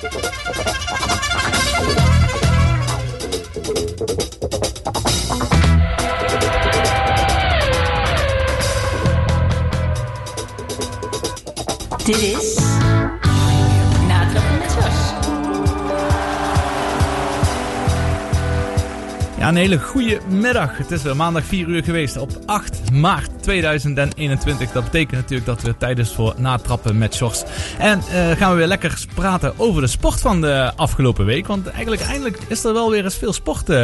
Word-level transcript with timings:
Dit 0.00 0.08
is 12.16 12.49
een 19.50 19.56
hele 19.56 19.78
goede 19.78 20.20
middag. 20.28 20.78
Het 20.78 20.90
is 20.90 21.02
weer 21.02 21.16
maandag 21.16 21.44
4 21.44 21.66
uur 21.66 21.84
geweest 21.84 22.16
op 22.16 22.30
8 22.46 22.92
maart 22.92 23.42
2021. 23.42 24.72
Dat 24.72 24.84
betekent 24.84 25.12
natuurlijk 25.12 25.46
dat 25.46 25.62
we 25.62 25.76
tijd 25.76 25.98
is 25.98 26.12
voor 26.12 26.34
natrappen 26.36 26.98
met 26.98 27.14
shorts. 27.14 27.44
En 27.78 27.98
eh, 27.98 28.30
gaan 28.30 28.50
we 28.50 28.56
weer 28.56 28.66
lekker 28.66 29.04
praten 29.14 29.52
over 29.56 29.80
de 29.80 29.86
sport 29.86 30.20
van 30.20 30.40
de 30.40 30.72
afgelopen 30.76 31.24
week. 31.24 31.46
Want 31.46 31.66
eigenlijk 31.66 32.02
eindelijk 32.02 32.38
is 32.48 32.64
er 32.64 32.72
wel 32.72 32.90
weer 32.90 33.04
eens 33.04 33.16
veel 33.16 33.32
sport 33.32 33.68
eh, 33.68 33.76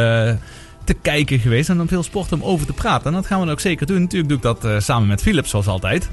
te 0.83 0.93
kijken 1.01 1.39
geweest. 1.39 1.69
En 1.69 1.77
dan 1.77 1.87
veel 1.87 2.03
sport 2.03 2.31
om 2.31 2.43
over 2.43 2.65
te 2.65 2.73
praten. 2.73 3.07
En 3.07 3.13
dat 3.13 3.25
gaan 3.25 3.39
we 3.39 3.45
dan 3.45 3.53
ook 3.53 3.59
zeker 3.59 3.85
doen. 3.85 4.01
Natuurlijk 4.01 4.29
doe 4.29 4.37
ik 4.37 4.43
dat 4.43 4.65
eh, 4.65 4.79
samen 4.79 5.07
met 5.07 5.21
Philip, 5.21 5.47
zoals 5.47 5.67
altijd. 5.67 6.09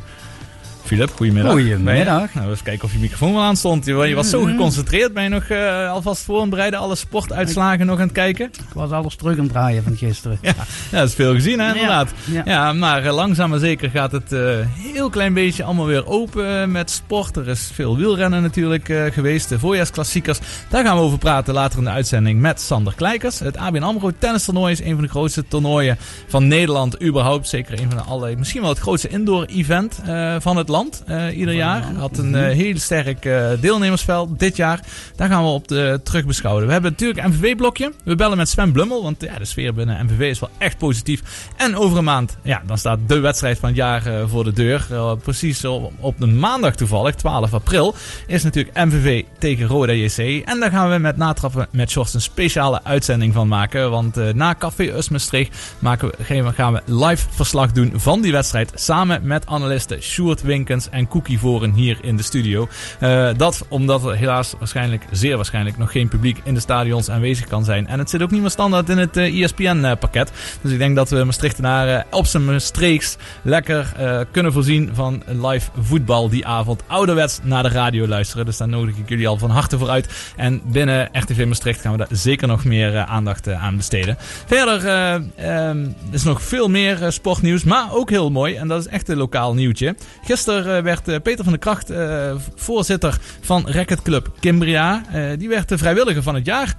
Philip, 0.85 1.11
goedemiddag. 1.17 1.53
Goedemiddag. 1.53 2.35
Nou, 2.35 2.51
eens 2.51 2.63
kijken 2.63 2.85
of 2.85 2.93
je 2.93 2.99
microfoon 2.99 3.33
wel 3.33 3.43
aan 3.43 3.57
stond. 3.57 3.85
Je, 3.85 3.95
je 3.95 4.15
was 4.15 4.31
zo 4.31 4.41
Mhm. 4.41 4.51
geconcentreerd. 4.51 5.13
Ben 5.15 5.23
je 5.23 5.29
nog 5.29 5.43
eh, 5.45 5.91
alvast 5.91 6.23
voor 6.25 6.49
bereiden 6.49 6.79
alle 6.81 6.95
sportuitslagen 6.95 7.87
nog 7.87 7.97
aan 7.99 8.05
het 8.05 8.13
kijken? 8.13 8.47
Ik 8.47 8.75
was 8.75 8.91
alles 8.91 9.17
terug 9.17 9.37
aan 9.37 9.43
het 9.43 9.53
draaien 9.53 9.83
van 9.83 9.97
gisteren. 9.97 10.39
Ja, 10.43 10.53
ja, 10.91 10.99
dat 10.99 11.09
is 11.09 11.15
veel 11.15 11.35
gezien, 11.35 11.61
hè, 11.61 11.67
inderdaad. 11.75 12.11
Ja. 12.25 12.43
Ja, 12.45 12.73
maar 12.73 13.05
eh, 13.05 13.15
langzaam 13.15 13.51
maar 13.51 13.59
zeker 13.59 13.91
gaat 13.91 14.13
het 14.13 14.33
eh 14.33 14.41
heel 14.79 15.11
klein 15.11 15.35
beetje 15.35 15.65
allemaal 15.65 15.87
weer 15.87 16.07
open 16.07 16.73
met 16.73 16.91
sport. 16.91 17.37
Er 17.37 17.49
is 17.49 17.71
veel 17.75 17.97
wielrennen 17.97 18.43
natuurlijk 18.43 18.93
geweest, 19.13 19.49
de 19.49 19.59
voorjaarsklassiekers. 19.59 20.39
Daar 20.69 20.85
gaan 20.85 20.97
we 20.97 21.03
over 21.03 21.19
praten 21.19 21.55
later 21.55 21.79
in 21.79 21.85
de 21.85 21.91
uitzending 21.91 22.41
met 22.41 22.61
Sander 22.61 22.95
Kleikers. 22.95 23.39
Het 23.39 23.57
ABN 23.57 23.83
AMRO 23.83 24.11
tennistoernooi 24.19 24.73
is 24.73 24.81
een 24.81 24.95
van 24.95 25.03
de 25.03 25.09
grootste 25.11 25.45
toernooien 25.49 25.97
van 26.29 26.49
Nederland 26.49 27.03
überhaupt. 27.03 27.49
Zeker 27.49 27.73
een 27.81 27.89
van 27.89 27.97
de 27.97 28.03
alle, 28.05 28.37
misschien 28.37 28.61
wel 28.61 28.71
het 28.71 28.79
grootste 28.79 29.09
indoor 29.09 29.45
event 29.45 30.01
van 30.39 30.57
het 30.57 30.69
land 30.69 30.73
eh, 30.79 31.39
ieder 31.39 31.55
jaar. 31.55 31.83
Had 31.97 32.19
een 32.19 32.35
eh, 32.35 32.55
heel 32.57 32.79
sterk 32.79 33.25
eh, 33.25 33.49
deelnemersveld 33.61 34.39
dit 34.39 34.57
jaar. 34.57 34.81
Daar 35.17 35.29
gaan 35.29 35.43
we 35.43 35.49
op 35.49 35.69
de, 35.69 36.01
terug 36.05 36.27
beschouwen. 36.27 36.67
We 36.67 36.73
hebben 36.73 36.91
natuurlijk 36.91 37.25
een 37.25 37.31
MVV-blokje. 37.31 37.93
We 38.05 38.15
bellen 38.15 38.37
met 38.37 38.49
Sven 38.49 38.73
Blummel, 38.73 39.03
want 39.03 39.21
ja, 39.23 39.39
de 39.39 39.45
sfeer 39.45 39.75
binnen 39.75 40.05
MVV 40.05 40.21
is 40.21 40.39
wel 40.39 40.51
echt 40.59 40.79
positief. 40.79 41.49
En 41.57 41.77
over 41.77 41.99
een 41.99 42.05
maand, 42.05 42.37
ja, 42.43 42.63
dan 42.67 42.79
staat 42.79 42.99
de 43.07 43.19
wedstrijd 43.19 43.59
van 43.59 43.69
het 43.69 43.79
jaar 43.79 44.03
voor 44.29 44.45
de 44.45 44.53
deur. 44.53 44.87
Precies 45.23 45.65
op, 45.65 45.93
op 46.01 46.15
de 46.21 46.27
maandag 46.27 46.75
toevallig, 46.75 47.15
12 47.15 47.55
april, 47.55 47.95
is 48.27 48.43
natuurlijk 48.43 48.77
MVV 48.77 49.23
tegen 49.39 49.67
Roda 49.67 49.93
JC. 49.93 50.43
En 50.45 50.61
daar 50.61 50.71
gaan 50.71 50.91
we 50.91 50.99
met 50.99 51.17
natrappen 51.17 51.67
met 51.71 51.91
Sjors 51.91 52.15
een 52.15 52.21
speciale 52.21 52.85
uitzending 52.85 53.33
van 53.35 53.49
maken. 53.49 53.91
Want 53.91 54.35
na 54.35 54.55
Café 54.59 54.97
Us 54.97 55.09
Maastricht 55.09 55.59
maken 55.79 56.09
we, 56.09 56.25
gaan 56.25 56.45
we- 56.45 56.53
gaan 56.53 56.73
we 56.73 56.81
live 56.87 57.27
verslag 57.31 57.73
doen 57.73 57.93
van 57.97 58.21
die 58.21 58.33
wedstrijd. 58.33 58.73
Samen 58.75 59.27
met 59.27 59.47
analisten 59.47 60.03
Sjoerd 60.03 60.43
En 60.69 61.09
Cookie 61.09 61.39
Voren 61.39 61.73
hier 61.73 61.99
in 62.03 62.17
de 62.17 62.23
studio. 62.23 62.69
Eh, 63.01 63.29
dat 63.37 63.67
omdat 63.69 64.05
er 64.05 64.17
helaas 64.17 64.55
waarschijnlijk, 64.59 65.05
zeer 65.11 65.37
waarschijnlijk, 65.37 65.79
nog 65.79 65.93
geen 65.93 66.09
publiek 66.09 66.41
in 66.45 66.55
de 66.55 66.61
stadions 66.61 67.11
aanwezig 67.11 67.47
kan 67.47 67.65
zijn. 67.65 67.87
En 67.87 67.99
het 67.99 68.11
zit 68.11 68.23
ook 68.23 68.31
niet 68.31 68.41
meer 68.41 68.51
standaard 68.51 68.89
in 68.89 68.99
het 68.99 69.17
E 69.17 69.43
ESPN-pakket. 69.43 70.33
dus 70.61 70.73
ik 70.73 70.79
denk 70.79 70.97
dat 70.97 71.11
we 71.11 71.25
Maastrichtenaren 71.25 72.07
op 72.11 72.27
zijn 72.27 72.45
Maastrichts 72.45 73.17
lekker 73.43 73.93
eh, 73.97 74.21
kunnen 74.31 74.53
voorzien 74.53 74.91
van 74.93 75.23
live 75.27 75.71
voetbal 75.81 76.29
die 76.29 76.47
avond. 76.47 76.83
Ouderwets 76.87 77.41
naar 77.43 77.63
de 77.63 77.69
radio 77.69 78.07
luisteren. 78.07 78.45
Dus 78.45 78.57
daar 78.57 78.69
nodig 78.69 78.97
ik 78.97 79.09
jullie 79.09 79.29
al 79.29 79.39
van 79.39 79.51
harte 79.51 79.79
voor 79.79 79.89
uit. 79.89 80.33
En 80.37 80.61
binnen 80.65 81.09
RTV 81.13 81.47
Maastricht 81.47 81.81
gaan 81.81 81.93
we 81.93 81.99
daar 81.99 82.09
zeker 82.11 82.49
nog 82.49 82.65
meer 82.65 82.97
eh, 82.97 83.03
aandacht 83.03 83.47
eh, 83.47 83.65
aan 83.65 83.77
besteden. 83.77 84.17
Verder 84.47 84.87
eh, 84.87 85.15
ehm, 85.37 85.87
is 86.11 86.23
nog 86.23 86.43
veel 86.43 86.69
meer 86.69 87.03
eh, 87.03 87.11
sportnieuws, 87.11 87.65
maar 87.65 87.95
ook 87.95 88.11
heel 88.11 88.31
mooi. 88.31 88.55
En 88.55 88.69
dat 88.69 88.81
is 88.81 88.87
echt 88.87 89.09
een 89.09 89.17
lokaal 89.17 89.55
nieuwtje. 89.55 89.97
Gisteren 90.25 90.54
eh, 90.59 90.83
werd 90.83 91.09
eh, 91.09 91.21
Peter 91.23 91.45
van 91.45 91.53
der 91.53 91.63
Kracht 91.63 91.91
eh, 91.91 92.35
voorzitter 92.55 93.19
van 93.41 93.69
Racketclub 93.69 94.29
Kimbria. 94.41 95.03
Eh, 95.13 95.39
die 95.39 95.49
werd 95.49 95.69
de 95.69 95.79
vrijwilliger 95.79 96.23
van 96.23 96.35
het 96.35 96.47
jaar 96.47 96.75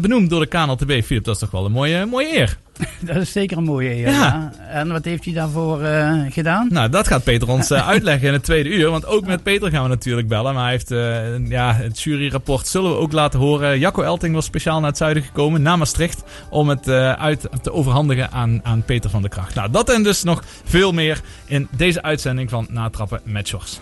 benoemd 0.00 0.30
door 0.30 0.40
de 0.40 0.46
KNLTB. 0.46 1.02
Filip, 1.04 1.24
dat 1.24 1.34
is 1.34 1.40
toch 1.40 1.50
wel 1.50 1.64
een 1.64 1.72
mooie, 1.72 2.06
mooie 2.06 2.36
eer. 2.36 2.58
Dat 3.00 3.16
is 3.16 3.32
zeker 3.32 3.56
een 3.56 3.64
mooie 3.64 3.94
eer. 3.94 4.10
Ja. 4.10 4.10
Ja. 4.10 4.52
En 4.68 4.88
wat 4.88 5.04
heeft 5.04 5.24
hij 5.24 5.34
daarvoor 5.34 5.82
eh, 5.82 6.20
gedaan? 6.28 6.66
Nou, 6.70 6.88
dat 6.88 7.06
gaat 7.06 7.24
Peter 7.24 7.48
ons 7.48 7.70
eh, 7.70 7.88
uitleggen 7.94 8.26
in 8.26 8.32
het 8.32 8.44
tweede 8.44 8.68
uur. 8.68 8.90
Want 8.90 9.06
ook 9.06 9.26
met 9.26 9.42
Peter 9.42 9.70
gaan 9.70 9.82
we 9.82 9.88
natuurlijk 9.88 10.28
bellen. 10.28 10.54
Maar 10.54 10.62
hij 10.62 10.72
heeft 10.72 10.90
eh, 10.90 11.48
ja, 11.48 11.74
het 11.74 12.00
juryrapport 12.00 12.66
zullen 12.66 12.90
we 12.90 12.96
ook 12.96 13.12
laten 13.12 13.38
horen. 13.40 13.78
Jacco 13.78 14.02
Elting 14.02 14.34
was 14.34 14.44
speciaal 14.44 14.80
naar 14.80 14.88
het 14.88 14.98
zuiden 14.98 15.22
gekomen, 15.22 15.62
naar 15.62 15.78
Maastricht. 15.78 16.22
Om 16.50 16.68
het 16.68 16.88
eh, 16.88 17.12
uit 17.12 17.48
te 17.62 17.72
overhandigen 17.72 18.30
aan, 18.30 18.60
aan 18.62 18.82
Peter 18.82 19.10
van 19.10 19.20
der 19.20 19.30
Kracht. 19.30 19.54
Nou, 19.54 19.70
dat 19.70 19.90
en 19.90 20.02
dus 20.02 20.22
nog 20.22 20.42
veel 20.64 20.92
meer 20.92 21.20
in 21.46 21.68
deze 21.76 22.02
uitzending 22.02 22.50
van 22.50 22.66
Natrappen 22.70 23.20
met 23.24 23.48
Sjors. 23.48 23.80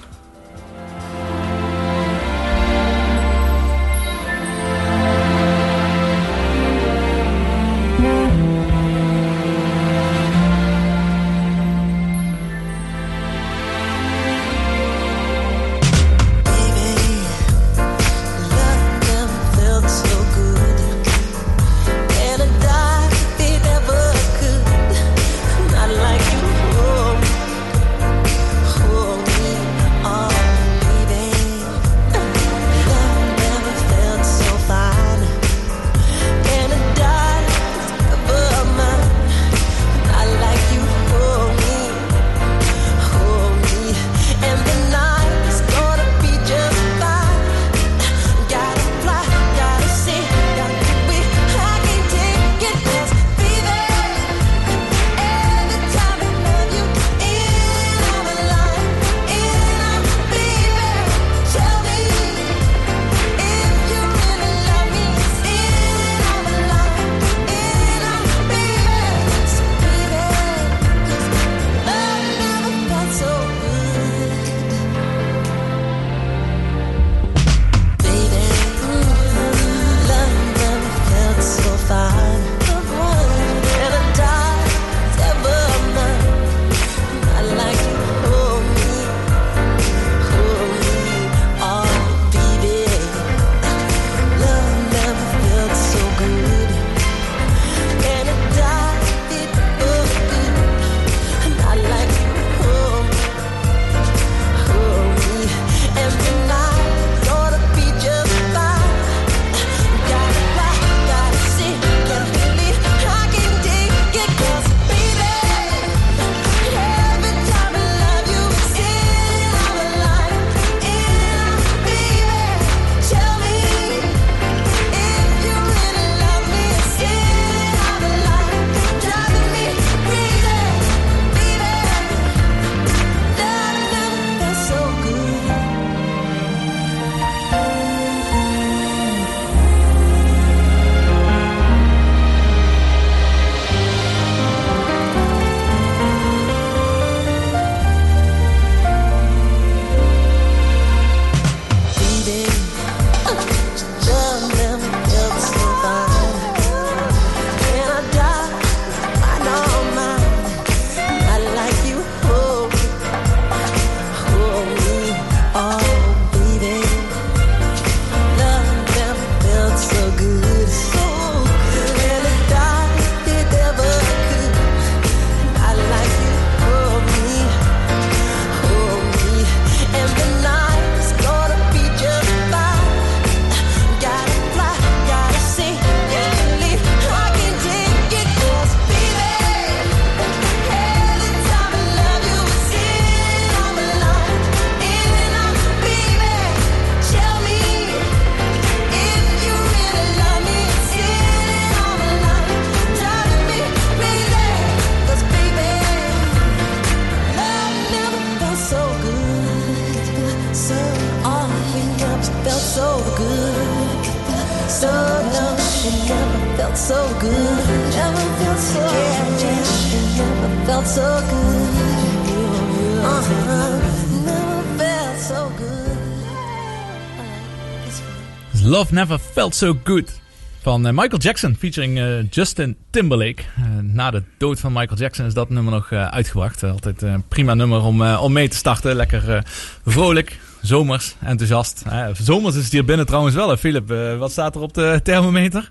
Never 228.91 229.19
Felt 229.19 229.55
So 229.55 229.77
Good. 229.85 230.21
Van 230.63 230.87
eh, 230.87 230.93
Michael 230.93 231.19
Jackson, 231.19 231.57
featuring 231.59 231.99
eh, 231.99 232.31
Justin 232.31 232.77
Timberlake. 232.91 233.43
Eh, 233.57 233.65
na 233.83 234.11
de 234.11 234.23
dood 234.39 234.61
van 234.61 234.73
Michael 234.73 234.99
Jackson 234.99 235.27
is 235.27 235.35
dat 235.35 235.51
nummer 235.51 235.73
nog 235.73 235.93
uitgebracht. 235.93 236.63
Altijd 236.63 237.03
een 237.03 237.25
prima 237.29 237.55
nummer 237.55 237.83
om, 237.83 238.03
om 238.03 238.33
mee 238.33 238.49
te 238.49 238.57
starten. 238.57 238.97
Lekker 238.97 239.45
vrolijk, 239.87 240.39
zomers, 240.61 241.15
enthousiast. 241.21 241.83
Zomers 242.13 242.57
is 242.57 242.63
het 242.63 242.73
hier 242.73 242.85
binnen 242.85 243.07
trouwens 243.07 243.35
wel. 243.35 243.57
Philip, 243.57 243.89
wat 244.19 244.31
staat 244.31 244.55
er 244.55 244.61
op 244.61 244.75
de 244.75 245.01
thermometer? 245.03 245.71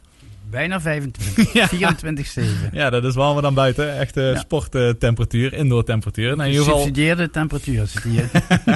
Bijna 0.52 0.82
25. 0.82 1.54
Ja. 1.80 1.94
24-7. 2.40 2.42
Ja, 2.72 2.90
dat 2.90 3.04
is 3.04 3.16
warmer 3.16 3.42
dan 3.42 3.54
buiten. 3.54 3.98
Echte 4.00 4.22
Ja. 4.22 4.36
sporttemperatuur, 4.40 5.54
indoor 5.54 5.84
temperatuur. 5.84 6.36
Nou, 6.36 6.50
in 6.50 6.56
ieder 6.58 6.66
geval, 6.66 7.28
temperatuur 7.32 7.88
zit 7.88 8.04
hier. 8.04 8.30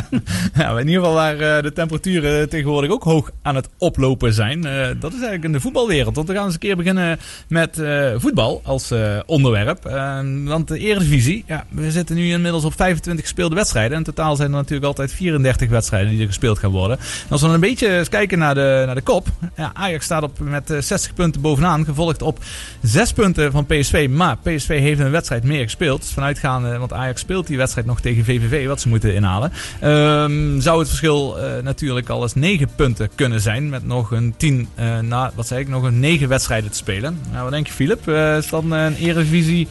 ja, 0.55 0.69
in 0.79 0.87
ieder 0.87 1.01
geval 1.01 1.13
waar 1.13 1.39
eh, 1.39 1.63
de 1.63 1.73
temperaturen 1.73 2.49
tegenwoordig 2.49 2.91
ook 2.91 3.03
hoog 3.03 3.31
aan 3.41 3.55
het 3.55 3.69
oplopen 3.77 4.33
zijn. 4.33 4.65
Eh, 4.65 4.87
dat 4.99 5.11
is 5.11 5.17
eigenlijk 5.17 5.43
in 5.43 5.51
de 5.51 5.59
voetbalwereld. 5.59 6.15
Want 6.15 6.27
we 6.27 6.33
gaan 6.33 6.43
eens 6.45 6.53
een 6.53 6.59
keer 6.59 6.75
beginnen 6.75 7.19
met 7.47 7.79
eh, 7.79 8.11
voetbal 8.17 8.61
als 8.63 8.91
eh, 8.91 9.19
onderwerp. 9.25 9.85
Eh, 9.85 10.19
want 10.43 10.67
de 10.67 10.79
Eredivisie, 10.79 11.43
ja, 11.47 11.65
we 11.69 11.91
zitten 11.91 12.15
nu 12.15 12.29
inmiddels 12.31 12.63
op 12.63 12.73
25 12.75 13.23
gespeelde 13.25 13.55
wedstrijden. 13.55 13.97
In 13.97 14.03
totaal 14.03 14.35
zijn 14.35 14.49
er 14.51 14.55
natuurlijk 14.57 14.85
altijd 14.87 15.11
34 15.13 15.69
wedstrijden 15.69 16.09
die 16.11 16.19
er 16.21 16.27
gespeeld 16.27 16.59
gaan 16.59 16.71
worden. 16.71 16.97
En 16.97 17.29
als 17.29 17.39
we 17.41 17.45
dan 17.45 17.55
een 17.55 17.61
beetje 17.61 17.97
eens 17.97 18.09
kijken 18.09 18.39
naar 18.39 18.55
de, 18.55 18.83
naar 18.85 18.95
de 18.95 19.01
kop. 19.01 19.27
Ja, 19.57 19.71
Ajax 19.73 20.05
staat 20.05 20.23
op 20.23 20.39
met 20.39 20.69
eh, 20.69 20.79
60 20.81 21.13
punten 21.13 21.41
bovenaan. 21.63 21.85
Gevolgd 21.85 22.21
op 22.21 22.39
6 22.81 23.13
punten 23.13 23.51
van 23.51 23.65
PSV. 23.65 24.07
Maar 24.11 24.37
PSV 24.37 24.79
heeft 24.79 24.99
een 24.99 25.11
wedstrijd 25.11 25.43
meer 25.43 25.63
gespeeld. 25.63 26.11
Vanuitgaande, 26.13 26.77
want 26.77 26.93
Ajax 26.93 27.21
speelt 27.21 27.47
die 27.47 27.57
wedstrijd 27.57 27.87
nog 27.87 28.01
tegen 28.01 28.25
VVV. 28.25 28.67
Wat 28.67 28.81
ze 28.81 28.89
moeten 28.89 29.13
inhalen. 29.13 29.51
Ehm, 29.79 30.59
zou 30.59 30.79
het 30.79 30.87
verschil 30.87 31.39
eh, 31.39 31.63
natuurlijk 31.63 32.09
al 32.09 32.21
eens 32.21 32.33
9 32.33 32.69
punten 32.75 33.09
kunnen 33.15 33.41
zijn. 33.41 33.69
Met 33.69 33.85
nog 33.85 34.11
een 34.11 34.33
10, 34.37 34.67
eh 34.75 34.99
na, 34.99 35.31
wat 35.35 35.47
zei 35.47 35.61
ik, 35.61 35.67
nog 35.67 35.83
een 35.83 35.99
9 35.99 36.27
wedstrijden 36.27 36.71
te 36.71 36.77
spelen. 36.77 37.19
Nou, 37.31 37.43
wat 37.43 37.51
denk 37.51 37.67
je, 37.67 37.73
Filip? 37.73 38.07
Eh, 38.07 38.37
is 38.37 38.49
dan 38.49 38.71
een 38.71 38.95
Eredivisie 38.95 39.67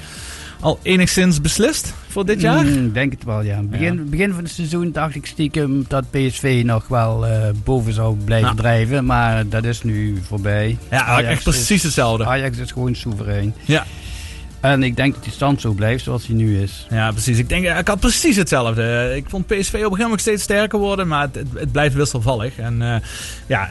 al 0.63 0.79
enigszins 0.83 1.41
beslist 1.41 1.95
voor 2.09 2.25
dit 2.27 2.41
jaar? 2.41 2.65
Mm, 2.65 2.87
Ik 2.87 2.95
denk 2.95 3.13
het 3.13 3.25
wel, 3.25 3.43
ja. 3.43 3.61
Begin, 3.63 4.09
begin 4.11 4.33
van 4.33 4.43
het 4.45 4.53
seizoen 4.53 4.93
dacht 4.93 5.15
ik 5.15 5.27
stiekem 5.27 5.85
dat 5.89 6.11
PSV 6.11 6.63
nog 6.65 6.89
wel 6.89 7.27
eh, 7.27 7.49
boven 7.65 7.93
zou 7.93 8.17
blijven 8.25 8.49
Ja. 8.49 8.55
drijven. 8.55 9.05
Maar 9.05 9.49
dat 9.49 9.65
is 9.65 9.83
nu 9.83 10.19
voorbij. 10.27 10.79
Ja, 10.91 11.23
echt 11.23 11.43
precies 11.43 11.71
Is, 11.71 11.83
hetzelfde. 11.83 12.25
Ajax 12.25 12.59
is 12.59 12.71
gewoon 12.73 12.95
soeverein. 12.95 13.55
Ja. 13.65 13.87
En 14.63 14.83
ik 14.83 14.97
denk 14.97 15.15
dat 15.15 15.23
die 15.23 15.33
stand 15.33 15.61
zo 15.61 15.73
blijft 15.73 16.05
zoals 16.05 16.27
hij 16.27 16.37
nu 16.37 16.61
is. 16.61 16.87
Ja, 16.91 17.11
precies. 17.11 17.39
Ik 17.39 17.49
denk, 17.49 17.67
ik 17.79 17.89
had 17.89 18.01
precies 18.01 18.37
hetzelfde. 18.37 19.13
Ik 19.17 19.25
vond 19.29 19.47
PSV 19.47 19.57
op 19.59 19.75
een 19.75 19.81
gegeven 19.81 20.03
moment 20.03 20.21
steeds 20.21 20.43
sterker 20.43 20.79
worden, 20.79 21.09
maar 21.09 21.29
het, 21.55 21.73
blijft 21.73 21.95
wisselvallig. 21.95 22.57
En 22.57 22.83
eh, 22.83 22.97
ja, 23.47 23.71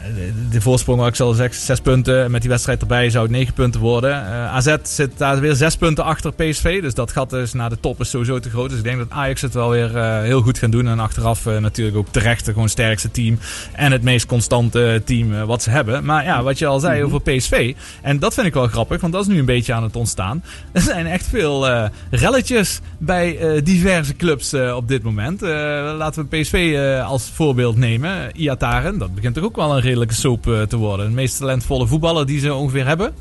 de, 0.50 0.60
voorsprong, 0.60 0.98
wat 0.98 1.08
ik 1.08 1.14
zal 1.14 1.32
zeggen, 1.32 1.60
zes 1.60 1.80
punten. 1.80 2.30
Met 2.30 2.40
die 2.40 2.50
wedstrijd 2.50 2.80
erbij 2.80 3.10
zou 3.10 3.24
het 3.24 3.32
negen 3.32 3.54
punten 3.54 3.80
worden. 3.80 4.26
Eh, 4.26 4.54
AZ 4.54 4.76
zit 4.82 5.18
daar 5.18 5.40
weer 5.40 5.54
zes 5.54 5.76
punten 5.76 6.04
achter 6.04 6.32
PSV, 6.32 6.80
dus 6.80 6.94
dat 6.94 7.12
gat 7.12 7.32
is 7.32 7.52
naar 7.52 7.70
de 7.70 7.80
top 7.80 8.00
is 8.00 8.10
sowieso 8.10 8.38
te 8.38 8.50
groot. 8.50 8.68
Dus 8.68 8.78
ik 8.78 8.84
denk 8.84 8.98
dat 8.98 9.10
Ajax 9.10 9.40
het 9.40 9.54
wel 9.54 9.70
weer 9.70 9.96
eh, 9.96 10.20
heel 10.20 10.42
goed 10.42 10.58
gaan 10.58 10.70
doen. 10.70 10.88
En 10.88 10.98
achteraf 10.98 11.44
natuurlijk 11.44 11.96
ook 11.96 12.08
terecht 12.10 12.44
gewoon 12.44 12.62
het 12.62 12.72
sterkste 12.72 13.10
team 13.10 13.38
en 13.72 13.92
het 13.92 14.02
meest 14.02 14.26
constante 14.26 15.02
team 15.04 15.44
wat 15.44 15.62
ze 15.62 15.70
hebben. 15.70 16.04
Maar 16.04 16.24
ja, 16.24 16.42
wat 16.42 16.58
je 16.58 16.66
al 16.66 16.80
zei 16.80 17.04
over 17.04 17.20
PSV, 17.20 17.74
en 18.02 18.18
dat 18.18 18.34
vind 18.34 18.46
ik 18.46 18.54
wel 18.54 18.66
grappig, 18.66 19.00
want 19.00 19.12
dat 19.12 19.22
is 19.22 19.28
nu 19.28 19.38
een 19.38 19.44
beetje 19.44 19.72
aan 19.72 19.82
het 19.82 19.96
ontstaan. 19.96 20.42
Er 20.82 20.88
zijn 20.94 21.06
echt 21.06 21.26
veel 21.26 21.68
eh, 21.68 21.88
relletjes 22.10 22.80
bij 22.98 23.38
eh, 23.38 23.64
diverse 23.64 24.16
clubs 24.16 24.52
eh, 24.52 24.76
op 24.76 24.88
dit 24.88 25.02
moment. 25.02 25.40
Laten 25.40 26.28
we 26.28 26.38
PSV 26.38 26.76
als 27.04 27.30
voorbeeld 27.30 27.76
nemen. 27.76 28.36
Iataren, 28.36 28.98
dat 28.98 29.14
begint 29.14 29.34
toch 29.34 29.44
ook 29.44 29.56
wel 29.56 29.74
een 29.74 29.80
redelijke 29.80 30.14
soap 30.14 30.42
te 30.42 30.76
worden. 30.76 31.06
De 31.06 31.12
meest 31.12 31.38
talentvolle 31.38 31.86
voetballer 31.86 32.26
die 32.26 32.40
ze 32.40 32.54
ongeveer 32.54 32.86
hebben. 32.86 33.12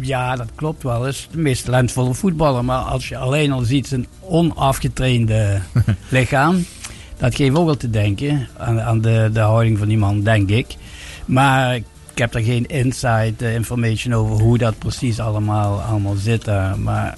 Ja, 0.00 0.36
dat 0.36 0.48
klopt 0.54 0.82
wel. 0.82 1.06
is 1.06 1.28
de 1.30 1.38
meest 1.38 1.64
talentvolle 1.64 2.14
voetballer. 2.14 2.64
Maar 2.64 2.80
als 2.80 3.08
je 3.08 3.16
alleen 3.16 3.52
al 3.52 3.62
ziet 3.62 3.86
zijn 3.86 4.06
onafgetrainde 4.20 5.60
lichaam. 6.08 6.64
Dat 7.16 7.34
geeft 7.34 7.56
ook 7.56 7.66
wel 7.66 7.76
te 7.76 7.90
denken 7.90 8.48
aan, 8.56 8.80
aan 8.80 9.00
de, 9.00 9.30
de 9.32 9.40
houding 9.40 9.78
van 9.78 9.88
die 9.88 9.98
man, 9.98 10.22
denk 10.22 10.50
ik. 10.50 10.76
Maar 11.24 11.78
heb 12.20 12.34
er 12.34 12.42
geen 12.42 12.66
inside 12.66 13.34
eh, 13.38 13.54
information 13.54 14.14
over 14.14 14.44
hoe 14.44 14.58
dat 14.58 14.78
precies 14.78 15.20
allemaal, 15.20 15.80
allemaal 15.80 16.14
zit. 16.14 16.44
daar. 16.44 16.78
Maar 16.78 17.16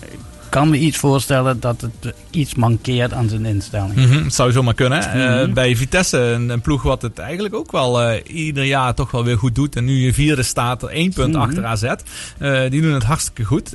kan 0.53 0.71
me 0.71 0.79
iets 0.79 0.97
voorstellen 0.99 1.61
dat 1.61 1.81
het 1.81 2.15
iets 2.31 2.55
mankeert 2.55 3.13
aan 3.13 3.29
zijn 3.29 3.45
instelling. 3.47 3.95
Mhm, 3.95 4.25
het 4.25 4.35
zou 4.35 4.53
zomaar 4.53 4.75
kunnen. 4.75 5.13
Eh, 5.13 5.43
Mhm. 5.43 5.53
bij 5.53 5.77
Vitesse, 5.77 6.19
een, 6.19 6.49
een 6.49 6.61
ploeg 6.61 6.83
wat 6.83 7.03
het 7.03 7.19
eigenlijk 7.19 7.55
ook 7.55 7.73
wel 7.73 8.03
eh, 8.03 8.21
ieder 8.45 8.65
jaar 8.65 8.95
toch 8.95 9.11
wel 9.11 9.25
weer 9.25 9.39
goed 9.39 9.55
doet. 9.55 9.77
En 9.77 9.85
nu 9.85 9.93
je 10.05 10.13
vierde 10.15 10.43
staat, 10.43 10.83
er 10.83 10.89
één 10.89 11.13
punt 11.13 11.33
Mhm. 11.35 11.43
achter 11.43 11.65
AZ. 11.65 11.83
Eh, 11.83 12.61
die 12.71 12.81
doen 12.83 12.93
het 12.93 13.03
hartstikke 13.03 13.45
goed. 13.45 13.71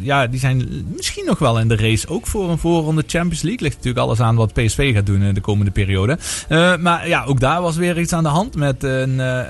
Ja, 0.00 0.26
die 0.26 0.40
zijn 0.40 0.68
misschien 0.96 1.24
nog 1.26 1.38
wel 1.38 1.58
in 1.58 1.68
de 1.68 1.76
race 1.76 2.08
ook 2.08 2.26
voor 2.26 2.50
een 2.50 2.58
voorronde 2.58 3.02
Champions 3.06 3.42
League. 3.42 3.62
Ligt 3.62 3.76
natuurlijk 3.76 4.04
alles 4.06 4.20
aan 4.20 4.36
wat 4.36 4.52
PSV 4.52 4.94
gaat 4.94 5.06
doen 5.06 5.22
in 5.22 5.34
de 5.34 5.40
komende 5.40 5.70
periode. 5.70 6.18
Maar 6.80 7.08
ja, 7.08 7.24
ook 7.24 7.40
daar 7.40 7.62
was 7.62 7.76
weer 7.76 8.00
iets 8.00 8.12
aan 8.12 8.22
de 8.22 8.28
hand 8.28 8.54
met 8.56 8.82
een 8.82 9.10
uh, 9.18 9.40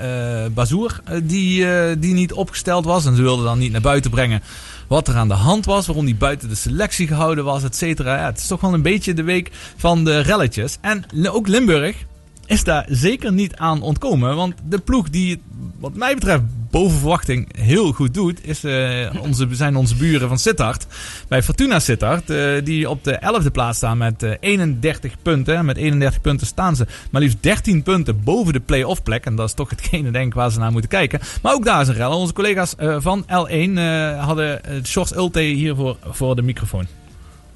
Bazoer 0.53 0.99
die, 1.23 1.65
die 1.99 2.13
niet 2.13 2.33
opgesteld 2.33 2.85
was. 2.85 3.05
En 3.05 3.15
ze 3.15 3.21
wilden 3.21 3.45
dan 3.45 3.59
niet 3.59 3.71
naar 3.71 3.81
buiten 3.81 4.11
brengen 4.11 4.41
wat 4.89 5.07
er 5.07 5.15
aan 5.15 5.27
de 5.27 5.33
hand 5.33 5.65
was, 5.65 5.85
waarom 5.85 6.05
die 6.05 6.15
buiten 6.15 6.49
de 6.49 6.55
selectie 6.55 7.07
gehouden 7.07 7.43
was, 7.43 7.63
et 7.63 7.75
cetera. 7.75 8.25
Het 8.25 8.37
is 8.37 8.47
toch 8.47 8.61
wel 8.61 8.73
een 8.73 8.81
beetje 8.81 9.13
de 9.13 9.23
week 9.23 9.51
van 9.75 10.03
de 10.03 10.19
relletjes. 10.19 10.77
En 10.81 11.05
ook 11.31 11.47
Limburg 11.47 12.05
is 12.49 12.63
daar 12.63 12.85
zeker 12.89 13.33
niet 13.33 13.55
aan 13.55 13.81
ontkomen. 13.81 14.35
Want 14.35 14.53
de 14.67 14.79
ploeg 14.79 15.09
die 15.09 15.41
wat 15.79 15.93
mij 15.93 16.13
betreft, 16.13 16.43
boven 16.69 16.97
verwachting 16.97 17.55
heel 17.57 17.91
goed 17.91 18.13
doet, 18.13 18.47
is, 18.47 18.63
uh, 18.63 19.09
onze, 19.21 19.47
zijn 19.51 19.75
onze 19.75 19.95
buren 19.95 20.27
van 20.27 20.37
Sittard. 20.37 20.87
Bij 21.27 21.43
Fortuna 21.43 21.79
Sittard, 21.79 22.29
uh, 22.29 22.63
die 22.63 22.89
op 22.89 23.03
de 23.03 23.41
11e 23.43 23.51
plaats 23.51 23.77
staan 23.77 23.97
met 23.97 24.23
uh, 24.23 24.33
31 24.39 25.21
punten. 25.21 25.65
Met 25.65 25.77
31 25.77 26.21
punten 26.21 26.47
staan 26.47 26.75
ze 26.75 26.87
maar 27.11 27.21
liefst 27.21 27.43
13 27.43 27.83
punten 27.83 28.23
boven 28.23 28.53
de 28.53 28.59
play-off 28.59 29.03
plek. 29.03 29.25
En 29.25 29.35
dat 29.35 29.47
is 29.47 29.53
toch 29.53 29.69
hetgene, 29.69 30.11
denk 30.11 30.25
ik, 30.27 30.33
waar 30.33 30.51
ze 30.51 30.59
naar 30.59 30.71
moeten 30.71 30.89
kijken. 30.89 31.19
Maar 31.41 31.53
ook 31.53 31.65
daar 31.65 31.81
is 31.81 31.87
een 31.87 31.93
rel. 31.93 32.19
Onze 32.19 32.33
collega's 32.33 32.73
van 32.77 33.25
L1 33.25 33.53
uh, 33.53 34.25
hadden 34.25 34.61
Sjors 34.83 35.15
Ulte 35.15 35.39
hiervoor 35.39 35.97
voor 36.09 36.35
de 36.35 36.41
microfoon. 36.41 36.87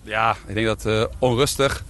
Ja, 0.04 0.36
ik 0.48 0.54
denk 0.54 0.68
dat 0.68 1.10
onrustig 1.20 1.84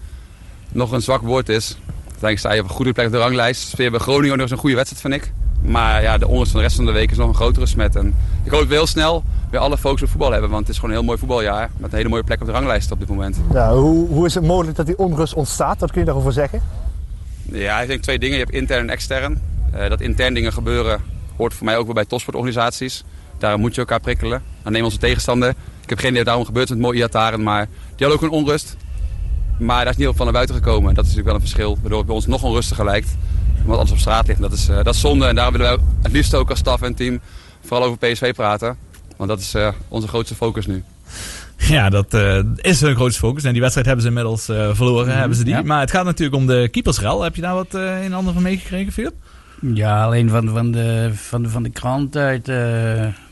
nog 0.71 0.91
een 0.91 1.01
zwak 1.01 1.21
woord 1.21 1.49
is. 1.49 1.77
Uiteindelijk 2.23 2.39
sta 2.39 2.53
je 2.53 2.61
op 2.61 2.69
een 2.69 2.75
goede 2.75 2.93
plek 2.93 3.05
op 3.05 3.11
de 3.11 3.17
ranglijst. 3.17 3.67
Speel 3.67 3.89
bij 3.89 3.99
Groningen 3.99 4.31
nog 4.31 4.41
eens 4.41 4.51
een 4.51 4.57
goede 4.57 4.75
wedstrijd, 4.75 5.01
vind 5.01 5.13
ik. 5.13 5.33
Maar 5.71 6.01
ja, 6.01 6.17
de 6.17 6.27
onrust 6.27 6.51
van 6.51 6.59
de 6.59 6.65
rest 6.65 6.75
van 6.75 6.85
de 6.85 6.91
week 6.91 7.11
is 7.11 7.17
nog 7.17 7.27
een 7.27 7.35
grotere 7.35 7.65
smet. 7.65 7.95
En 7.95 8.15
ik 8.43 8.51
hoop 8.51 8.59
dat 8.59 8.69
we 8.69 8.73
heel 8.73 8.87
snel 8.87 9.23
weer 9.51 9.59
alle 9.59 9.77
focus 9.77 10.01
op 10.01 10.09
voetbal 10.09 10.31
hebben. 10.31 10.49
Want 10.49 10.61
het 10.61 10.69
is 10.69 10.75
gewoon 10.75 10.89
een 10.91 10.97
heel 10.97 11.05
mooi 11.05 11.19
voetbaljaar. 11.19 11.69
Met 11.77 11.91
een 11.91 11.97
hele 11.97 12.09
mooie 12.09 12.23
plek 12.23 12.41
op 12.41 12.45
de 12.45 12.51
ranglijst 12.51 12.91
op 12.91 12.99
dit 12.99 13.07
moment. 13.07 13.37
Ja, 13.53 13.73
hoe, 13.73 14.07
hoe 14.07 14.25
is 14.25 14.33
het 14.33 14.43
mogelijk 14.43 14.77
dat 14.77 14.85
die 14.85 14.97
onrust 14.97 15.33
ontstaat? 15.33 15.79
Wat 15.79 15.91
kun 15.91 15.99
je 15.99 16.05
daarover 16.05 16.33
zeggen? 16.33 16.61
Ja, 17.41 17.81
ik 17.81 17.87
denk 17.87 18.01
twee 18.01 18.19
dingen. 18.19 18.37
Je 18.37 18.43
hebt 18.43 18.55
intern 18.55 18.81
en 18.81 18.89
extern. 18.89 19.41
Uh, 19.75 19.89
dat 19.89 20.01
intern 20.01 20.33
dingen 20.33 20.53
gebeuren 20.53 21.01
hoort 21.37 21.53
voor 21.53 21.65
mij 21.65 21.77
ook 21.77 21.85
wel 21.85 21.93
bij 21.93 22.05
topsportorganisaties. 22.05 23.03
Daar 23.37 23.59
moet 23.59 23.73
je 23.73 23.79
elkaar 23.79 23.99
prikkelen. 23.99 24.41
Dan 24.63 24.71
nemen 24.71 24.87
onze 24.87 24.99
tegenstander. 24.99 25.49
Ik 25.81 25.89
heb 25.89 25.99
geen 25.99 26.11
idee 26.11 26.23
daarom 26.23 26.45
gebeurt 26.45 26.69
met 26.69 26.79
mooie 26.79 26.97
Iataren. 26.97 27.43
Maar 27.43 27.65
die 27.65 28.07
hadden 28.07 28.15
ook 28.15 28.21
een 28.21 28.39
onrust. 28.39 28.75
Maar 29.59 29.83
daar 29.83 29.93
is 29.93 29.97
niet 29.97 30.07
op 30.07 30.15
van 30.15 30.25
naar 30.25 30.33
buiten 30.33 30.55
gekomen. 30.55 30.93
Dat 30.93 31.05
is 31.05 31.15
natuurlijk 31.15 31.25
wel 31.25 31.35
een 31.35 31.41
verschil. 31.41 31.77
Waardoor 31.81 31.97
het 31.97 32.07
bij 32.07 32.15
ons 32.15 32.27
nog 32.27 32.43
onrustiger 32.43 32.85
lijkt. 32.85 33.17
Omdat 33.61 33.77
alles 33.77 33.91
op 33.91 33.97
straat 33.97 34.27
ligt. 34.27 34.39
En 34.39 34.49
dat 34.49 34.57
is, 34.57 34.69
uh, 34.69 34.75
dat 34.75 34.93
is 34.93 34.99
zonde. 34.99 35.25
En 35.25 35.35
daar 35.35 35.51
willen 35.51 35.71
we 35.71 35.83
het 36.01 36.11
liefst 36.11 36.35
ook 36.35 36.49
als 36.49 36.59
staf 36.59 36.81
en 36.81 36.93
team 36.93 37.19
vooral 37.65 37.87
over 37.87 37.97
PSV 37.97 38.33
praten. 38.33 38.77
Want 39.17 39.29
dat 39.29 39.39
is 39.39 39.55
uh, 39.55 39.67
onze 39.87 40.07
grootste 40.07 40.35
focus 40.35 40.65
nu. 40.65 40.83
Ja, 41.57 41.89
dat 41.89 42.13
uh, 42.13 42.39
is 42.55 42.81
hun 42.81 42.95
grootste 42.95 43.19
focus. 43.19 43.43
En 43.43 43.51
die 43.51 43.61
wedstrijd 43.61 43.87
hebben 43.87 44.03
ze 44.03 44.09
inmiddels 44.09 44.49
uh, 44.49 44.69
verloren. 44.73 45.13
Mm, 45.13 45.19
hebben 45.19 45.37
ze 45.37 45.43
die. 45.43 45.53
Ja. 45.53 45.61
Maar 45.61 45.79
het 45.79 45.91
gaat 45.91 46.05
natuurlijk 46.05 46.37
om 46.37 46.47
de 46.47 46.67
keepersrel. 46.71 47.21
Heb 47.21 47.35
je 47.35 47.41
daar 47.41 47.53
wat 47.53 47.75
uh, 47.75 47.81
een 47.81 48.03
en 48.03 48.13
ander 48.13 48.33
van 48.33 48.41
meegekregen, 48.41 48.91
Philip? 48.91 49.13
Ja, 49.73 50.03
alleen 50.03 50.29
van, 50.29 50.49
van, 50.49 50.71
de, 50.71 51.11
van, 51.13 51.43
de, 51.43 51.49
van 51.49 51.63
de 51.63 51.69
krant 51.69 52.17
uit. 52.17 52.49
Uh, 52.49 52.55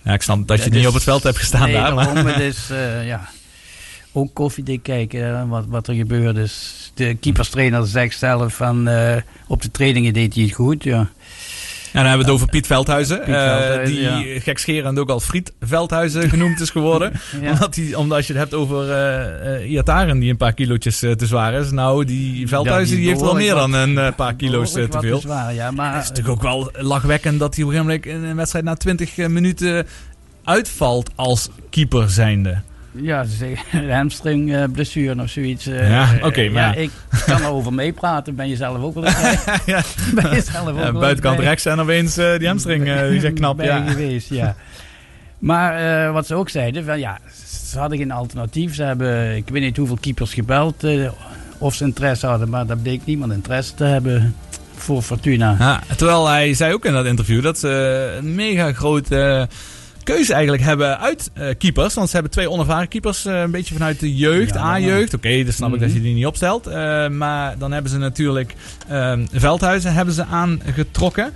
ja, 0.02 0.14
ik 0.14 0.22
snap 0.22 0.48
dat 0.48 0.64
je 0.64 0.70
niet 0.70 0.88
op 0.88 0.94
het 0.94 1.04
veld 1.04 1.24
hebt 1.24 1.38
gestaan 1.38 1.66
nee, 1.66 1.74
daar. 1.74 1.94
Maar 1.94 2.16
het 2.16 2.40
is 2.40 2.70
uh, 2.72 3.08
ja, 3.08 3.30
ook 4.12 4.34
koffiedik 4.34 4.84
kijken 4.84 5.50
wat, 5.50 5.66
wat 5.68 5.88
er 5.88 5.94
gebeurt. 5.94 6.36
Dus 6.36 6.92
de 6.94 7.16
keeperstrainer 7.16 7.88
zegt 7.88 8.18
zelf 8.18 8.54
van 8.54 8.90
uh, 8.90 9.16
op 9.48 9.62
de 9.62 9.72
trainingen 9.72 10.14
deed 10.14 10.34
hij 10.34 10.44
het 10.44 10.54
goed. 10.54 10.84
Ja. 10.84 11.10
dan 11.94 12.06
hebben 12.06 12.12
we 12.12 12.24
het 12.24 12.30
over 12.30 12.48
Piet 12.48 12.68
Veldhuizen. 12.68 13.20
Piet 13.20 13.36
eh, 13.36 13.86
die 13.86 14.00
ja. 14.00 14.40
gekscherend 14.40 15.00
ook 15.00 15.10
al 15.10 15.20
Friet 15.20 15.54
Veldhuizen 15.62 16.30
genoemd 16.30 16.60
is 16.60 16.70
geworden. 16.70 17.12
Ja. 17.42 17.52
omdat, 17.52 17.74
die, 17.74 17.98
omdat 17.98 18.18
als 18.18 18.28
je 18.28 18.34
het 18.34 18.42
hebt 18.42 18.54
over 18.54 18.92
eh 18.92 19.32
eh, 19.56 19.72
Iataren 19.72 20.20
die 20.20 20.30
een 20.30 20.38
paar 20.38 20.54
kilootjes 20.54 21.02
eh, 21.02 21.12
te 21.12 21.26
zwaar 21.26 21.54
is. 21.54 21.72
Nou, 21.72 22.06
die 22.06 22.48
Veldhuizen 22.48 22.98
die, 22.98 23.08
heeft 23.08 23.22
wel 23.22 23.36
meer 23.36 23.56
dan 23.56 23.74
een 23.74 23.98
eh, 23.98 24.16
paar 24.16 24.36
kilo's 24.36 24.76
eh, 24.76 24.84
te 24.84 25.00
veel. 25.00 25.20
zwaar, 25.20 25.54
ja, 25.54 25.72
maar 25.72 25.94
Het 25.94 26.04
is 26.04 26.10
natuurlijk 26.10 26.36
ook 26.36 26.44
wel 26.44 26.72
lachwekkend 26.74 27.40
dat 27.40 27.56
hij 27.56 27.64
op 27.64 27.70
een 27.70 27.76
gegeven 27.76 28.02
moment 28.02 28.24
in 28.24 28.30
een 28.30 28.36
wedstrijd 28.36 28.66
na 28.66 28.76
20 28.76 29.18
minuten 29.18 29.88
uitvalt 30.44 31.10
als 31.16 31.50
keeper 31.70 32.10
zijnde. 32.10 32.62
Ja, 32.92 33.24
ze 33.24 33.36
zeggen 33.36 33.84
een 33.84 33.92
hamstring 34.02 34.72
blessure 34.72 35.22
of 35.22 35.30
zoiets. 35.30 35.68
eh, 35.68 35.90
Ja, 35.90 36.10
oké, 36.22 36.50
maar- 36.50 36.76
Ja, 36.78 36.82
ik 36.82 36.92
kan 37.26 37.42
erover 37.42 37.74
meepraten. 37.74 38.36
Ben 38.36 38.50
je 38.50 38.56
zelf 38.56 38.82
ook 38.84 38.94
wel 38.94 39.06
eens 39.06 39.22
bij? 39.22 39.38
ja, 39.66 39.82
Ben 40.14 40.36
je 40.36 40.42
zelf 40.42 40.68
ook 40.68 40.76
wel 40.76 40.86
ja, 40.86 40.92
buitenkant 40.92 41.36
bij? 41.38 41.46
rechts 41.46 41.66
en 41.66 41.80
opeens 41.80 42.18
eh, 42.18 42.38
die 42.38 42.48
hamstring, 42.48 42.88
eh, 42.88 43.10
die 43.10 43.22
echt 43.26 43.34
knap. 43.34 43.62
Ja. 43.62 43.88
geweest, 43.88 44.30
ja. 44.30 44.56
Maar 45.40 46.12
wat 46.14 46.28
ze 46.28 46.36
ook 46.36 46.50
zeiden, 46.50 46.86
van, 46.86 47.00
ja, 47.00 47.18
ze 47.70 47.80
hadden 47.80 47.98
geen 47.98 48.12
alternatief. 48.12 48.76
Ze 48.76 48.84
hebben, 48.84 49.36
ik 49.36 49.50
weet 49.50 49.62
niet 49.62 49.78
hoeveel 49.78 49.98
keepers 50.02 50.34
gebeld 50.34 50.84
of 51.58 51.76
ze 51.76 51.84
interesse 51.84 52.28
hadden, 52.28 52.50
maar 52.50 52.66
daar 52.66 52.78
bleek 52.78 53.02
niemand 53.06 53.32
interesse 53.34 53.74
te 53.74 53.84
hebben 53.84 54.36
voor 54.76 55.02
Fortuna. 55.02 55.56
Ja, 55.60 55.82
terwijl 55.98 56.28
hij 56.28 56.54
zei 56.54 56.74
ook 56.74 56.86
in 56.86 56.94
dat 56.94 57.06
interview 57.06 57.42
dat 57.44 57.60
ze 57.60 58.14
een 58.18 58.36
mega 58.36 58.74
grote 58.74 59.48
keuze 60.04 60.34
eigenlijk 60.34 60.64
hebben 60.64 61.00
uit 61.00 61.32
eh, 61.34 61.48
keepers. 61.58 61.94
Want 61.94 62.08
ze 62.08 62.14
hebben 62.14 62.32
twee 62.32 62.50
onervaren 62.50 62.88
keepers, 62.88 63.26
eh, 63.26 63.42
een 63.42 63.52
beetje 63.52 63.74
vanuit 63.74 64.00
de 64.00 64.16
jeugd, 64.16 64.54
Ja, 64.54 64.62
A-jeugd. 64.62 65.14
Oké, 65.14 65.44
dan 65.44 65.54
snap 65.54 65.70
ik 65.70 65.76
Mhm. 65.76 65.84
dat 65.84 65.94
je 65.94 66.02
die 66.02 66.14
niet 66.14 66.26
opstelt. 66.26 66.68
Eh, 66.68 67.08
maar 67.08 67.58
dan 67.58 67.72
hebben 67.72 67.92
ze 67.92 67.98
natuurlijk 67.98 68.56
eh, 68.88 69.14
Veldhuizen 69.32 69.94
hebben 69.94 70.14
ze 70.14 70.26
aangetrokken. 70.26 71.32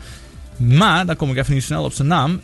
Maar, 0.57 1.05
dan 1.05 1.15
kom 1.15 1.29
ik 1.31 1.37
even 1.37 1.53
niet 1.53 1.63
snel 1.63 1.83
op 1.83 1.93
zijn 1.93 2.07
naam. 2.07 2.41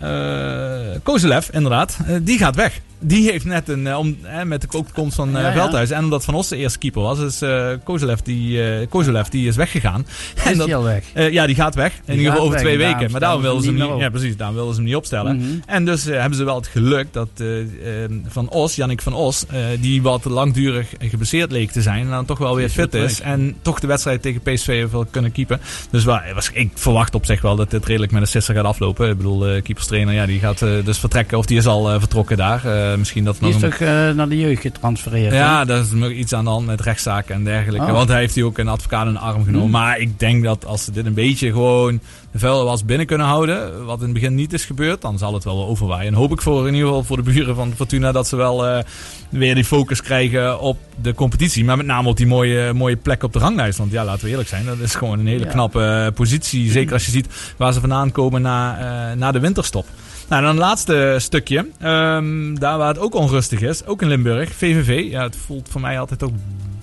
Kozelev, 1.03 1.47
inderdaad, 1.51 1.97
die 2.21 2.37
gaat 2.37 2.55
weg. 2.55 2.79
Die 3.03 3.31
heeft 3.31 3.45
net 3.45 3.69
een, 3.69 3.87
eh, 3.87 3.97
om, 3.97 4.17
eh, 4.23 4.43
met 4.43 4.61
de 4.61 4.67
komst 4.93 5.15
van 5.15 5.31
Ja, 5.31 5.39
ja. 5.39 5.51
Veldhuizen. 5.53 5.95
En 5.95 6.03
omdat 6.03 6.23
Van 6.23 6.33
Os 6.33 6.47
de 6.47 6.55
eerste 6.57 6.79
keeper 6.79 7.01
was, 7.01 7.19
is 7.19 7.41
eh 7.41 7.67
Kozelev, 7.83 8.19
die, 8.19 8.87
Kozelev 8.87 9.27
die 9.27 9.47
is 9.47 9.55
weggegaan. 9.55 10.05
Is 10.49 10.57
dat- 10.57 10.65
die 10.65 10.75
al 10.75 10.83
weg? 10.83 11.03
ja, 11.13 11.45
die 11.45 11.55
gaat 11.55 11.75
weg. 11.75 11.93
In 11.93 12.01
Die 12.05 12.15
ieder 12.15 12.31
geval 12.31 12.45
over 12.45 12.53
weg, 12.53 12.61
twee 12.63 12.73
en 12.73 12.79
weken. 12.79 12.93
daarom 12.93 13.11
Maar 13.11 13.19
daarom 13.21 13.41
wilden 13.41 13.63
ze 13.63 13.69
hem 13.71 13.91
niet, 13.91 13.99
ja, 13.99 14.09
precies, 14.09 14.37
daarom 14.37 14.55
wilden 14.55 14.73
ze 14.75 14.79
hem 14.81 14.89
niet 14.89 14.97
opstellen. 14.99 15.35
Mhm. 15.37 15.45
En 15.65 15.85
dus 15.85 16.03
hebben 16.03 16.37
ze 16.37 16.43
wel 16.43 16.55
het 16.55 16.67
geluk 16.67 17.13
dat 17.13 17.29
eh, 17.37 17.59
eh, 17.61 18.11
Van 18.27 18.49
Os, 18.49 18.75
Jannik 18.75 19.01
van 19.01 19.13
Os, 19.13 19.45
die 19.79 20.01
wat 20.01 20.25
langdurig 20.25 20.87
geblesseerd 20.99 21.51
leek 21.51 21.71
te 21.71 21.81
zijn, 21.81 22.03
en 22.05 22.09
dan 22.09 22.25
toch 22.25 22.37
wel 22.37 22.55
weer 22.55 22.69
fit 22.69 22.93
is. 22.93 23.21
En 23.21 23.55
toch 23.61 23.79
de 23.79 23.87
wedstrijd 23.87 24.21
tegen 24.21 24.41
PSV 24.41 24.65
heeft 24.67 24.91
wel 24.91 25.05
kunnen 25.11 25.31
keepen. 25.31 25.59
Dus 25.89 26.03
wel, 26.03 26.19
was, 26.33 26.49
ik 26.53 26.71
verwacht 26.73 27.15
op 27.15 27.25
zich 27.25 27.41
wel 27.41 27.55
dat 27.55 27.71
dit 27.71 27.85
redelijk 27.85 28.11
met 28.11 28.21
een 28.21 28.27
sisser 28.27 28.55
gaat 28.55 28.65
aflopen. 28.65 29.09
Ik 29.09 29.17
bedoel, 29.17 29.61
keeperstrainer, 29.61 30.13
ja, 30.13 30.25
die 30.25 30.39
gaat 30.39 30.59
dus 30.59 30.97
vertrekken. 30.97 31.37
Of 31.37 31.45
die 31.45 31.57
is 31.57 31.65
al 31.65 31.99
vertrokken 31.99 32.37
daar. 32.37 32.61
Eh, 32.91 32.97
misschien 32.97 33.23
dat 33.23 33.33
Die 33.39 33.43
nog 33.47 33.55
is 33.55 33.61
een... 33.61 33.69
toch 33.69 33.79
eh, 33.79 34.09
naar 34.09 34.29
de 34.29 34.37
jeugd 34.37 34.61
getransfereerd? 34.61 35.33
Ja, 35.33 35.65
daar 35.65 35.79
is 35.79 35.91
nog 35.91 36.09
iets 36.11 36.33
aan 36.33 36.43
de 36.43 36.49
hand 36.49 36.65
met 36.65 36.81
rechtszaken 36.81 37.35
en 37.35 37.43
dergelijke. 37.43 37.85
Oh. 37.85 37.91
Want 37.91 38.09
hij 38.09 38.19
heeft 38.19 38.35
hij 38.35 38.43
ook 38.43 38.57
een 38.57 38.67
advocaat 38.67 39.07
in 39.07 39.13
de 39.13 39.19
arm 39.19 39.43
genomen. 39.43 39.61
Hmm. 39.61 39.71
Maar 39.71 39.99
ik 39.99 40.19
denk 40.19 40.43
dat 40.43 40.65
als 40.65 40.83
ze 40.83 40.91
dit 40.91 41.05
een 41.05 41.13
beetje 41.13 41.51
gewoon 41.51 41.99
de 42.31 42.39
vuile 42.39 42.63
was 42.63 42.85
binnen 42.85 43.07
kunnen 43.07 43.27
houden, 43.27 43.85
wat 43.85 43.97
in 43.97 44.03
het 44.03 44.13
begin 44.13 44.35
niet 44.35 44.53
is 44.53 44.65
gebeurd, 44.65 45.01
dan 45.01 45.17
zal 45.17 45.33
het 45.33 45.43
wel 45.43 45.67
overwaaien. 45.67 46.07
En 46.07 46.13
hoop 46.13 46.31
ik 46.31 46.41
voor 46.41 46.67
in 46.67 46.73
ieder 46.73 46.87
geval 46.87 47.03
voor 47.03 47.17
de 47.23 47.31
buren 47.31 47.55
van 47.55 47.73
Fortuna 47.75 48.11
dat 48.11 48.27
ze 48.27 48.35
wel 48.35 48.67
eh, 48.67 48.83
weer 49.29 49.55
die 49.55 49.65
focus 49.65 50.01
krijgen 50.01 50.59
op 50.59 50.77
de 51.01 51.13
competitie. 51.13 51.65
Maar 51.65 51.77
met 51.77 51.85
name 51.85 52.09
op 52.09 52.17
die 52.17 52.27
mooie, 52.27 52.73
mooie 52.73 52.95
plek 52.95 53.23
op 53.23 53.33
de 53.33 53.39
ranglijst. 53.39 53.77
Want 53.77 53.91
ja, 53.91 54.05
laten 54.05 54.23
we 54.23 54.29
eerlijk 54.29 54.49
zijn, 54.49 54.65
dat 54.65 54.79
is 54.79 54.95
gewoon 54.95 55.19
een 55.19 55.27
hele 55.27 55.45
Ja. 55.45 55.51
knappe 55.51 56.11
positie. 56.15 56.71
Zeker 56.71 56.93
als 56.93 57.05
je 57.05 57.11
ziet 57.11 57.27
waar 57.57 57.73
ze 57.73 57.79
vandaan 57.79 58.11
komen 58.11 58.41
na, 58.41 59.13
na 59.15 59.31
de 59.31 59.39
winterstop. 59.39 59.85
Nou, 60.31 60.43
dan 60.43 60.51
een 60.51 60.57
laatste 60.57 61.15
stukje. 61.19 61.67
Ehm, 61.79 62.55
daar 62.55 62.77
waar 62.77 62.87
het 62.87 62.99
ook 62.99 63.15
onrustig 63.15 63.61
is, 63.61 63.85
ook 63.85 64.01
in 64.01 64.07
Limburg. 64.07 64.53
VVV. 64.53 65.11
Ja, 65.11 65.23
het 65.23 65.35
voelt 65.35 65.69
voor 65.69 65.81
mij 65.81 65.99
altijd 65.99 66.23
ook 66.23 66.33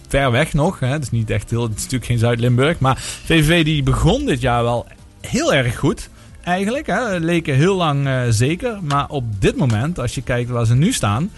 ver 0.09 0.31
weg 0.31 0.53
nog. 0.53 0.81
Hè. 0.81 0.87
Het 0.87 1.03
is 1.03 1.11
niet 1.11 1.31
echt 1.31 1.51
heel, 1.51 1.63
het 1.63 1.77
is 1.77 1.83
natuurlijk 1.83 2.05
geen 2.05 2.19
Zuid-Limburg. 2.19 2.79
Maar 2.79 2.97
VVV 2.99 3.65
die 3.65 3.83
begon 3.83 4.25
dit 4.25 4.41
jaar 4.41 4.63
wel 4.63 4.87
heel 5.21 5.55
erg 5.55 5.79
goed. 5.79 6.09
Eigenlijk, 6.43 6.87
hè. 6.87 7.19
leken 7.19 7.55
heel 7.55 7.77
lang 7.77 8.07
eh, 8.07 8.21
zeker. 8.29 8.79
Maar 8.83 9.09
op 9.09 9.25
dit 9.39 9.57
moment, 9.57 9.99
als 9.99 10.15
je 10.15 10.23
kijkt 10.23 10.51
waar 10.51 10.67
ze 10.67 10.75
nu 10.75 10.93
staan, 10.93 11.31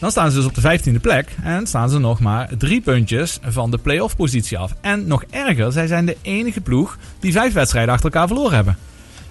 dan 0.00 0.10
staan 0.10 0.30
ze 0.30 0.36
dus 0.36 0.46
op 0.46 0.54
de 0.54 0.78
15e 0.78 1.00
plek. 1.00 1.34
En 1.42 1.66
staan 1.66 1.90
ze 1.90 1.98
nog 1.98 2.20
maar 2.20 2.48
drie 2.58 2.80
puntjes 2.80 3.38
van 3.42 3.70
de 3.70 3.78
play-off 3.78 4.16
positie 4.16 4.58
af. 4.58 4.74
En 4.80 5.06
nog 5.06 5.24
erger, 5.30 5.72
zij 5.72 5.86
zijn 5.86 6.06
de 6.06 6.16
enige 6.22 6.60
ploeg 6.60 6.98
die 7.20 7.32
vijf 7.32 7.52
wedstrijden 7.52 7.94
achter 7.94 8.10
elkaar 8.10 8.26
verloren 8.26 8.54
hebben. 8.54 8.76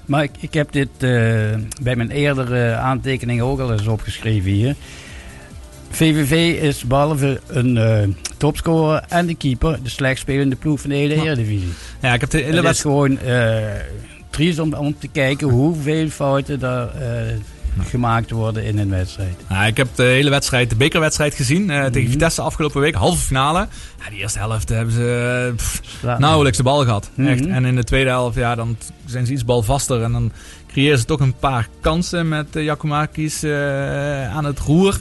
Maar 0.05 0.23
ik, 0.23 0.31
ik 0.39 0.53
heb 0.53 0.71
dit 0.71 0.89
eh, 0.97 1.09
bij 1.81 1.95
mijn 1.95 2.11
eerdere 2.11 2.75
aantekeningen 2.75 3.45
ook 3.45 3.59
al 3.59 3.71
eens 3.71 3.87
opgeschreven 3.87 4.51
hier. 4.51 4.75
VVV 5.89 6.61
is 6.61 6.83
behalve 6.83 7.39
een 7.47 7.77
eh, 7.77 8.07
topscorer 8.37 9.03
en 9.07 9.25
de 9.25 9.35
keeper 9.35 9.79
de 9.83 9.89
slecht 9.89 10.19
spelende 10.19 10.55
ploeg 10.55 10.79
van 10.79 10.89
de 10.89 10.95
hele. 10.95 11.15
Eredivisie. 11.15 11.73
Ja, 12.01 12.13
ik 12.13 12.21
heb 12.21 12.29
de 12.29 12.37
hele 12.37 12.61
Het 12.61 12.75
is 12.75 12.81
gewoon 12.81 13.19
eh 13.19 13.59
triest 14.31 14.59
om, 14.59 14.73
om 14.73 14.95
te 14.99 15.07
kijken 15.07 15.49
hoeveel 15.49 16.09
fouten 16.09 16.59
daar 16.59 16.95
eh, 16.95 17.35
gemaakt 17.79 18.31
worden 18.31 18.63
in 18.63 18.77
een 18.77 18.89
wedstrijd. 18.89 19.35
Nou, 19.49 19.65
ik 19.65 19.77
heb 19.77 19.87
de 19.95 20.03
hele 20.03 20.29
wedstrijd, 20.29 20.69
de 20.69 20.75
bekerwedstrijd 20.75 21.33
gezien 21.33 21.69
eh, 21.69 21.83
tegen 21.83 22.01
Mhm. 22.01 22.11
Vitesse 22.11 22.41
afgelopen 22.41 22.81
week, 22.81 22.93
halve 22.95 23.21
finale. 23.25 23.67
Ja, 24.03 24.09
die 24.09 24.19
eerste 24.19 24.39
helft 24.39 24.69
hebben 24.69 24.93
ze 24.93 25.45
eh, 25.47 25.55
pff, 25.55 25.81
nauwelijks 26.17 26.57
de 26.57 26.63
bal 26.63 26.83
gehad. 26.83 27.09
Mhm. 27.13 27.27
Echt. 27.27 27.47
En 27.47 27.65
in 27.65 27.75
de 27.75 27.83
tweede 27.83 28.09
helft, 28.09 28.35
ja, 28.35 28.55
dan 28.55 28.77
zijn 29.05 29.25
ze 29.25 29.33
iets 29.33 29.45
balvaster. 29.45 30.01
En 30.03 30.11
dan 30.11 30.31
creëren 30.67 30.97
ze 30.99 31.05
toch 31.05 31.19
een 31.19 31.35
paar 31.39 31.67
kansen 31.81 32.27
met 32.27 32.55
uh, 32.55 32.71
eh, 34.23 34.35
aan 34.35 34.45
het 34.45 34.59
roer. 34.59 34.99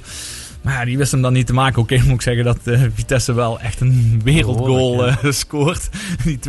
Maar 0.63 0.75
ja, 0.75 0.85
die 0.85 0.99
wist 0.99 1.13
hem 1.13 1.23
dan 1.23 1.33
niet 1.33 1.47
te 1.47 1.53
maken. 1.53 1.83
Oké, 1.83 1.99
moet 2.05 2.15
ik 2.15 2.23
zeggen 2.23 2.45
dat 2.45 2.59
eh, 2.65 2.83
Vitesse 2.95 3.33
wel 3.33 3.61
echt 3.61 3.81
een 3.81 4.21
wereldgoal 4.25 5.07
eh, 5.07 5.17
scoort. 5.31 5.89
Die 6.25 6.39
2-0 6.39 6.43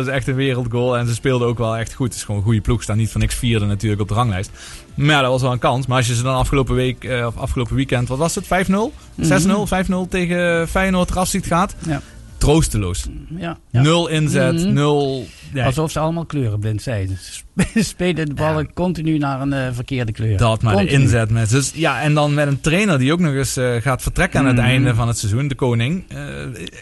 is 0.00 0.06
echt 0.06 0.28
een 0.28 0.34
wereldgoal. 0.34 0.98
En 0.98 1.06
ze 1.06 1.14
speelden 1.14 1.48
ook 1.48 1.58
wel 1.58 1.76
echt 1.76 1.94
goed. 1.94 2.06
Het 2.06 2.16
is 2.16 2.22
gewoon 2.22 2.36
een 2.40 2.46
goede 2.46 2.60
ploeg. 2.60 2.82
Staan 2.82 2.96
niet 2.96 3.10
van 3.10 3.20
niks 3.20 3.34
vierde 3.34 3.66
natuurlijk 3.66 4.00
op 4.00 4.08
de 4.08 4.14
ranglijst. 4.14 4.50
Maar 4.94 5.06
ja, 5.06 5.20
dat 5.20 5.30
was 5.30 5.42
wel 5.42 5.52
een 5.52 5.58
kans. 5.58 5.86
Maar 5.86 5.96
als 5.96 6.06
je 6.06 6.14
ze 6.14 6.22
dan 6.22 6.34
afgelopen 6.34 6.74
week, 6.74 7.04
eh, 7.04 7.26
of 7.26 7.36
afgelopen 7.36 7.76
weekend, 7.76 8.08
wat 8.08 8.18
was 8.18 8.34
het? 8.34 8.46
5-0? 8.46 8.92
6-0? 9.20 9.66
5-0 9.66 10.08
tegen 10.08 10.68
Feyenoord 10.68 11.10
eraf 11.10 11.28
ziet 11.28 11.46
gaat. 11.46 11.74
Ja. 11.86 12.00
Troosteloos. 12.38 13.06
Ja, 13.38 13.58
ja. 13.70 13.80
Nul 13.82 14.08
inzet, 14.08 14.54
Mhm. 14.54 14.72
nul... 14.72 15.26
Alsof 15.64 15.90
ze 15.90 15.98
allemaal 15.98 16.24
kleurenblind 16.24 16.82
zijn. 16.82 17.08
Ze 17.74 17.82
spelen 17.82 18.26
de 18.26 18.34
ballen 18.34 18.72
continu 18.72 19.18
naar 19.18 19.40
een 19.40 19.52
eh, 19.52 19.68
verkeerde 19.72 20.12
kleur. 20.12 20.36
Dat 20.36 20.62
maar 20.62 20.74
Continu. 20.74 20.96
de 20.96 21.02
inzet 21.02 21.30
met. 21.30 21.50
Dus 21.50 21.72
ja, 21.74 22.00
en 22.02 22.14
dan 22.14 22.34
met 22.34 22.46
een 22.46 22.60
trainer 22.60 22.98
die 22.98 23.12
ook 23.12 23.18
nog 23.20 23.32
eens 23.34 23.56
eh, 23.56 23.74
gaat 23.76 24.02
vertrekken 24.02 24.40
aan 24.40 24.46
het 24.46 24.56
Mhm. 24.56 24.64
einde 24.64 24.94
van 24.94 25.08
het 25.08 25.18
seizoen, 25.18 25.48
de 25.48 25.54
koning. 25.54 26.04
Eh, 26.08 26.18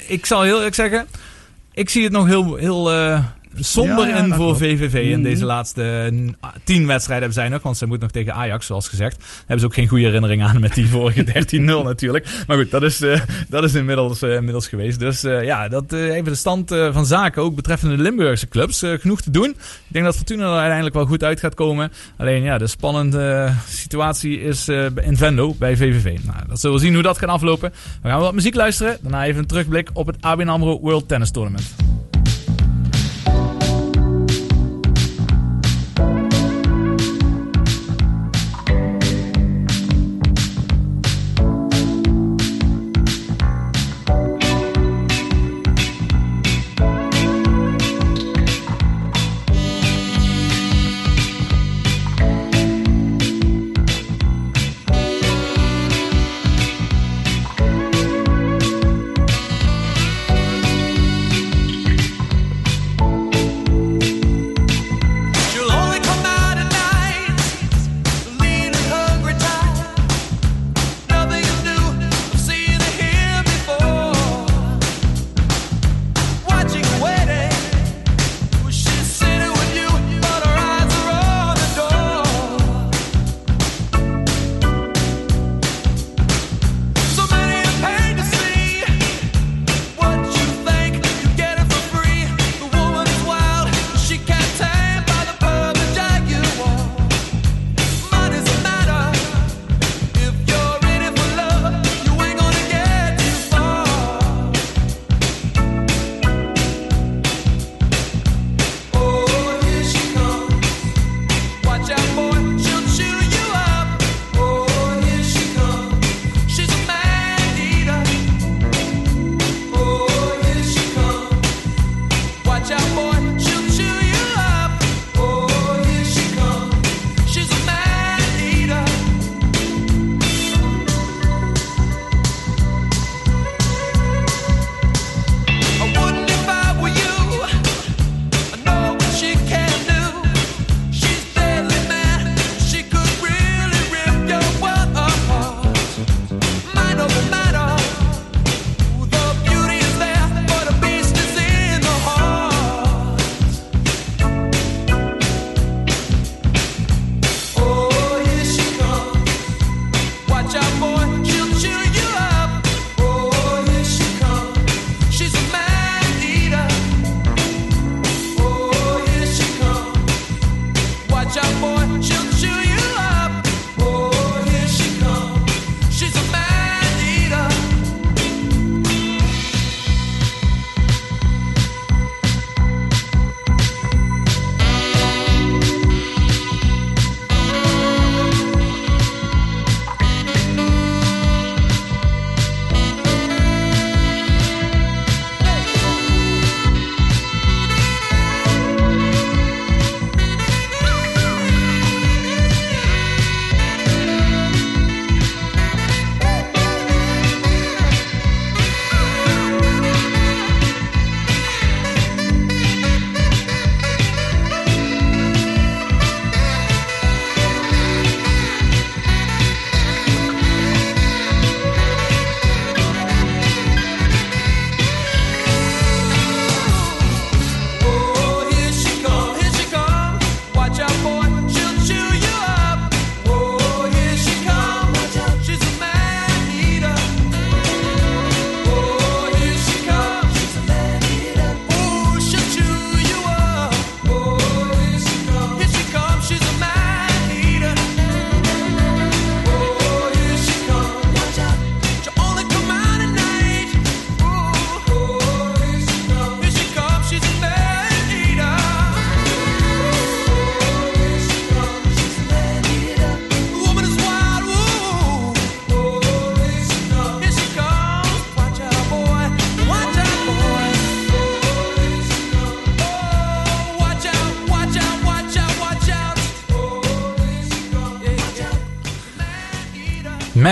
ik 0.08 0.26
zal 0.26 0.42
heel 0.42 0.56
eerlijk 0.56 0.74
zeggen, 0.74 1.06
ik 1.72 1.90
zie 1.90 2.02
het 2.02 2.12
nog 2.12 2.26
heel, 2.26 2.54
heel 2.56 2.92
eh, 2.92 3.24
somber 3.58 4.08
Ja, 4.08 4.16
ja, 4.16 4.22
in 4.24 4.34
voor 4.34 4.56
klopt. 4.56 4.58
VVV 4.58 5.10
in 5.10 5.22
deze 5.22 5.44
laatste 5.44 5.82
eh, 6.42 6.48
tien 6.64 6.86
wedstrijden 6.86 7.26
hebben 7.26 7.42
zij 7.42 7.48
nog, 7.48 7.62
want 7.62 7.76
ze 7.76 7.86
moet 7.86 8.00
nog 8.00 8.10
tegen 8.10 8.34
Ajax, 8.34 8.66
zoals 8.66 8.88
gezegd. 8.88 9.18
Daar 9.18 9.38
hebben 9.38 9.60
ze 9.60 9.66
ook 9.66 9.74
geen 9.74 9.88
goede 9.88 10.04
herinnering 10.04 10.42
aan 10.42 10.60
met 10.60 10.74
die 10.74 10.88
vorige 10.88 11.24
13-0 11.58 11.60
natuurlijk. 11.60 12.44
Maar 12.46 12.56
goed, 12.56 12.70
dat 12.70 12.82
is, 12.82 13.00
eh, 13.00 13.20
dat 13.48 13.64
is 13.64 13.74
inmiddels, 13.74 14.22
eh, 14.22 14.34
inmiddels 14.34 14.68
geweest. 14.68 14.98
Dus 14.98 15.24
eh, 15.24 15.44
ja, 15.44 15.68
dat 15.68 15.92
even 15.92 16.24
de 16.24 16.34
stand 16.34 16.68
van 16.68 17.06
zaken, 17.06 17.42
ook 17.42 17.54
betreffende 17.54 17.96
de 17.96 18.02
Limburgse 18.02 18.48
clubs. 18.48 18.84
Genoeg 18.86 19.20
te 19.20 19.30
doen. 19.30 19.48
Ik 19.48 19.56
denk 19.88 20.04
dat 20.04 20.16
Fortuna 20.16 20.44
er 20.44 20.52
uiteindelijk 20.52 20.94
wel 20.94 21.06
goed 21.06 21.24
uit 21.24 21.40
gaat 21.40 21.54
komen. 21.54 21.92
Alleen 22.16 22.42
ja, 22.42 22.58
de 22.58 22.66
spannende 22.66 23.52
situatie 23.68 24.40
is 24.40 24.68
in 25.02 25.16
Venlo 25.16 25.54
bij 25.58 25.76
VVV. 25.76 26.18
Nou, 26.24 26.38
dat 26.48 26.60
zullen 26.60 26.76
we 26.76 26.82
zien 26.82 26.94
hoe 26.94 27.02
dat 27.02 27.18
gaat 27.18 27.28
aflopen. 27.28 27.72
We 28.02 28.08
gaan 28.08 28.20
wat 28.20 28.34
muziek 28.34 28.54
luisteren. 28.54 28.98
Daarna 29.02 29.24
even 29.24 29.40
een 29.40 29.46
terugblik 29.46 29.90
op 29.92 30.06
het 30.06 30.16
ABN 30.20 30.48
AMRO 30.48 30.80
World 30.80 31.08
Tennis 31.08 31.30
Tournament. 31.30 31.74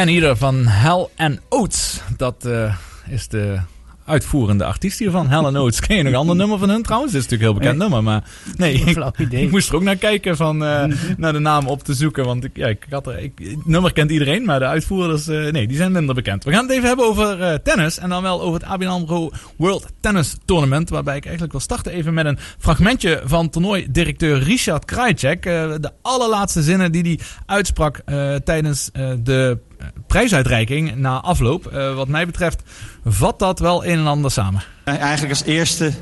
Man 0.04 0.14
Eater 0.14 0.36
van 0.36 0.66
Hell 0.66 1.06
and 1.16 1.40
Oates. 1.48 2.00
Dat 2.16 2.44
eh, 2.44 2.74
is 3.08 3.28
de 3.28 3.58
uitvoerende 4.04 4.64
artiest 4.64 4.98
hiervan. 4.98 5.28
Hell 5.28 5.44
and 5.44 5.56
Oates. 5.56 5.80
Ken 5.80 5.96
je 5.96 6.02
nog 6.02 6.12
een 6.12 6.18
ander 6.18 6.36
nummer 6.36 6.58
van 6.58 6.68
hun 6.68 6.82
trouwens? 6.82 7.12
Dit 7.12 7.20
is 7.24 7.28
natuurlijk 7.28 7.58
een 7.58 7.64
heel 7.64 7.72
bekend 7.74 7.90
nummer. 7.90 8.12
Maar 8.12 8.30
nee, 8.56 8.74
ik, 8.74 9.32
ik 9.32 9.50
moest 9.50 9.68
er 9.68 9.74
ook 9.74 9.82
naar 9.82 9.96
kijken 9.96 10.36
van, 10.36 10.64
eh, 10.64 10.84
naar 11.16 11.32
de 11.32 11.38
naam 11.38 11.66
op 11.66 11.82
te 11.82 11.94
zoeken. 11.94 12.24
Want 12.24 12.44
ik, 12.44 12.56
ja, 12.56 12.66
ik 12.66 12.86
had 12.90 13.06
er, 13.06 13.18
ik, 13.18 13.32
het 13.42 13.66
nummer 13.66 13.92
kent 13.92 14.10
iedereen, 14.10 14.44
maar 14.44 14.58
de 14.58 14.66
uitvoerders, 14.66 15.28
eh, 15.28 15.52
nee, 15.52 15.66
die 15.66 15.76
zijn 15.76 15.92
minder 15.92 16.14
bekend. 16.14 16.44
We 16.44 16.52
gaan 16.52 16.62
het 16.62 16.72
even 16.72 16.88
hebben 16.88 17.06
over 17.06 17.62
tennis. 17.62 17.98
En 17.98 18.08
dan 18.08 18.22
wel 18.22 18.42
over 18.42 18.60
het 18.60 18.68
ABN 18.68 18.86
AMRO 18.86 19.30
World 19.56 19.86
Tennis 20.00 20.36
Tournament. 20.44 20.90
Waarbij 20.90 21.16
ik 21.16 21.24
eigenlijk 21.24 21.52
wil 21.52 21.60
starten 21.60 21.92
even 21.92 22.14
met 22.14 22.26
een 22.26 22.38
fragmentje 22.58 23.22
van 23.24 23.50
toernooidirecteur 23.50 24.38
Richard 24.38 24.84
Krajcek. 24.84 25.42
De 25.42 25.90
allerlaatste 26.02 26.62
zinnen 26.62 26.92
die 26.92 27.02
hij 27.02 27.18
uitsprak 27.46 28.00
tijdens 28.44 28.90
de 29.22 29.58
prijsuitreiking 30.06 30.96
na 30.96 31.20
afloop. 31.20 31.66
Eh, 31.66 31.94
wat 31.94 32.08
mij 32.08 32.26
betreft 32.26 32.62
vat 33.04 33.38
dat 33.38 33.58
wel 33.58 33.84
een 33.84 33.98
en 33.98 34.06
ander 34.06 34.30
samen. 34.30 34.62
Eigenlijk 34.84 35.30
als 35.30 35.42
eerste 35.44 35.92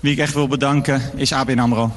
wie 0.00 0.12
ik 0.12 0.18
echt 0.18 0.34
wil 0.34 0.48
bedanken 0.48 1.02
is 1.16 1.32
ABN 1.32 1.58
AMRO. 1.58 1.92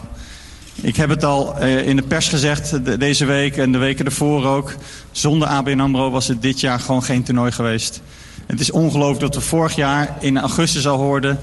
Ik 0.82 0.96
heb 0.96 1.10
het 1.10 1.24
al 1.24 1.58
eh, 1.58 1.88
in 1.88 1.96
de 1.96 2.02
pers 2.02 2.28
gezegd 2.30 2.86
de- 2.86 2.98
deze 2.98 3.26
week 3.26 3.58
en 3.58 3.72
de 3.72 3.78
weken 3.78 4.06
ervoor 4.06 4.46
ook. 4.46 4.76
Zonder 5.12 5.48
ABN 5.48 5.80
AMRO 5.80 6.10
was 6.12 6.28
het 6.28 6.42
dit 6.42 6.60
jaar 6.60 6.80
gewoon 6.80 7.04
geen 7.04 7.24
toernooi 7.24 7.52
geweest. 7.52 8.02
Het 8.46 8.60
is 8.60 8.72
ongelooflijk 8.72 9.20
dat 9.20 9.36
we 9.36 9.42
vorig 9.42 9.76
jaar 9.76 10.16
in 10.20 10.40
augustus 10.40 10.88
al 10.88 10.98
hoorden... 10.98 11.40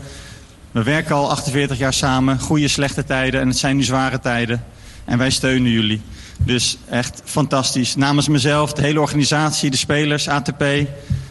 we 0.70 0.82
werken 0.82 1.14
al 1.14 1.30
48 1.30 1.78
jaar 1.78 1.92
samen, 1.92 2.38
goede 2.40 2.68
slechte 2.68 3.04
tijden 3.04 3.40
en 3.40 3.48
het 3.48 3.58
zijn 3.58 3.76
nu 3.76 3.82
zware 3.82 4.20
tijden. 4.20 4.64
En 5.04 5.18
wij 5.18 5.30
steunen 5.30 5.70
jullie. 5.70 6.00
Dus 6.38 6.78
echt 6.88 7.22
fantastisch. 7.24 7.96
Namens 7.96 8.28
mezelf, 8.28 8.72
de 8.72 8.82
hele 8.82 9.00
organisatie, 9.00 9.70
de 9.70 9.76
spelers, 9.76 10.28
ATP, 10.28 10.64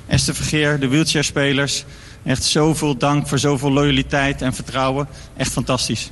Esther 0.08 0.36
Vergeer, 0.36 0.80
de 0.80 0.88
wheelchairspelers... 0.88 1.86
Echt 2.24 2.44
zoveel 2.44 2.98
dank 2.98 3.28
voor 3.28 3.40
zoveel 3.40 3.72
loyaliteit 3.72 4.42
en 4.42 4.54
vertrouwen. 4.54 5.08
Echt 5.38 5.52
fantastisch. 5.52 6.12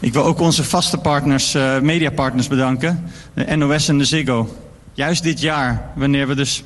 Ik 0.00 0.12
wil 0.12 0.24
ook 0.24 0.40
onze 0.40 0.64
vaste 0.64 0.98
partners, 0.98 1.54
eh, 1.54 1.78
mediapartners 1.78 2.48
bedanken. 2.48 3.10
De 3.34 3.56
NOS 3.56 3.88
en 3.88 3.98
de 3.98 4.04
Ziggo. 4.04 4.56
Juist 4.92 5.22
dit 5.22 5.40
jaar, 5.40 5.90
wanneer 5.94 6.28
we 6.28 6.34
dus 6.34 6.62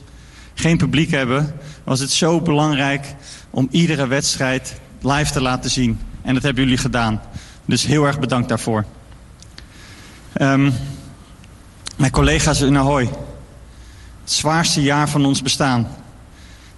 geen 0.54 0.76
publiek 0.76 1.10
hebben... 1.10 1.54
was 1.84 2.00
het 2.00 2.10
zo 2.10 2.40
belangrijk 2.40 3.14
om 3.50 3.68
iedere 3.70 4.06
wedstrijd 4.06 4.80
live 5.00 5.32
te 5.32 5.40
laten 5.40 5.70
zien. 5.70 5.98
En 6.22 6.34
dat 6.34 6.42
hebben 6.42 6.62
jullie 6.62 6.78
gedaan. 6.78 7.20
Dus 7.64 7.86
heel 7.86 8.04
erg 8.04 8.18
bedankt 8.18 8.48
daarvoor. 8.48 8.84
Ehm, 10.34 10.70
mijn 11.96 12.10
collega's 12.10 12.60
in 12.60 12.76
Ahoy. 12.78 13.04
Het 14.20 14.32
zwaarste 14.32 14.82
jaar 14.82 15.08
van 15.08 15.24
ons 15.24 15.42
bestaan. 15.42 15.88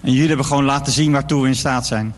En 0.00 0.12
jullie 0.12 0.28
hebben 0.28 0.46
gewoon 0.46 0.64
laten 0.64 0.92
zien 0.92 1.12
waartoe 1.12 1.42
we 1.42 1.48
in 1.48 1.54
staat 1.54 1.86
zijn. 1.86 2.14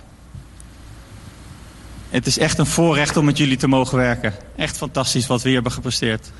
Het 2.09 2.27
is 2.27 2.38
echt 2.38 2.59
een 2.59 2.66
voorrecht 2.66 3.16
om 3.16 3.24
met 3.24 3.38
jullie 3.38 3.57
te 3.57 3.68
mogen 3.68 3.96
werken. 3.98 4.35
Echt 4.57 4.77
fantastisch 4.77 5.27
wat 5.27 5.38
we 5.38 5.44
hier 5.44 5.55
hebben 5.55 5.72
gepresteerd. 5.72 6.31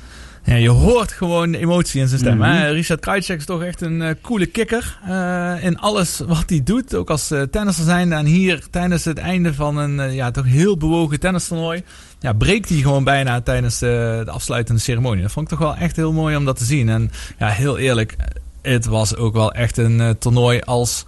Ja, 0.43 0.55
je 0.55 0.69
hoort 0.69 1.11
gewoon 1.11 1.51
de 1.51 1.57
emotie 1.57 2.01
in 2.01 2.07
zijn 2.07 2.19
stem. 2.19 2.37
Mhm. 2.37 2.49
hè? 2.49 2.69
Richard 2.69 2.99
Krajcek 2.99 3.37
is 3.37 3.45
toch 3.45 3.63
echt 3.63 3.81
een 3.81 4.01
eh, 4.01 4.15
coole 4.21 4.45
kikker. 4.45 4.99
eh, 5.07 5.63
in 5.63 5.79
alles 5.79 6.21
wat 6.27 6.43
hij 6.47 6.63
doet. 6.63 6.95
Ook 6.95 7.09
als 7.09 7.31
eh, 7.31 7.41
tennisser 7.41 7.83
zijnde. 7.85 8.15
En 8.15 8.25
hier 8.25 8.63
tijdens 8.69 9.05
het 9.05 9.17
einde 9.17 9.53
van 9.53 9.77
een 9.77 10.13
ja, 10.13 10.31
toch 10.31 10.45
heel 10.45 10.77
bewogen 10.77 11.19
tennistoernooi. 11.19 11.83
Ja, 12.19 12.33
breekt 12.33 12.69
hij 12.69 12.77
gewoon 12.77 13.03
bijna 13.03 13.41
tijdens 13.41 13.79
de 13.79 14.23
afsluitende 14.27 14.81
ceremonie. 14.81 15.21
Dat 15.21 15.31
vond 15.31 15.51
ik 15.51 15.57
toch 15.57 15.67
wel 15.67 15.75
echt 15.75 15.95
heel 15.95 16.13
mooi 16.13 16.35
om 16.35 16.45
dat 16.45 16.57
te 16.57 16.63
zien. 16.63 16.89
En 16.89 17.11
ja, 17.37 17.47
heel 17.47 17.77
eerlijk. 17.77 18.15
Het 18.61 18.85
was 18.85 19.15
ook 19.15 19.33
wel 19.33 19.51
echt 19.51 19.77
een 19.77 20.01
eh, 20.01 20.09
toernooi 20.09 20.61
als 20.61 21.05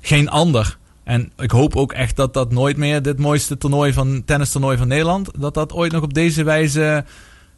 geen 0.00 0.28
ander. 0.28 0.78
En 1.04 1.32
ik 1.36 1.50
hoop 1.50 1.76
ook 1.76 1.92
echt 1.92 2.16
dat 2.16 2.34
dat 2.34 2.52
nooit 2.52 2.76
meer 2.76 3.02
dit 3.02 3.18
mooiste 3.18 3.58
toernooi 3.58 3.92
van 3.92 4.22
tennistoernooi 4.24 4.76
van 4.76 4.88
Nederland. 4.88 5.30
Dat 5.38 5.54
dat 5.54 5.72
ooit 5.72 5.92
nog 5.92 6.02
op 6.02 6.14
deze 6.14 6.42
wijze 6.42 7.04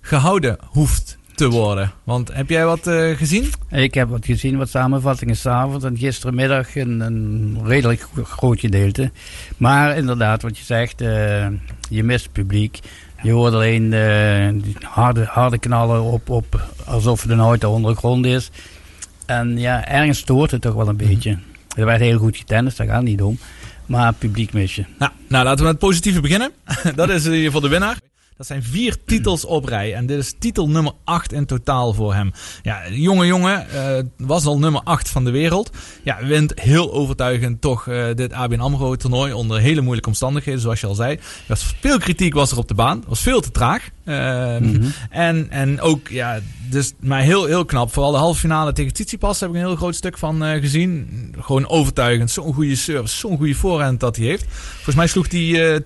gehouden 0.00 0.58
hoeft 0.68 1.18
te 1.34 1.48
worden. 1.48 1.92
Want 2.04 2.32
heb 2.32 2.48
jij 2.48 2.64
wat 2.64 2.86
eh, 2.86 3.16
gezien? 3.16 3.52
Ik 3.70 3.94
heb 3.94 4.08
wat 4.08 4.24
gezien, 4.24 4.56
wat 4.56 4.68
samenvattingen 4.68 5.36
s'avonds 5.36 5.84
en 5.84 5.98
gisterenmiddag 5.98 6.76
een, 6.76 7.00
een 7.00 7.58
redelijk 7.64 8.00
gro- 8.12 8.24
groot 8.24 8.60
gedeelte. 8.60 9.10
Maar 9.56 9.96
inderdaad, 9.96 10.42
wat 10.42 10.58
je 10.58 10.64
zegt, 10.64 11.00
eh, 11.00 11.46
je 11.88 12.02
mist 12.04 12.24
het 12.24 12.32
publiek. 12.32 12.78
Je 13.22 13.32
hoort 13.32 13.52
alleen 13.52 13.92
eh, 13.92 14.72
harde, 14.82 15.24
harde 15.24 15.58
knallen 15.58 16.02
op, 16.02 16.30
op 16.30 16.68
alsof 16.84 17.22
het 17.22 17.30
een 17.30 17.82
de 17.82 17.94
grond 17.94 18.26
is. 18.26 18.50
En 19.26 19.58
ja, 19.58 19.86
ergens 19.86 20.18
stoort 20.18 20.50
het 20.50 20.60
toch 20.60 20.74
wel 20.74 20.88
een 20.88 20.96
beetje. 20.96 21.38
Er 21.76 21.84
werd 21.84 22.00
heel 22.00 22.18
goed 22.18 22.36
getennist, 22.36 22.76
daar 22.76 22.86
gaat 22.86 22.96
het 22.96 23.04
niet 23.04 23.22
om. 23.22 23.38
Maar 23.86 24.12
publiek 24.12 24.52
mis 24.52 24.74
je. 24.74 24.84
Nou, 24.98 25.12
nou, 25.28 25.44
laten 25.44 25.58
we 25.58 25.64
met 25.64 25.80
het 25.80 25.88
positieve 25.88 26.20
beginnen. 26.20 26.50
dat 26.94 27.08
is 27.08 27.24
in 27.24 27.30
ieder 27.30 27.46
geval 27.46 27.60
de 27.60 27.68
winnaar. 27.68 27.96
Dat 28.36 28.46
zijn 28.46 28.62
vier 28.62 28.96
titels 29.06 29.44
op 29.44 29.64
rij. 29.64 29.94
En 29.94 30.06
dit 30.06 30.18
is 30.18 30.34
titel 30.38 30.68
nummer 30.68 30.92
8 31.04 31.32
in 31.32 31.46
totaal 31.46 31.92
voor 31.92 32.14
hem. 32.14 32.32
Ja, 32.62 32.80
jonge 32.90 33.26
jongen. 33.26 33.68
eh, 33.70 34.04
was 34.16 34.44
al 34.46 34.58
nummer 34.58 34.80
8 34.84 35.08
van 35.08 35.24
de 35.24 35.30
wereld. 35.30 35.70
Ja, 36.02 36.24
wint 36.26 36.60
heel 36.60 36.92
overtuigend 36.92 37.60
toch 37.60 37.88
eh, 37.88 38.06
dit 38.14 38.32
ABN 38.32 38.60
AMRO 38.60 38.96
toernooi. 38.96 39.32
Onder 39.32 39.60
hele 39.60 39.80
moeilijke 39.80 40.08
omstandigheden, 40.08 40.60
zoals 40.60 40.80
je 40.80 40.86
al 40.86 40.94
zei. 40.94 41.12
Er 41.14 41.20
was 41.46 41.74
veel 41.80 41.98
kritiek 41.98 42.34
was 42.34 42.50
er 42.50 42.58
op 42.58 42.68
de 42.68 42.74
baan. 42.74 43.04
was 43.06 43.20
veel 43.20 43.40
te 43.40 43.50
traag. 43.50 43.88
Ehm, 44.04 44.82
en, 45.10 45.50
en 45.50 45.80
ook, 45.80 46.08
ja, 46.08 46.40
dus, 46.70 46.92
maar 47.00 47.20
heel, 47.20 47.44
heel 47.44 47.64
knap. 47.64 47.92
Vooral 47.92 48.12
de 48.12 48.18
halve 48.18 48.40
finale 48.40 48.72
tegen 48.72 48.92
Tsitsipas 48.92 49.40
heb 49.40 49.48
ik 49.48 49.54
een 49.54 49.60
heel 49.60 49.76
groot 49.76 49.94
stuk 49.94 50.18
van 50.18 50.44
eh, 50.44 50.60
gezien. 50.60 51.08
Gewoon 51.40 51.68
overtuigend. 51.68 52.30
Zo'n 52.30 52.54
goede 52.54 52.76
service, 52.76 53.16
zo'n 53.16 53.36
goede 53.36 53.54
voorhand 53.54 54.00
dat 54.00 54.16
hij 54.16 54.26
heeft. 54.26 54.44
Volgens 54.74 54.96
mij 54.96 55.06
sloeg 55.06 55.30
hij 55.30 55.82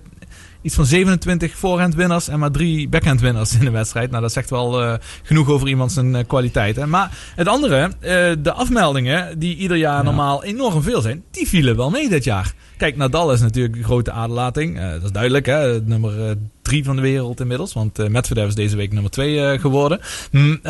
iets 0.63 0.75
van 0.75 0.87
27 0.87 1.57
voorhand 1.57 1.95
winnaars 1.95 2.29
en 2.29 2.39
maar 2.39 2.51
drie 2.51 2.89
backhand 2.89 3.21
winnaars 3.21 3.55
in 3.55 3.65
de 3.65 3.71
wedstrijd. 3.71 4.11
Nou, 4.11 4.23
dat 4.23 4.33
zegt 4.33 4.51
wel 4.51 4.83
eh, 4.83 4.95
genoeg 5.23 5.49
over 5.49 5.69
iemand 5.69 5.93
zijn 5.93 6.15
eh, 6.15 6.27
kwaliteit. 6.27 6.77
Hè. 6.77 6.87
Maar 6.87 7.19
het 7.35 7.49
andere, 7.49 7.93
eh, 8.01 8.33
de 8.39 8.53
afmeldingen, 8.53 9.39
die 9.39 9.57
ieder 9.57 9.77
jaar 9.77 10.05
normaal 10.05 10.45
enorm 10.45 10.83
veel 10.83 11.01
zijn, 11.01 11.23
die 11.31 11.49
vielen 11.49 11.77
wel 11.77 11.91
mee 11.91 12.09
dit 12.09 12.25
jaar. 12.25 12.55
Kijk, 12.77 12.97
Nadal 12.97 13.33
is 13.33 13.41
natuurlijk 13.41 13.77
een 13.77 13.85
grote 13.85 14.13
aderlating. 14.13 14.81
Dat 14.81 15.03
is 15.03 15.13
duidelijk, 15.13 15.47
hè? 15.47 15.81
nummer 15.83 16.37
drie 16.69 16.85
van 16.85 16.97
de 16.97 17.03
wereld 17.03 17.41
inmiddels. 17.41 17.73
Want 17.73 17.99
eh 17.99 18.09
Medvedev 18.09 18.47
is 18.49 18.55
deze 18.55 18.77
week 18.77 18.93
nummer 18.93 19.11
twee 19.11 19.41
eh, 19.45 19.61
geworden. 19.61 20.01
Mm, 20.31 20.61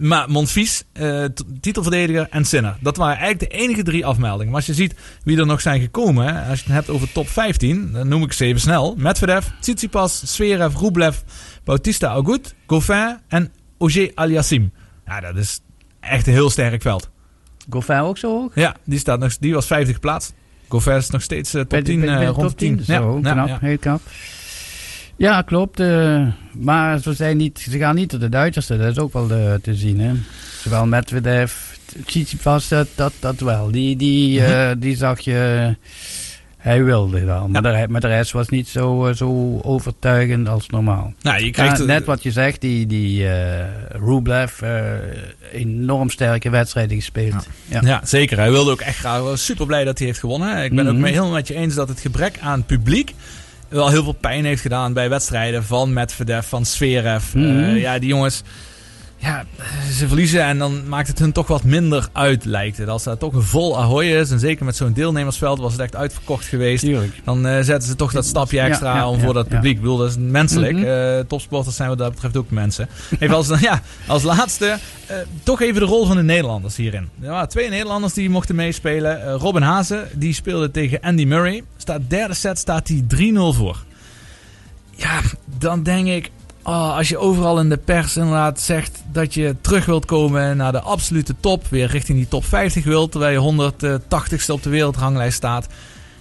maar 0.00 0.30
Monfils, 0.30 0.84
eh, 0.92 1.24
titelverdediger 1.60 2.26
en 2.30 2.44
Sinner. 2.44 2.76
Dat 2.80 2.96
waren 2.96 3.16
eigenlijk 3.18 3.52
de 3.52 3.58
enige 3.58 3.82
drie 3.82 4.06
afmeldingen. 4.06 4.46
Maar 4.46 4.56
als 4.56 4.66
je 4.66 4.74
ziet 4.74 4.94
wie 5.24 5.38
er 5.38 5.46
nog 5.46 5.60
zijn 5.60 5.80
gekomen. 5.80 6.26
Hè, 6.34 6.50
als 6.50 6.58
je 6.58 6.64
het 6.64 6.74
hebt 6.74 6.90
over 6.90 7.12
top 7.12 7.28
15, 7.28 7.92
dan 7.92 8.08
noem 8.08 8.22
ik 8.22 8.32
ze 8.32 8.44
even 8.44 8.60
snel. 8.60 8.94
Medvedev, 8.98 9.46
Tsitsipas, 9.60 10.22
Zverev, 10.34 10.76
Rublev, 10.76 11.16
Bautista 11.64 12.08
Agut, 12.08 12.54
Goffin 12.66 13.18
en 13.28 13.52
Auger 13.78 14.10
Aliassim. 14.14 14.72
Ja, 15.06 15.20
dat 15.20 15.36
is 15.36 15.60
echt 16.00 16.26
een 16.26 16.32
heel 16.32 16.50
sterk 16.50 16.82
veld. 16.82 17.10
Goffin 17.70 17.96
ook 17.98 18.18
zo 18.18 18.28
hoog? 18.40 18.54
Ja, 18.54 18.76
die, 18.84 18.98
staat 18.98 19.18
nog, 19.18 19.36
die 19.38 19.54
was 19.54 19.66
50 19.66 19.94
geplaatst. 19.94 20.32
Goffin 20.68 20.94
is 20.96 21.10
nog 21.10 21.22
steeds 21.22 21.50
top 21.50 21.68
Bij 21.68 21.78
de- 21.82 21.84
10, 21.90 22.00
bij 22.00 22.06
de- 22.08 22.12
eh, 22.12 22.18
bij 22.18 22.26
de 22.26 22.32
rond 22.32 22.48
top 22.48 22.58
de 22.58 22.64
10. 22.64 22.76
10. 22.76 22.84
Zo, 22.84 23.18
knap, 23.22 23.48
ja. 23.48 23.58
heel 23.60 23.78
knap. 23.78 24.00
Ja, 25.16 25.42
klopt. 25.42 25.80
eh, 25.80 26.26
maar 26.52 26.98
ze, 26.98 27.12
zijn 27.12 27.36
niet, 27.36 27.66
ze 27.70 27.78
gaan 27.78 27.94
niet 27.94 28.08
tot 28.08 28.20
de 28.20 28.28
Duitsers, 28.28 28.66
dat 28.66 28.80
is 28.80 28.98
ook 28.98 29.12
wel 29.12 29.30
eh, 29.30 29.54
te 29.62 29.74
zien. 29.74 30.00
Hè. 30.00 30.12
Zowel 30.62 30.86
Medvedev, 30.86 31.52
Tsitsipas, 32.06 32.68
dat, 32.68 32.88
dat, 32.94 33.12
dat 33.20 33.40
wel. 33.40 33.70
Die, 33.70 33.96
die, 33.96 34.40
Mhm. 34.40 34.50
eh, 34.50 34.70
die 34.78 34.96
zag 34.96 35.20
je... 35.20 35.74
Hij 36.56 36.84
wilde 36.84 37.24
dan. 37.24 37.50
Maar, 37.50 37.62
de, 37.62 37.86
maar 37.88 38.00
de 38.00 38.06
rest 38.06 38.32
was 38.32 38.48
niet 38.48 38.68
zo, 38.68 39.12
zo 39.14 39.58
overtuigend 39.62 40.48
als 40.48 40.68
normaal. 40.68 41.12
Nou, 41.22 41.38
je 41.38 41.44
Ja, 41.44 41.50
krijgt 41.50 41.86
net 41.86 42.04
wat 42.04 42.22
je 42.22 42.30
zegt, 42.30 42.60
die, 42.60 42.86
die 42.86 43.26
Rublev, 43.88 44.60
enorm 45.52 46.10
sterke 46.10 46.50
wedstrijden 46.50 46.96
gespeeld. 46.96 47.46
Ja. 47.64 47.80
Ja, 47.84 48.00
zeker. 48.04 48.38
Hij 48.38 48.50
wilde 48.50 48.70
ook 48.70 48.80
echt 48.80 48.96
graag. 48.98 49.38
Super 49.38 49.66
blij 49.66 49.84
dat 49.84 49.98
hij 49.98 50.06
heeft 50.06 50.18
gewonnen. 50.20 50.64
Ik 50.64 50.74
ben 50.74 50.86
ook 50.88 50.94
Mhm. 50.96 51.04
helemaal 51.04 51.30
met 51.30 51.48
je 51.48 51.54
eens 51.54 51.74
dat 51.74 51.88
het 51.88 52.00
gebrek 52.00 52.38
aan 52.40 52.64
publiek 52.64 53.14
wel 53.72 53.88
heel 53.88 54.02
veel 54.02 54.16
pijn 54.20 54.44
heeft 54.44 54.62
gedaan 54.62 54.92
bij 54.92 55.08
wedstrijden 55.08 55.64
van 55.64 55.92
Medvedev, 55.92 56.46
van 56.46 56.66
Zverev. 56.66 57.34
Mhm. 57.34 57.58
Eh, 57.58 57.80
ja, 57.80 57.98
die 57.98 58.08
jongens, 58.08 58.42
ja, 59.22 59.44
ze 59.92 60.08
verliezen 60.08 60.44
en 60.44 60.58
dan 60.58 60.88
maakt 60.88 61.08
het 61.08 61.18
hun 61.18 61.32
toch 61.32 61.46
wat 61.46 61.64
minder 61.64 62.08
uit, 62.12 62.44
lijkt 62.44 62.76
het. 62.76 62.88
Als 62.88 63.02
dat 63.02 63.18
toch 63.18 63.34
een 63.34 63.42
vol 63.42 63.78
Ahoy 63.78 64.04
is, 64.04 64.30
en 64.30 64.38
zeker 64.38 64.64
met 64.64 64.76
zo'n 64.76 64.92
deelnemersveld 64.92 65.58
was 65.58 65.72
het 65.72 65.80
echt 65.80 65.96
uitverkocht 65.96 66.46
geweest. 66.46 66.84
Tuurlijk. 66.84 67.20
Dan 67.24 67.46
eh, 67.46 67.54
zetten 67.54 67.88
ze 67.88 67.96
toch 67.96 68.12
dat 68.12 68.26
stapje 68.26 68.60
extra 68.60 68.96
ja, 68.96 69.08
om 69.08 69.18
ja, 69.18 69.24
voor 69.24 69.34
dat 69.34 69.48
publiek. 69.48 69.74
Ik 69.74 69.80
bedoel, 69.80 69.96
dat 69.96 70.08
is 70.08 70.16
menselijk. 70.18 70.76
Mhm. 70.76 70.84
Eh, 70.84 71.18
topsporters 71.18 71.76
zijn 71.76 71.88
wat 71.88 71.98
dat 71.98 72.12
betreft 72.12 72.36
ook 72.36 72.50
mensen. 72.50 72.88
Even 73.18 73.34
als, 73.34 73.48
ja, 73.60 73.80
als 74.06 74.22
laatste, 74.22 74.78
eh, 75.06 75.16
toch 75.42 75.60
even 75.60 75.80
de 75.80 75.86
rol 75.86 76.06
van 76.06 76.16
de 76.16 76.22
Nederlanders 76.22 76.76
hierin. 76.76 77.08
Er 77.20 77.30
waren 77.30 77.48
twee 77.48 77.68
Nederlanders 77.68 78.12
die 78.12 78.30
mochten 78.30 78.54
meespelen. 78.54 79.32
Robin 79.32 79.62
Hazen, 79.62 80.08
die 80.12 80.34
speelde 80.34 80.70
tegen 80.70 81.00
Andy 81.00 81.24
Murray. 81.24 81.62
Staat 81.76 82.00
derde 82.08 82.34
set, 82.34 82.58
staat 82.58 82.88
hij 82.88 83.04
3-0 83.06 83.52
voor. 83.52 83.84
Ja, 84.96 85.20
dan 85.58 85.82
denk 85.82 86.06
ik, 86.06 86.30
oh, 86.62 86.96
als 86.96 87.08
je 87.08 87.18
overal 87.18 87.60
in 87.60 87.68
de 87.68 87.76
pers 87.76 88.16
inderdaad 88.16 88.60
zegt 88.60 89.02
dat 89.12 89.34
je 89.34 89.56
terug 89.60 89.84
wilt 89.84 90.04
komen 90.04 90.56
naar 90.56 90.72
de 90.72 90.80
absolute 90.80 91.34
top, 91.40 91.66
weer 91.68 91.86
richting 91.86 92.18
die 92.18 92.28
top 92.28 92.44
50 92.44 92.84
wilt, 92.84 93.10
terwijl 93.12 93.40
je 93.56 93.98
180ste 94.00 94.46
op 94.46 94.62
de 94.62 94.70
wereldranglijst 94.70 95.36
staat. 95.36 95.66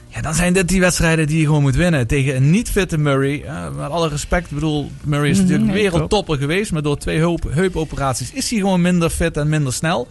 Ja, 0.08 0.22
dan 0.22 0.34
zijn 0.34 0.54
dit 0.54 0.68
die 0.68 0.80
wedstrijden 0.80 1.28
die 1.28 1.40
je 1.40 1.46
gewoon 1.46 1.62
moet 1.62 1.76
winnen. 1.76 2.08
Tegen 2.08 2.36
een 2.36 2.50
niet 2.50 2.70
fitte 2.70 2.98
Murray. 2.98 3.44
Uh, 3.46 3.70
met 3.78 3.90
alle 3.90 4.10
respect, 4.10 4.46
ik 4.46 4.54
bedoel, 4.54 4.92
Murray 5.04 5.30
is 5.30 5.38
Mhm, 5.38 5.46
natuurlijk 5.48 5.72
nee, 5.74 5.82
wereldtopper 5.82 6.38
geweest. 6.38 6.72
Maar 6.72 6.82
door 6.82 6.98
twee 6.98 7.18
heup, 7.18 7.44
heupoperaties 7.50 8.32
is 8.34 8.50
hij 8.50 8.60
gewoon 8.60 8.82
minder 8.82 9.10
fit 9.10 9.38
en 9.38 9.50
minder 9.50 9.74
snel. 9.74 10.08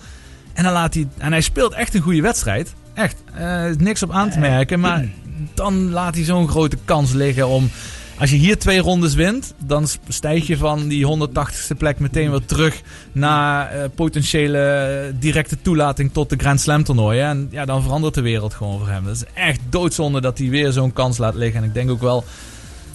En, 0.52 0.64
dan 0.64 0.72
laat 0.72 0.94
hij, 0.94 1.08
en 1.18 1.32
hij 1.32 1.40
speelt 1.40 1.72
echt 1.72 1.94
een 1.94 2.00
goede 2.00 2.20
wedstrijd. 2.22 2.74
Echt. 2.94 3.16
eh, 3.34 3.64
niks 3.78 4.02
op 4.02 4.10
aan 4.10 4.30
te 4.30 4.38
merken. 4.38 4.80
Maar 4.80 5.04
dan 5.54 5.90
laat 5.90 6.14
hij 6.14 6.24
zo'n 6.24 6.48
grote 6.48 6.76
kans 6.84 7.12
liggen 7.12 7.48
om... 7.48 7.70
Als 8.20 8.30
je 8.30 8.36
hier 8.36 8.58
twee 8.58 8.78
rondes 8.78 9.14
wint, 9.14 9.54
dan 9.58 9.86
stijg 10.08 10.46
je 10.46 10.56
van 10.56 10.88
die 10.88 11.06
180ste 11.06 11.76
plek 11.78 11.98
meteen 11.98 12.30
weer 12.30 12.44
terug 12.44 12.82
naar 13.12 13.70
eh, 13.70 13.84
potentiële 13.94 14.58
eh, 14.58 15.14
directe 15.20 15.60
toelating 15.62 16.12
tot 16.12 16.30
de 16.30 16.36
Grand 16.38 16.60
Slam 16.60 16.84
toernooien. 16.84 17.24
En 17.24 17.48
ja, 17.50 17.64
dan 17.64 17.82
verandert 17.82 18.14
de 18.14 18.20
wereld 18.20 18.54
gewoon 18.54 18.78
voor 18.78 18.88
hem. 18.88 19.04
Dat 19.04 19.14
is 19.14 19.24
echt 19.34 19.60
doodzonde 19.70 20.20
dat 20.20 20.38
hij 20.38 20.48
weer 20.48 20.72
zo'n 20.72 20.92
kans 20.92 21.18
laat 21.18 21.34
liggen. 21.34 21.62
En 21.62 21.68
ik 21.68 21.74
denk 21.74 21.90
ook 21.90 22.00
wel, 22.00 22.24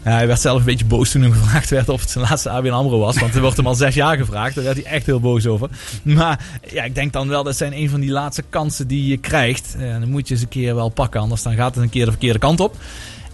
hij 0.04 0.28
werd 0.28 0.40
zelf 0.40 0.60
een 0.60 0.66
beetje 0.66 0.86
boos 0.86 1.12
toen 1.12 1.22
hem 1.22 1.34
gevraagd 1.42 1.70
werd 1.70 1.90
of 1.90 2.02
het 2.02 2.10
zijn 2.10 2.26
laatste 2.30 2.50
ABN 2.50 2.70
AMRO 2.70 3.00
was. 3.00 3.20
Want 3.20 3.36
er 3.36 3.42
wordt 3.42 3.58
hem 3.58 3.68
al 3.68 3.76
zes 3.76 3.96
jaar 3.96 4.18
gevraagd. 4.18 4.56
Daar 4.56 4.64
werd 4.64 4.84
hij 4.84 4.86
echt 4.86 5.06
heel 5.06 5.20
boos 5.20 5.48
over. 5.48 5.70
Maar 6.02 6.46
ja, 6.70 6.84
ik 6.84 6.96
denk 6.96 7.14
dan 7.14 7.28
wel, 7.28 7.44
dat 7.44 7.58
zijn 7.58 7.74
een 7.74 7.90
van 7.90 8.00
die 8.00 8.12
laatste 8.12 8.44
kansen 8.50 8.88
die 8.88 9.08
je 9.08 9.18
krijgt. 9.18 9.76
En 9.80 10.00
dan 10.00 10.10
moet 10.10 10.28
je 10.28 10.34
eens 10.34 10.44
een 10.44 10.50
keer 10.50 10.76
wel 10.76 10.90
pakken, 10.90 11.22
anders 11.22 11.44
dan 11.44 11.56
gaat 11.56 11.76
het 11.76 11.84
een 11.84 11.90
keer 11.90 12.06
de 12.06 12.12
verkeerde 12.12 12.40
kant 12.40 12.60
op. 12.60 12.76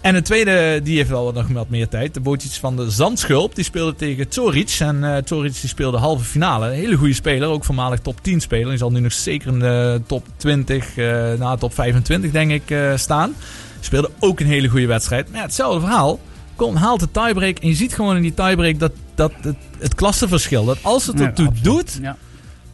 En 0.02 0.14
de 0.14 0.22
tweede, 0.22 0.80
die 0.82 0.96
heeft 0.96 1.08
wel 1.10 1.32
nog 1.32 1.48
wat 1.48 1.68
meer 1.68 1.88
tijd. 1.88 2.14
De 2.14 2.20
bootjes 2.20 2.58
van 2.58 2.76
de 2.76 2.90
Zandschulp. 2.90 3.54
Die 3.54 3.64
speelde 3.64 3.94
tegen 3.94 4.26
Zoric. 4.28 4.76
En 4.78 5.22
Zoric 5.24 5.60
die 5.60 5.68
speelde 5.68 5.98
halve 5.98 6.24
finale. 6.24 6.66
Een 6.66 6.72
hele 6.72 6.96
goede 6.96 7.14
speler. 7.14 7.48
Ook 7.48 7.64
voormalig 7.64 8.00
top 8.00 8.18
10 8.22 8.40
speler. 8.40 8.68
Die 8.68 8.78
zal 8.78 8.90
nu 8.92 9.00
nog 9.00 9.12
zeker 9.12 9.48
in 9.52 9.58
de 9.58 10.00
top 10.06 10.26
20, 10.36 10.96
eh 10.96 11.32
na 11.38 11.56
top 11.56 11.74
25 11.74 12.30
denk 12.30 12.50
ik, 12.50 12.70
eh, 12.70 12.92
staan. 12.96 13.34
Speelde 13.80 14.10
ook 14.18 14.40
een 14.40 14.46
hele 14.46 14.68
goede 14.68 14.86
wedstrijd. 14.86 15.28
Maar 15.28 15.38
ja, 15.38 15.44
hetzelfde 15.44 15.80
verhaal. 15.80 16.20
Kom, 16.56 16.76
haalt 16.76 17.00
de 17.00 17.10
tiebreak. 17.10 17.58
En 17.58 17.68
je 17.68 17.74
ziet 17.74 17.94
gewoon 17.94 18.16
in 18.16 18.22
die 18.22 18.34
tiebreak 18.34 18.78
dat, 18.78 18.92
dat 19.14 19.32
het, 19.40 19.56
het 19.78 19.94
klassenverschil. 19.94 20.64
Dat 20.64 20.78
als 20.82 21.06
het 21.06 21.20
ertoe 21.20 21.46
absoluut. 21.46 21.64
doet, 21.64 21.98
Ja. 22.02 22.16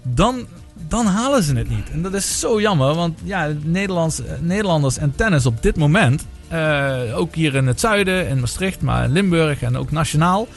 dan, 0.03 0.47
dan 0.89 1.07
halen 1.07 1.43
ze 1.43 1.55
het 1.55 1.69
niet. 1.69 1.91
En 1.91 2.03
dat 2.03 2.15
is 2.15 2.41
zo 2.41 2.61
jammer, 2.61 2.95
want 2.95 3.19
ja, 3.25 3.53
Nederlands, 3.63 4.23
eh, 4.23 4.33
Nederlanders 4.41 4.99
en 4.99 5.13
tennis 5.17 5.47
op 5.47 5.63
dit 5.63 5.77
moment, 5.77 6.27
eh, 6.49 7.01
ook 7.15 7.35
hier 7.35 7.55
in 7.55 7.67
het 7.67 7.81
zuiden, 7.81 8.29
in 8.29 8.41
Maastricht, 8.41 8.81
maar 8.81 9.05
in 9.05 9.13
Limburg 9.13 9.63
en 9.63 9.77
ook 9.77 9.91
nationaal. 9.91 10.49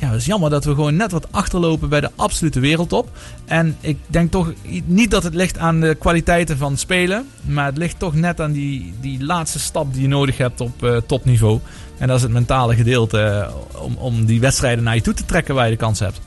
Ja, 0.00 0.10
het 0.10 0.20
is 0.20 0.26
jammer 0.26 0.50
dat 0.50 0.64
we 0.64 0.74
gewoon 0.74 0.96
net 0.96 1.12
wat 1.12 1.32
achterlopen 1.32 1.88
bij 1.88 2.00
de 2.00 2.10
absolute 2.16 2.60
wereldtop. 2.60 3.08
En 3.44 3.76
ik 3.80 3.98
denk 4.06 4.30
toch 4.30 4.52
niet 4.84 5.10
dat 5.10 5.22
het 5.22 5.34
ligt 5.34 5.58
aan 5.58 5.80
de 5.80 5.94
kwaliteiten 5.94 6.58
van 6.58 6.76
spelen, 6.76 7.28
maar 7.40 7.66
het 7.66 7.76
ligt 7.76 7.98
toch 7.98 8.14
net 8.14 8.40
aan 8.40 8.52
die, 8.52 8.94
die 9.00 9.24
laatste 9.24 9.58
stap 9.58 9.92
die 9.92 10.02
je 10.02 10.08
nodig 10.08 10.38
hebt 10.38 10.60
op 10.60 10.82
eh, 10.82 10.96
topniveau. 10.96 11.60
En 11.98 12.06
dat 12.06 12.16
is 12.16 12.22
het 12.22 12.32
mentale 12.32 12.74
gedeelte 12.74 13.50
om, 13.82 13.96
om 13.96 14.24
die 14.24 14.40
wedstrijden 14.40 14.84
naar 14.84 14.94
je 14.94 15.00
toe 15.00 15.14
te 15.14 15.24
trekken 15.24 15.54
waar 15.54 15.64
je 15.64 15.70
de 15.70 15.76
kans 15.76 15.98
hebt. 15.98 16.20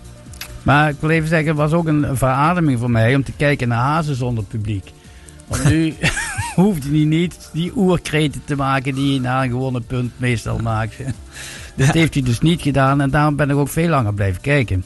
Maar 0.63 0.89
ik 0.89 0.95
wil 1.00 1.10
even 1.10 1.30
zeggen, 1.30 1.47
het 1.47 1.58
was 1.58 1.71
ook 1.71 1.88
een 1.88 2.17
verademing 2.17 2.80
voor 2.80 2.91
mij 2.91 3.15
om 3.15 3.24
te 3.24 3.32
kijken 3.32 3.67
naar 3.67 3.80
Hazen 3.80 4.15
zonder 4.15 4.43
publiek. 4.43 4.91
Want 5.47 5.63
nu 5.63 5.93
hoeft 6.56 6.84
hij 6.84 7.04
niet 7.04 7.50
die 7.54 7.71
oerkreten 7.76 8.41
te 8.45 8.56
maken 8.56 8.95
die 8.95 9.12
hij 9.12 9.19
na 9.19 9.43
een 9.43 9.50
gewonnen 9.50 9.86
punt 9.86 10.12
meestal 10.17 10.58
maakt. 10.58 10.95
Dat 11.76 11.91
heeft 11.91 12.13
hij 12.13 12.24
dus 12.24 12.39
niet 12.39 12.62
gedaan 12.62 13.02
en 13.02 13.10
daarom 13.10 13.36
ben 13.36 13.50
ik 13.50 13.56
ook 13.56 13.69
veel 13.69 13.89
langer 13.89 14.13
blijven 14.13 14.41
kijken. 14.41 14.84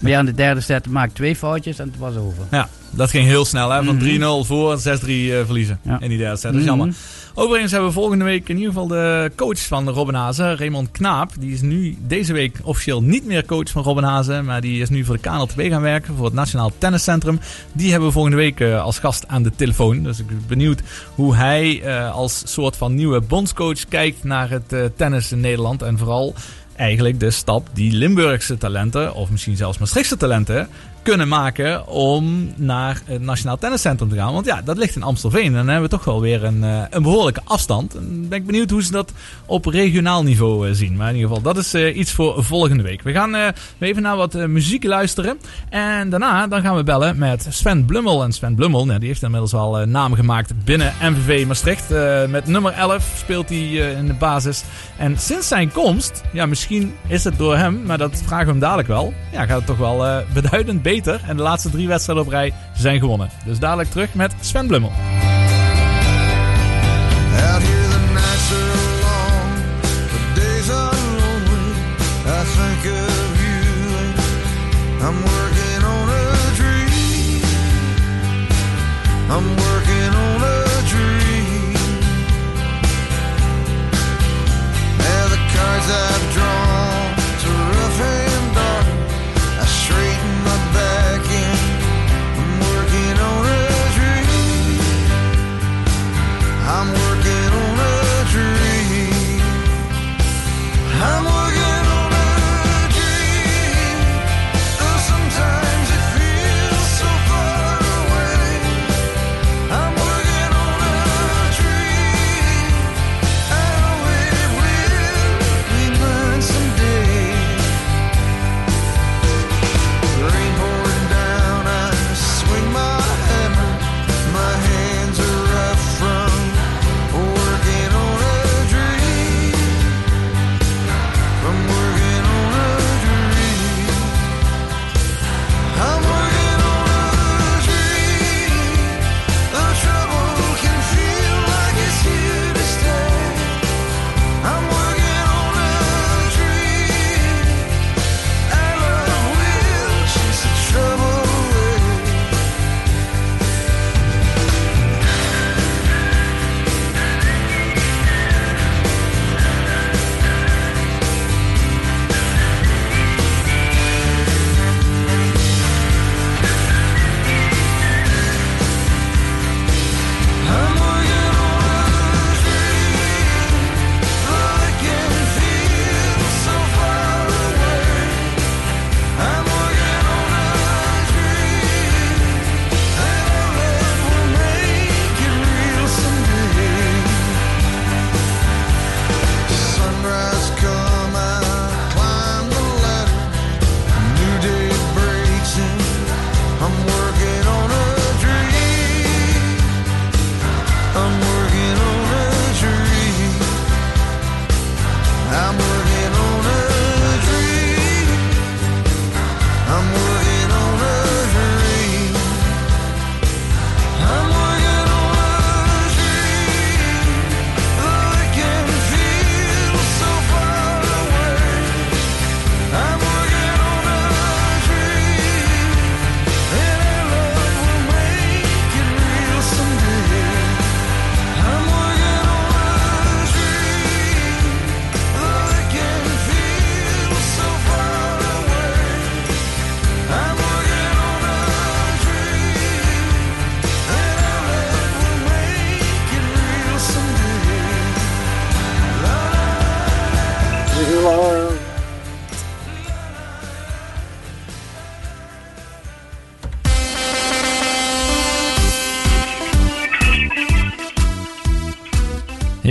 Maar 0.00 0.10
ja, 0.10 0.18
in 0.18 0.24
de 0.24 0.34
derde 0.34 0.60
set 0.60 0.88
maak 0.88 1.08
ik 1.08 1.14
twee 1.14 1.36
foutjes 1.36 1.78
en 1.78 1.86
het 1.88 1.98
was 1.98 2.16
over. 2.16 2.44
Ja, 2.50 2.68
dat 2.90 3.10
ging 3.10 3.26
heel 3.26 3.44
snel. 3.44 3.70
Hè? 3.70 3.82
Van 3.84 3.94
Mhm. 3.96 4.04
3-0 4.04 4.44
voor 4.44 4.78
6-3 4.78 5.32
eh, 5.32 5.44
verliezen 5.44 5.78
Ja. 5.82 6.00
in 6.00 6.08
die 6.08 6.18
derde 6.18 6.36
set. 6.36 6.52
Dat 6.52 6.60
is 6.60 6.66
jammer. 6.66 6.86
Mhm. 6.86 6.96
Overigens 7.36 7.70
hebben 7.72 7.88
we 7.88 7.94
volgende 7.94 8.24
week 8.24 8.48
in 8.48 8.56
ieder 8.56 8.72
geval 8.72 8.86
de 8.88 9.32
coach 9.36 9.58
van 9.66 9.88
Robin 9.88 10.14
Hazen, 10.14 10.56
Raymond 10.56 10.90
Knaap. 10.90 11.30
Die 11.38 11.52
is 11.52 11.60
nu 11.62 11.96
deze 12.06 12.32
week 12.32 12.58
officieel 12.62 13.02
niet 13.02 13.26
meer 13.26 13.44
coach 13.44 13.70
van 13.70 13.82
Robin 13.82 14.04
Hazen. 14.04 14.44
Maar 14.44 14.60
die 14.60 14.80
is 14.80 14.88
nu 14.88 15.04
voor 15.04 15.14
de 15.14 15.20
KNLTB 15.20 15.60
gaan 15.70 15.80
werken, 15.82 16.14
voor 16.16 16.24
het 16.24 16.34
Nationaal 16.34 16.72
Tenniscentrum. 16.78 17.40
Die 17.72 17.90
hebben 17.90 18.06
we 18.08 18.14
volgende 18.14 18.36
week 18.36 18.60
eh, 18.60 18.82
als 18.82 18.98
gast 18.98 19.28
aan 19.28 19.42
de 19.42 19.52
telefoon. 19.56 20.02
Dus 20.02 20.18
ik 20.18 20.26
ben 20.26 20.42
benieuwd 20.48 20.82
hoe 21.14 21.34
hij 21.36 21.82
eh, 21.82 22.12
als 22.14 22.42
soort 22.44 22.76
van 22.76 22.94
nieuwe 22.94 23.20
bondscoach 23.20 23.88
kijkt 23.88 24.24
naar 24.24 24.50
het 24.50 24.96
tennis 24.96 25.32
in 25.32 25.40
Nederland. 25.40 25.82
En 25.82 25.98
vooral 25.98 26.34
eigenlijk 26.76 27.20
de 27.20 27.30
stap 27.30 27.68
die 27.72 27.92
Limburgse 27.92 28.58
talenten, 28.58 29.14
of 29.14 29.30
misschien 29.30 29.56
zelfs 29.56 29.78
Maastrichtse 29.78 30.16
talenten, 30.16 30.68
kunnen 31.04 31.28
maken 31.28 31.86
om 31.86 32.52
naar 32.56 33.02
het 33.04 33.22
Nationaal 33.22 33.58
Tenniscentrum 33.58 34.08
te 34.08 34.16
gaan. 34.16 34.32
Want 34.32 34.46
ja, 34.46 34.62
dat 34.62 34.76
ligt 34.76 34.96
in 34.96 35.02
Amstelveen. 35.02 35.46
En 35.46 35.52
dan 35.52 35.68
hebben 35.68 35.90
we 35.90 35.96
toch 35.96 36.04
wel 36.04 36.20
weer 36.20 36.44
een, 36.44 36.64
eh, 36.64 36.82
een 36.90 37.02
behoorlijke 37.02 37.40
afstand. 37.44 37.94
En 37.94 38.28
ben 38.28 38.38
ik 38.38 38.46
benieuwd 38.46 38.70
hoe 38.70 38.82
ze 38.82 38.90
dat 38.90 39.12
op 39.46 39.66
regionaal 39.66 40.22
niveau 40.22 40.68
eh, 40.68 40.74
zien. 40.74 40.96
Maar 40.96 41.08
in 41.08 41.14
ieder 41.14 41.28
geval, 41.28 41.42
dat 41.42 41.56
is 41.56 41.74
eh, 41.74 41.96
iets 41.96 42.12
voor 42.12 42.44
volgende 42.44 42.82
week. 42.82 43.02
We 43.02 43.12
gaan 43.12 43.52
even 43.78 44.02
naar 44.02 44.16
wat 44.16 44.34
muziek 44.34 44.84
luisteren. 44.84 45.38
En 45.68 46.10
daarna 46.10 46.46
dan 46.46 46.60
gaan 46.60 46.76
we 46.76 46.82
bellen 46.82 47.18
met 47.18 47.46
Sven 47.48 47.84
Blummel. 47.84 48.22
En 48.22 48.32
Sven 48.32 48.54
Blummel, 48.54 48.86
nou, 48.86 48.98
die 48.98 49.08
heeft 49.08 49.22
inmiddels 49.22 49.54
al 49.54 49.86
naam 49.86 50.14
gemaakt 50.14 50.64
binnen 50.64 50.92
MVV 51.00 51.46
Maastricht. 51.46 51.88
Met 52.28 52.46
nummer 52.46 52.72
11 52.72 53.14
speelt 53.18 53.48
hij 53.48 53.68
in 53.72 54.06
de 54.06 54.14
basis. 54.14 54.64
En 54.98 55.18
sinds 55.18 55.48
zijn 55.48 55.72
komst, 55.72 56.22
ja, 56.32 56.46
misschien 56.46 56.94
is 57.06 57.24
het 57.24 57.38
door 57.38 57.56
hem, 57.56 57.82
maar 57.86 57.98
dat 57.98 58.22
vragen 58.26 58.44
we 58.44 58.50
hem 58.50 58.60
dadelijk 58.60 58.88
wel. 58.88 59.12
Ja, 59.32 59.46
gaat 59.46 59.56
het 59.56 59.66
toch 59.66 59.78
wel 59.78 60.22
beduidend 60.32 60.82
beter. 60.82 60.93
En 61.02 61.36
de 61.36 61.42
laatste 61.42 61.70
drie 61.70 61.88
wedstrijden 61.88 62.24
op 62.24 62.30
rij 62.30 62.52
zijn 62.72 62.98
gewonnen. 62.98 63.28
Dus 63.44 63.58
dadelijk 63.58 63.90
terug 63.90 64.14
met 64.14 64.34
Sven 64.40 64.66
Blummel. 64.66 64.92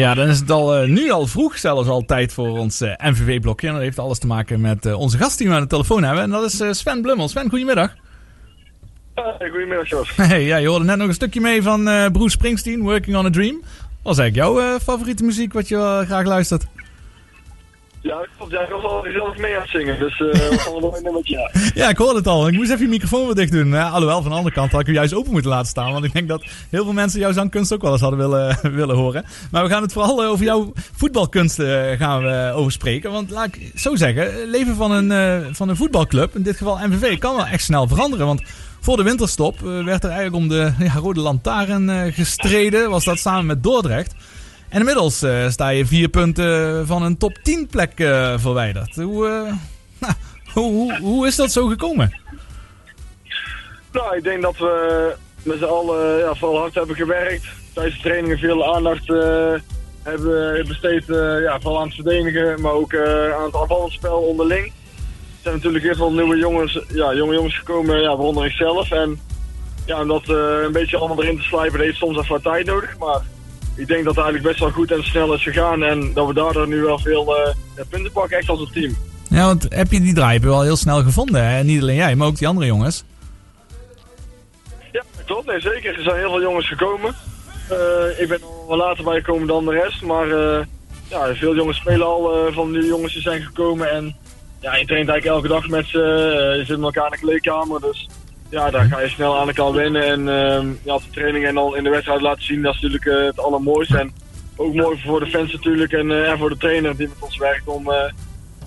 Ja, 0.03 0.13
dan 0.13 0.27
is 0.27 0.39
het 0.39 0.51
al, 0.51 0.75
eh, 0.75 0.87
nu 0.87 1.11
al 1.11 1.27
vroeg, 1.27 1.57
zelfs 1.57 1.87
al 1.87 2.05
tijd 2.05 2.33
voor 2.33 2.57
ons 2.57 2.81
eh, 2.81 2.93
MVV-blokje. 2.97 3.67
En 3.67 3.73
dat 3.73 3.81
heeft 3.81 3.99
alles 3.99 4.19
te 4.19 4.27
maken 4.27 4.61
met 4.61 4.85
eh, 4.85 4.99
onze 4.99 5.17
gast 5.17 5.37
die 5.37 5.47
we 5.47 5.53
aan 5.53 5.61
de 5.61 5.67
telefoon 5.67 6.03
hebben. 6.03 6.23
En 6.23 6.29
dat 6.29 6.43
is 6.43 6.77
Sven 6.79 7.01
Blummel. 7.01 7.27
Sven, 7.27 7.49
goedemiddag. 7.49 7.93
Hey, 9.13 9.49
goedemiddag, 9.49 9.89
Jos. 9.89 10.15
Hey, 10.27 10.45
ja, 10.45 10.57
je 10.57 10.67
hoorde 10.67 10.85
net 10.85 10.97
nog 10.97 11.07
een 11.07 11.13
stukje 11.13 11.41
mee 11.41 11.61
van 11.61 11.83
Bruce 12.11 12.29
Springsteen, 12.29 12.81
Working 12.81 13.17
on 13.17 13.25
a 13.25 13.29
Dream. 13.29 13.61
Wat 14.01 14.13
is 14.13 14.19
eigenlijk 14.19 14.35
jouw 14.35 14.79
favoriete 14.79 15.23
muziek 15.23 15.53
wat 15.53 15.67
je 15.67 16.03
graag 16.05 16.25
luistert? 16.25 16.65
Ja. 18.03 18.25
Jij 18.49 18.67
was 18.69 18.83
al 18.83 19.05
zelf 19.13 19.37
mee 19.37 19.55
aan 19.55 19.61
het 19.61 19.69
zingen, 19.69 19.99
dus 19.99 20.11
eh 20.11 20.49
we 20.49 20.59
gaan 20.59 20.81
wel 20.81 21.15
een. 21.15 21.19
Ja. 21.23 21.51
Ja, 21.73 21.89
ik 21.89 21.97
hoorde 21.97 22.17
het 22.17 22.27
al. 22.27 22.47
Ik 22.47 22.53
moest 22.53 22.71
even 22.71 22.83
je 22.83 22.89
microfoon 22.89 23.25
weer 23.25 23.35
dicht 23.35 23.51
doen. 23.51 23.67
Ja, 23.67 23.89
alhoewel, 23.89 24.21
van 24.21 24.31
de 24.31 24.37
andere 24.37 24.55
kant 24.55 24.71
had 24.71 24.79
ik 24.79 24.85
hem 24.85 24.95
juist 24.95 25.13
open 25.13 25.31
moeten 25.31 25.49
laten 25.49 25.67
staan. 25.67 25.91
Want 25.91 26.05
ik 26.05 26.13
denk 26.13 26.27
dat 26.27 26.43
heel 26.69 26.83
veel 26.83 26.93
mensen 26.93 27.19
jouw 27.19 27.31
zangkunst 27.31 27.73
ook 27.73 27.81
wel 27.81 27.91
eens 27.91 28.01
hadden 28.01 28.19
willen, 28.19 28.57
willen 28.81 28.95
horen. 28.95 29.25
Maar 29.51 29.63
we 29.63 29.69
gaan 29.69 29.81
het 29.81 29.93
vooral 29.93 30.23
eh, 30.23 30.29
over 30.29 30.45
jouw 30.45 30.71
voetbalkunsten 30.95 31.91
eh, 31.91 31.97
gaan 31.97 32.23
we 32.23 32.51
over 32.55 32.71
spreken. 32.71 33.11
Want 33.11 33.29
laat 33.29 33.45
ik 33.55 33.71
zo 33.75 33.95
zeggen, 33.95 34.49
leven 34.49 34.75
van 34.75 34.91
een, 34.91 35.11
eh, 35.11 35.53
van 35.53 35.69
een 35.69 35.75
voetbalclub, 35.75 36.35
in 36.35 36.43
dit 36.43 36.57
geval 36.57 36.79
MVV, 36.87 37.17
kan 37.17 37.35
wel 37.35 37.45
echt 37.45 37.63
snel 37.63 37.87
veranderen. 37.87 38.25
Want 38.25 38.41
voor 38.83 38.97
de 38.97 39.03
winterstop 39.03 39.55
eh, 39.57 39.83
werd 39.83 40.03
er 40.03 40.09
eigenlijk 40.09 40.35
om 40.35 40.47
de 40.47 40.73
ja, 40.79 40.93
rode 40.93 41.19
lantaarn 41.19 41.89
eh, 41.89 42.13
gestreden. 42.13 42.89
Was 42.89 43.03
dat 43.03 43.19
samen 43.19 43.45
met 43.45 43.63
Dordrecht. 43.63 44.13
En 44.73 44.79
inmiddels 44.79 45.21
eh, 45.21 45.49
sta 45.49 45.69
je 45.69 45.85
vier 45.85 46.09
punten 46.09 46.87
van 46.87 47.03
een 47.03 47.17
top 47.17 47.33
10 47.43 47.67
plek 47.67 47.99
eh, 47.99 48.33
verwijderd. 48.37 48.95
Hoe, 48.95 49.27
eh, 49.27 49.53
nou, 50.01 50.13
hoe, 50.53 50.71
hoe, 50.71 50.99
hoe 50.99 51.27
is 51.27 51.35
dat 51.35 51.51
zo 51.51 51.67
gekomen? 51.67 52.19
Nou, 53.91 54.17
ik 54.17 54.23
denk 54.23 54.41
dat 54.41 54.57
we 54.57 55.15
met 55.43 55.57
z'n 55.57 55.63
allen 55.63 56.17
ja, 56.17 56.35
vooral 56.35 56.59
hard 56.59 56.73
hebben 56.73 56.95
gewerkt. 56.95 57.45
Tijdens 57.73 57.95
de 57.95 58.01
trainingen 58.01 58.37
veel 58.37 58.75
aandacht 58.75 59.07
hebben 60.03 60.67
besteed, 60.67 61.03
ja, 61.43 61.59
vooral 61.59 61.79
aan 61.79 61.87
het 61.87 61.95
verdedigen, 61.95 62.61
maar 62.61 62.71
ook 62.71 62.95
aan 63.35 63.43
het 63.43 63.55
aanvallend 63.55 63.91
spel 63.91 64.17
onderling. 64.17 64.65
Er 64.65 65.41
zijn 65.41 65.55
natuurlijk 65.55 65.83
heel 65.83 65.95
veel 65.95 66.13
nieuwe 66.13 66.37
jongens, 66.37 66.79
ja, 66.87 67.13
jonge 67.13 67.33
jongens 67.33 67.57
gekomen, 67.57 68.01
ja, 68.01 68.07
waaronder 68.07 68.45
ikzelf. 68.45 68.91
En 68.91 69.19
ja, 69.85 70.01
om 70.01 70.07
dat 70.07 70.29
een 70.29 70.71
beetje 70.71 70.97
allemaal 70.97 71.23
erin 71.23 71.37
te 71.37 71.43
slijpen, 71.43 71.79
heeft 71.79 71.97
soms 71.97 72.17
even 72.17 72.31
wat 72.31 72.43
tijd 72.43 72.65
nodig. 72.65 72.97
Maar 72.97 73.21
ik 73.75 73.87
denk 73.87 74.03
dat 74.03 74.15
het 74.15 74.23
eigenlijk 74.23 74.43
best 74.43 74.59
wel 74.59 74.71
goed 74.71 74.91
en 74.91 75.03
snel 75.03 75.33
is 75.33 75.43
gegaan 75.43 75.83
en 75.83 76.13
dat 76.13 76.27
we 76.27 76.33
daardoor 76.33 76.67
nu 76.67 76.81
wel 76.81 76.99
veel 76.99 77.37
eh, 77.37 77.53
punten 77.89 78.11
pakken, 78.11 78.37
echt 78.37 78.49
als 78.49 78.59
een 78.59 78.71
team. 78.71 78.95
Ja, 79.29 79.45
want 79.45 79.65
heb 79.69 79.91
je 79.91 80.01
die 80.01 80.13
draai 80.13 80.39
wel 80.39 80.61
heel 80.61 80.75
snel 80.75 81.03
gevonden. 81.03 81.47
Hè? 81.49 81.63
Niet 81.63 81.81
alleen 81.81 81.95
jij, 81.95 82.15
maar 82.15 82.27
ook 82.27 82.37
die 82.37 82.47
andere 82.47 82.65
jongens. 82.65 83.03
Ja, 84.91 85.03
klopt. 85.25 85.45
Nee, 85.45 85.59
zeker. 85.59 85.97
Er 85.97 86.03
zijn 86.03 86.17
heel 86.17 86.29
veel 86.29 86.41
jongens 86.41 86.67
gekomen. 86.67 87.15
Eh, 87.69 88.21
ik 88.21 88.27
ben 88.27 88.37
er 88.37 88.67
wel 88.67 88.77
later 88.77 89.03
bij 89.03 89.19
gekomen 89.19 89.47
dan 89.47 89.65
de 89.65 89.71
rest. 89.71 90.01
Maar 90.01 90.31
eh, 90.31 90.65
ja, 91.09 91.35
veel 91.35 91.55
jongens 91.55 91.77
spelen 91.77 92.07
al 92.07 92.51
van 92.51 92.71
die 92.71 92.85
jongens 92.85 93.13
die 93.13 93.21
zijn 93.21 93.41
gekomen. 93.41 93.91
En 93.91 94.15
ja, 94.59 94.75
je 94.75 94.85
traint 94.85 95.09
eigenlijk 95.09 95.25
elke 95.25 95.47
dag 95.47 95.67
met 95.67 95.85
ze. 95.87 95.99
Je 96.57 96.65
zit 96.65 96.77
met 96.77 96.95
elkaar 96.95 97.05
in 97.05 97.11
de 97.11 97.25
kleedkamer. 97.25 97.81
Dus 97.81 98.09
ja, 98.53 98.69
daar 98.71 98.85
ga 98.85 98.99
je 98.99 99.09
snel 99.09 99.39
aan 99.39 99.47
elkaar 99.47 99.73
wennen. 99.73 100.03
En 100.03 100.19
ehm 100.19 100.67
ja, 100.83 100.97
de 100.97 101.03
training 101.11 101.45
en 101.45 101.55
dan 101.55 101.75
in 101.75 101.83
de 101.83 101.89
wedstrijd 101.89 102.21
laten 102.21 102.43
zien. 102.43 102.61
Dat 102.61 102.75
is 102.75 102.81
natuurlijk 102.81 103.05
eh, 103.05 103.25
het 103.25 103.39
allermooiste. 103.39 103.97
En 103.97 104.11
ook 104.55 104.73
mooi 104.73 105.01
voor 105.05 105.19
de 105.19 105.25
fans 105.25 105.51
natuurlijk. 105.51 105.91
En, 105.91 106.25
eh, 106.25 106.39
voor 106.39 106.49
de 106.49 106.57
trainer 106.57 106.97
die 106.97 107.07
met 107.07 107.17
ons 107.19 107.37
werkt. 107.37 107.67
Om, 107.67 107.91
eh, 107.91 108.11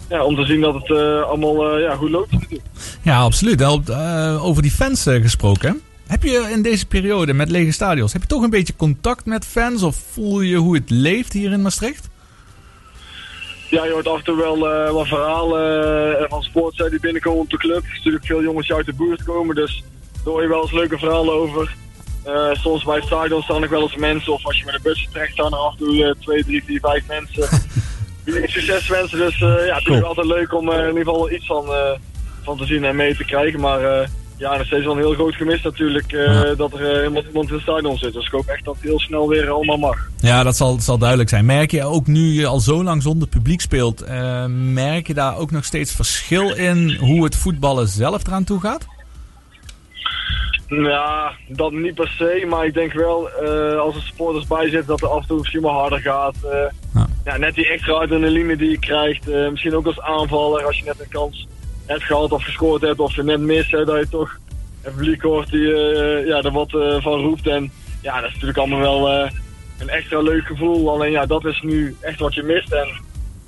ja, 0.09 0.25
om 0.25 0.37
te 0.37 0.45
zien 0.45 0.61
dat 0.61 0.75
het 0.75 0.91
allemaal 1.25 1.79
ja, 1.79 1.95
goed 1.95 2.11
loopt. 2.11 2.35
Ja, 3.03 3.21
absoluut. 3.21 3.61
Eh, 3.61 4.45
over 4.45 4.63
die 4.63 4.71
fans 4.71 5.03
gesproken. 5.03 5.81
Heb 6.07 6.23
je 6.23 6.49
in 6.53 6.63
deze 6.63 6.87
periode 6.87 7.33
met 7.33 7.51
lege 7.51 7.73
stadions, 7.73 8.13
heb 8.13 8.23
je 8.23 8.29
toch 8.29 8.43
een 8.43 8.51
beetje 8.51 8.77
contact 8.77 9.27
met 9.27 9.45
fans? 9.45 9.83
Of 9.83 9.97
voel 10.13 10.41
je 10.41 10.57
hoe 10.57 10.75
het 10.75 10.91
leeft 10.91 11.33
hier 11.33 11.53
in 11.53 11.63
Maastricht? 11.63 12.09
Ja, 13.71 13.85
je 13.85 13.93
hoort 13.93 14.09
af 14.09 14.19
en 14.19 14.25
toe 14.25 14.37
wel 14.37 14.69
eh, 14.71 14.91
wat 14.93 15.07
verhalen 15.07 16.19
eh, 16.19 16.25
van 16.29 16.43
sports 16.43 16.79
eh, 16.79 16.91
die 16.91 17.01
binnenkomen 17.01 17.41
op 17.41 17.51
de 17.51 17.57
club. 17.57 17.77
Er 17.77 17.83
zijn 17.83 17.97
natuurlijk 17.97 18.27
veel 18.27 18.43
jongens 18.43 18.67
die 18.67 18.77
uit 18.77 18.87
de 18.87 18.95
buurt 18.95 19.25
komen, 19.25 19.55
dus 19.55 19.85
daar 20.13 20.33
hoor 20.33 20.43
je 20.43 20.49
wel 20.49 20.63
eens 20.63 20.73
leuke 20.73 20.99
verhalen 20.99 21.35
over. 21.35 21.75
Eh, 22.25 22.51
soms 22.53 22.85
bij 22.85 22.95
het 22.97 23.05
stadion 23.05 23.43
staan 23.43 23.63
er 23.63 23.69
wel 23.69 23.83
eens 23.83 23.97
mensen, 23.97 24.33
of 24.33 24.47
als 24.47 24.59
je 24.59 24.65
met 24.65 24.75
de 24.75 24.81
bus 24.83 25.09
trekt, 25.13 25.33
staan 25.33 25.53
er 25.53 25.59
af 25.59 25.73
en 25.73 25.79
toe 25.79 26.05
eh, 26.05 26.15
twee, 26.21 26.45
drie, 26.45 26.65
vier, 26.65 26.81
vijf 26.81 27.07
mensen. 27.09 27.49
Die 28.25 28.49
succes 28.49 28.89
wensen, 28.89 29.19
dus 29.19 29.39
ja, 29.39 29.47
het 29.49 29.77
is 29.77 29.85
Cool. 29.85 30.03
altijd 30.03 30.27
leuk 30.27 30.55
om 30.55 30.71
in 30.73 30.87
ieder 30.87 30.97
geval 30.97 31.31
iets 31.31 31.47
van, 31.47 31.65
van 32.43 32.57
te 32.57 32.65
zien 32.67 32.85
en 32.85 32.97
mee 32.97 33.17
te 33.17 33.25
krijgen. 33.25 33.61
Maar 33.61 34.09
ja, 34.37 34.57
nog 34.57 34.67
steeds 34.67 34.85
wel 34.85 34.93
een 34.93 34.99
heel 34.99 35.15
groot 35.15 35.35
gemis 35.35 35.63
natuurlijk 35.63 36.13
eh, 36.13 36.43
dat 36.57 36.73
er 36.73 36.97
eh, 36.97 37.05
iemand, 37.05 37.27
iemand 37.27 37.49
in 37.49 37.55
het 37.55 37.63
stadion 37.63 37.99
zit. 37.99 38.13
Dus 38.13 38.27
ik 38.27 38.33
hoop 38.33 38.47
echt 38.47 38.65
dat 38.65 38.75
het 38.75 38.85
heel 38.85 39.01
snel 39.01 39.29
weer 39.29 39.51
allemaal 39.51 39.77
mag. 39.77 40.09
Ja, 40.21 40.43
dat 40.43 40.57
zal, 40.57 40.81
zal 40.81 40.99
duidelijk 40.99 41.29
zijn. 41.29 41.45
Merk 41.45 41.71
je 41.71 41.85
ook 41.85 42.07
nu 42.07 42.21
je 42.21 42.47
al 42.47 42.61
zo 42.61 42.83
lang 42.83 43.03
zonder 43.03 43.29
publiek 43.29 43.61
speelt, 43.61 44.03
eh, 44.03 44.45
merk 44.49 45.07
je 45.07 45.15
daar 45.15 45.37
ook 45.37 45.51
nog 45.51 45.65
steeds 45.65 45.95
verschil 45.95 46.55
in 46.55 46.95
hoe 46.95 47.25
het 47.25 47.37
voetballen 47.37 47.89
zelf 47.89 48.27
eraan 48.27 48.45
toe 48.45 48.61
gaat? 48.61 48.87
Ja, 50.69 51.33
dat 51.49 51.73
niet 51.73 51.95
per 51.95 52.09
se, 52.19 52.47
maar 52.49 52.67
ik 52.67 52.75
denk 52.75 52.93
wel 52.93 53.29
als 53.79 53.95
er 53.95 54.03
supporters 54.03 54.47
bij 54.47 54.69
zitten 54.69 54.87
dat 54.87 55.03
er 55.03 55.09
af 55.09 55.21
en 55.21 55.27
toe 55.27 55.39
misschien 55.39 55.63
wel 55.63 55.71
harder 55.71 56.01
gaat. 56.01 56.35
Ja. 56.95 57.07
ja. 57.25 57.37
net 57.37 57.55
die 57.55 57.69
extra 57.69 57.93
adrenaline 57.93 58.57
die 58.57 58.71
je 58.71 58.79
krijgt, 58.79 59.27
misschien 59.51 59.75
ook 59.75 59.87
als 59.87 60.01
aanvaller 60.01 60.65
als 60.65 60.79
je 60.79 60.85
net 60.85 61.01
een 61.01 61.09
kans 61.09 61.47
hebt 61.87 62.03
gehad 62.03 62.33
of 62.33 62.45
gescoord 62.45 62.83
hebt 62.83 62.99
of 63.01 63.15
je 63.15 63.23
net 63.23 63.41
mist, 63.41 63.71
hè, 63.71 63.85
dat 63.85 63.99
je 63.99 64.09
toch 64.09 64.39
een 64.83 64.93
publiek 64.95 65.23
hoort 65.23 65.51
die 65.51 65.73
eh, 65.75 66.27
ja, 66.27 66.43
er 66.43 66.53
wat 66.53 66.75
eh, 66.75 67.03
van 67.03 67.21
roept. 67.21 67.47
En 67.47 67.71
ja, 68.03 68.15
dat 68.15 68.25
is 68.25 68.33
natuurlijk 68.33 68.59
allemaal 68.59 68.81
wel 68.81 69.09
eh, 69.09 69.31
een 69.79 69.89
extra 69.89 70.21
leuk 70.21 70.47
gevoel. 70.47 70.91
Alleen 70.91 71.11
ja, 71.11 71.27
dat 71.27 71.45
is 71.45 71.61
nu 71.63 71.97
echt 72.01 72.19
wat 72.19 72.35
je 72.35 72.43
mist. 72.43 72.73
En 72.73 72.89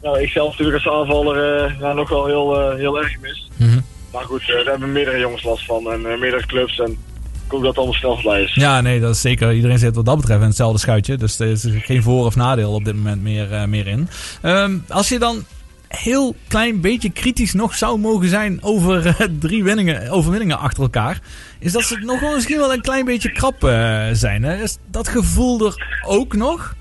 nou, 0.02 0.20
ik 0.20 0.28
zelf 0.28 0.50
natuurlijk 0.50 0.84
als 0.84 0.94
aanvaller 0.94 1.94
nog 1.94 2.08
wel 2.08 2.26
heel, 2.26 2.76
heel 2.76 2.98
erg 2.98 3.20
mis. 3.20 3.48
Mhm. 3.56 3.78
Maar 4.12 4.24
goed, 4.24 4.46
daar 4.46 4.64
hebben 4.64 4.92
meerdere 4.92 5.18
jongens 5.18 5.42
last 5.42 5.64
van 5.64 5.92
en 5.92 6.00
meerdere 6.18 6.46
clubs. 6.46 6.78
En 6.78 6.90
ik 6.90 7.54
hoop 7.54 7.60
dat 7.60 7.68
het 7.68 7.76
allemaal 7.76 7.94
snel 7.94 8.14
voorbij 8.14 8.42
is. 8.42 8.54
Ja, 8.54 8.80
nee, 8.80 9.00
dat 9.00 9.14
is 9.14 9.20
zeker. 9.20 9.52
Iedereen 9.52 9.78
zit 9.78 9.94
wat 9.94 10.04
dat 10.04 10.16
betreft 10.16 10.40
in 10.40 10.46
hetzelfde 10.46 10.78
schuitje. 10.78 11.16
Dus 11.16 11.38
er 11.38 11.46
is 11.46 11.66
geen 11.72 12.02
voor- 12.02 12.24
of 12.24 12.36
nadeel 12.36 12.72
op 12.72 12.84
dit 12.84 12.94
moment 12.96 13.22
meer, 13.22 13.68
meer 13.68 13.86
in. 13.86 14.08
Ehm, 14.42 14.78
als 14.88 15.08
je 15.08 15.18
dan 15.18 15.44
heel 15.88 16.34
klein 16.48 16.80
beetje 16.80 17.10
kritisch 17.10 17.52
nog 17.52 17.74
zou 17.74 17.98
mogen 17.98 18.28
zijn 18.28 18.62
over 18.62 19.06
eh, 19.06 19.26
drie 19.38 19.64
winningen, 19.64 20.10
overwinningen 20.10 20.58
achter 20.58 20.82
elkaar. 20.82 21.20
Is 21.58 21.72
dat 21.72 21.82
ze 21.82 21.98
nog 21.98 22.20
wel 22.20 22.34
misschien 22.34 22.58
wel 22.58 22.72
een 22.72 22.80
klein 22.80 23.04
beetje 23.04 23.32
krap 23.32 23.64
eh, 23.64 24.06
zijn. 24.12 24.42
Hè? 24.42 24.62
Is 24.62 24.78
dat 24.90 25.08
gevoel 25.08 25.66
er 25.66 26.00
ook 26.06 26.34
nog? 26.34 26.76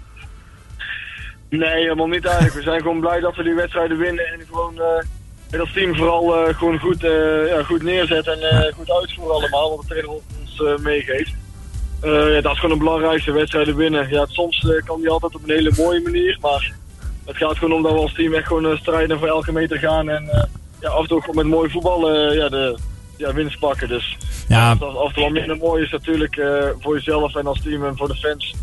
Nee, 1.50 1.82
helemaal 1.82 2.08
niet 2.08 2.26
eigenlijk. 2.26 2.56
We 2.56 2.62
zijn 2.62 2.82
gewoon 2.82 3.00
blij 3.00 3.20
dat 3.20 3.36
we 3.36 3.44
die 3.44 3.54
wedstrijden 3.54 3.98
winnen 3.98 4.26
en 4.26 4.40
gewoon 4.50 4.82
eh 4.82 5.06
met 5.52 5.60
als 5.60 5.74
team 5.74 5.96
vooral 5.96 6.48
eh, 6.48 6.58
gewoon 6.58 6.80
goed, 6.80 7.04
eh, 7.04 7.48
ja, 7.48 7.64
goed 7.64 7.84
neerzetten 7.84 8.42
en 8.42 8.50
eh, 8.50 8.74
goed 8.74 8.92
uitvoeren 8.92 9.36
allemaal, 9.36 9.70
wat 9.70 9.80
de 9.80 9.88
trainer 9.88 10.10
ons 10.12 10.62
eh, 10.62 10.78
meegeeft. 10.84 11.34
Eh, 12.02 12.34
ja, 12.34 12.42
dat 12.42 12.52
is 12.52 12.60
gewoon 12.60 12.72
een 12.72 12.84
belangrijkste 12.84 13.32
wedstrijden 13.32 13.76
winnen. 13.76 14.10
Ja, 14.10 14.26
soms 14.26 14.70
eh, 14.70 14.86
kan 14.86 15.00
die 15.00 15.10
altijd 15.10 15.36
op 15.36 15.44
een 15.44 15.56
hele 15.56 15.72
mooie 15.78 16.02
manier, 16.02 16.38
maar 16.42 16.74
het 17.28 17.38
gaat 17.38 17.58
gewoon 17.58 17.74
om 17.78 17.84
dat 17.84 17.92
we 17.92 17.98
als 18.00 18.14
team 18.14 18.34
echt 18.34 18.48
gewoon 18.48 18.66
eh, 18.66 18.78
strijden 18.78 19.20
voor 19.20 19.28
elke 19.28 19.52
meter 19.52 19.78
gaan 19.78 20.10
en 20.10 20.30
eh, 20.30 20.44
ja, 20.82 20.90
af 20.90 21.02
en 21.02 21.08
toe 21.08 21.20
gewoon 21.22 21.36
met 21.36 21.46
mooi 21.56 21.70
voetbal 21.70 22.10
eh, 22.12 22.36
ja, 22.36 22.50
de 22.50 22.78
ja, 23.18 23.34
winst 23.34 23.60
pakken. 23.60 23.88
Dus 23.88 24.18
Ja, 24.48 24.72
af 24.72 24.80
en 24.82 25.14
toe 25.14 25.24
wel 25.24 25.30
minder 25.30 25.58
mooi 25.58 25.84
is 25.84 25.92
natuurlijk 25.92 26.42
voor 26.80 26.96
jezelf 26.96 27.36
en 27.36 27.48
als 27.48 27.62
team 27.62 27.86
en 27.86 27.98
voor 27.98 28.08
de 28.08 28.16
fans. 28.16 28.56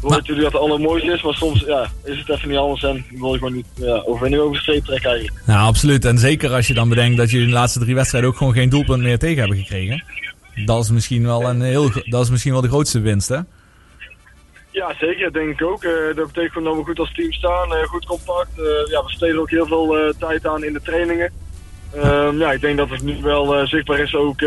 Wil 0.00 0.10
Maar- 0.10 0.18
natuurlijk 0.18 0.52
dat 0.52 0.60
het 0.60 0.70
allermooiste 0.70 1.12
is, 1.12 1.22
maar 1.22 1.34
soms 1.34 1.60
ja, 1.66 1.90
is 2.04 2.18
het 2.18 2.28
even 2.28 2.48
niet 2.48 2.58
anders 2.58 2.82
en 2.82 3.04
wil 3.10 3.32
je 3.32 3.38
gewoon 3.38 3.54
niet 3.54 3.66
ja, 3.74 4.02
overwinning 4.06 4.42
over 4.42 4.56
streep 4.60 4.84
trekken 4.84 5.10
eigenlijk. 5.10 5.46
nou 5.46 5.66
absoluut. 5.66 6.04
En 6.04 6.18
zeker 6.18 6.52
als 6.52 6.66
je 6.66 6.74
dan 6.74 6.88
bedenkt 6.88 7.16
dat 7.16 7.30
je 7.30 7.38
in 7.38 7.46
de 7.46 7.52
laatste 7.52 7.78
drie 7.78 7.94
wedstrijden 7.94 8.30
ook 8.30 8.36
gewoon 8.36 8.52
geen 8.52 8.68
doelpunt 8.68 9.02
meer 9.02 9.18
tegen 9.18 9.38
hebben 9.38 9.56
gekregen. 9.56 10.04
Dat 10.64 10.84
is 10.84 10.90
misschien 10.90 11.26
wel, 11.26 11.48
een 11.48 11.60
heel, 11.60 11.90
dat 12.04 12.24
is 12.24 12.30
misschien 12.30 12.52
wel 12.52 12.60
de 12.60 12.68
grootste 12.68 13.00
winst, 13.00 13.28
hè? 13.28 13.38
Ja, 14.78 14.94
zeker, 14.98 15.32
denk 15.32 15.60
ik 15.60 15.66
ook. 15.66 15.84
Eh, 15.84 15.92
dat 16.14 16.26
betekent 16.26 16.52
gewoon 16.52 16.68
dat 16.68 16.76
we 16.76 16.84
goed 16.84 16.98
als 16.98 17.14
team 17.14 17.32
staan, 17.32 17.74
eh, 17.74 17.82
goed 17.82 18.06
compact. 18.06 18.58
Eh, 18.58 18.90
ja, 18.90 19.04
we 19.04 19.10
steden 19.10 19.40
ook 19.40 19.50
heel 19.50 19.66
veel 19.66 20.12
tijd 20.18 20.46
aan 20.46 20.64
in 20.64 20.72
de 20.72 20.80
trainingen. 20.82 21.32
Ehm, 21.94 22.38
ja, 22.38 22.52
ik 22.52 22.60
denk 22.60 22.76
dat 22.76 22.88
het 22.88 23.02
nu 23.02 23.22
wel 23.22 23.66
zichtbaar 23.66 23.98
is 23.98 24.14
ook, 24.14 24.40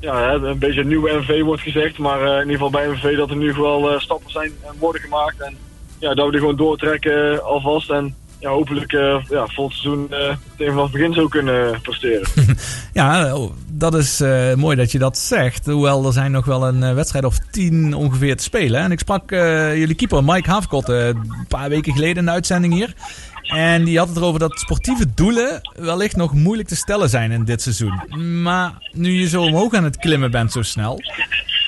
ja, 0.00 0.32
een 0.32 0.58
beetje 0.58 0.80
een 0.80 0.88
nieuwe 0.88 1.12
MV 1.12 1.42
wordt 1.42 1.62
gezegd. 1.62 1.98
Maar 1.98 2.20
in 2.20 2.50
ieder 2.50 2.52
geval 2.52 2.70
bij 2.70 2.88
MV 2.88 3.16
dat 3.16 3.30
er 3.30 3.36
nu 3.36 3.52
wel 3.52 4.00
stappen 4.00 4.30
zijn 4.30 4.52
en 4.62 4.74
worden 4.78 5.00
gemaakt. 5.00 5.40
En 5.40 5.56
ja, 5.98 6.14
dat 6.14 6.24
we 6.24 6.30
die 6.30 6.40
gewoon 6.40 6.56
doortrekken 6.56 7.44
alvast. 7.44 7.90
En 7.90 8.14
ja, 8.38 8.50
hopelijk 8.50 8.92
eh 8.92 9.16
ja, 9.28 9.46
volgend 9.46 9.78
seizoen 9.78 10.06
eh 10.10 10.36
meteen 10.50 10.68
vanaf 10.68 10.82
het 10.82 10.92
begin 10.92 11.12
zo 11.12 11.26
kunnen 11.28 11.80
presteren. 11.80 12.28
Ja, 12.92 13.36
dat 13.70 13.94
is 13.94 14.20
eh, 14.20 14.54
mooi 14.54 14.76
dat 14.76 14.92
je 14.92 14.98
dat 14.98 15.18
zegt. 15.18 15.66
Hoewel 15.66 16.06
er 16.06 16.12
zijn 16.12 16.30
nog 16.30 16.44
wel 16.44 16.66
een 16.66 16.82
eh, 16.82 16.94
wedstrijd 16.94 17.24
of 17.24 17.38
tien 17.50 17.94
ongeveer 17.94 18.36
te 18.36 18.42
spelen. 18.42 18.80
En 18.80 18.92
ik 18.92 18.98
sprak 18.98 19.30
eh, 19.32 19.76
jullie 19.76 19.94
keeper 19.94 20.24
Mike 20.24 20.50
Haverkot 20.50 20.88
eh, 20.88 21.06
een 21.06 21.46
paar 21.48 21.68
weken 21.68 21.92
geleden 21.92 22.16
in 22.16 22.24
de 22.24 22.30
uitzending 22.30 22.72
hier. 22.72 22.94
En 23.42 23.84
die 23.84 23.98
had 23.98 24.08
het 24.08 24.16
erover 24.16 24.40
dat 24.40 24.58
sportieve 24.58 25.06
doelen 25.14 25.60
wellicht 25.76 26.16
nog 26.16 26.32
moeilijk 26.34 26.68
te 26.68 26.76
stellen 26.76 27.08
zijn 27.08 27.32
in 27.32 27.44
dit 27.44 27.62
seizoen. 27.62 28.00
Maar 28.42 28.72
nu 28.92 29.12
je 29.12 29.28
zo 29.28 29.42
omhoog 29.42 29.74
aan 29.74 29.84
het 29.84 29.96
klimmen 29.96 30.30
bent 30.30 30.52
zo 30.52 30.62
snel, 30.62 31.00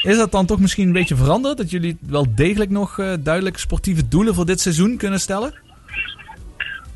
Is 0.02 0.16
dat 0.16 0.32
dan 0.32 0.46
toch 0.46 0.60
misschien 0.60 0.86
een 0.86 0.92
beetje 0.92 1.16
veranderd? 1.16 1.56
Dat 1.56 1.70
jullie 1.70 1.96
wel 2.00 2.26
degelijk 2.34 2.70
nog 2.70 2.98
eh, 2.98 3.12
duidelijk 3.20 3.58
sportieve 3.58 4.08
doelen 4.08 4.34
voor 4.34 4.46
dit 4.46 4.60
seizoen 4.60 4.96
kunnen 4.96 5.20
stellen? 5.20 5.54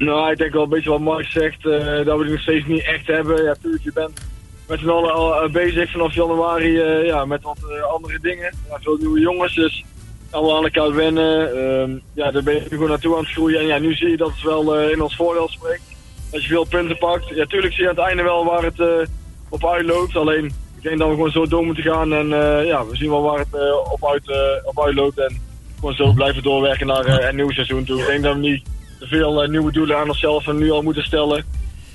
Nou, 0.07 0.31
ik 0.31 0.39
denk 0.39 0.53
wel 0.53 0.63
een 0.63 0.69
beetje 0.69 0.91
wat 0.91 1.01
Mark 1.01 1.27
zegt, 1.27 1.67
eh, 1.67 2.05
dat 2.05 2.19
we 2.19 2.23
die 2.23 2.33
nog 2.33 2.41
steeds 2.41 2.67
niet 2.67 2.85
echt 2.85 3.07
hebben. 3.07 3.37
Ja, 3.37 3.49
natuurlijk, 3.49 3.83
je 3.83 3.93
bent 3.93 4.21
met 4.69 4.79
z'n 4.79 4.89
allen 4.89 5.13
al 5.13 5.43
eh, 5.43 5.51
bezig 5.51 5.91
vanaf 5.91 6.15
januari 6.15 6.81
eh, 6.81 7.07
ja, 7.07 7.25
met 7.25 7.43
wat 7.43 7.59
andere 7.91 8.19
dingen. 8.21 8.55
Veel 8.81 8.97
nieuwe 8.97 9.21
jongens, 9.21 9.55
dus 9.55 9.85
allemaal 10.31 10.57
aan 10.57 10.65
elkaar 10.65 10.95
wennen. 10.95 11.57
Ehm, 11.57 11.91
ja, 12.15 12.31
daar 12.31 12.43
ben 12.43 12.55
je 12.55 12.61
nu 12.61 12.69
gewoon 12.69 12.89
naartoe 12.89 13.17
aan 13.17 13.23
het 13.23 13.33
groeien. 13.33 13.61
En 13.61 13.67
ja, 13.67 13.79
nu 13.79 13.95
zie 13.95 14.11
je 14.11 14.17
dat 14.17 14.31
het 14.31 14.43
wel 14.43 14.79
in 14.79 15.03
ons 15.03 15.17
voordeel 15.17 15.49
spreekt. 15.49 15.83
Dat 16.31 16.43
je 16.43 16.49
veel 16.49 16.65
punten 16.65 16.99
pakt. 16.99 17.29
Ja, 17.29 17.45
tuurlijk 17.45 17.75
zie 17.75 17.83
je 17.83 17.89
aan 17.89 17.97
het 17.97 18.05
einde 18.05 18.23
wel 18.23 18.45
waar 18.45 18.63
het 18.63 19.09
op 19.49 19.67
uitloopt. 19.67 20.17
Alleen, 20.17 20.45
ik 20.77 20.83
denk 20.83 20.99
dat 20.99 21.09
we 21.09 21.15
gewoon 21.15 21.31
zo 21.31 21.47
door 21.47 21.65
moeten 21.65 21.85
gaan. 21.85 22.13
En 22.13 22.29
ja, 22.67 22.87
we 22.87 22.97
zien 22.97 23.11
wel 23.11 23.23
waar 23.23 23.39
het 23.39 23.83
op, 23.93 24.07
uit, 24.07 24.33
op 24.65 24.85
uitloopt. 24.85 25.19
En 25.19 25.41
gewoon 25.75 25.95
zo 25.95 26.13
blijven 26.13 26.43
doorwerken 26.43 26.87
naar 26.87 27.29
een 27.29 27.37
nieuw 27.37 27.51
seizoen 27.51 27.85
toe. 27.85 28.01
Ik 28.01 28.07
denk 28.07 28.23
dat 28.23 28.35
we 28.35 28.41
niet 28.41 28.63
te 29.01 29.07
veel 29.07 29.43
eh, 29.43 29.49
nieuwe 29.49 29.73
doelen 29.73 29.97
aan 29.97 30.09
onszelf 30.09 30.47
en 30.47 30.57
nu 30.57 30.71
al 30.71 30.83
moeten 30.83 31.05
stellen. 31.05 31.39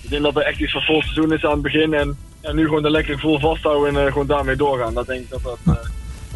Ik 0.01 0.09
denk 0.09 0.23
dat 0.23 0.35
er 0.35 0.41
echt 0.41 0.59
iets 0.59 0.71
van 0.71 0.81
vol 0.81 1.01
seizoen 1.01 1.33
is 1.33 1.45
aan 1.45 1.51
het 1.51 1.61
begin. 1.61 1.93
En, 1.93 2.17
en 2.41 2.55
nu 2.55 2.63
gewoon 2.63 2.83
de 2.83 2.89
lekker 2.89 3.13
gevoel 3.13 3.39
vasthouden 3.39 3.95
en 3.95 4.05
eh, 4.05 4.11
gewoon 4.11 4.27
daarmee 4.27 4.55
doorgaan. 4.55 4.93
Dat 4.93 5.07
denk 5.07 5.21
ik 5.21 5.29
dat 5.29 5.43
dat 5.43 5.57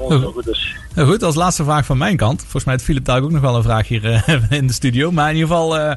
eh, 0.09 0.23
goed 0.23 0.47
is. 0.47 0.75
Goed, 0.95 1.23
als 1.23 1.35
laatste 1.35 1.63
vraag 1.63 1.85
van 1.85 1.97
mijn 1.97 2.17
kant. 2.17 2.41
Volgens 2.41 2.63
mij 2.63 2.73
heeft 2.73 2.85
Philip 2.85 3.05
daar 3.05 3.21
ook 3.21 3.31
nog 3.31 3.41
wel 3.41 3.55
een 3.55 3.63
vraag 3.63 3.87
hier 3.87 4.23
in 4.49 4.67
de 4.67 4.73
studio. 4.73 5.11
Maar 5.11 5.29
in 5.29 5.35
ieder 5.35 5.49
geval, 5.49 5.95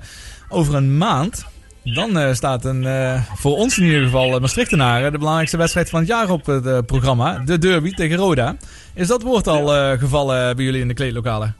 over 0.48 0.74
een 0.74 0.98
maand. 0.98 1.44
Dan 1.84 2.34
staat 2.34 2.64
een, 2.64 2.86
voor 3.34 3.56
ons 3.56 3.78
in 3.78 3.84
ieder 3.84 4.02
geval, 4.02 4.40
Maastrichtenaren, 4.40 5.12
de 5.12 5.18
belangrijkste 5.18 5.56
wedstrijd 5.56 5.90
van 5.90 5.98
het 5.98 6.08
jaar 6.08 6.30
op 6.30 6.46
het 6.46 6.86
programma. 6.86 7.38
De 7.38 7.58
derby 7.58 7.90
tegen 7.90 8.16
Roda. 8.16 8.56
Is 8.94 9.06
dat 9.06 9.22
woord 9.22 9.46
al 9.46 9.66
gevallen 9.98 10.56
bij 10.56 10.64
jullie 10.64 10.80
in 10.80 10.88
de 10.88 10.94
kleedlokalen? 10.94 11.56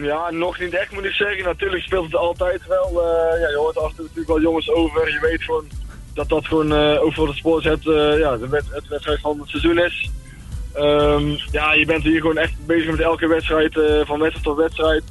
Ja, 0.00 0.30
nog 0.30 0.58
niet 0.58 0.74
echt 0.74 0.92
moet 0.92 1.04
ik 1.04 1.12
zeggen. 1.12 1.44
Natuurlijk 1.44 1.82
speelt 1.82 2.04
het 2.04 2.16
altijd 2.16 2.66
wel. 2.66 3.02
eh, 3.02 3.40
ja, 3.40 3.48
je 3.48 3.56
hoort 3.56 3.78
af 3.78 3.96
natuurlijk 3.96 4.28
wel 4.28 4.40
jongens 4.40 4.70
over. 4.70 5.12
Je 5.12 5.20
weet 5.20 5.42
gewoon 5.42 5.64
dat 6.14 6.28
dat 6.28 6.46
gewoon 6.46 6.72
eh 6.72 7.02
ook 7.02 7.14
voor 7.14 7.26
de 7.26 7.34
sport 7.34 7.64
het, 7.64 7.86
eh, 7.86 8.18
ja, 8.18 8.36
de 8.36 8.62
het 8.70 8.88
wedstrijd 8.88 9.20
van 9.20 9.38
het 9.40 9.48
seizoen 9.48 9.78
is. 9.78 10.10
Ehm, 10.74 11.36
ja, 11.50 11.72
je 11.72 11.86
bent 11.86 12.02
hier 12.02 12.20
gewoon 12.20 12.36
echt 12.36 12.66
bezig 12.66 12.90
met 12.90 13.00
elke 13.00 13.26
wedstrijd, 13.26 13.72
van 14.06 14.18
wedstrijd 14.18 14.42
tot 14.42 14.56
wedstrijd. 14.56 15.02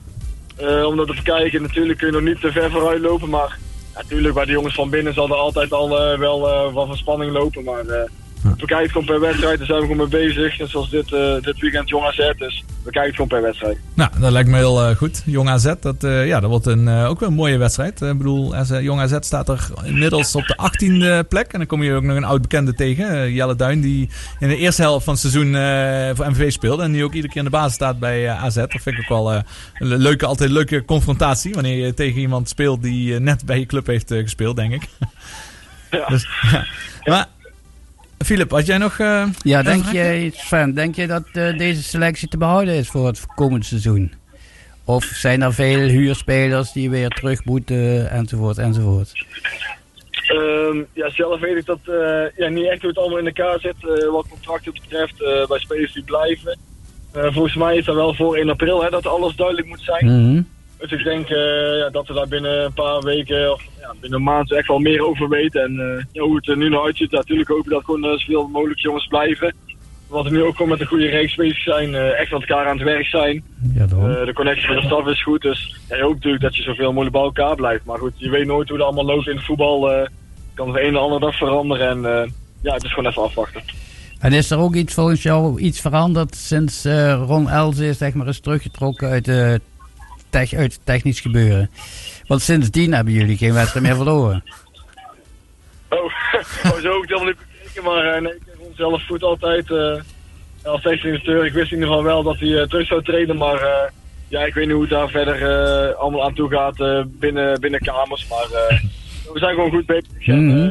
Om 0.86 0.96
dat 0.96 1.08
te 1.08 1.14
bekijken. 1.14 1.62
Natuurlijk 1.62 1.98
kun 1.98 2.08
je 2.08 2.14
nog 2.14 2.22
niet 2.22 2.42
te 2.42 2.52
ver 2.52 2.72
vooruit 2.72 3.02
lopen, 3.02 3.30
maar 3.30 3.58
natuurlijk 3.96 4.34
bij 4.34 4.46
de 4.46 4.52
jongens 4.52 4.76
van 4.76 4.90
binnen 4.90 5.14
zal 5.14 5.28
er 5.30 5.36
altijd 5.36 5.72
al 5.74 6.18
wel 6.20 6.72
wat 6.72 6.88
van 6.88 6.98
spanning 6.98 7.32
lopen. 7.32 7.64
Maar 7.64 7.86
we 8.42 8.56
kijken 8.66 8.78
het 8.82 8.92
gewoon 8.92 9.06
per 9.06 9.20
wedstrijd, 9.20 9.58
daar 9.58 9.68
zijn 9.68 9.80
we 9.80 9.88
gewoon 9.88 10.10
mee 10.10 10.26
bezig. 10.26 10.60
Net 10.60 10.70
zoals 10.70 10.90
dit, 10.90 11.14
eh, 11.14 11.42
dit 11.42 11.60
weekend 11.60 11.90
Jong 11.90 12.06
AZ, 12.06 12.16
dus 12.38 12.64
we 12.84 12.92
kijken 12.92 13.02
het 13.02 13.12
gewoon 13.12 13.28
per 13.28 13.42
wedstrijd. 13.42 13.78
Nou, 13.94 14.10
dat 14.20 14.32
lijkt 14.32 14.50
me 14.50 14.56
heel 14.56 14.84
eh, 14.84 14.96
goed. 14.96 15.24
Jong 15.26 15.50
AZ, 15.50 15.74
dat, 15.80 16.04
eh, 16.04 16.28
ja, 16.28 16.40
dat 16.40 16.50
wordt 16.50 16.66
een, 16.66 16.90
ook 16.90 17.20
wel 17.20 17.30
een 17.30 17.36
mooie 17.36 17.58
wedstrijd. 17.58 18.02
Ik 18.02 18.18
bedoel, 18.18 18.56
Jong 18.82 19.00
AZ 19.02 19.18
staat 19.20 19.50
er 19.50 19.68
inmiddels 19.84 20.36
op 20.36 20.46
de 20.46 20.58
18e 20.58 21.28
plek. 21.28 21.52
En 21.52 21.58
dan 21.58 21.68
kom 21.68 21.84
je 21.84 21.94
ook 21.94 22.04
nog 22.04 22.16
een 22.16 22.24
oud 22.24 22.42
bekende 22.42 22.74
tegen, 22.74 23.34
Jelle 23.34 23.56
Duin, 23.56 23.82
die 23.82 24.10
in 24.40 24.48
de 24.48 24.58
eerste 24.58 24.82
helft 24.82 25.04
van 25.06 25.14
het 25.14 25.22
seizoen 25.22 25.52
voor 26.16 26.32
MVV 26.32 26.52
speelde. 26.52 26.84
En 26.84 26.92
die 26.92 27.04
ook 27.04 27.14
iedere 27.14 27.34
keer 27.34 27.44
in 27.44 27.50
de 27.52 27.58
basis 27.58 27.74
staat 27.74 28.00
bij 28.00 28.30
AZ. 28.30 28.56
Dat 28.56 28.70
vind 28.72 28.86
ik 28.86 29.00
ook 29.00 29.10
wel 29.10 29.34
een 29.34 29.44
le- 29.78 29.96
leuke, 29.96 30.26
altijd 30.26 30.50
een 30.50 30.56
leuke 30.56 30.86
confrontatie. 30.86 31.54
Wanneer 31.54 31.86
je 31.86 31.94
tegen 31.94 32.22
iemand 32.22 32.50
speelt 32.50 32.84
die 32.84 33.20
net 33.20 33.46
bij 33.46 33.60
je 33.60 33.66
club 33.66 33.88
heeft 33.88 34.14
gespeeld, 34.14 34.56
denk 34.56 34.74
ik. 34.74 34.88
Ja. 35.92 36.06
Dus, 36.14 36.28
ja. 36.52 36.66
Maar, 37.04 37.26
Filip, 38.26 38.52
had 38.52 38.66
jij 38.66 38.78
nog... 38.78 39.00
eh, 39.00 39.24
Ja, 39.42 39.62
denk 39.64 39.86
jij, 39.92 40.32
Sven, 40.36 40.74
denk 40.74 40.96
je 40.96 41.08
dat 41.08 41.24
eh, 41.34 41.58
deze 41.58 41.84
selectie 41.84 42.28
te 42.28 42.38
behouden 42.38 42.74
is 42.74 42.88
voor 42.90 43.08
het 43.08 43.26
komend 43.36 43.66
seizoen? 43.66 44.14
Of 44.86 45.04
zijn 45.04 45.42
er 45.42 45.54
veel 45.54 45.80
huurspelers 45.80 46.72
die 46.72 46.90
weer 46.90 47.10
terug 47.10 47.46
moeten, 47.46 48.10
enzovoort, 48.10 48.58
enzovoort? 48.58 49.26
Ehm, 50.28 50.78
ja, 50.94 51.10
zelf 51.10 51.40
weet 51.40 51.58
ik 51.58 51.66
dat 51.66 51.80
eh, 51.86 52.38
ja, 52.38 52.48
niet 52.50 52.70
echt 52.70 52.80
hoe 52.82 52.90
het 52.90 52.98
allemaal 53.00 53.18
in 53.20 53.26
elkaar 53.26 53.60
zit, 53.60 53.76
eh, 53.82 54.10
wat 54.12 54.26
contracten 54.30 54.74
betreft, 54.74 55.22
eh, 55.24 55.48
bij 55.48 55.60
spelers 55.60 55.94
die 55.94 56.04
blijven. 56.04 56.58
Eh, 57.12 57.24
volgens 57.34 57.56
mij 57.56 57.78
is 57.78 57.86
dat 57.86 57.96
wel 57.96 58.14
voor 58.14 58.38
1 58.38 58.50
april 58.50 58.84
hè, 58.84 58.90
dat 58.90 59.08
alles 59.08 59.36
duidelijk 59.36 59.68
moet 59.68 59.82
zijn. 59.82 60.06
Mhm. 60.06 60.42
Dus 60.78 60.92
ik 60.92 61.04
denk 61.04 61.30
eh, 61.30 61.78
ja, 61.78 61.90
dat 61.90 62.08
we 62.08 62.14
daar 62.14 62.28
binnen 62.28 62.66
een 62.66 62.74
paar 62.74 63.02
weken 63.02 63.54
of 63.54 63.64
ja, 63.80 63.94
binnen 64.02 64.20
een 64.20 64.26
maand 64.26 64.52
echt 64.52 64.68
wel 64.68 64.80
meer 64.80 65.08
over 65.08 65.30
weten. 65.30 65.62
En 65.62 65.80
eh, 65.80 66.06
ja, 66.12 66.22
hoe 66.22 66.36
het 66.36 66.48
er 66.48 66.58
nu 66.58 66.70
nog 66.70 66.86
uitziet, 66.86 67.12
natuurlijk 67.12 67.50
hopen 67.50 67.72
dat 67.72 67.84
gewoon 67.84 68.04
eh, 68.04 68.18
zoveel 68.18 68.48
mogelijk 68.48 68.80
jongens 68.80 69.08
blijven. 69.08 69.56
Wat 70.08 70.24
we 70.24 70.30
nu 70.30 70.44
ook 70.44 70.56
gewoon 70.56 70.72
met 70.72 70.80
een 70.80 70.88
goede 70.88 71.10
reeks 71.10 71.36
bezig 71.36 71.62
zijn, 71.62 71.96
echt 71.96 72.32
met 72.32 72.42
elkaar 72.42 72.66
aan 72.66 72.78
het 72.78 72.86
werk 72.86 73.06
zijn. 73.06 73.44
Ja, 73.74 73.86
de 73.86 74.32
connectie 74.34 74.70
met 74.70 74.82
de 74.82 74.86
staf 74.86 75.08
is 75.08 75.24
goed, 75.24 75.42
dus 75.42 75.76
ja, 75.90 75.96
je 75.96 76.02
hoopt 76.02 76.16
natuurlijk 76.16 76.44
dat 76.44 76.56
je 76.56 76.64
zoveel 76.64 76.90
mogelijk 76.90 77.12
bij 77.12 77.22
elkaar 77.22 77.56
blijft. 77.56 77.86
Maar 77.86 77.98
goed, 77.98 78.14
je 78.16 78.30
weet 78.30 78.46
nooit 78.46 78.70
hoe 78.70 78.78
het 78.78 78.86
allemaal 78.86 79.06
loopt 79.06 79.28
in 79.28 79.36
het 79.36 79.46
voetbal. 79.46 79.92
eh 79.92 80.08
kan 80.54 80.72
de 80.72 80.80
ene 80.80 80.98
andere 80.98 81.20
dag 81.20 81.38
veranderen 81.38 82.06
en 82.06 82.32
ja, 82.62 82.74
het 82.74 82.84
is 82.84 82.94
gewoon 82.94 83.10
even 83.10 83.24
afwachten. 83.24 83.62
En 84.20 84.34
is 84.34 84.52
er 84.52 84.58
ook 84.58 84.76
iets 84.76 84.94
volgens 84.94 85.24
jou 85.24 85.60
iets 85.60 85.82
veranderd 85.82 86.36
sinds 86.36 86.86
Ron 87.26 87.50
Elze 87.50 87.94
zeg 87.94 88.14
maar, 88.14 88.28
is 88.28 88.40
teruggetrokken 88.40 89.10
uit, 89.10 89.26
de 89.26 89.62
tech, 90.38 90.54
uit 90.54 90.80
technisch 90.84 91.20
gebeuren? 91.20 91.70
Want 92.28 92.42
sindsdien 92.42 92.94
hebben 92.94 93.14
jullie 93.14 93.38
geen 93.38 93.54
wedstrijd 93.54 93.86
meer 93.86 93.96
verloren. 93.96 94.44
Oh, 95.90 96.04
oh 96.64 96.80
zo 96.80 96.90
ook 96.90 97.08
helemaal 97.08 97.26
niet 97.26 97.38
bekeken, 97.38 97.84
maar 97.84 98.14
eh, 98.16 98.22
nee, 98.22 98.34
ik 98.34 98.42
heb 98.46 98.60
onszelf 98.60 99.06
goed 99.06 99.24
altijd 99.24 99.72
eh 99.72 100.02
als 100.64 100.82
technisch 100.82 101.02
directeur. 101.02 101.46
Ik 101.46 101.54
wist 101.54 101.72
in 101.72 101.78
ieder 101.78 101.88
geval 101.88 102.04
wel 102.04 102.24
dat 102.24 102.40
hij 102.40 102.62
eh, 102.62 102.68
terug 102.68 102.88
zou 102.88 103.04
treden, 103.04 103.38
maar 103.38 103.92
ja, 104.28 104.46
ik 104.46 104.54
weet 104.54 104.66
niet 104.66 104.74
hoe 104.74 104.82
het 104.82 104.92
daar 104.92 105.10
verder 105.10 105.96
allemaal 105.96 106.24
aan 106.24 106.34
toe 106.34 106.50
gaat 106.50 107.08
binnen, 107.20 107.60
binnen 107.60 107.80
kamers. 107.80 108.28
Maar 108.28 108.48
we 109.34 109.40
zijn 109.40 109.54
gewoon 109.54 109.72
goed 109.72 109.86
bezig. 109.86 110.26
Mhm. 110.26 110.70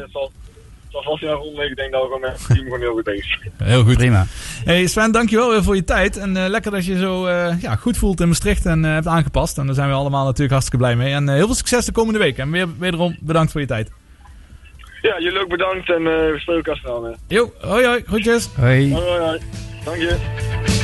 Niet 1.04 1.30
aan 1.30 1.36
rond. 1.36 1.58
Ik 1.58 1.76
denk 1.76 1.92
dat 1.92 2.00
we 2.00 2.06
gewoon 2.06 2.20
met 2.20 2.30
het 2.38 2.46
team 2.46 2.62
gewoon 2.64 2.80
heel 2.80 2.92
goed 2.92 3.04
bezig 3.04 3.26
zijn. 3.26 3.52
Heel 3.70 3.84
goed. 3.84 3.96
Prima. 3.96 4.26
Hey 4.64 4.86
Sven, 4.86 5.12
dankjewel 5.12 5.50
weer 5.50 5.62
voor 5.62 5.74
je 5.76 5.84
tijd. 5.84 6.16
En 6.16 6.36
eh, 6.36 6.48
lekker 6.48 6.70
dat 6.70 6.84
je 6.86 6.98
zo 6.98 7.26
eh, 7.26 7.54
ja, 7.60 7.74
goed 7.76 7.96
voelt 7.96 8.20
in 8.20 8.28
Maastricht 8.28 8.66
en 8.66 8.84
eh, 8.84 8.92
hebt 8.92 9.06
aangepast. 9.06 9.58
En 9.58 9.66
daar 9.66 9.74
zijn 9.74 9.88
we 9.88 9.94
allemaal 9.94 10.24
natuurlijk 10.24 10.50
hartstikke 10.52 10.84
blij 10.84 10.96
mee. 10.96 11.12
En 11.14 11.28
heel 11.28 11.46
veel 11.46 11.54
succes 11.54 11.84
de 11.84 11.92
komende 11.92 12.18
week. 12.18 12.38
En 12.38 12.50
weer, 12.50 12.66
wederom 12.78 13.16
bedankt 13.20 13.52
voor 13.52 13.60
je 13.60 13.66
tijd. 13.66 13.90
Ja, 15.02 15.20
jullie 15.20 15.40
ook 15.40 15.48
bedankt 15.48 15.88
en 15.90 15.96
eh, 15.96 16.02
we 16.04 16.34
spreken 16.38 16.54
elkaar 16.64 16.76
snel. 16.76 17.02
hè. 17.04 17.10
Jo, 17.28 17.52
hoi 17.60 17.86
hoi, 17.86 18.02
groetjes. 18.06 18.48
Hoi. 18.56 18.92
Hoi, 18.92 19.04
hoi, 19.04 19.20
hoi. 19.20 19.40
Dank 19.84 19.96
je. 19.96 20.75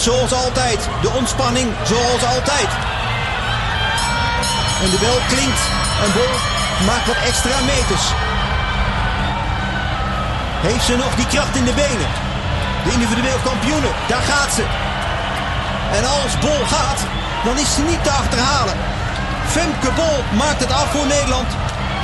Zoals 0.00 0.32
altijd. 0.32 0.88
De 1.02 1.10
ontspanning, 1.10 1.68
zoals 1.84 2.22
altijd. 2.34 2.70
En 4.82 4.90
de 4.90 4.98
bel 5.04 5.18
klinkt 5.32 5.62
en 6.04 6.10
Bol 6.16 6.34
maakt 6.88 7.06
wat 7.06 7.20
extra 7.30 7.56
meters. 7.72 8.06
Heeft 10.66 10.84
ze 10.84 10.96
nog 10.96 11.12
die 11.14 11.26
kracht 11.26 11.56
in 11.56 11.64
de 11.64 11.72
benen? 11.72 12.10
De 12.84 12.90
individueel 12.92 13.40
kampioenen, 13.44 13.92
daar 14.08 14.24
gaat 14.32 14.52
ze. 14.58 14.64
En 15.98 16.04
als 16.18 16.32
Bol 16.44 16.62
gaat, 16.74 17.00
dan 17.44 17.56
is 17.58 17.74
ze 17.74 17.82
niet 17.82 18.02
te 18.04 18.10
achterhalen. 18.10 18.76
Femke 19.54 19.90
Bol 19.98 20.18
maakt 20.42 20.60
het 20.64 20.72
af 20.72 20.88
voor 20.94 21.06
Nederland. 21.06 21.50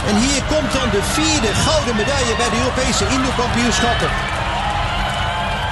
En 0.08 0.16
hier 0.16 0.42
komt 0.52 0.72
dan 0.78 0.88
de 0.96 1.02
vierde 1.16 1.50
gouden 1.66 1.96
medaille 1.96 2.34
bij 2.40 2.50
de 2.50 2.58
Europese 2.62 3.04
Indoor-kampioenschappen. 3.14 4.10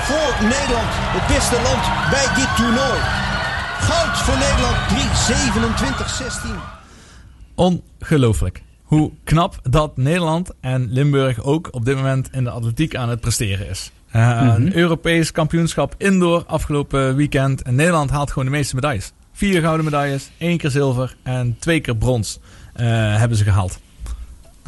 Voor 0.05 0.35
Nederland, 0.43 0.91
het 1.17 1.27
beste 1.37 1.55
land 1.63 2.11
bij 2.11 2.35
dit 2.35 2.57
toernooi. 2.57 3.01
Goud 3.79 4.19
voor 4.19 4.39
Nederland, 4.39 4.77
3.27.16. 7.55 8.01
Ongelooflijk. 8.01 8.63
Hoe 8.83 9.13
knap 9.25 9.59
dat 9.63 9.97
Nederland 9.97 10.51
en 10.61 10.93
Limburg 10.93 11.43
ook 11.43 11.69
op 11.71 11.85
dit 11.85 11.97
moment 11.97 12.29
in 12.33 12.45
de 12.45 12.51
atletiek 12.51 12.97
aan 12.97 13.09
het 13.09 13.21
presteren 13.21 13.69
is. 13.69 13.91
Uh, 14.17 14.55
Een 14.57 14.77
Europees 14.77 15.33
kampioenschap 15.33 15.95
indoor 15.99 16.45
afgelopen 16.47 17.17
weekend. 17.17 17.63
En 17.63 17.75
Nederland 17.75 18.11
haalt 18.11 18.29
gewoon 18.29 18.45
de 18.45 18.51
meeste 18.57 18.75
medailles. 18.75 19.13
Vier 19.33 19.61
gouden 19.61 19.85
medailles, 19.85 20.31
één 20.39 20.59
keer 20.59 20.71
zilver 20.71 21.17
en 21.23 21.57
twee 21.59 21.81
keer 21.81 21.97
brons 21.97 22.39
eh, 22.73 22.87
hebben 23.17 23.37
ze 23.39 23.45
gehaald. 23.45 23.81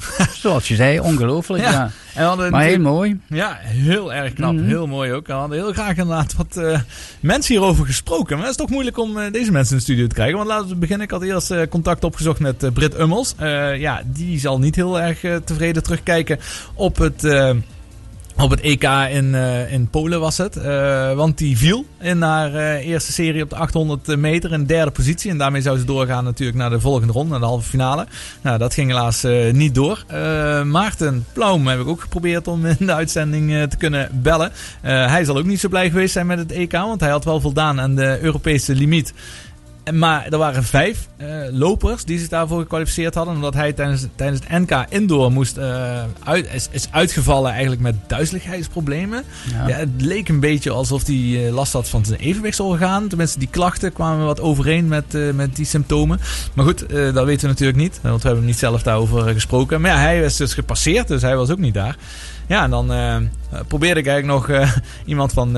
Zoals 0.43 0.69
je 0.69 0.75
zei, 0.75 1.01
ongelooflijk. 1.01 1.63
Ja. 1.63 1.71
Ja. 1.71 1.91
En 2.15 2.23
we 2.23 2.29
hadden 2.29 2.51
Maar 2.51 2.63
heel 2.63 2.79
mooi. 2.79 3.21
Ja, 3.27 3.59
heel 3.61 4.13
erg 4.13 4.33
knap. 4.33 4.53
Mhm. 4.53 4.65
Heel 4.65 4.87
mooi 4.87 5.13
ook. 5.13 5.27
We 5.27 5.33
hadden 5.33 5.59
heel 5.59 5.73
graag 5.73 5.97
inderdaad 5.97 6.35
wat 6.35 6.57
eh, 6.57 6.81
mensen 7.21 7.55
hierover 7.55 7.87
gesproken. 7.87 8.37
Maar 8.37 8.47
het 8.47 8.55
is 8.55 8.61
toch 8.61 8.71
moeilijk 8.71 8.99
om 8.99 9.19
eh, 9.19 9.33
deze 9.33 9.53
mensen 9.53 9.73
in 9.73 9.77
de 9.77 9.83
studio 9.85 10.07
te 10.07 10.15
krijgen. 10.15 10.37
Want 10.37 10.49
laten 10.49 10.69
we 10.69 10.77
beginnen. 10.77 11.07
Ik 11.07 11.13
had 11.13 11.23
eerst 11.23 11.51
eh, 11.51 11.63
contact 11.69 12.05
opgezocht 12.05 12.41
met 12.41 12.75
Britt 12.75 12.99
Ummels. 12.99 13.35
Ja, 13.79 14.03
die 14.07 14.39
zal 14.39 14.59
niet 14.59 14.75
heel 14.75 15.01
erg 15.01 15.21
tevreden 15.45 15.83
terugkijken 15.83 16.39
op 16.75 16.97
het... 16.97 17.23
op 18.39 18.51
het 18.51 18.61
EK 18.61 18.83
in, 19.11 19.35
eh, 19.35 19.73
in 19.73 19.89
Polen 19.89 20.21
was 20.21 20.39
het. 20.39 20.57
Eh, 20.57 21.13
want 21.13 21.39
die 21.39 21.59
viel 21.59 21.85
in 22.01 22.23
haar 22.23 22.55
eh, 22.55 22.87
eerste 22.87 23.13
serie 23.13 23.43
op 23.43 23.51
de 23.51 23.57
800 23.57 24.17
meter 24.17 24.53
in 24.53 24.67
derde 24.67 24.91
positie. 24.91 25.31
En 25.31 25.39
daarmee 25.39 25.61
zou 25.61 25.79
ze 25.79 25.85
doorgaan 25.85 26.25
natuurlijk 26.25 26.59
naar 26.59 26.71
de 26.71 26.81
volgende 26.81 27.13
ronde, 27.13 27.31
naar 27.31 27.41
de 27.41 27.47
halve 27.47 27.69
finale. 27.69 28.07
Nou, 28.43 28.59
dat 28.59 28.75
ging 28.75 28.91
helaas 28.91 29.27
niet 29.53 29.75
door. 29.75 30.05
Maarten 30.65 31.27
Plaum 31.33 31.67
heb 31.67 31.81
ik 31.81 31.87
ook 31.87 32.01
geprobeerd 32.01 32.49
om 32.49 32.67
in 32.67 32.87
de 32.87 32.95
uitzending 32.95 33.69
te 33.69 33.77
kunnen 33.77 34.09
bellen. 34.13 34.53
Hij 34.83 35.25
zal 35.25 35.37
ook 35.37 35.45
niet 35.45 35.61
zo 35.61 35.69
blij 35.69 35.91
geweest 35.91 36.13
zijn 36.13 36.27
met 36.27 36.39
het 36.39 36.53
EK, 36.53 36.73
want 36.73 37.01
hij 37.01 37.11
had 37.11 37.25
wel 37.25 37.41
voldaan 37.41 37.81
aan 37.81 37.95
de 37.95 38.19
Europese 38.21 38.75
limiet. 38.75 39.15
Maar 39.95 40.27
er 40.31 40.39
waren 40.39 40.65
vijf 40.65 41.09
eh, 41.17 41.27
lopers 41.51 42.05
die 42.05 42.19
zich 42.19 42.29
daarvoor 42.29 42.61
gekwalificeerd 42.61 43.15
hadden. 43.15 43.35
Omdat 43.35 43.55
hij 43.55 43.73
tijdens, 43.73 44.07
tijdens 44.15 44.41
het 44.47 44.59
NK 44.59 44.87
Indoor 44.89 45.33
moest, 45.33 45.57
eh, 45.57 46.03
uit, 46.25 46.49
is, 46.53 46.69
is 46.71 46.89
uitgevallen 46.91 47.51
eigenlijk 47.51 47.81
met 47.81 47.95
duizeligheidsproblemen. 48.07 49.25
Ja. 49.51 49.69
Ja, 49.69 49.77
het 49.77 49.89
leek 49.99 50.29
een 50.29 50.41
beetje 50.41 50.71
alsof 50.71 51.07
hij 51.07 51.47
eh, 51.47 51.53
last 51.53 51.73
had 51.73 51.89
van 51.89 52.05
zijn 52.05 52.21
evenwichtsorgaan. 52.21 53.09
Tenminste, 53.09 53.39
die 53.39 53.49
klachten 53.51 53.93
kwamen 53.93 54.25
wat 54.25 54.41
overeen 54.41 54.89
met, 54.89 55.35
met 55.35 55.57
die 55.57 55.67
symptomen. 55.67 56.21
Maar 56.55 56.65
goed, 56.65 56.79
dat 56.89 57.25
weten 57.25 57.41
we 57.41 57.49
natuurlijk 57.49 57.79
niet. 57.79 57.99
Want 58.03 58.23
we 58.23 58.29
hebben 58.29 58.47
niet 58.47 58.59
zelf 58.59 58.83
daarover 58.83 59.33
gesproken. 59.33 59.81
Maar 59.81 59.91
ja, 59.91 59.99
hij 59.99 60.21
is 60.21 60.37
dus 60.37 60.55
gepasseerd, 60.55 61.09
dus 61.09 61.23
hij 61.23 61.37
was 61.37 61.51
ook 61.51 61.59
niet 61.59 61.75
daar. 61.75 61.97
Ja, 62.47 62.63
en 62.63 62.71
dan 62.71 62.87
probeerde 63.69 64.01
ik 64.01 64.07
eigenlijk 64.07 64.49
nog 64.49 64.71
iemand 65.05 65.33
van... 65.33 65.57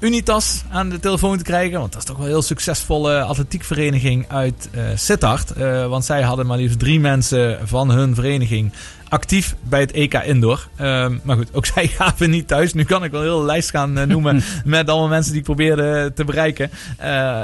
Unitas 0.00 0.62
aan 0.70 0.88
de 0.88 1.00
telefoon 1.00 1.38
te 1.38 1.44
krijgen. 1.44 1.78
Want 1.78 1.92
dat 1.92 2.00
is 2.00 2.06
toch 2.06 2.16
wel 2.16 2.26
een 2.26 2.32
heel 2.32 2.42
succesvolle 2.42 3.22
atletiekvereniging 3.22 4.24
uit 4.28 4.68
eh 4.72 4.82
Sittard. 4.94 5.50
Eh, 5.50 5.86
want 5.86 6.04
zij 6.04 6.22
hadden 6.22 6.46
maar 6.46 6.56
liefst 6.56 6.78
drie 6.78 7.00
mensen 7.00 7.68
van 7.68 7.90
hun 7.90 8.14
vereniging 8.14 8.72
actief 9.08 9.54
bij 9.62 9.80
het 9.80 9.92
EK 9.92 10.14
Indoor. 10.14 10.68
Ehm, 10.76 11.18
maar 11.22 11.36
goed, 11.36 11.54
ook 11.54 11.66
zij 11.74 11.86
gaven 11.86 12.30
niet 12.30 12.48
thuis. 12.48 12.74
Nu 12.74 12.84
kan 12.84 13.04
ik 13.04 13.10
wel 13.10 13.20
een 13.20 13.26
hele 13.26 13.44
lijst 13.44 13.70
gaan 13.70 13.98
eh, 13.98 14.06
noemen 14.06 14.42
met 14.64 14.88
allemaal 14.88 15.08
mensen 15.08 15.30
die 15.30 15.40
ik 15.40 15.46
probeerde 15.46 16.12
te 16.14 16.24
bereiken. 16.24 16.70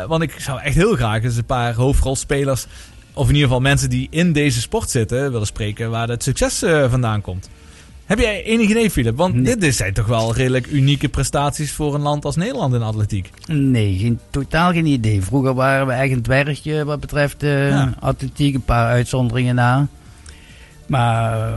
Want 0.08 0.22
ik 0.22 0.40
zou 0.40 0.60
echt 0.60 0.74
heel 0.74 0.96
graag 0.96 1.22
eens 1.22 1.36
een 1.36 1.44
paar 1.44 1.74
hoofdrolspelers... 1.74 2.66
of 3.12 3.28
in 3.28 3.34
ieder 3.34 3.48
geval 3.48 3.62
mensen 3.62 3.90
die 3.90 4.06
in 4.10 4.32
deze 4.32 4.60
sport 4.60 4.90
zitten 4.90 5.32
willen 5.32 5.46
spreken... 5.46 5.90
waar 5.90 6.08
het 6.08 6.22
succes 6.22 6.62
vandaan 6.88 7.20
komt. 7.20 7.48
Heb 8.06 8.18
jij 8.18 8.44
enig 8.44 8.68
idee, 8.70 8.90
Philip? 8.90 9.16
Want 9.16 9.60
dit 9.60 9.74
zijn 9.74 9.92
toch 9.92 10.06
wel 10.06 10.34
redelijk 10.34 10.66
unieke 10.66 11.08
prestaties 11.08 11.72
voor 11.72 11.94
een 11.94 12.00
land 12.00 12.24
als 12.24 12.36
Nederland 12.36 12.74
in 12.74 12.82
atletiek. 12.82 13.30
Nee, 13.46 13.98
geen, 13.98 14.18
totaal 14.30 14.72
geen 14.72 14.86
idee. 14.86 15.22
Vroeger 15.22 15.54
waren 15.54 15.86
we 15.86 15.92
echt 15.92 16.12
een 16.12 16.22
dwergje 16.22 16.84
wat 16.84 17.00
betreft 17.00 17.36
Ja. 17.42 17.94
atletiek. 18.00 18.54
Een 18.54 18.64
paar 18.64 18.86
uitzonderingen 18.88 19.54
na. 19.54 19.86
Maar 20.86 21.48
eh, 21.48 21.54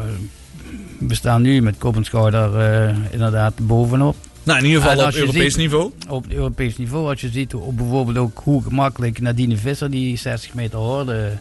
we 0.99 1.15
staan 1.15 1.41
nu 1.41 1.61
met 1.61 1.77
kop 1.77 1.95
en 1.95 2.03
schouder 2.03 2.59
eh, 2.59 2.95
inderdaad 3.11 3.53
bovenop. 3.67 4.15
Nou, 4.43 4.59
in 4.59 4.65
ieder 4.65 4.81
geval 4.81 5.05
op 5.07 5.13
Europees 5.13 5.43
ziet- 5.53 5.57
niveau. 5.61 5.91
Op 6.09 6.23
het 6.23 6.33
Europees 6.33 6.77
niveau, 6.77 7.09
als 7.09 7.21
je 7.21 7.29
ziet 7.29 7.51
hoe, 7.51 7.73
bijvoorbeeld 7.73 8.17
ook 8.17 8.41
hoe 8.43 8.63
gemakkelijk 8.63 9.19
Nadine 9.21 9.57
Visser 9.57 9.91
die 9.91 10.17
60 10.17 10.53
meter 10.53 10.79
hoorde 10.79 11.31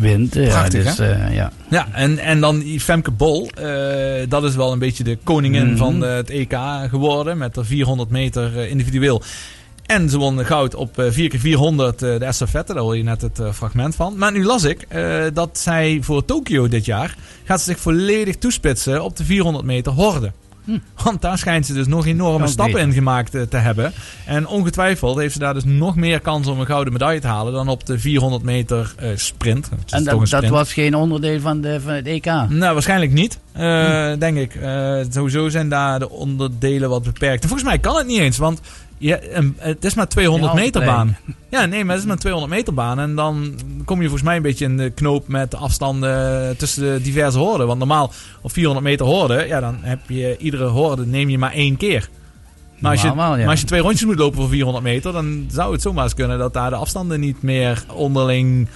wint. 0.00 0.36
eh, 0.36 0.48
Prachtig, 0.48 0.84
dus, 0.84 0.98
eh, 0.98 1.34
ja. 1.34 1.52
Ja, 1.70 1.88
en, 1.92 2.18
en 2.18 2.40
dan 2.40 2.58
die 2.58 2.80
Femke 2.80 3.10
Bol. 3.10 3.50
eh, 3.50 4.28
dat 4.28 4.44
is 4.44 4.54
wel 4.56 4.72
een 4.72 4.78
beetje 4.78 5.04
de 5.04 5.18
koningin 5.24 5.66
Mhm. 5.68 5.76
van 5.76 6.00
het 6.00 6.30
EK 6.30 6.56
geworden. 6.88 7.38
Met 7.38 7.54
de 7.54 7.64
400 7.64 8.10
meter 8.10 8.68
individueel. 8.68 9.22
En 9.86 10.10
ze 10.10 10.18
won 10.18 10.44
goud 10.44 10.74
op 10.74 10.98
eh, 10.98 11.10
4x400 11.10 12.02
eh, 12.02 12.18
de 12.18 12.24
estafette. 12.24 12.74
Daar 12.74 12.82
hoor 12.82 12.96
je 12.96 13.02
net 13.02 13.22
het 13.22 13.40
fragment 13.52 13.94
van. 13.96 14.16
Maar 14.16 14.32
nu 14.32 14.44
las 14.44 14.64
ik 14.64 14.86
dat 15.32 15.58
zij 15.58 15.98
voor 16.02 16.24
Tokio 16.24 16.68
dit 16.68 16.84
jaar... 16.84 17.16
gaat 17.44 17.58
ze 17.60 17.64
zich 17.64 17.80
volledig 17.80 18.36
toespitsen 18.36 19.04
op 19.04 19.16
de 19.16 19.24
400 19.24 19.64
meter 19.64 19.92
horde. 19.92 20.32
Want 21.04 21.20
daar 21.22 21.38
schijnt 21.38 21.66
ze 21.66 21.72
dus 21.72 21.86
nog 21.86 22.06
enorme 22.06 22.46
stappen 22.46 22.74
beter. 22.74 22.88
in 22.88 22.94
gemaakt 22.94 23.34
eh, 23.34 23.42
te 23.42 23.56
hebben. 23.56 23.92
En 24.26 24.46
ongetwijfeld 24.46 25.18
heeft 25.18 25.32
ze 25.32 25.38
daar 25.38 25.54
dus 25.54 25.64
nog 25.64 25.96
meer 25.96 26.20
kans 26.20 26.46
om 26.46 26.60
een 26.60 26.66
gouden 26.66 26.92
medaille 26.92 27.20
te 27.20 27.26
halen... 27.26 27.52
dan 27.52 27.68
op 27.68 27.86
de 27.86 27.98
400 27.98 28.42
meter 28.42 28.94
eh, 28.96 29.08
sprint. 29.14 29.68
En 29.90 30.04
dat, 30.04 30.48
was 30.48 30.72
geen 30.72 30.94
onderdeel 30.94 31.40
van, 31.40 31.60
de, 31.60 31.80
van 31.80 31.92
het 31.92 32.06
EK. 32.06 32.24
Nou, 32.24 32.72
waarschijnlijk 32.72 33.12
niet. 33.12 33.38
eh, 33.52 34.12
Denk 34.18 34.36
ik. 34.36 34.54
Eh, 34.54 35.00
sowieso 35.10 35.48
zijn 35.48 35.68
daar 35.68 35.98
de 35.98 36.10
onderdelen 36.10 36.88
wat 36.88 37.02
beperkt. 37.02 37.42
En 37.42 37.48
volgens 37.48 37.68
mij 37.68 37.78
kan 37.78 37.96
het 37.96 38.06
niet 38.06 38.18
eens, 38.18 38.36
want 38.38 38.60
een- 39.00 39.56
het 39.58 39.84
is 39.84 39.94
maar 39.94 40.08
200 40.08 40.52
Ja, 40.52 40.58
meter 40.58 40.84
baan. 40.84 41.16
Ja, 41.50 41.64
nee, 41.66 41.84
maar 41.84 41.92
het 41.94 42.02
is 42.02 42.08
maar 42.08 42.18
200 42.18 42.52
meter 42.54 42.74
baan. 42.74 42.98
En 42.98 43.14
dan 43.14 43.54
kom 43.84 43.96
je 43.96 44.02
volgens 44.02 44.22
mij 44.28 44.36
een 44.36 44.42
beetje 44.42 44.64
in 44.64 44.76
de 44.76 44.90
knoop 44.90 45.28
met 45.28 45.50
de 45.50 45.56
afstanden 45.56 46.56
tussen 46.56 46.82
de 46.82 47.00
diverse 47.02 47.38
horden. 47.38 47.66
Want 47.66 47.78
normaal 47.78 48.12
op 48.42 48.52
400 48.52 48.86
meter 48.86 49.06
horden, 49.06 49.46
ja, 49.46 49.60
dan 49.60 49.76
heb 49.80 49.98
je 50.06 50.36
iedere 50.38 50.64
horde 50.66 51.06
neem 51.06 51.28
je 51.28 51.38
maar 51.38 51.52
één 51.52 51.76
keer. 51.76 52.08
Maar 52.78 52.90
als, 52.90 53.00
je, 53.00 53.06
Normaal 53.06 53.32
ja. 53.36 53.40
maar 53.40 53.50
als 53.50 53.60
je 53.60 53.66
twee 53.66 53.80
rondjes 53.80 54.04
moet 54.04 54.18
lopen 54.18 54.38
voor 54.40 54.48
400 54.48 54.84
meter, 54.84 55.12
dan 55.12 55.46
zou 55.50 55.72
het 55.72 55.82
zomaar 55.82 56.04
eens 56.04 56.14
kunnen 56.14 56.38
dat 56.38 56.52
daar 56.52 56.70
de 56.70 56.76
afstanden 56.76 57.20
niet 57.20 57.42
meer 57.42 57.84
onderling 57.94 58.68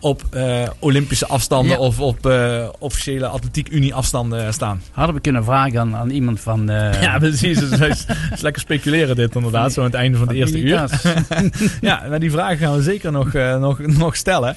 op 0.00 0.22
eh, 0.30 0.62
Olympische 0.78 1.26
afstanden 1.26 1.72
Ja. 1.72 1.78
of 1.78 2.00
op 2.00 2.26
eh, 2.26 2.68
officiële 2.78 3.26
atletiek 3.26 3.68
unie 3.70 3.94
afstanden 3.94 4.52
staan. 4.52 4.82
Hadden 4.92 5.14
we 5.14 5.20
kunnen 5.20 5.44
vragen 5.44 5.80
aan, 5.80 5.96
aan 5.96 6.10
iemand 6.10 6.40
van... 6.40 6.70
eh, 6.70 7.02
Ja, 7.06 7.18
precies. 7.18 7.60
Het 7.60 7.72
is, 7.80 8.04
het 8.06 8.32
is 8.34 8.40
lekker 8.40 8.62
speculeren 8.62 9.16
dit 9.16 9.34
inderdaad, 9.34 9.72
zo 9.72 9.80
aan 9.80 9.86
het 9.86 9.94
einde 9.94 10.18
van 10.18 10.28
het 10.28 10.36
van 10.36 10.46
eerste 10.46 10.60
uur. 10.60 11.70
Ja, 11.88 12.04
maar 12.08 12.20
die 12.20 12.30
vragen 12.30 12.58
gaan 12.58 12.76
we 12.76 12.82
zeker 12.82 13.12
nog, 13.12 13.32
nog, 13.32 13.78
nog 13.78 14.16
stellen. 14.16 14.56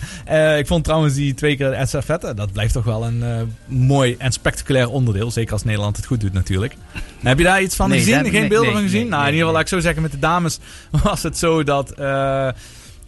Ik 0.58 0.68
vond 0.68 0.84
trouwens 0.84 1.14
die 1.14 1.34
twee 1.34 1.58
keer 1.58 1.70
de 1.70 1.76
estafette, 1.76 2.34
dat 2.34 2.52
blijft 2.52 2.74
toch 2.74 2.84
wel 2.84 3.06
een 3.06 3.24
mooi 3.66 4.16
en 4.18 4.32
spectaculair 4.32 4.90
onderdeel. 4.90 5.32
Zeker 5.32 5.54
als 5.54 5.64
Nederland 5.64 5.96
het 5.98 6.06
goed 6.06 6.22
doet 6.22 6.34
natuurlijk. 6.34 6.76
Heb 7.24 7.38
je 7.38 7.44
daar 7.44 7.62
iets 7.62 7.76
van 7.76 7.90
Nee, 7.90 8.00
gezien? 8.00 8.30
Geen 8.30 8.48
beelden 8.48 8.62
nee, 8.66 8.72
van 8.74 8.82
gezien? 8.82 9.00
nee, 9.02 9.10
nou, 9.10 9.22
in 9.22 9.28
ieder 9.34 9.40
geval 9.40 9.54
laat 9.54 9.62
ik 9.62 9.68
zo 9.68 9.80
zeggen, 9.80 10.02
met 10.02 10.12
de 10.12 10.20
dames 10.20 10.60
was 11.04 11.24
het 11.24 11.38
zo 11.38 11.64
dat... 11.64 11.94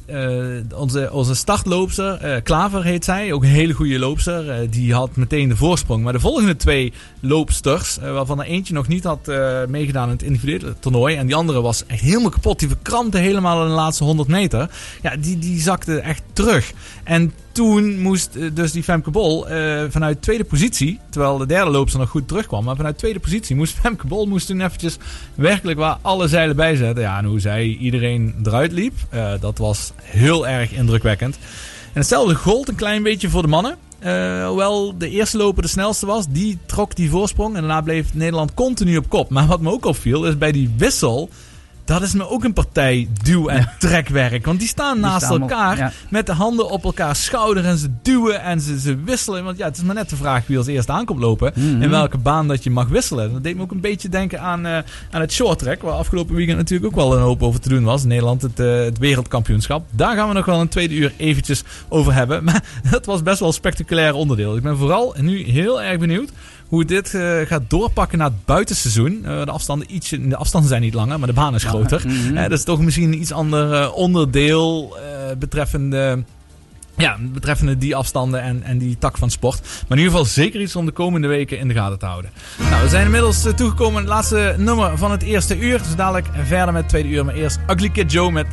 eh, 0.05 0.79
onze, 0.79 1.09
onze 1.11 1.35
startloopster, 1.35 2.13
eh, 2.13 2.41
Klaver 2.43 2.83
heet 2.83 3.05
zij, 3.05 3.33
ook 3.33 3.43
een 3.43 3.49
hele 3.49 3.73
goede 3.73 3.99
loopster. 3.99 4.49
eh, 4.49 4.67
die 4.69 4.93
had 4.93 5.15
meteen 5.15 5.49
de 5.49 5.55
voorsprong. 5.55 6.03
Maar 6.03 6.13
de 6.13 6.19
volgende 6.19 6.55
twee 6.55 6.93
loopsters, 7.19 7.97
waarvan 7.97 8.39
er 8.39 8.45
eentje 8.45 8.73
nog 8.73 8.87
niet 8.87 9.03
had 9.03 9.31
meegedaan 9.67 10.05
in 10.05 10.13
het 10.13 10.23
individuele 10.23 10.75
toernooi. 10.79 11.15
En 11.15 11.25
die 11.25 11.35
andere 11.35 11.61
was 11.61 11.85
echt 11.85 12.01
helemaal 12.01 12.29
kapot. 12.29 12.59
Die 12.59 12.67
verkrampte 12.67 13.17
helemaal 13.17 13.61
in 13.61 13.67
de 13.67 13.73
laatste 13.73 14.03
100 14.03 14.29
meter. 14.29 14.69
Ja, 15.01 15.15
die, 15.15 15.39
die 15.39 15.61
zakte 15.61 15.99
echt 15.99 16.23
terug. 16.33 16.71
En 17.03 17.33
toen 17.55 17.99
moest 17.99 18.35
eh, 18.35 18.43
dus 18.53 18.71
die 18.71 18.83
Femke 18.83 19.11
Bol 19.11 19.47
eh, 19.47 19.83
vanuit 19.89 20.21
tweede 20.21 20.43
positie, 20.43 20.99
terwijl 21.09 21.37
de 21.37 21.45
derde 21.45 21.71
loopster 21.71 21.99
nog 21.99 22.09
goed 22.09 22.27
terugkwam, 22.27 22.63
maar 22.63 22.75
vanuit 22.75 22.97
tweede 22.97 23.19
positie 23.19 23.55
moest 23.55 23.77
Femke 23.81 24.07
Bol 24.07 24.25
moest 24.25 24.47
toen 24.47 24.61
eventjes 24.61 24.97
werkelijk 25.35 25.79
waar 25.79 25.97
alle 26.01 26.27
zeilen 26.27 26.55
bij 26.55 26.75
zetten. 26.75 27.03
Ja, 27.03 27.17
en 27.17 27.25
hoe 27.25 27.39
zij 27.39 27.65
iedereen 27.65 28.35
eruit 28.43 28.71
liep, 28.71 28.93
eh, 29.09 29.31
dat 29.39 29.57
was 29.57 29.91
heel 30.01 30.47
erg 30.47 30.71
indrukwekkend. 30.71 31.35
En 31.93 32.01
hetzelfde 32.01 32.35
gold 32.35 32.67
een 32.67 32.75
klein 32.75 33.03
beetje 33.03 33.29
voor 33.29 33.41
de 33.41 33.47
mannen. 33.47 33.77
Hoewel 34.47 34.97
de 34.97 35.09
eerste 35.09 35.37
loper 35.37 35.61
de 35.61 35.69
snelste 35.69 36.05
was, 36.05 36.25
die 36.29 36.57
trok 36.65 36.95
die 36.95 37.09
voorsprong. 37.09 37.55
En 37.55 37.61
daarna 37.61 37.81
bleef 37.81 38.13
Nederland 38.13 38.53
continu 38.53 38.97
op 38.97 39.09
kop. 39.09 39.29
Maar 39.29 39.47
wat 39.47 39.61
me 39.61 39.71
ook 39.71 39.85
opviel, 39.85 40.25
is 40.25 40.37
bij 40.37 40.51
die 40.51 40.73
wissel 40.77 41.29
Dat 41.85 42.01
is 42.01 42.13
me 42.13 42.29
ook 42.29 42.43
een 42.43 42.53
partij 42.53 43.07
duw- 43.23 43.47
en 43.47 43.69
trekwerk. 43.79 44.45
Want 44.45 44.59
die 44.59 44.67
staan 44.67 44.99
naast 44.99 45.25
staan 45.25 45.43
op- 45.43 45.49
elkaar 45.49 45.77
ja. 45.77 45.91
met 46.09 46.25
de 46.25 46.31
handen 46.33 46.69
op 46.69 46.83
elkaar 46.83 47.15
schouder 47.15 47.65
en 47.65 47.77
ze 47.77 47.89
duwen 48.01 48.41
en 48.41 48.61
ze, 48.61 48.79
ze 48.79 48.95
wisselen. 49.03 49.43
Want 49.43 49.57
ja, 49.57 49.65
het 49.65 49.77
is 49.77 49.83
maar 49.83 49.95
net 49.95 50.09
de 50.09 50.15
vraag 50.15 50.47
wie 50.47 50.57
als 50.57 50.67
eerste 50.67 50.91
aankomt 50.91 51.19
lopen. 51.19 51.51
Mhm. 51.55 51.81
In 51.81 51.89
welke 51.89 52.17
baan 52.17 52.47
dat 52.47 52.63
je 52.63 52.69
mag 52.69 52.87
wisselen. 52.87 53.33
Dat 53.33 53.43
deed 53.43 53.55
me 53.55 53.61
ook 53.61 53.71
een 53.71 53.79
beetje 53.79 54.09
denken 54.09 54.41
aan, 54.41 54.65
eh, 54.65 54.77
aan 55.11 55.21
het 55.21 55.31
short 55.31 55.59
track. 55.59 55.81
Waar 55.81 55.93
afgelopen 55.93 56.35
weekend 56.35 56.57
natuurlijk 56.57 56.91
ook 56.91 56.99
wel 56.99 57.15
een 57.15 57.21
hoop 57.23 57.43
over 57.43 57.59
te 57.59 57.69
doen 57.69 57.83
was. 57.83 58.01
In 58.01 58.07
Nederland 58.07 58.41
het, 58.41 58.59
eh, 58.59 58.79
het 58.79 58.97
wereldkampioenschap. 58.97 59.85
Daar 59.91 60.15
gaan 60.15 60.27
we 60.27 60.33
nog 60.33 60.45
wel 60.45 60.61
een 60.61 60.67
tweede 60.67 60.95
uur 60.95 61.13
eventjes 61.17 61.63
over 61.89 62.13
hebben. 62.13 62.43
Maar 62.43 62.63
dat 62.91 63.05
was 63.05 63.23
best 63.23 63.39
wel 63.39 63.47
een 63.47 63.53
spectaculair 63.53 64.13
onderdeel. 64.13 64.55
Ik 64.55 64.63
ben 64.63 64.77
vooral 64.77 65.15
nu 65.19 65.43
heel 65.43 65.81
erg 65.81 65.99
benieuwd 65.99 66.29
hoe 66.67 66.85
dit 66.85 67.13
eh, 67.13 67.37
gaat 67.45 67.61
doorpakken 67.67 68.17
naar 68.17 68.27
het 68.27 68.45
buitenseizoen. 68.45 69.21
Eh, 69.25 69.45
de, 69.45 69.51
afstanden 69.51 69.95
ietsje, 69.95 70.27
de 70.27 70.35
afstanden 70.35 70.69
zijn 70.69 70.81
niet 70.81 70.93
langer, 70.93 71.19
maar 71.19 71.27
de 71.27 71.33
baan 71.33 71.55
is 71.55 71.63
groter. 71.63 72.03
mhm. 72.05 72.37
Eh, 72.37 72.43
dat 72.43 72.51
is 72.51 72.63
toch 72.63 72.79
misschien 72.81 73.11
een 73.13 73.19
iets 73.19 73.31
ander 73.31 73.91
onderdeel 73.91 74.97
betreffende... 75.39 76.23
Ja, 76.97 77.17
betreffende 77.21 77.77
die 77.77 77.95
afstanden 77.95 78.41
en, 78.41 78.63
en 78.63 78.77
die 78.77 78.97
tak 78.97 79.17
van 79.17 79.29
sport. 79.29 79.61
Maar 79.61 79.97
in 79.97 80.03
ieder 80.03 80.11
geval 80.11 80.25
zeker 80.25 80.61
iets 80.61 80.75
om 80.75 80.85
de 80.85 80.91
komende 80.91 81.27
weken 81.27 81.59
in 81.59 81.67
de 81.67 81.73
gaten 81.73 81.99
te 81.99 82.05
houden. 82.05 82.31
Nou, 82.69 82.83
we 82.83 82.89
zijn 82.89 83.05
inmiddels 83.05 83.41
toegekomen 83.55 83.95
aan 83.95 84.01
het 84.01 84.13
laatste 84.13 84.55
nummer 84.57 84.97
van 84.97 85.11
het 85.11 85.23
eerste 85.23 85.59
uur. 85.59 85.77
Dus 85.77 85.95
dadelijk 85.95 86.27
verder 86.43 86.73
met 86.73 86.81
het 86.81 86.89
tweede 86.89 87.09
uur. 87.09 87.25
Maar 87.25 87.35
eerst 87.35 87.59
Ugly 87.69 87.89
Kid 87.89 88.11
Joe 88.11 88.31
met 88.31 88.47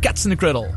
Cats 0.00 0.24
in 0.24 0.30
the 0.30 0.36
Cradle. 0.36 0.68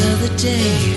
Other 0.00 0.32
day. 0.36 0.94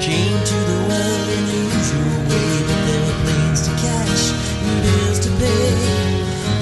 Came 0.00 0.38
to 0.50 0.58
the 0.70 0.78
world 0.88 1.28
in 1.36 1.42
the 1.50 1.60
usual 1.78 2.18
way, 2.28 2.50
but 2.66 2.80
there 2.86 3.02
were 3.06 3.18
planes 3.24 3.60
to 3.66 3.72
catch 3.80 4.22
and 4.66 4.76
bills 4.84 5.18
to 5.24 5.30
pay. 5.40 5.72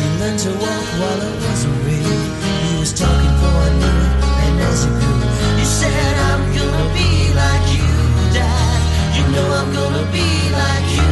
He 0.00 0.06
learned 0.20 0.40
to 0.46 0.50
walk 0.62 0.86
while 1.00 1.20
it 1.28 1.36
wasn't 1.44 1.76
rain. 1.84 2.20
He 2.64 2.72
was 2.78 2.92
talking 2.92 3.34
for 3.40 3.54
I 3.68 3.70
knew 3.80 3.98
it, 4.06 4.14
and 4.44 4.60
as 4.68 4.84
he 4.84 4.90
grew, 5.00 5.20
he 5.58 5.64
said, 5.64 6.14
"I'm 6.30 6.42
gonna 6.58 6.88
be 6.94 7.10
like 7.42 7.66
you, 7.76 7.90
Dad. 8.36 8.80
You 9.16 9.24
know 9.34 9.46
I'm 9.58 9.70
gonna 9.72 10.06
be 10.12 10.28
like 10.62 10.88
you." 10.98 11.10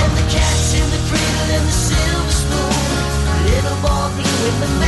And 0.00 0.12
the 0.18 0.26
cat's 0.34 0.70
in 0.80 0.86
the 0.94 1.00
cradle 1.08 1.48
and 1.56 1.64
the 1.70 1.76
silver 1.88 2.34
spoon. 2.42 2.72
Little 3.50 3.78
boy 3.84 4.06
blue 4.16 4.40
and 4.50 4.58
the 4.64 4.83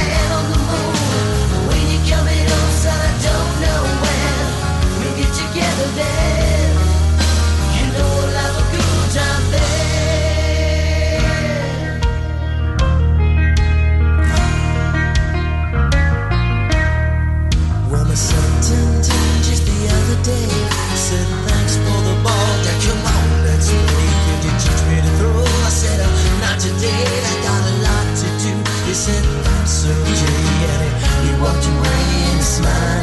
said 20.27 21.29
thanks 21.47 21.77
for 21.77 22.01
the 22.03 22.15
ball. 22.25 22.57
That 22.65 22.77
that's 29.45 29.87
okay, 29.87 30.27
and 30.73 30.83
he, 30.83 31.29
he 31.29 31.43
walked 31.43 31.67
away 31.67 32.03
and 32.33 32.43
smiled 32.43 32.96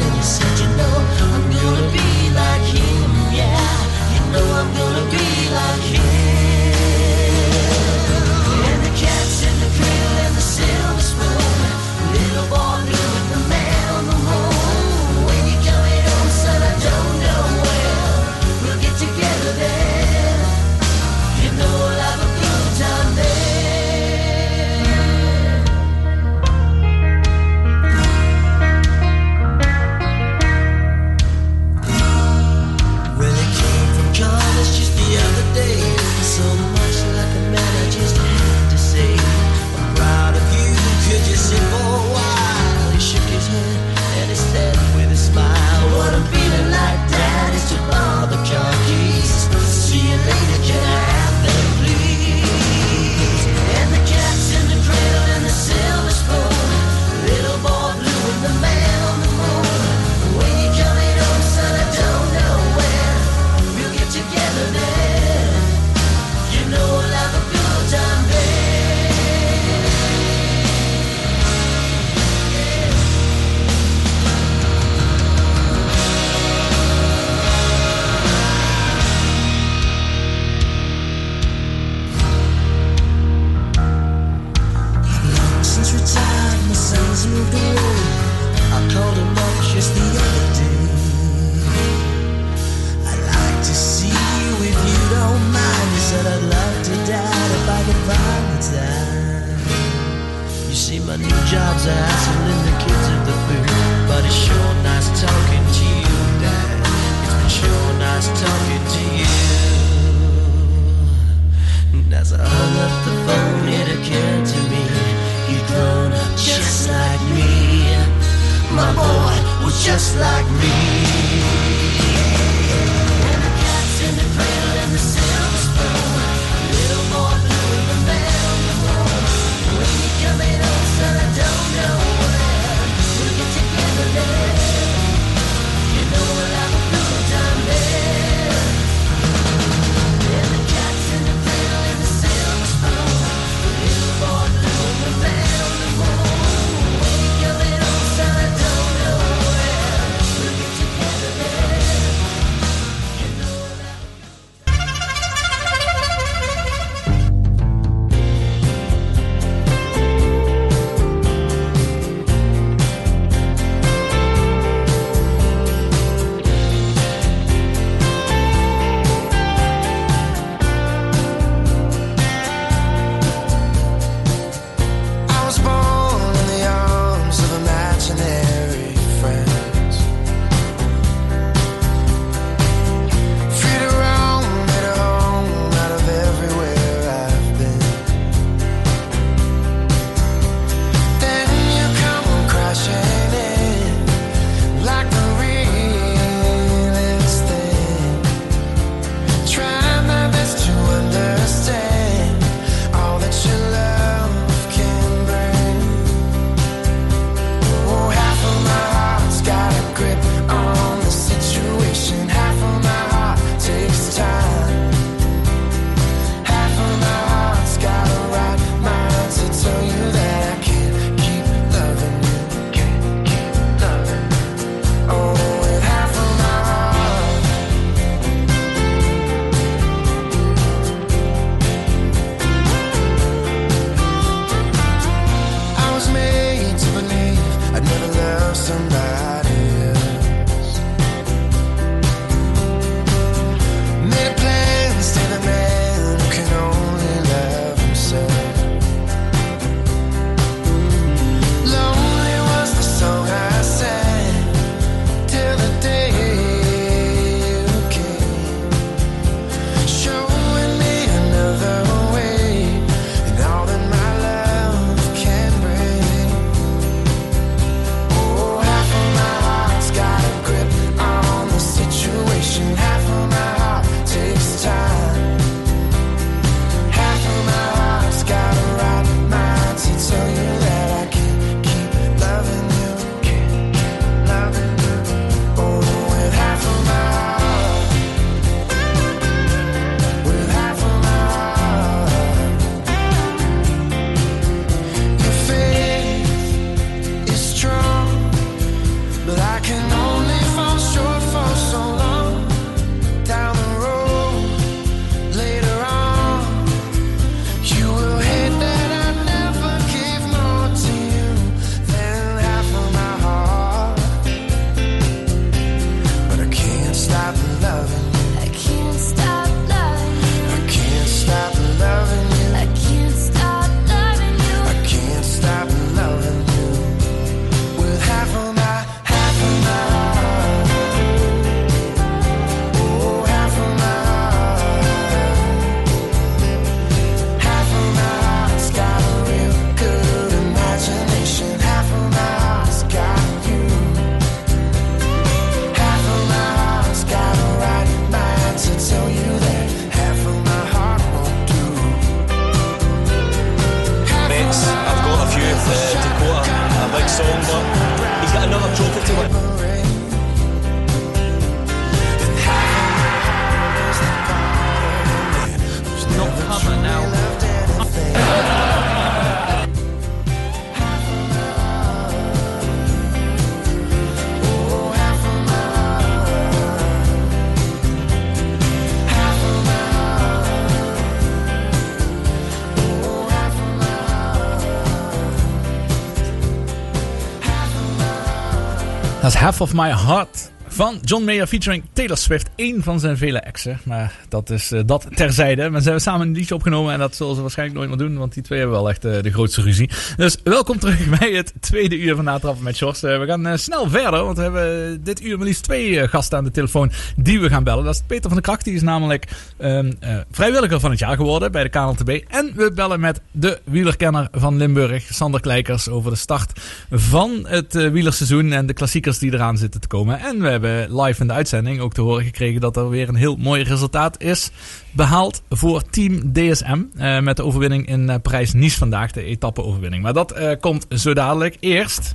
Dat 389.24 389.32
is 389.32 389.38
Half 389.38 389.60
of 389.60 389.72
My 389.72 389.88
Heart 389.88 390.50
van 390.66 390.98
John 391.02 391.24
Mayer 391.24 391.46
featuring 391.46 391.84
Taylor 391.92 392.16
Swift. 392.16 392.50
Eén 392.56 392.82
van 392.82 393.00
zijn 393.00 393.16
vele 393.16 393.43
Maar 393.82 394.14
dat 394.28 394.50
is 394.50 394.72
eh, 394.72 394.80
dat 394.86 395.06
terzijde. 395.14 395.70
Maar 395.70 395.78
ze 395.78 395.84
hebben 395.84 396.02
samen 396.02 396.26
een 396.26 396.34
liedje 396.34 396.54
opgenomen. 396.54 396.92
En 396.92 396.98
dat 396.98 397.16
zullen 397.16 397.34
ze 397.34 397.40
waarschijnlijk 397.40 397.78
nooit 397.78 397.88
meer 397.88 398.08
doen. 398.08 398.18
Want 398.18 398.34
die 398.34 398.42
twee 398.42 398.58
hebben 398.58 398.76
wel 398.76 398.88
echt 398.88 399.04
eh, 399.04 399.22
de 399.22 399.30
grootste 399.30 399.62
ruzie. 399.62 399.90
Dus 400.16 400.36
welkom 400.44 400.78
terug 400.78 401.08
bij 401.18 401.32
het 401.32 401.52
tweede 401.60 401.98
uur 401.98 402.14
van 402.14 402.24
Natrappen 402.24 402.64
met 402.64 402.76
Sjors. 402.76 403.02
Eh, 403.02 403.18
we 403.18 403.26
gaan 403.26 403.58
snel 403.58 403.88
verder. 403.90 404.24
Want 404.24 404.36
we 404.36 404.42
hebben 404.42 405.04
dit 405.04 405.22
uur 405.22 405.36
maar 405.36 405.46
liefst 405.46 405.62
twee 405.62 406.08
gasten 406.08 406.38
aan 406.38 406.44
de 406.44 406.50
telefoon 406.50 406.90
die 407.16 407.40
we 407.40 407.48
gaan 407.48 407.64
bellen. 407.64 407.84
Dat 407.84 407.94
is 407.94 408.02
Peter 408.06 408.22
van 408.22 408.32
der 408.32 408.42
Kracht. 408.42 408.64
Die 408.64 408.74
is 408.74 408.82
namelijk 408.82 409.28
ehm, 409.56 409.92
eh, 410.00 410.16
vrijwilliger 410.30 410.80
van 410.80 410.90
het 410.90 410.98
jaar 410.98 411.16
geworden 411.16 411.52
bij 411.52 411.62
de 411.62 411.68
KNLTB. 411.68 412.08
En 412.28 412.52
we 412.54 412.72
bellen 412.74 413.00
met 413.00 413.20
de 413.30 413.60
wielerkenner 413.64 414.28
van 414.32 414.56
Limburg, 414.56 415.04
Sander 415.10 415.40
Kleikers. 415.40 415.88
Over 415.88 416.10
de 416.10 416.16
start 416.16 416.60
van 416.90 417.46
het 417.48 417.72
wielerseizoen 417.72 418.52
en 418.52 418.66
de 418.66 418.72
klassiekers 418.72 419.18
die 419.18 419.32
eraan 419.32 419.58
zitten 419.58 419.80
te 419.80 419.88
komen. 419.88 420.20
En 420.20 420.40
we 420.40 420.48
hebben 420.48 421.00
live 421.00 421.20
in 421.20 421.26
de 421.26 421.32
uitzending 421.32 421.80
ook 421.80 421.94
te 421.94 422.00
horen 422.00 422.24
gekregen 422.24 422.60
dat 422.60 422.76
er 422.76 422.88
weer 422.88 423.08
een 423.08 423.14
heel 423.14 423.36
mooi 423.36 423.53
resultaat 423.62 424.22
is 424.22 424.50
behaald 424.90 425.42
voor 425.48 425.82
Team 425.90 426.32
DSM. 426.32 426.82
eh, 426.96 427.18
met 427.20 427.36
de 427.36 427.44
overwinning 427.44 427.86
in 427.86 428.10
eh, 428.10 428.16
Parijs-Nice 428.22 428.78
vandaag, 428.78 429.10
de 429.10 429.22
etappe-overwinning. 429.22 430.02
Maar 430.02 430.12
dat 430.12 430.32
eh, 430.32 430.60
komt 430.60 430.86
zo 430.88 431.14
dadelijk. 431.14 431.56
Eerst... 431.60 432.14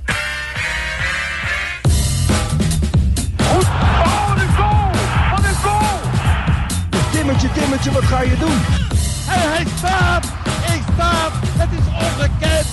Timmertje, 7.12 7.48
Timmertje, 7.52 7.90
wat 7.92 8.04
ga 8.04 8.22
je 8.22 8.36
doen? 8.38 8.58
En 9.34 9.50
hij 9.52 9.64
staat! 9.76 10.24
Ik 10.74 10.82
staat! 10.94 11.32
Het 11.58 11.68
is 11.72 11.86
ongekend! 12.06 12.66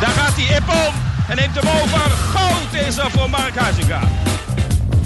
Daar 0.00 0.10
gaat 0.10 0.32
hij 0.36 0.56
Ippon 0.56 0.94
en 1.28 1.36
neemt 1.36 1.54
hem 1.54 1.82
over. 1.82 2.10
Goud 2.10 2.86
is 2.88 2.96
er 2.98 3.10
voor 3.10 3.30
Mark 3.30 3.56
Huizinga. 3.56 4.00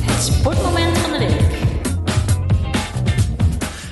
Het 0.01 0.22
sportmoment 0.34 0.99
van 0.99 1.11
de 1.11 1.18
week. 1.18 1.41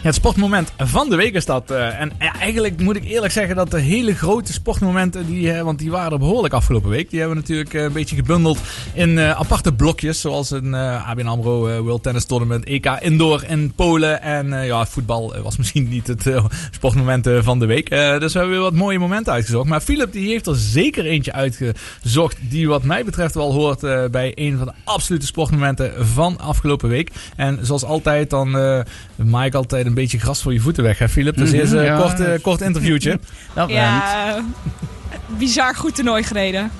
Het 0.02 0.14
sportmoment 0.14 0.72
van 0.78 1.10
de 1.10 1.16
week 1.16 1.34
is 1.34 1.44
dat. 1.44 1.70
eh, 1.70 2.00
en 2.00 2.12
ja, 2.18 2.34
eigenlijk 2.34 2.80
moet 2.80 2.96
ik 2.96 3.04
eerlijk 3.04 3.32
zeggen 3.32 3.56
dat 3.56 3.70
de 3.70 3.80
hele 3.80 4.14
grote 4.14 4.52
sportmomenten, 4.52 5.26
die, 5.26 5.52
eh, 5.52 5.62
want 5.62 5.78
die 5.78 5.90
waren 5.90 6.12
er 6.12 6.18
behoorlijk 6.18 6.54
afgelopen 6.54 6.90
week. 6.90 7.10
Die 7.10 7.18
hebben 7.18 7.36
we 7.36 7.42
natuurlijk 7.42 7.74
eh, 7.74 7.82
een 7.82 7.92
beetje 7.92 8.16
gebundeld 8.16 8.58
in 8.92 9.20
aparte 9.20 9.72
blokjes. 9.72 10.20
Zoals 10.20 10.50
een 10.50 10.74
ABN 10.74 11.26
AMRO 11.26 11.82
World 11.82 12.02
Tennis 12.02 12.24
Tournament, 12.24 12.64
EK 12.64 12.86
Indoor 13.00 13.44
in 13.44 13.72
Polen. 13.72 14.22
En 14.22 14.64
ja, 14.64 14.86
voetbal 14.86 15.34
was 15.42 15.56
misschien 15.56 15.88
niet 15.88 16.06
het 16.06 16.30
sportmoment 16.70 17.28
van 17.40 17.58
de 17.58 17.66
week. 17.66 17.90
Dus 17.90 18.32
we 18.32 18.38
hebben 18.38 18.50
weer 18.50 18.60
wat 18.60 18.74
mooie 18.74 18.98
momenten 18.98 19.32
uitgezocht. 19.32 19.68
Maar 19.68 19.80
Philip 19.80 20.12
die 20.12 20.28
heeft 20.28 20.46
er 20.46 20.56
zeker 20.56 21.04
eentje 21.04 21.32
uitgezocht 21.32 22.36
die 22.40 22.68
wat 22.68 22.82
mij 22.82 23.04
betreft 23.04 23.34
wel 23.34 23.52
hoort 23.52 23.80
bij 24.10 24.32
een 24.34 24.58
van 24.58 24.66
de 24.66 24.72
absolute 24.84 25.26
sportmomenten 25.26 26.06
van 26.06 26.38
afgelopen 26.38 26.88
week. 26.88 27.10
En 27.36 27.58
zoals 27.62 27.84
altijd 27.84 28.30
dan 28.30 28.50
maak 29.16 29.46
ik 29.46 29.54
altijd 29.54 29.86
een 29.90 29.94
beetje 29.96 30.18
gras 30.18 30.42
voor 30.42 30.52
je 30.52 30.60
voeten 30.60 30.82
weg, 30.82 30.98
hè 30.98 31.08
Philip? 31.08 31.36
Dus 31.36 31.48
Mhm, 31.50 31.58
eerst 31.58 31.72
een 31.72 31.84
ja. 31.84 31.96
kort, 31.98 32.20
eh, 32.20 32.42
kort 32.42 32.60
interviewtje. 32.60 33.18
Ja, 33.68 34.34
eh, 34.36 34.42
bizar 35.38 35.74
goed 35.76 35.94
toernooi 35.94 36.22
gereden. 36.22 36.70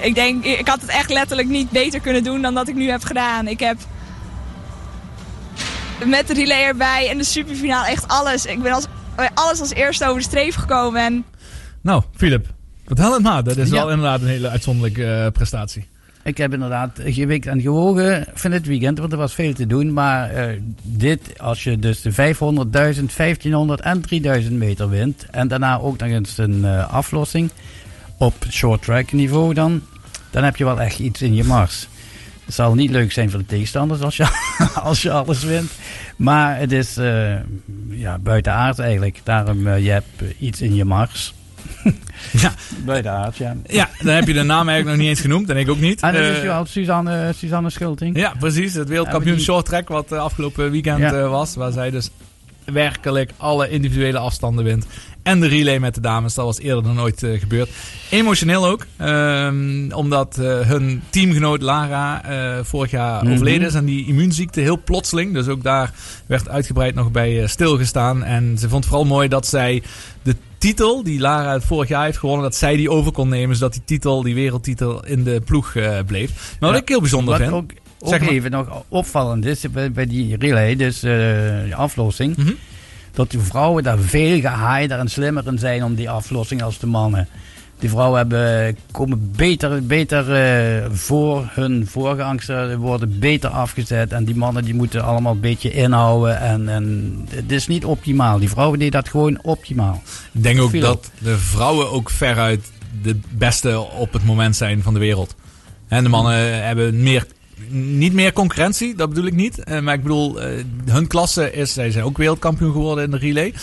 Ik 0.00 0.14
denk, 0.14 0.44
ik 0.44 0.68
had 0.68 0.80
het 0.80 0.90
echt 0.90 1.10
letterlijk 1.12 1.48
niet 1.48 1.70
beter 1.70 2.00
kunnen 2.00 2.24
doen 2.24 2.42
dan 2.42 2.54
dat 2.54 2.68
ik 2.68 2.74
nu 2.74 2.90
heb 2.90 3.02
gedaan. 3.02 3.48
Ik 3.48 3.60
heb 3.60 3.76
met 6.04 6.26
de 6.26 6.34
relay 6.34 6.62
erbij 6.62 7.08
en 7.10 7.18
de 7.18 7.24
superfinale 7.24 7.86
echt 7.88 8.08
alles. 8.08 8.46
Ik 8.46 8.62
ben 8.62 8.72
als, 8.72 8.86
alles 9.34 9.60
als 9.60 9.72
eerste 9.74 10.04
over 10.06 10.16
de 10.20 10.26
streep 10.28 10.54
gekomen. 10.56 11.00
En 11.02 11.24
Nou, 11.80 12.02
Philip, 12.16 12.46
vertel 12.86 13.12
het 13.12 13.22
maar. 13.22 13.44
Dat 13.44 13.56
is 13.56 13.68
Ja. 13.68 13.74
wel 13.74 13.90
inderdaad 13.90 14.20
een 14.20 14.26
hele 14.26 14.48
uitzonderlijke 14.48 15.04
eh, 15.04 15.26
prestatie. 15.32 15.88
Ik 16.22 16.36
heb 16.36 16.52
inderdaad 16.52 16.90
gewikt 17.04 17.46
en 17.46 17.60
gewogen 17.60 18.26
van 18.34 18.50
het 18.50 18.66
weekend, 18.66 18.98
want 18.98 19.12
er 19.12 19.18
was 19.18 19.34
veel 19.34 19.52
te 19.52 19.66
doen. 19.66 19.92
Maar 19.92 20.30
eh, 20.30 20.60
dit, 20.82 21.38
als 21.38 21.64
je 21.64 21.78
dus 21.78 22.00
de 22.00 22.12
500, 22.12 22.72
1000, 22.72 23.16
1500 23.16 23.80
en 23.80 24.00
3000 24.00 24.54
meter 24.54 24.88
wint. 24.88 25.26
En 25.30 25.48
daarna 25.48 25.78
ook 25.78 25.98
nog 25.98 26.08
eens 26.08 26.38
een 26.38 26.64
eh, 26.64 26.92
aflossing 26.92 27.50
op 28.16 28.34
short 28.50 28.82
track 28.82 29.12
niveau 29.12 29.54
dan. 29.54 29.82
Dan 30.30 30.44
heb 30.44 30.56
je 30.56 30.64
wel 30.64 30.80
echt 30.80 30.98
iets 30.98 31.22
in 31.22 31.34
je 31.34 31.44
mars. 31.44 31.88
Het 32.44 32.54
zal 32.54 32.74
niet 32.74 32.90
leuk 32.90 33.12
zijn 33.12 33.30
voor 33.30 33.38
de 33.38 33.46
tegenstanders 33.46 34.00
als 34.00 34.16
je, 34.16 34.26
als 34.82 35.02
je 35.02 35.10
alles 35.10 35.42
wint. 35.42 35.70
Maar 36.16 36.58
het 36.58 36.72
is 36.72 36.96
eh 36.96 37.34
ja, 37.88 38.18
buitenaard 38.18 38.78
eigenlijk. 38.78 39.20
Daarom, 39.22 39.68
je 39.68 39.90
hebt 39.90 40.22
iets 40.38 40.60
in 40.60 40.74
je 40.74 40.84
mars. 40.84 41.34
Ja. 42.32 42.52
Bij 42.84 43.02
de 43.02 43.08
ja. 43.34 43.56
Ja, 43.66 43.88
dan 44.02 44.14
heb 44.14 44.26
je 44.26 44.32
de 44.32 44.42
naam 44.42 44.68
eigenlijk 44.68 44.86
nog 44.88 44.96
niet 44.96 45.08
eens 45.08 45.20
genoemd 45.20 45.50
en 45.50 45.56
ik 45.56 45.70
ook 45.70 45.80
niet. 45.80 46.00
En 46.02 46.12
dat 46.12 46.22
is 46.22 46.36
Eh, 46.38 46.42
wel 46.42 46.66
Suzanne, 46.66 47.32
Suzanne 47.36 47.70
Schulting. 47.70 48.16
Ja, 48.16 48.34
precies. 48.38 48.74
Het 48.74 48.88
wereldkampioen 48.88 49.36
Ja, 49.36 49.42
short 49.42 49.64
track 49.66 49.88
wat 49.88 50.12
eh, 50.12 50.18
afgelopen 50.18 50.70
weekend 50.70 50.98
Ja. 50.98 51.12
eh, 51.12 51.30
was. 51.30 51.54
Waar 51.54 51.72
zij 51.72 51.90
dus 51.90 52.10
werkelijk 52.64 53.30
alle 53.36 53.68
individuele 53.70 54.18
afstanden 54.18 54.64
wint. 54.64 54.86
En 55.22 55.40
de 55.40 55.46
relay 55.46 55.78
met 55.78 55.94
de 55.94 56.00
dames. 56.00 56.34
Dat 56.34 56.44
was 56.44 56.58
eerder 56.58 56.82
dan 56.82 56.94
nooit 56.94 57.22
eh, 57.22 57.40
gebeurd. 57.40 57.68
Emotioneel 58.10 58.66
ook. 58.66 58.86
ehm, 58.96 59.90
omdat 59.92 60.38
eh, 60.38 60.60
hun 60.60 61.02
teamgenoot 61.10 61.62
Lara 61.62 62.24
eh, 62.24 62.64
vorig 62.64 62.90
jaar 62.90 63.24
Mhm. 63.24 63.32
overleden 63.32 63.66
is. 63.68 63.74
En 63.74 63.84
die 63.84 64.06
immuunziekte 64.06 64.60
heel 64.60 64.82
plotseling. 64.84 65.32
Dus 65.34 65.48
ook 65.48 65.62
daar 65.62 65.92
werd 66.26 66.48
uitgebreid 66.48 66.94
nog 66.94 67.10
bij 67.10 67.46
stilgestaan. 67.46 68.24
En 68.24 68.58
ze 68.58 68.68
vond 68.68 68.86
vooral 68.86 69.04
mooi 69.04 69.28
dat 69.28 69.46
zij 69.46 69.82
de 70.22 70.36
titel 70.58 71.02
die 71.02 71.20
Lara 71.20 71.52
het 71.52 71.64
vorig 71.64 71.88
jaar 71.88 72.04
heeft 72.04 72.18
gewonnen. 72.18 72.42
Dat 72.44 72.56
zij 72.56 72.76
die 72.76 72.90
over 72.90 73.12
kon 73.12 73.28
nemen. 73.28 73.56
Zodat 73.56 73.72
die 73.72 73.82
titel, 73.84 74.22
die 74.22 74.34
wereldtitel 74.34 75.06
in 75.06 75.24
de 75.24 75.40
ploeg 75.44 75.72
bleef. 76.06 76.56
Maar 76.60 76.70
wat 76.70 76.80
ik 76.80 76.88
heel 76.88 77.00
bijzonder 77.00 77.30
Wat 77.38 77.42
vind. 77.42 77.52
ook, 77.52 77.70
ook 77.98 78.08
zeg 78.08 78.20
maar- 78.20 78.28
even 78.28 78.50
nog 78.50 78.84
opvallend 78.88 79.44
is 79.46 79.64
bij, 79.70 79.92
bij 79.92 80.06
die 80.06 80.36
relay, 80.36 80.76
dus 80.76 80.96
eh, 81.02 81.10
de 81.12 81.72
aflossing. 81.74 82.36
Mhm. 82.36 82.50
Dat 83.12 83.30
de 83.30 83.40
vrouwen 83.40 83.82
daar 83.82 83.98
veel 83.98 84.40
gehaaierder 84.40 84.98
en 84.98 85.08
slimmer 85.08 85.46
in 85.46 85.58
zijn 85.58 85.84
om 85.84 85.94
die 85.94 86.10
aflossing 86.10 86.62
als 86.62 86.78
de 86.78 86.86
mannen. 86.86 87.28
Die 87.78 87.90
vrouwen 87.90 88.18
hebben, 88.18 88.76
komen 88.90 89.32
beter, 89.36 89.86
beter 89.86 90.34
eh, 90.34 90.90
voor 90.92 91.50
hun 91.50 91.86
voorgangster, 91.86 92.76
worden 92.76 93.18
beter 93.18 93.50
afgezet. 93.50 94.12
En 94.12 94.24
die 94.24 94.36
mannen 94.36 94.64
die 94.64 94.74
moeten 94.74 95.04
allemaal 95.04 95.32
een 95.32 95.40
beetje 95.40 95.72
inhouden. 95.72 96.40
En, 96.40 96.68
en 96.68 97.14
het 97.30 97.52
is 97.52 97.66
niet 97.66 97.84
optimaal. 97.84 98.38
Die 98.38 98.48
vrouwen 98.48 98.78
deden 98.78 98.92
dat 98.92 99.08
gewoon 99.08 99.38
optimaal. 99.42 100.02
Ik 100.32 100.42
denk 100.42 100.60
ook 100.60 100.70
Veel. 100.70 100.80
dat 100.80 101.10
de 101.18 101.38
vrouwen 101.38 101.90
ook 101.90 102.10
veruit 102.10 102.70
de 103.02 103.18
beste 103.30 103.80
op 103.80 104.12
het 104.12 104.24
moment 104.24 104.56
zijn 104.56 104.82
van 104.82 104.94
de 104.94 105.00
wereld. 105.00 105.34
En 105.88 106.02
de 106.02 106.08
mannen 106.08 106.64
hebben 106.64 107.02
meer, 107.02 107.26
niet 107.68 108.12
meer 108.12 108.32
concurrentie, 108.32 108.94
dat 108.94 109.08
bedoel 109.08 109.24
ik 109.26 109.34
niet. 109.34 109.64
Eh, 109.64 109.80
Maar 109.80 109.94
ik 109.94 110.02
bedoel, 110.02 110.40
eh, 110.40 110.64
hun 110.84 111.06
klasse 111.06 111.52
is, 111.52 111.72
zij 111.72 111.90
zijn 111.90 112.04
ook 112.04 112.16
wereldkampioen 112.18 112.72
geworden 112.72 113.04
in 113.04 113.10
de 113.10 113.16
relay. 113.18 113.54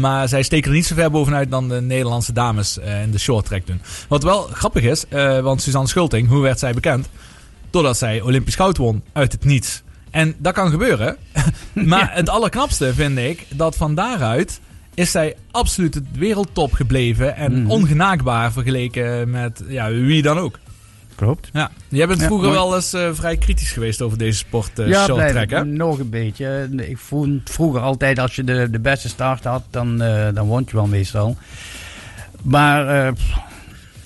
Maar 0.00 0.28
zij 0.28 0.42
steken 0.42 0.70
er 0.70 0.76
niet 0.76 0.86
zo 0.86 0.94
ver 0.94 1.10
bovenuit 1.10 1.50
dan 1.50 1.68
de 1.68 1.80
Nederlandse 1.80 2.32
dames 2.32 2.78
eh, 2.78 3.02
in 3.02 3.10
de 3.10 3.18
short 3.18 3.44
track 3.46 3.66
doen. 3.66 3.80
Wat 4.08 4.22
wel 4.22 4.42
grappig 4.42 4.82
is, 4.82 5.04
want 5.42 5.62
Suzanne 5.62 5.88
Schulting, 5.88 6.28
hoe 6.28 6.42
werd 6.42 6.58
zij 6.58 6.72
bekend? 6.74 7.08
Doordat 7.70 7.96
zij 7.98 8.20
Olympisch 8.20 8.54
goud 8.54 8.76
won 8.76 9.02
uit 9.12 9.32
het 9.32 9.44
niets. 9.44 9.82
En 10.10 10.34
dat 10.38 10.54
kan 10.54 10.70
gebeuren. 10.70 11.16
maar 11.72 12.10
het 12.14 12.28
allerknapste 12.28 12.94
vind 12.94 13.18
ik 13.18 13.46
dat 13.48 13.76
van 13.76 13.94
daaruit 13.94 14.60
is 14.94 15.10
zij 15.10 15.36
absoluut 15.50 15.94
het 15.94 16.04
wereldtop 16.12 16.72
gebleven. 16.72 17.36
En 17.36 17.62
Mhm. 17.62 17.70
ongenaakbaar 17.70 18.52
vergeleken 18.52 19.30
met 19.30 19.62
ja, 19.68 19.90
wie 19.90 20.22
dan 20.22 20.38
ook. 20.38 20.58
Klopt. 21.20 21.48
Ja. 21.52 21.70
Jij 21.88 22.06
bent 22.06 22.22
vroeger 22.22 22.50
wel 22.50 22.74
eens 22.74 22.92
eh, 22.92 23.08
vrij 23.12 23.36
kritisch 23.36 23.72
geweest 23.72 24.02
over 24.02 24.18
deze 24.18 24.38
sport 24.38 24.78
eh 24.78 24.88
ja, 24.88 25.04
short 25.04 25.50
hè? 25.50 25.64
nog 25.64 25.98
een 25.98 26.10
beetje. 26.10 26.68
Ik 26.76 26.98
vond 26.98 27.50
vroeger 27.50 27.80
altijd 27.80 28.18
als 28.18 28.36
je 28.36 28.44
de, 28.44 28.70
de 28.70 28.78
beste 28.78 29.08
start 29.08 29.44
had, 29.44 29.62
dan, 29.70 30.02
eh, 30.02 30.28
dan 30.34 30.46
won 30.46 30.62
je 30.66 30.76
wel 30.76 30.86
meestal. 30.86 31.36
Maar 32.42 33.06
eh, 33.06 33.12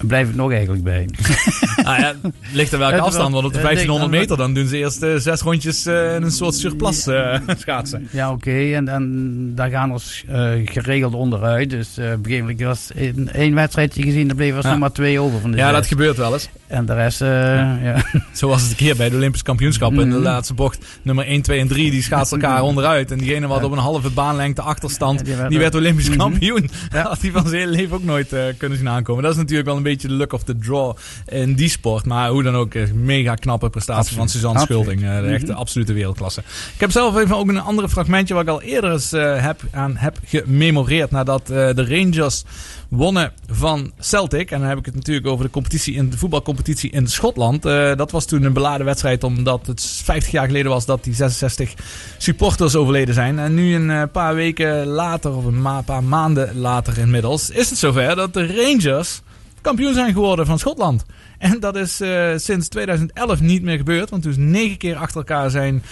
blijf 0.06 0.28
ik 0.28 0.34
nog 0.34 0.52
eigenlijk 0.52 0.84
bij. 0.84 1.08
Ah, 1.84 1.98
ja, 1.98 2.14
ligt 2.52 2.72
er 2.72 2.78
welke 2.78 3.00
afstand? 3.00 3.32
Want 3.32 3.44
op 3.46 3.52
de 3.52 3.58
het 3.58 3.68
ligt 3.70 3.86
1500 3.86 4.04
aan- 4.04 4.20
meter 4.20 4.36
dan 4.36 4.54
doen 4.54 4.66
ze 4.66 4.76
eerst 4.76 5.02
eh, 5.02 5.14
zes 5.16 5.40
rondjes 5.40 5.86
eh, 5.86 6.14
in 6.14 6.22
een 6.22 6.30
soort 6.30 6.54
surplus 6.54 7.06
eh, 7.06 7.38
schaatsen. 7.62 8.08
Ja, 8.10 8.30
oké. 8.32 8.50
En, 8.74 8.88
en 8.88 9.52
daar 9.54 9.70
gaan 9.70 9.92
we 9.92 10.62
geregeld 10.64 11.14
onderuit. 11.14 11.70
Dus 11.70 11.98
eh 11.98 12.04
op 12.04 12.10
een 12.12 12.24
gegeven 12.24 12.40
moment 12.46 12.60
was 12.62 12.90
in 12.94 13.28
één 13.32 13.54
wedstrijdje 13.54 14.02
gezien, 14.02 14.28
er 14.28 14.34
bleef 14.34 14.56
er 14.56 14.62
Ja. 14.62 14.70
nog 14.70 14.78
maar 14.78 14.92
twee 14.92 15.20
over 15.20 15.40
van 15.40 15.50
de 15.50 15.56
Ja, 15.56 15.64
zes. 15.66 15.74
dat 15.76 15.86
gebeurt 15.86 16.16
wel 16.16 16.32
eens. 16.32 16.48
En 16.66 16.86
de 16.86 16.94
rest, 16.94 17.18
ja. 17.20 18.02
Zo 18.32 18.48
was 18.48 18.60
het 18.62 18.70
een 18.70 18.76
keer 18.76 18.96
bij 18.96 19.10
de 19.10 19.16
Olympisch 19.16 19.42
kampioenschappen. 19.42 20.00
In 20.02 20.08
de 20.10 20.14
Mhm. 20.14 20.24
laatste 20.24 20.54
bocht, 20.54 20.78
nummer 21.02 21.26
1, 21.26 21.42
2 21.42 21.60
en 21.60 21.68
3, 21.68 21.90
die 21.90 22.02
schaatsen 22.02 22.40
elkaar 22.40 22.62
onderuit. 22.62 23.10
En 23.10 23.18
diegene 23.18 23.46
wat 23.46 23.64
op 23.64 23.72
een 23.72 23.78
halve 23.78 24.10
baanlengte 24.10 24.62
achterstand, 24.62 25.18
Ja, 25.18 25.24
die 25.24 25.36
werd 25.36 25.48
die 25.50 25.58
werd 25.58 25.74
ook- 25.74 25.80
Olympisch 25.80 26.08
Mhm. 26.08 26.18
kampioen. 26.18 26.70
Had 26.92 27.20
hij 27.20 27.30
van 27.30 27.48
zijn 27.48 27.60
hele 27.60 27.70
leven 27.76 27.96
ook 27.96 28.04
nooit 28.04 28.34
kunnen 28.56 28.78
zien 28.78 28.88
aankomen. 28.88 29.22
Dat 29.22 29.32
is 29.32 29.38
natuurlijk 29.38 29.66
wel 29.68 29.76
een 29.76 29.82
beetje 29.82 29.93
de 30.02 30.10
luck 30.10 30.32
of 30.32 30.42
the 30.42 30.58
draw 30.58 30.96
in 31.26 31.54
die 31.54 31.68
sport. 31.68 32.04
Maar 32.06 32.28
hoe 32.30 32.42
dan 32.42 32.54
ook, 32.54 32.74
eh, 32.74 32.90
mega 32.92 33.34
knappe 33.34 33.70
prestatie 33.70 34.00
Absoluut. 34.00 34.18
van 34.20 34.28
Suzanne 34.28 34.58
Absoluut. 34.58 34.82
Schulding. 34.84 35.08
eh, 35.10 35.20
de 35.20 35.26
echte 35.34 35.50
Mhm. 35.50 35.60
absolute 35.60 35.92
wereldklasse. 35.92 36.40
Ik 36.74 36.80
heb 36.80 36.90
zelf 36.90 37.16
even 37.16 37.36
ook 37.36 37.48
een 37.48 37.60
andere 37.60 37.88
fragmentje 37.88 38.34
waar 38.34 38.42
ik 38.42 38.48
al 38.48 38.62
eerder 38.62 38.92
eens 38.92 39.12
eh, 39.12 39.42
heb, 39.42 39.60
aan 39.70 39.96
heb 39.96 40.18
gememoreerd. 40.24 41.10
Nadat 41.10 41.46
de 41.46 41.86
Rangers 41.88 42.44
wonnen 42.88 43.32
van 43.50 43.92
Celtic. 44.00 44.50
En 44.50 44.58
dan 44.60 44.68
heb 44.68 44.78
ik 44.78 44.84
het 44.86 44.94
natuurlijk 44.94 45.26
over 45.26 45.44
de 45.44 45.50
competitie 45.50 45.94
in 45.94 46.10
de 46.10 46.18
voetbalcompetitie 46.18 46.90
in 46.90 47.06
Schotland. 47.06 47.62
Dat 47.62 48.10
was 48.10 48.24
toen 48.26 48.42
een 48.42 48.52
beladen 48.52 48.86
wedstrijd 48.86 49.24
omdat 49.24 49.66
het 49.66 49.82
50 50.04 50.32
jaar 50.32 50.46
geleden 50.46 50.70
was 50.70 50.86
dat 50.86 51.04
die 51.04 51.14
66 51.14 51.74
supporters 52.18 52.74
overleden 52.76 53.14
zijn. 53.14 53.38
En 53.38 53.54
nu 53.54 53.74
een 53.74 54.10
paar 54.10 54.34
weken 54.34 54.86
later, 54.86 55.36
of 55.36 55.44
een 55.44 55.84
paar 55.84 56.04
maanden 56.04 56.58
later 56.58 56.98
inmiddels, 56.98 57.50
is 57.50 57.70
het 57.70 57.78
zover 57.78 58.16
dat 58.16 58.34
de 58.34 58.46
Rangers 58.46 59.20
kampioen 59.64 59.94
zijn 59.94 60.12
geworden 60.12 60.46
van 60.46 60.58
Schotland. 60.58 61.04
En 61.38 61.60
dat 61.60 61.76
is 61.76 62.00
eh, 62.00 62.32
sinds 62.36 62.68
2011 62.68 63.40
niet 63.40 63.62
meer 63.62 63.76
gebeurd. 63.76 64.10
Want 64.10 64.22
dus 64.22 64.36
negen 64.36 64.76
keer 64.76 64.96
achter 64.96 65.16
elkaar 65.16 65.50
zijn, 65.50 65.82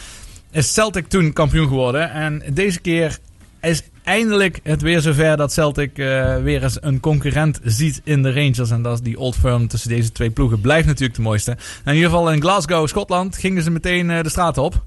is 0.51 0.73
Celtic 0.73 1.09
toen 1.09 1.33
kampioen 1.33 1.69
geworden. 1.69 2.11
En 2.11 2.43
deze 2.53 2.81
keer 2.81 3.19
is 3.61 3.83
eindelijk 4.03 4.61
het 4.63 4.83
weer 4.83 5.01
zover 5.01 5.37
dat 5.37 5.53
Celtic 5.53 5.99
eh, 5.99 6.37
weer 6.37 6.63
eens 6.63 6.79
een 6.81 7.01
concurrent 7.01 7.61
ziet 7.65 8.01
in 8.05 8.23
de 8.23 8.33
Rangers. 8.33 8.71
En 8.71 8.83
dat 8.83 8.95
is 8.95 9.01
die 9.01 9.19
Old 9.19 9.37
Firm 9.37 9.69
tussen 9.69 9.89
deze 9.89 10.13
twee 10.13 10.31
ploegen. 10.31 10.61
Blijft 10.61 10.87
natuurlijk 10.87 11.15
de 11.15 11.23
mooiste. 11.23 11.51
En 11.51 11.59
in 11.85 11.95
ieder 11.95 12.11
geval 12.11 12.33
in 12.33 12.41
Glasgow, 12.41 12.89
Schotland, 12.89 13.37
gingen 13.37 13.63
ze 13.63 13.71
meteen 13.71 14.11
eh, 14.11 14.23
de 14.23 14.29
straat 14.29 14.59
op. 14.59 14.83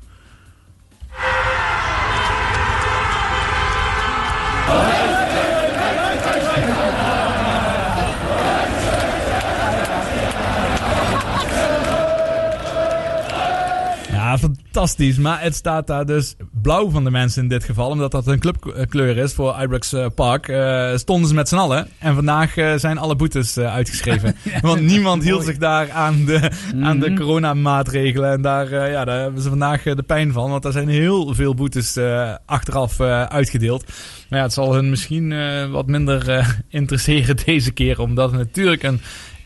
Ja, 14.41 14.49
fantastisch. 14.63 15.17
Maar 15.17 15.41
het 15.41 15.55
staat 15.55 15.87
daar 15.87 16.05
dus 16.05 16.35
blauw 16.61 16.89
van 16.89 17.03
de 17.03 17.11
mensen 17.11 17.41
in 17.43 17.49
dit 17.49 17.63
geval. 17.63 17.89
Omdat 17.89 18.11
dat 18.11 18.27
een 18.27 18.39
clubkleur 18.39 19.17
is 19.17 19.33
voor 19.33 19.55
Ibrox 19.61 19.93
eh, 19.93 20.05
Park. 20.15 20.47
eh, 20.47 20.95
stonden 20.95 21.27
ze 21.29 21.35
met 21.35 21.49
z'n 21.49 21.55
allen. 21.55 21.87
En 21.99 22.15
vandaag 22.15 22.57
eh, 22.57 22.73
zijn 22.75 22.97
alle 22.97 23.15
boetes 23.15 23.57
eh, 23.57 23.73
uitgeschreven. 23.73 24.35
Want 24.61 24.81
niemand 24.81 25.23
hield 25.23 25.43
zich 25.43 25.57
daar 25.57 25.91
aan 25.91 26.25
de, 26.25 26.51
aan 26.81 26.99
de 26.99 27.13
coronamaatregelen. 27.13 28.31
En 28.31 28.41
daar, 28.41 28.71
eh, 28.71 28.91
ja, 28.91 29.05
daar 29.05 29.21
hebben 29.21 29.41
ze 29.41 29.49
vandaag 29.49 29.85
eh, 29.85 29.95
de 29.95 30.03
pijn 30.03 30.31
van. 30.31 30.49
Want 30.49 30.65
er 30.65 30.71
zijn 30.71 30.87
heel 30.87 31.33
veel 31.33 31.53
boetes 31.53 31.95
eh, 31.95 32.33
achteraf 32.45 32.99
eh, 32.99 33.23
uitgedeeld. 33.23 33.83
Maar 34.29 34.39
ja, 34.39 34.45
het 34.45 34.53
zal 34.53 34.73
hun 34.73 34.89
misschien 34.89 35.31
eh, 35.31 35.71
wat 35.71 35.87
minder 35.87 36.29
eh, 36.29 36.49
interesseren 36.69 37.37
deze 37.45 37.71
keer. 37.71 37.99
Omdat 37.99 38.29
het 38.31 38.39
natuurlijk 38.39 38.83
een 38.83 39.01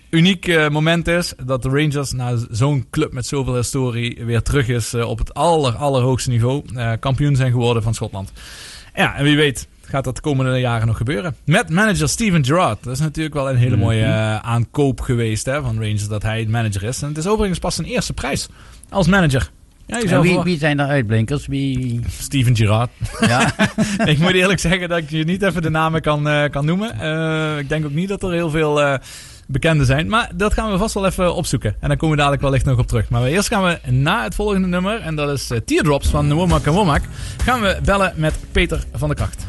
uniek 0.09 0.47
eh, 0.47 0.69
moment 0.69 1.07
is 1.07 1.33
dat 1.45 1.63
de 1.63 1.69
Rangers 1.69 2.11
na 2.11 2.37
zo'n 2.51 2.87
club 2.89 3.13
met 3.13 3.25
zoveel 3.25 3.55
historie 3.55 4.25
weer 4.25 4.41
terug 4.41 4.67
is 4.67 4.93
eh, 4.93 5.09
op 5.09 5.17
het 5.17 5.33
aller, 5.33 5.75
allerhoogste 5.75 6.29
niveau. 6.29 6.63
eh, 6.75 6.91
kampioen 6.99 7.35
zijn 7.35 7.51
geworden 7.51 7.83
van 7.83 7.93
Schotland. 7.93 8.31
Ja, 8.95 9.15
en 9.15 9.23
wie 9.23 9.35
weet 9.35 9.67
gaat 9.81 10.03
dat 10.03 10.15
de 10.15 10.21
komende 10.21 10.59
jaren 10.59 10.87
nog 10.87 10.97
gebeuren. 10.97 11.35
Met 11.45 11.69
manager 11.69 12.09
Steven 12.09 12.45
Gerrard. 12.45 12.83
Dat 12.83 12.93
is 12.93 12.99
natuurlijk 12.99 13.35
wel 13.35 13.49
een 13.49 13.55
hele 13.55 13.77
mooie 13.77 14.03
eh, 14.03 14.35
aankoop 14.35 15.01
geweest 15.01 15.45
hè, 15.45 15.61
van 15.61 15.75
Rangers 15.75 16.07
dat 16.07 16.23
hij 16.23 16.45
manager 16.45 16.83
is. 16.83 17.01
En 17.01 17.07
het 17.07 17.17
is 17.17 17.27
overigens 17.27 17.59
pas 17.59 17.75
zijn 17.75 17.87
eerste 17.87 18.13
prijs 18.13 18.47
als 18.89 19.07
manager. 19.07 19.51
Ja, 19.85 20.01
En 20.01 20.21
wie, 20.21 20.39
wie 20.39 20.57
zijn 20.57 20.79
er 20.79 20.87
uitblinkers? 20.87 21.47
Wie... 21.47 22.01
Steven 22.19 22.55
Gerrard. 22.55 22.89
Ja. 23.19 23.53
ik 24.05 24.19
moet 24.19 24.33
eerlijk 24.33 24.59
zeggen 24.59 24.89
dat 24.89 24.97
ik 24.97 25.09
je 25.09 25.23
niet 25.23 25.41
even 25.41 25.61
de 25.61 25.69
namen 25.69 26.01
kan, 26.01 26.49
kan 26.51 26.65
noemen. 26.65 26.89
Ik 27.59 27.69
denk 27.69 27.85
ook 27.85 27.91
niet 27.93 28.09
dat 28.09 28.23
er 28.23 28.31
heel 28.31 28.49
veel 28.49 28.99
bekende 29.51 29.85
zijn. 29.85 30.09
Maar 30.09 30.31
dat 30.35 30.53
gaan 30.53 30.71
we 30.71 30.77
vast 30.77 30.93
wel 30.93 31.05
even 31.05 31.35
opzoeken. 31.35 31.75
En 31.79 31.87
dan 31.87 31.97
komen 31.97 32.09
we 32.09 32.21
dadelijk 32.21 32.41
wellicht 32.41 32.65
nog 32.65 32.77
op 32.77 32.87
terug. 32.87 33.09
Maar 33.09 33.23
eerst 33.23 33.47
gaan 33.47 33.63
we 33.63 33.91
na 33.91 34.23
het 34.23 34.35
volgende 34.35 34.67
nummer. 34.67 35.01
En 35.01 35.15
dat 35.15 35.29
is 35.29 35.51
eh, 35.51 35.59
Teardrops 35.65 36.07
van 36.07 36.33
Womack 36.33 36.65
en 36.65 36.73
Womack. 36.73 37.01
Gaan 37.43 37.61
we 37.61 37.77
bellen 37.83 38.13
met 38.15 38.33
Peter 38.51 38.83
van 38.93 39.07
der 39.07 39.17
Kracht. 39.17 39.45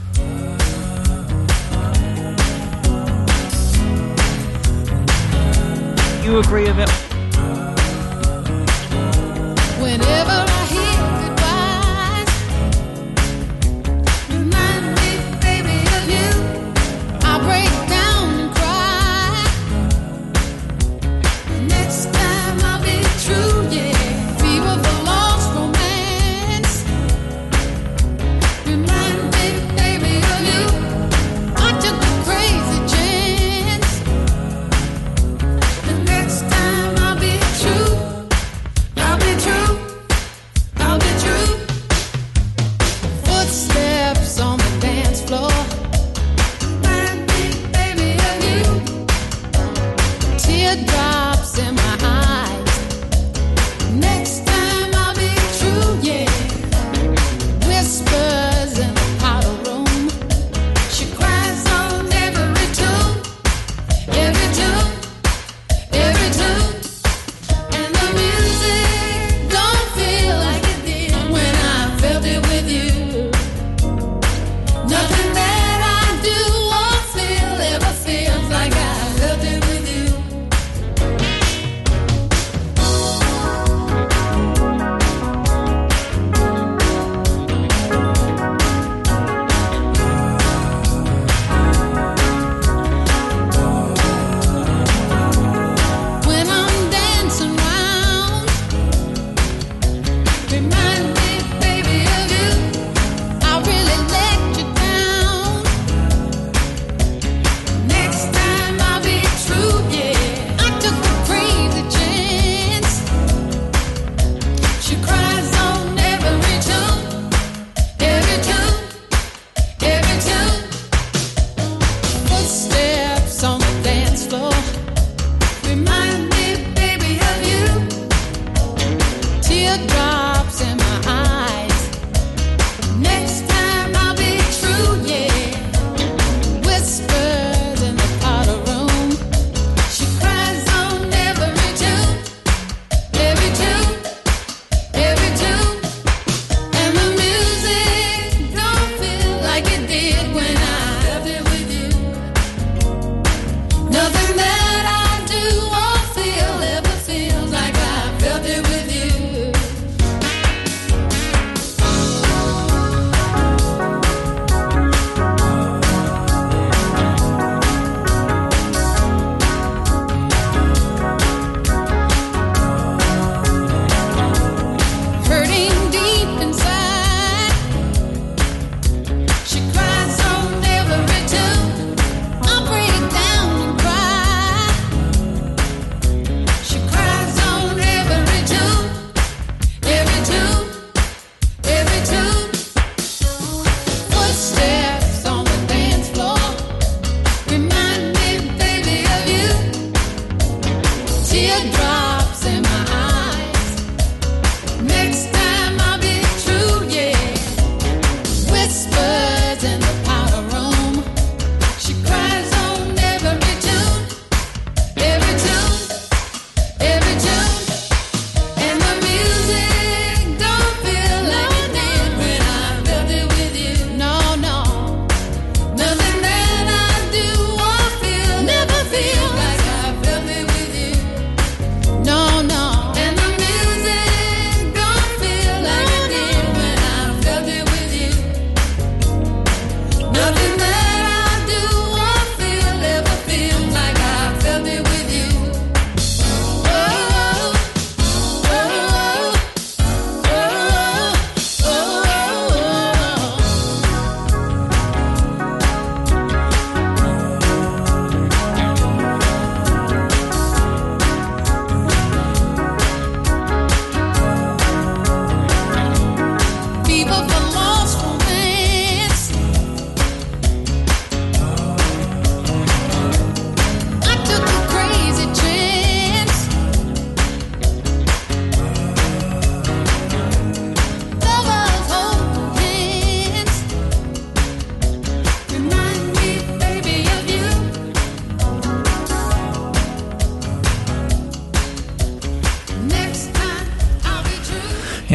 You 6.25 6.39
agree 6.39 6.73
with 6.73 6.89
it? 6.89 6.93
Whenever 9.81 10.50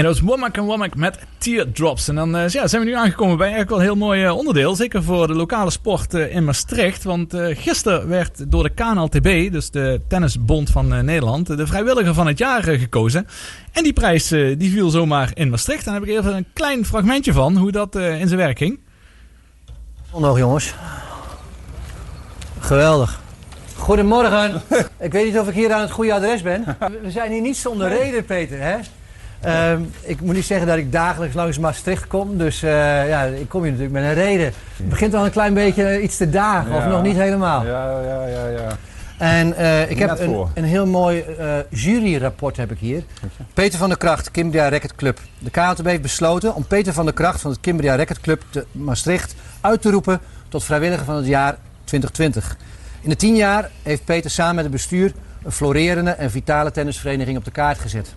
dat 0.06 0.20
was 0.20 0.30
Womack 0.30 0.58
en 0.58 0.64
Womack 0.64 0.95
met 0.95 1.20
Teardrops. 1.38 2.08
En 2.08 2.16
dan 2.16 2.36
eh, 2.36 2.49
ja, 2.49 2.68
zijn 2.68 2.82
we 2.82 2.88
nu 2.88 2.95
aangekomen 2.95 3.38
bij 3.38 3.47
eigenlijk 3.51 3.70
wel 3.70 3.80
een 3.80 3.86
heel 3.86 4.06
mooi 4.06 4.24
eh, 4.24 4.38
onderdeel. 4.38 4.76
Zeker 4.76 5.03
voor 5.03 5.28
de 5.28 5.34
lokale 5.34 5.72
sport 5.72 6.14
eh, 6.14 6.36
in 6.36 6.43
Maastricht. 6.43 7.03
Want 7.03 7.34
eh, 7.34 7.58
gisteren 7.58 8.08
werd 8.08 8.51
door 8.51 8.64
de 8.64 8.70
KNLTB, 8.70 9.51
dus 9.51 9.72
de 9.72 10.01
Tennisbond 10.08 10.70
van 10.70 10.93
eh, 10.93 10.99
Nederland, 10.99 11.47
de 11.58 11.68
vrijwilliger 11.68 12.14
van 12.14 12.28
het 12.28 12.38
jaar 12.38 12.64
gekozen. 12.64 13.28
En 13.72 13.84
die 13.84 13.93
prijs 13.93 14.32
eh, 14.32 14.56
die 14.58 14.72
viel 14.72 14.89
zomaar 14.89 15.32
in 15.34 15.49
Maastricht. 15.49 15.86
En 15.86 15.91
daar 15.91 16.01
heb 16.01 16.10
ik 16.10 16.18
even 16.18 16.36
een 16.36 16.45
klein 16.53 16.86
fragmentje 16.86 17.34
van 17.34 17.58
hoe 17.58 17.72
dat 17.72 17.95
eh, 17.95 18.20
in 18.20 18.28
zijn 18.28 18.39
werk 18.39 18.58
ging. 18.58 18.80
Nog 20.18 20.38
jongens. 20.38 20.74
Geweldig. 22.60 23.20
Goedemorgen. 23.76 24.62
ik 24.99 25.12
weet 25.12 25.26
niet 25.26 25.39
of 25.39 25.47
ik 25.47 25.53
hier 25.53 25.74
aan 25.74 25.82
het 25.82 25.91
goede 25.91 26.14
adres 26.14 26.41
ben. 26.41 26.77
We 27.02 27.11
zijn 27.11 27.32
hier 27.32 27.41
niet 27.41 27.57
zonder 27.57 27.88
reden, 27.88 28.26
Peter. 28.26 28.60
Hè? 28.60 28.77
Ehm, 29.45 29.81
ik 30.01 30.22
moet 30.22 30.35
niet 30.35 30.45
zeggen 30.45 30.67
dat 30.67 30.77
ik 30.77 30.91
dagelijks 30.91 31.35
langs 31.35 31.59
Maastricht 31.59 32.07
kom. 32.07 32.38
Dus 32.38 32.63
eh, 32.63 33.07
ja, 33.09 33.23
ik 33.23 33.49
kom 33.49 33.61
hier 33.61 33.72
natuurlijk 33.72 33.99
met 33.99 34.03
een 34.03 34.23
reden. 34.23 34.45
Het 34.76 34.89
begint 34.89 35.13
al 35.13 35.26
een 35.26 35.31
klein 35.31 35.53
beetje 35.53 35.84
eh, 35.84 36.03
iets 36.03 36.17
te 36.17 36.30
dagen, 36.30 36.76
of 36.76 36.85
nog 36.85 37.01
niet 37.03 37.15
helemaal. 37.15 37.65
Ja, 37.65 38.01
ja, 38.01 38.27
ja, 38.27 38.47
ja. 38.47 38.67
En 39.17 39.57
eh, 39.57 39.89
ik 39.89 39.99
heb 39.99 40.19
een, 40.19 40.45
een 40.53 40.63
heel 40.63 40.85
mooi 40.85 41.26
juryrapport 41.69 42.57
heb 42.57 42.72
ik 42.72 42.80
hier. 42.80 43.03
Peter 43.53 43.80
van 43.80 43.89
der 43.89 43.97
Kracht, 43.97 44.31
Kimbria 44.31 44.69
Racket 44.69 44.95
Club. 44.95 45.19
De 45.39 45.49
KNTB 45.49 45.85
heeft 45.85 46.01
besloten 46.01 46.55
om 46.55 46.65
Peter 46.65 46.93
van 46.93 47.05
der 47.05 47.13
Kracht 47.13 47.41
van 47.41 47.51
het 47.51 47.59
Kimbria 47.59 47.95
Racket 47.95 48.19
Club 48.19 48.43
te 48.49 48.65
Maastricht 48.72 49.35
uit 49.61 49.81
te 49.81 49.91
roepen 49.91 50.19
tot 50.49 50.63
vrijwilliger 50.63 51.05
van 51.05 51.15
het 51.15 51.26
jaar 51.26 51.57
2020. 51.84 52.57
In 53.01 53.09
de 53.09 53.15
tien 53.15 53.35
jaar 53.35 53.69
heeft 53.84 54.05
Peter 54.05 54.30
samen 54.30 54.55
met 54.55 54.63
het 54.63 54.73
bestuur 54.73 55.11
een 55.43 55.51
florerende 55.51 56.11
en 56.11 56.31
vitale 56.31 56.72
tennisvereniging 56.72 57.38
op 57.38 57.45
de 57.45 57.51
kaart 57.51 57.80
gezet. 57.80 58.15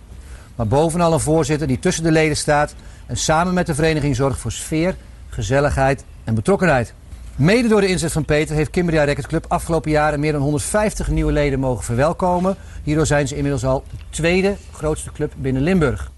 Maar 0.59 0.67
bovenal 0.67 1.13
een 1.13 1.19
voorzitter 1.19 1.67
die 1.67 1.79
tussen 1.79 2.03
de 2.03 2.11
leden 2.11 2.37
staat 2.37 2.75
en 3.05 3.17
samen 3.17 3.53
met 3.53 3.65
de 3.65 3.75
vereniging 3.75 4.15
zorgt 4.15 4.39
voor 4.39 4.51
sfeer, 4.51 4.95
gezelligheid 5.29 6.05
en 6.23 6.35
betrokkenheid. 6.35 6.93
Mede 7.35 7.67
door 7.67 7.81
de 7.81 7.87
inzet 7.87 8.11
van 8.11 8.25
Peter 8.25 8.55
heeft 8.55 8.69
Kimbria 8.69 9.05
Racket 9.05 9.27
Club 9.27 9.45
afgelopen 9.47 9.91
jaren 9.91 10.19
meer 10.19 10.31
dan 10.31 10.41
150 10.41 11.09
nieuwe 11.09 11.31
leden 11.31 11.59
mogen 11.59 11.83
verwelkomen. 11.83 12.55
Hierdoor 12.83 13.05
zijn 13.05 13.27
ze 13.27 13.35
inmiddels 13.35 13.65
al 13.65 13.83
de 13.91 13.97
tweede 14.09 14.55
grootste 14.73 15.11
club 15.11 15.33
binnen 15.37 15.61
Limburg. 15.61 16.11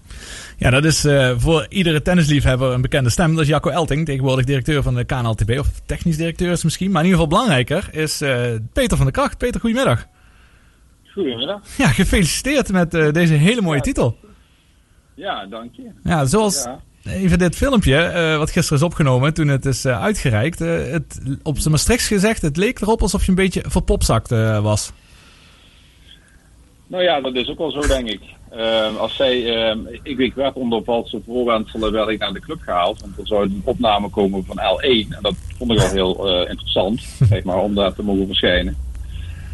Ja, 0.56 0.70
dat 0.70 0.84
is 0.84 1.04
eh, 1.04 1.32
voor 1.36 1.66
iedere 1.68 2.02
tennisliefhebber 2.02 2.72
een 2.72 2.82
bekende 2.82 3.10
stem. 3.10 3.32
Dat 3.32 3.42
is 3.42 3.48
Jacco 3.48 3.70
Elting, 3.70 4.06
tegenwoordig 4.06 4.44
directeur 4.44 4.82
van 4.82 4.94
de 4.94 5.04
KNLTB. 5.04 5.58
Of 5.58 5.68
technisch 5.86 6.16
directeur 6.16 6.52
is 6.52 6.64
misschien. 6.64 6.90
Maar 6.90 7.04
in 7.04 7.08
ieder 7.08 7.22
geval 7.22 7.38
belangrijker 7.38 7.88
is 7.94 8.20
eh, 8.20 8.40
Peter 8.72 8.96
van 8.96 9.06
der 9.06 9.14
Kracht. 9.14 9.38
Peter, 9.38 9.60
goedemiddag. 9.60 10.06
Goedemiddag. 11.12 11.60
Ja, 11.76 11.88
gefeliciteerd 11.88 12.72
met 12.72 12.94
eh, 12.94 13.12
deze 13.12 13.34
hele 13.34 13.60
mooie 13.60 13.80
titel. 13.80 14.16
Ja, 15.14 15.46
dank 15.46 15.74
je. 15.74 15.90
Ja, 16.02 16.24
zoals 16.24 16.66
even 17.04 17.38
dit 17.38 17.56
filmpje, 17.56 17.96
eh, 17.96 18.36
wat 18.36 18.50
gisteren 18.50 18.78
is 18.78 18.84
opgenomen 18.84 19.34
toen 19.34 19.48
het 19.48 19.66
is 19.66 19.84
eh, 19.84 20.02
uitgereikt. 20.02 20.60
eh, 20.60 20.90
het, 20.90 21.20
op 21.42 21.58
zijn 21.58 21.70
Maastrichts 21.70 22.06
gezegd, 22.06 22.42
het 22.42 22.56
leek 22.56 22.80
erop 22.80 23.02
alsof 23.02 23.22
je 23.22 23.28
een 23.28 23.34
beetje 23.34 23.62
verpopzakt 23.66 24.30
was. 24.62 24.92
Nou 26.86 27.02
ja, 27.02 27.20
dat 27.20 27.34
is 27.34 27.48
ook 27.48 27.58
wel 27.58 27.70
zo, 27.70 27.80
denk 27.80 28.08
ik. 28.08 28.20
Als 28.98 29.16
zij, 29.16 29.40
ik, 30.02 30.18
ik 30.18 30.34
werd 30.34 30.54
onder 30.54 30.84
valse 30.84 31.20
voorwendselen 31.26 31.92
werd 31.92 32.08
ik 32.08 32.18
naar 32.18 32.32
de 32.32 32.40
club 32.40 32.60
gehaald. 32.60 33.00
Want 33.00 33.18
er 33.18 33.26
zou 33.26 33.44
een 33.44 33.62
opname 33.64 34.08
komen 34.08 34.44
van 34.44 34.56
L1. 34.58 35.08
En 35.08 35.18
dat 35.22 35.34
vond 35.58 35.72
ik 35.72 35.78
al 35.78 35.90
heel 35.90 36.46
interessant, 36.48 37.00
zeg 37.28 37.44
maar, 37.44 37.58
om 37.58 37.74
daar 37.74 37.94
te 37.94 38.02
mogen 38.02 38.26
verschijnen. 38.26 38.76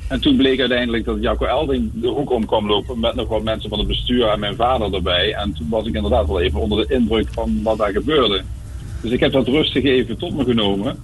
En 0.09 0.21
toen 0.21 0.37
bleek 0.37 0.61
uiteindelijk 0.61 1.05
dat 1.05 1.17
Jacco 1.21 1.47
Elding 1.47 1.91
de 1.95 2.09
hoek 2.09 2.31
om 2.31 2.47
kwam 2.47 2.67
lopen 2.67 3.01
met 3.01 3.15
nog 3.15 3.29
wat 3.29 3.43
mensen 3.43 3.69
van 3.69 3.79
het 3.79 3.89
bestuur 3.89 4.29
en 4.29 4.41
mijn 4.41 4.57
vader 4.57 4.95
erbij. 4.95 5.35
En 5.35 5.53
toen 5.53 5.69
was 5.71 5.87
ik 5.87 5.95
inderdaad 5.95 6.27
wel 6.27 6.41
even 6.41 6.61
onder 6.61 6.87
de 6.87 6.95
indruk 6.95 7.29
van 7.31 7.61
wat 7.63 7.79
daar 7.79 7.93
gebeurde. 7.93 8.43
Dus 9.03 9.11
ik 9.11 9.21
heb 9.21 9.33
dat 9.33 9.47
rustig 9.47 9.85
even 9.85 10.19
tot 10.19 10.37
me 10.37 10.45
genomen. 10.45 10.97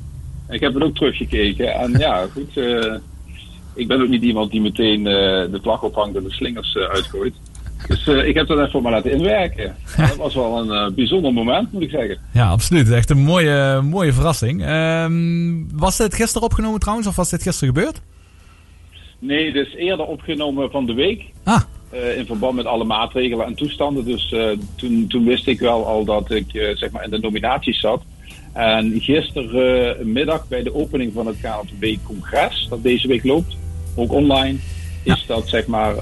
Ik 0.49 0.61
heb 0.61 0.75
het 0.75 0.83
ook 0.83 0.97
teruggekeken. 0.97 1.75
En 1.75 1.93
ja, 1.99 2.27
goed. 2.33 2.57
eh, 2.57 2.95
ik 3.75 3.89
ben 3.89 4.03
ook 4.03 4.09
niet 4.09 4.23
iemand 4.23 4.51
die 4.51 4.61
meteen 4.61 5.07
eh, 5.07 5.53
de 5.53 5.59
vlag 5.63 5.83
ophangt 5.83 6.17
en 6.17 6.23
de 6.23 6.33
slingers 6.33 6.77
eh, 6.77 6.83
uitgooit. 6.83 7.35
Dus 7.89 8.07
ik 8.07 8.35
heb 8.35 8.47
dat 8.47 8.67
even 8.67 8.83
maar 8.83 8.93
laten 8.93 9.13
inwerken. 9.13 9.65
En 9.97 10.09
dat 10.09 10.17
was 10.17 10.35
wel 10.35 10.71
een 10.71 10.95
bijzonder 10.95 11.33
moment, 11.33 11.73
moet 11.73 11.83
ik 11.83 11.91
zeggen. 11.91 12.19
Ja, 12.33 12.49
absoluut. 12.49 12.91
Echt 12.91 13.11
een 13.11 13.23
mooie, 13.23 13.81
mooie 13.83 14.13
verrassing. 14.13 14.65
Ehm, 14.65 15.79
was 15.79 15.97
dit 15.97 16.15
gisteren 16.15 16.43
opgenomen 16.49 16.81
trouwens, 16.81 17.07
of 17.07 17.17
was 17.17 17.31
dit 17.31 17.43
gisteren 17.43 17.75
gebeurd? 17.75 18.01
Nee, 19.27 19.53
dit 19.53 19.67
is 19.67 19.75
eerder 19.75 20.07
opgenomen 20.07 20.71
van 20.71 20.87
de 20.87 20.95
week. 20.95 21.25
Ah. 21.45 21.61
Eh, 21.91 22.19
in 22.19 22.27
verband 22.27 22.55
met 22.55 22.67
alle 22.67 22.85
maatregelen 22.85 23.47
en 23.47 23.55
toestanden. 23.55 24.05
Dus 24.05 24.33
eh, 24.33 24.49
toen, 24.77 25.07
toen 25.09 25.25
wist 25.25 25.47
ik 25.47 25.59
wel 25.59 25.87
al 25.87 26.05
dat 26.05 26.31
ik 26.31 26.55
eh, 26.55 26.77
zeg 26.77 26.91
maar 26.91 27.05
in 27.05 27.11
de 27.11 27.19
nominaties 27.19 27.81
zat. 27.81 28.03
En 28.53 29.01
gistermiddag 29.01 30.49
bij 30.49 30.63
de 30.63 30.75
opening 30.75 31.13
van 31.13 31.27
het 31.27 31.37
KNTB-congres, 31.41 32.67
dat 32.71 32.83
deze 32.83 33.09
week 33.09 33.25
loopt, 33.25 33.57
ook 33.95 34.13
online, 34.13 34.59
is 35.03 35.25
dat 35.27 35.49
zeg 35.49 35.67
maar 35.67 35.95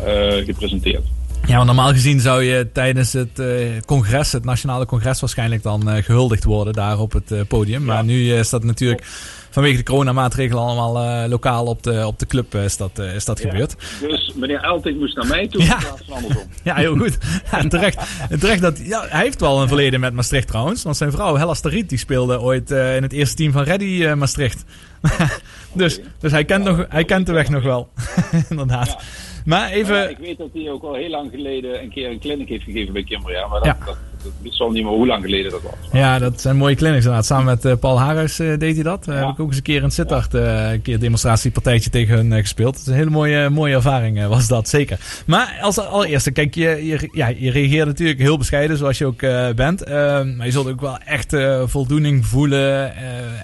gepresenteerd. 0.44 1.05
Ja, 1.47 1.55
want 1.55 1.66
normaal 1.66 1.93
gezien 1.93 2.20
zou 2.20 2.43
je 2.43 2.69
tijdens 2.73 3.12
het 3.12 3.40
congres, 3.86 4.32
het 4.32 4.44
nationale 4.44 4.86
congres, 4.86 5.20
waarschijnlijk 5.20 5.62
dan 5.62 5.90
eh, 5.90 6.03
gehuldigd 6.05 6.44
worden 6.44 6.73
daar 6.73 6.99
op 6.99 7.12
het 7.12 7.49
podium. 7.49 7.85
Maar 7.85 8.05
nu 8.05 8.35
is 8.35 8.51
dat 8.51 8.65
natuurlijk 8.65 9.03
vanwege 9.52 9.76
de 9.76 9.82
coronamaatregelen 9.82 10.62
allemaal 10.62 11.22
eh, 11.22 11.28
lokaal 11.28 11.66
op 11.66 11.82
de, 11.82 12.06
op 12.06 12.18
de 12.18 12.26
club 12.26 12.54
eh, 12.54 12.64
is 12.64 12.76
dat, 12.76 12.98
eh, 12.98 13.14
is 13.14 13.24
dat 13.24 13.40
gebeurd. 13.40 13.76
Dus 14.00 14.32
meneer 14.34 14.60
Elting 14.62 14.98
moest 14.98 15.16
naar 15.16 15.26
mij 15.26 15.48
toe 15.48 15.60
in 15.60 15.66
plaats 15.66 16.02
van 16.06 16.16
andersom. 16.16 16.42
Ja, 16.62 16.74
heel 16.74 16.96
goed. 16.96 17.18
Ja, 17.50 17.58
en 17.58 17.68
terecht, 17.68 17.98
terecht 18.40 18.60
dat, 18.60 18.78
ja, 18.86 19.06
hij 19.08 19.22
heeft 19.22 19.40
wel 19.40 19.62
een 19.62 19.68
verleden 19.68 20.00
met 20.00 20.12
Maastricht 20.12 20.46
trouwens. 20.46 20.82
Want 20.82 20.96
zijn 20.96 21.12
vrouw 21.12 21.36
Hella 21.36 21.54
Starriet 21.54 21.88
die 21.88 21.98
speelde 21.98 22.40
ooit 22.40 22.70
in 22.70 23.02
het 23.02 23.12
eerste 23.12 23.36
team 23.36 23.52
van 23.52 23.62
Reddy 23.62 24.12
Maastricht. 24.14 24.64
dus 25.72 26.00
dus 26.20 26.32
hij, 26.32 26.44
kent 26.44 26.64
nog, 26.64 26.86
hij 26.88 27.04
kent 27.04 27.26
de 27.26 27.32
weg 27.32 27.48
nog 27.48 27.62
wel. 27.62 27.88
Inderdaad. 28.48 28.96
Maar 29.44 29.70
even... 29.70 29.94
Maar 29.94 30.02
ja, 30.02 30.08
ik 30.08 30.18
weet 30.18 30.38
dat 30.38 30.48
hij 30.52 30.70
ook 30.70 30.82
al 30.82 30.94
heel 30.94 31.10
lang 31.10 31.30
geleden 31.30 31.82
een 31.82 31.90
keer 31.90 32.10
een 32.10 32.20
clinic 32.20 32.48
heeft 32.48 32.64
gegeven 32.64 32.92
bij 32.92 33.04
Kimbria. 33.04 33.46
Maar 33.46 33.58
dat, 33.60 33.66
Ja. 33.66 33.78
dat, 33.84 33.96
ik 34.43 34.53
zal 34.53 34.70
niet 34.70 34.82
meer 34.82 34.93
hoe 34.93 35.07
lang 35.07 35.24
geleden 35.24 35.51
dat 35.51 35.62
was. 35.62 35.73
Ja, 35.93 36.19
dat 36.19 36.40
zijn 36.40 36.57
mooie 36.57 36.74
clinics 36.74 37.05
inderdaad. 37.05 37.27
Samen 37.27 37.44
met 37.44 37.65
eh, 37.65 37.77
Paul 37.81 38.01
Harris 38.01 38.39
eh, 38.39 38.59
deed 38.59 38.74
hij 38.74 38.82
dat. 38.82 39.09
Eh, 39.09 39.15
Heb 39.15 39.28
ik 39.28 39.40
ook 39.40 39.49
eens 39.49 39.57
een 39.57 39.62
keer 39.62 39.82
in 39.82 39.90
Sittard 39.90 40.35
een 40.35 40.82
keer 40.82 40.99
demonstratiepartijtje 40.99 41.90
tegen 41.90 42.15
hun 42.15 42.40
gespeeld. 42.40 42.74
Het 42.74 42.82
is 42.82 42.89
een 42.89 42.99
hele 42.99 43.11
mooie, 43.11 43.51
mooie 43.51 43.74
ervaring 43.74 44.27
was 44.27 44.49
dat, 44.49 44.69
zeker. 44.69 45.23
Maar 45.27 45.59
als 45.61 45.78
allereerste, 45.78 46.31
kijk, 46.31 46.55
je, 46.55 46.86
je, 46.86 47.09
ja, 47.12 47.27
je 47.28 47.51
reageert 47.51 47.86
natuurlijk 47.86 48.20
heel 48.20 48.39
bescheiden 48.39 48.77
zoals 48.77 48.99
je 48.99 49.07
ook 49.07 49.20
bent. 49.57 49.89
Maar 50.36 50.44
je 50.44 50.51
zult 50.51 50.69
ook 50.69 50.81
wel 50.81 50.99
echt 50.99 51.36
voldoening 51.65 52.27
voelen 52.27 52.97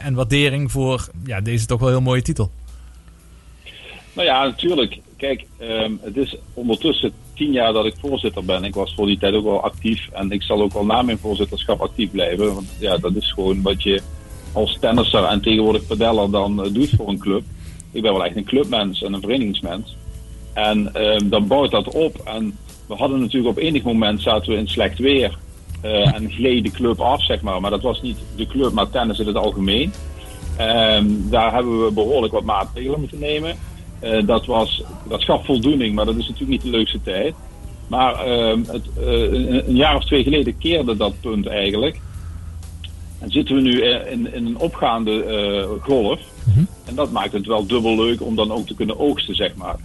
en 0.02 0.14
waardering 0.14 0.70
voor 0.70 1.08
ja, 1.24 1.40
deze 1.40 1.66
toch 1.66 1.80
wel 1.80 1.88
heel 1.88 2.00
mooie 2.00 2.22
titel. 2.22 2.50
Nou 4.12 4.26
ja, 4.26 4.44
natuurlijk. 4.44 4.98
Kijk, 5.16 5.44
ehm, 5.58 5.92
het 6.00 6.16
is 6.16 6.36
ondertussen 6.54 7.12
tien 7.38 7.52
jaar 7.52 7.72
dat 7.72 7.84
ik 7.86 7.94
voorzitter 8.00 8.44
ben. 8.44 8.64
Ik 8.64 8.74
was 8.74 8.94
voor 8.94 9.06
die 9.06 9.18
tijd 9.18 9.34
ook 9.34 9.44
wel 9.44 9.62
actief. 9.62 10.08
En 10.12 10.30
ik 10.30 10.42
zal 10.42 10.62
ook 10.62 10.72
wel 10.72 10.84
na 10.84 11.02
mijn 11.02 11.18
voorzitterschap 11.18 11.80
actief 11.80 12.10
blijven. 12.10 12.54
Want 12.54 12.66
ja, 12.78 12.96
dat 12.96 13.14
is 13.14 13.32
gewoon 13.32 13.62
wat 13.62 13.82
je 13.82 14.02
als 14.52 14.76
tennisser 14.80 15.24
en 15.24 15.40
tegenwoordig 15.40 15.86
pedeller 15.86 16.30
dan 16.30 16.64
eh, 16.64 16.72
doet 16.72 16.90
voor 16.96 17.08
een 17.08 17.18
club. 17.18 17.42
Ik 17.92 18.02
ben 18.02 18.12
wel 18.12 18.24
echt 18.24 18.36
een 18.36 18.44
clubmens 18.44 19.02
en 19.02 19.12
een 19.12 19.20
verenigingsmens. 19.20 19.96
En 20.52 20.94
ehm, 20.94 21.28
dan 21.28 21.46
bouwt 21.46 21.70
dat 21.70 21.94
op. 21.94 22.16
En 22.24 22.56
we 22.86 22.94
hadden 22.94 23.20
natuurlijk 23.20 23.56
op 23.56 23.62
enig 23.62 23.82
moment 23.82 24.22
zaten 24.22 24.52
we 24.52 24.58
in 24.58 24.68
slecht 24.68 24.98
weer. 24.98 25.38
eh, 25.80 26.14
en 26.14 26.30
gleed 26.30 26.64
de 26.64 26.70
club 26.70 27.00
af, 27.00 27.24
zeg 27.24 27.40
maar. 27.40 27.60
Maar 27.60 27.70
dat 27.70 27.82
was 27.82 28.02
niet 28.02 28.18
de 28.36 28.46
club, 28.46 28.72
maar 28.72 28.90
tennis 28.90 29.18
in 29.18 29.26
het 29.26 29.36
algemeen. 29.36 29.92
Ehm, 30.56 31.06
daar 31.30 31.54
hebben 31.54 31.84
we 31.84 31.92
behoorlijk 31.92 32.32
wat 32.32 32.44
maatregelen 32.44 33.00
moeten 33.00 33.18
nemen. 33.18 33.56
Eh, 34.00 34.26
dat, 34.26 34.46
was, 34.46 34.82
dat 35.08 35.24
gaf 35.24 35.44
voldoening, 35.44 35.94
maar 35.94 36.04
dat 36.04 36.16
is 36.16 36.28
natuurlijk 36.28 36.50
niet 36.50 36.72
de 36.72 36.78
leukste 36.78 37.02
tijd. 37.02 37.34
Maar 37.86 38.14
ehm, 38.14 38.60
het, 38.66 38.84
eh, 38.96 39.32
een, 39.66 39.76
jaar 39.76 39.96
of 39.96 40.04
twee 40.04 40.22
geleden 40.22 40.58
keerde 40.58 40.96
dat 40.96 41.20
punt 41.20 41.46
eigenlijk. 41.46 42.00
En 43.18 43.30
zitten 43.30 43.54
we 43.54 43.60
nu 43.60 43.80
eh, 43.80 44.12
in, 44.12 44.34
in 44.34 44.46
een 44.46 44.58
opgaande 44.58 45.78
golf. 45.82 46.20
En 46.84 46.94
dat 46.94 47.10
maakt 47.10 47.32
het 47.32 47.46
wel 47.46 47.66
dubbel 47.66 47.96
leuk 47.96 48.22
om 48.22 48.36
dan 48.36 48.52
ook 48.52 48.66
te 48.66 48.74
kunnen 48.74 48.98
oogsten, 48.98 49.34
zeg 49.34 49.54
maar. 49.54 49.76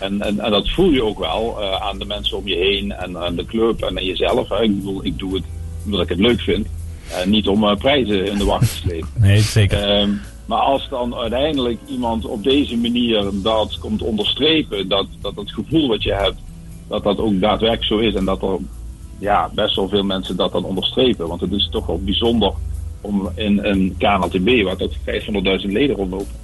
En, 0.00 0.20
en, 0.20 0.40
en 0.40 0.50
dat 0.50 0.70
voel 0.70 0.90
je 0.90 1.04
ook 1.04 1.18
wel 1.18 1.64
aan 1.80 1.98
de 1.98 2.04
mensen 2.04 2.36
om 2.36 2.48
je 2.48 2.54
heen 2.54 2.92
en 2.92 3.18
aan 3.18 3.36
de 3.36 3.44
club 3.44 3.82
en 3.82 3.98
aan 3.98 4.04
jezelf. 4.04 4.48
Hè. 4.48 4.62
Ik 4.62 4.76
bedoel, 4.76 5.04
ik 5.04 5.18
doe 5.18 5.34
het 5.34 5.44
omdat 5.84 6.00
ik 6.00 6.08
het 6.08 6.18
leuk 6.18 6.40
vind. 6.40 6.66
En 7.10 7.30
niet 7.30 7.48
om 7.48 7.76
prijzen 7.78 8.26
in 8.26 8.38
de 8.38 8.44
wacht 8.44 8.68
te 8.68 8.76
slepen. 8.76 9.08
Nee, 9.14 9.40
zeker. 9.40 9.82
Ehm, 9.82 10.10
maar 10.46 10.58
als 10.58 10.88
dan 10.88 11.14
uiteindelijk 11.14 11.78
iemand 11.86 12.24
op 12.24 12.42
deze 12.42 12.76
manier 12.76 13.30
dat 13.32 13.78
komt 13.78 14.02
onderstrepen, 14.02 14.88
dat, 14.88 15.06
dat 15.20 15.36
het 15.36 15.52
gevoel 15.52 15.88
wat 15.88 16.02
je 16.02 16.12
hebt, 16.12 16.40
dat 16.88 17.02
dat 17.02 17.18
ook 17.18 17.40
daadwerkelijk 17.40 17.84
zo 17.84 17.98
is 17.98 18.14
en 18.14 18.24
dat 18.24 18.42
er 18.42 18.58
ja, 19.18 19.50
best 19.54 19.76
wel 19.76 19.88
veel 19.88 20.04
mensen 20.04 20.36
dat 20.36 20.52
dan 20.52 20.64
onderstrepen. 20.64 21.28
Want 21.28 21.40
het 21.40 21.52
is 21.52 21.68
toch 21.70 21.86
wel 21.86 22.00
bijzonder 22.04 22.52
om 23.00 23.30
in 23.34 23.64
een 23.64 23.94
KNLTB, 23.98 24.62
waar 24.62 24.76
tot 24.76 24.96
500.000 24.96 25.72
leden 25.72 25.96
rondlopen, 25.96 26.34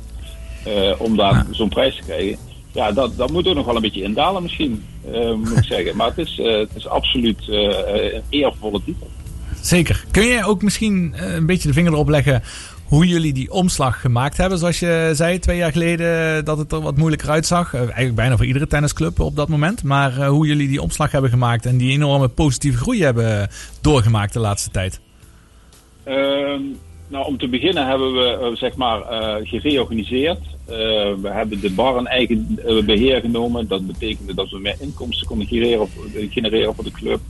eh, 0.64 0.92
om 0.98 1.16
daar 1.16 1.46
zo'n 1.50 1.68
prijs 1.68 1.96
te 1.96 2.02
krijgen. 2.02 2.38
Ja, 2.72 2.92
dat, 2.92 3.16
dat 3.16 3.30
moet 3.30 3.46
ook 3.46 3.54
nog 3.54 3.66
wel 3.66 3.76
een 3.76 3.82
beetje 3.82 4.02
indalen 4.02 4.42
misschien, 4.42 4.84
eh, 5.12 5.34
moet 5.34 5.56
ik 5.56 5.64
zeggen. 5.64 5.96
Maar 5.96 6.06
het 6.06 6.18
is, 6.18 6.38
eh, 6.38 6.58
het 6.58 6.70
is 6.74 6.86
absoluut 6.86 7.48
een 7.48 8.22
eervolle 8.28 8.80
titel. 8.84 9.10
Zeker. 9.60 10.04
Kun 10.10 10.26
je 10.26 10.44
ook 10.44 10.62
misschien 10.62 11.14
een 11.16 11.46
beetje 11.46 11.68
de 11.68 11.74
vinger 11.74 11.92
erop 11.92 12.08
leggen 12.08 12.42
hoe 12.92 13.06
jullie 13.06 13.32
die 13.32 13.50
omslag 13.52 14.00
gemaakt 14.00 14.36
hebben? 14.36 14.58
Zoals 14.58 14.78
je 14.78 15.10
zei 15.14 15.38
twee 15.38 15.56
jaar 15.56 15.72
geleden 15.72 16.44
dat 16.44 16.58
het 16.58 16.72
er 16.72 16.80
wat 16.80 16.96
moeilijker 16.96 17.30
uitzag. 17.30 17.74
Eh, 17.74 17.80
eigenlijk 17.80 18.14
bijna 18.14 18.36
voor 18.36 18.46
iedere 18.46 18.66
tennisclub 18.66 19.20
op 19.20 19.36
dat 19.36 19.48
moment. 19.48 19.82
Maar 19.82 20.18
eh, 20.18 20.28
hoe 20.28 20.46
jullie 20.46 20.68
die 20.68 20.82
omslag 20.82 21.12
hebben 21.12 21.30
gemaakt 21.30 21.66
en 21.66 21.76
die 21.76 21.92
enorme 21.92 22.28
positieve 22.28 22.78
groei 22.78 23.02
hebben 23.02 23.48
doorgemaakt 23.80 24.32
de 24.32 24.38
laatste 24.38 24.70
tijd. 24.70 25.00
Ehm, 26.04 26.60
nou, 27.08 27.26
om 27.26 27.38
te 27.38 27.48
beginnen 27.48 27.86
hebben 27.86 28.12
we 28.12 28.38
eh, 28.40 28.56
zeg 28.56 28.76
maar 28.76 29.00
eh, 29.00 29.48
gereorganiseerd. 29.48 30.40
Eh, 30.66 30.74
we 31.22 31.28
hebben 31.30 31.60
de 31.60 31.70
bar 31.70 31.98
in 31.98 32.06
eigen 32.06 32.58
eh, 32.66 32.84
beheer 32.84 33.20
genomen. 33.20 33.68
Dat 33.68 33.86
betekende 33.86 34.34
dat 34.34 34.50
we 34.50 34.58
meer 34.58 34.76
inkomsten 34.80 35.26
konden 35.26 35.46
genereren, 35.46 35.88
eh, 36.68 36.74
voor 36.74 36.84
de 36.84 36.90
club. 36.90 37.20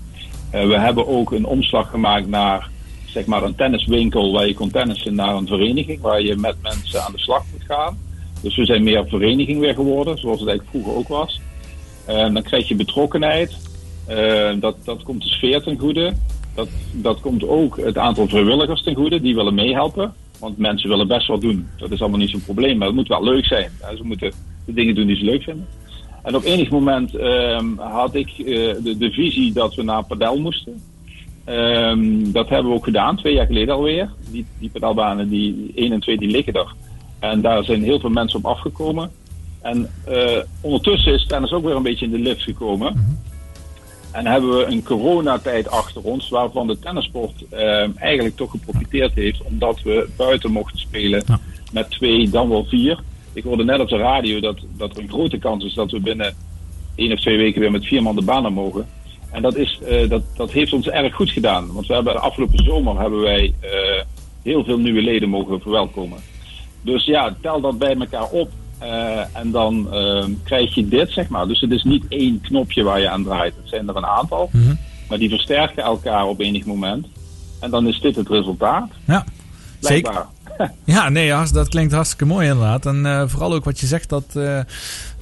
Eh, 0.50 0.66
we 0.66 0.78
hebben 0.78 1.06
ook 1.06 1.32
een 1.32 1.44
omslag 1.44 1.90
gemaakt 1.90 2.28
naar 2.28 2.70
zeg 3.12 3.26
maar 3.26 3.42
een 3.42 3.54
tenniswinkel 3.54 4.32
waar 4.32 4.46
je 4.46 4.54
kon 4.54 4.70
tennissen 4.70 5.14
naar 5.14 5.34
een 5.34 5.46
vereniging 5.46 6.00
waar 6.00 6.22
je 6.22 6.36
met 6.36 6.56
mensen 6.62 7.02
aan 7.04 7.12
de 7.12 7.18
slag 7.18 7.44
moet 7.52 7.64
gaan. 7.66 7.98
Dus 8.42 8.56
we 8.56 8.64
zijn 8.64 8.82
meer 8.82 9.08
vereniging 9.08 9.60
weer 9.60 9.74
geworden, 9.74 10.18
zoals 10.18 10.40
het 10.40 10.48
eigenlijk 10.48 10.78
vroeger 10.78 11.00
ook 11.00 11.08
was. 11.08 11.40
Dan 12.06 12.42
krijg 12.42 12.68
je 12.68 12.74
betrokkenheid. 12.74 13.70
Eh, 14.06 14.50
dat, 14.60 14.76
dat 14.84 15.02
komt 15.02 15.22
de 15.22 15.28
sfeer 15.28 15.62
ten 15.62 15.78
goede. 15.78 16.12
Dat, 16.54 16.68
dat 16.92 17.20
komt 17.20 17.48
ook 17.48 17.76
het 17.76 17.98
aantal 17.98 18.28
vrijwilligers 18.28 18.82
ten 18.82 18.94
goede 18.94 19.20
die 19.20 19.34
willen 19.34 19.54
meehelpen. 19.54 20.14
Want 20.38 20.58
mensen 20.58 20.88
willen 20.88 21.08
best 21.08 21.26
wat 21.26 21.40
doen. 21.40 21.68
Dat 21.76 21.90
is 21.90 22.00
allemaal 22.00 22.18
niet 22.18 22.30
zo'n 22.30 22.44
probleem, 22.44 22.78
maar 22.78 22.86
het 22.86 22.96
moet 22.96 23.08
wel 23.08 23.24
leuk 23.24 23.46
zijn. 23.46 23.70
Ze 23.96 24.04
moeten 24.04 24.32
de 24.66 24.72
dingen 24.72 24.94
doen 24.94 25.06
die 25.06 25.16
ze 25.16 25.24
leuk 25.24 25.42
vinden. 25.42 25.66
En 26.22 26.36
op 26.36 26.44
enig 26.44 26.70
moment 26.70 27.14
ehm, 27.14 27.76
had 27.76 28.14
ik 28.14 28.28
eh, 28.28 28.44
de, 28.82 28.96
de 28.98 29.10
visie 29.10 29.52
dat 29.52 29.74
we 29.74 29.82
naar 29.82 30.04
padel 30.04 30.38
moesten. 30.38 30.82
Ehm, 31.44 32.32
dat 32.32 32.48
hebben 32.48 32.70
we 32.70 32.76
ook 32.76 32.84
gedaan, 32.84 33.16
twee 33.16 33.34
jaar 33.34 33.46
geleden 33.46 33.74
alweer. 33.74 34.10
Die, 34.30 34.46
die 34.58 34.70
pedalbanen, 34.70 35.28
die 35.28 35.72
1 35.74 35.92
en 35.92 36.00
2, 36.00 36.18
die 36.18 36.30
liggen 36.30 36.52
er. 36.52 36.74
En 37.18 37.40
daar 37.40 37.64
zijn 37.64 37.82
heel 37.82 38.00
veel 38.00 38.10
mensen 38.10 38.38
op 38.38 38.46
afgekomen. 38.46 39.10
En 39.60 39.90
eh, 40.04 40.38
ondertussen 40.60 41.12
is 41.12 41.26
tennis 41.26 41.52
ook 41.52 41.64
weer 41.64 41.76
een 41.76 41.82
beetje 41.82 42.04
in 42.04 42.10
de 42.10 42.18
lift 42.18 42.42
gekomen. 42.42 43.16
En 44.12 44.26
hebben 44.26 44.56
we 44.56 44.64
een 44.64 44.82
coronatijd 44.82 45.70
achter 45.70 46.02
ons, 46.02 46.28
waarvan 46.28 46.66
de 46.66 46.78
tennissport 46.78 47.44
ehm, 47.50 47.90
eigenlijk 47.94 48.36
toch 48.36 48.50
geprofiteerd 48.50 49.14
heeft, 49.14 49.42
omdat 49.42 49.82
we 49.82 50.08
buiten 50.16 50.50
mochten 50.50 50.78
spelen 50.78 51.24
met 51.72 51.90
twee, 51.90 52.28
dan 52.28 52.48
wel 52.48 52.64
vier. 52.64 53.00
Ik 53.32 53.44
hoorde 53.44 53.64
net 53.64 53.80
op 53.80 53.88
de 53.88 53.96
radio 53.96 54.40
dat, 54.40 54.58
dat 54.76 54.96
er 54.96 55.02
een 55.02 55.08
grote 55.08 55.38
kans 55.38 55.64
is 55.64 55.74
dat 55.74 55.90
we 55.90 56.00
binnen 56.00 56.34
één 56.94 57.12
of 57.12 57.20
twee 57.20 57.36
weken 57.36 57.60
weer 57.60 57.70
met 57.70 57.86
vier 57.86 58.02
man 58.02 58.16
de 58.16 58.22
banen 58.22 58.52
mogen. 58.52 58.86
En 59.32 59.42
dat, 59.42 59.56
is, 59.56 59.78
eh, 59.88 60.08
dat, 60.08 60.22
dat 60.36 60.50
heeft 60.50 60.72
ons 60.72 60.88
erg 60.88 61.14
goed 61.14 61.30
gedaan. 61.30 61.72
Want 61.72 61.86
we 61.86 61.94
hebben 61.94 62.12
de 62.12 62.18
afgelopen 62.18 62.64
zomer 62.64 63.00
hebben 63.00 63.20
wij 63.20 63.54
eh, 63.60 63.70
heel 64.42 64.64
veel 64.64 64.78
nieuwe 64.78 65.02
leden 65.02 65.28
mogen 65.28 65.60
verwelkomen. 65.60 66.18
Dus 66.82 67.04
ja, 67.04 67.34
tel 67.40 67.60
dat 67.60 67.78
bij 67.78 67.94
elkaar 67.96 68.28
op. 68.30 68.50
eh, 68.78 69.20
en 69.32 69.50
dan 69.50 69.92
eh, 69.92 70.24
krijg 70.44 70.74
je 70.74 70.88
dit, 70.88 71.10
zeg 71.10 71.28
maar. 71.28 71.46
Dus 71.46 71.60
het 71.60 71.70
is 71.70 71.82
niet 71.82 72.04
één 72.08 72.40
knopje 72.40 72.82
waar 72.82 73.00
je 73.00 73.08
aan 73.08 73.24
draait. 73.24 73.54
Het 73.56 73.68
zijn 73.68 73.88
er 73.88 73.96
een 73.96 74.06
aantal. 74.06 74.50
Maar 75.08 75.18
die 75.18 75.28
versterken 75.28 75.82
elkaar 75.82 76.26
op 76.26 76.40
enig 76.40 76.64
moment. 76.64 77.06
En 77.60 77.70
dan 77.70 77.86
is 77.86 78.00
dit 78.00 78.16
het 78.16 78.28
resultaat. 78.28 78.90
Ja, 79.06 79.24
zeker. 79.80 80.26
Ja, 80.84 81.08
nee, 81.08 81.32
dat 81.52 81.68
klinkt 81.68 81.92
hartstikke 81.92 82.24
mooi 82.24 82.48
inderdaad. 82.48 82.86
En 82.86 83.30
vooral 83.30 83.54
ook 83.54 83.64
wat 83.64 83.80
je 83.80 83.86
zegt 83.86 84.08
dat 84.08 84.38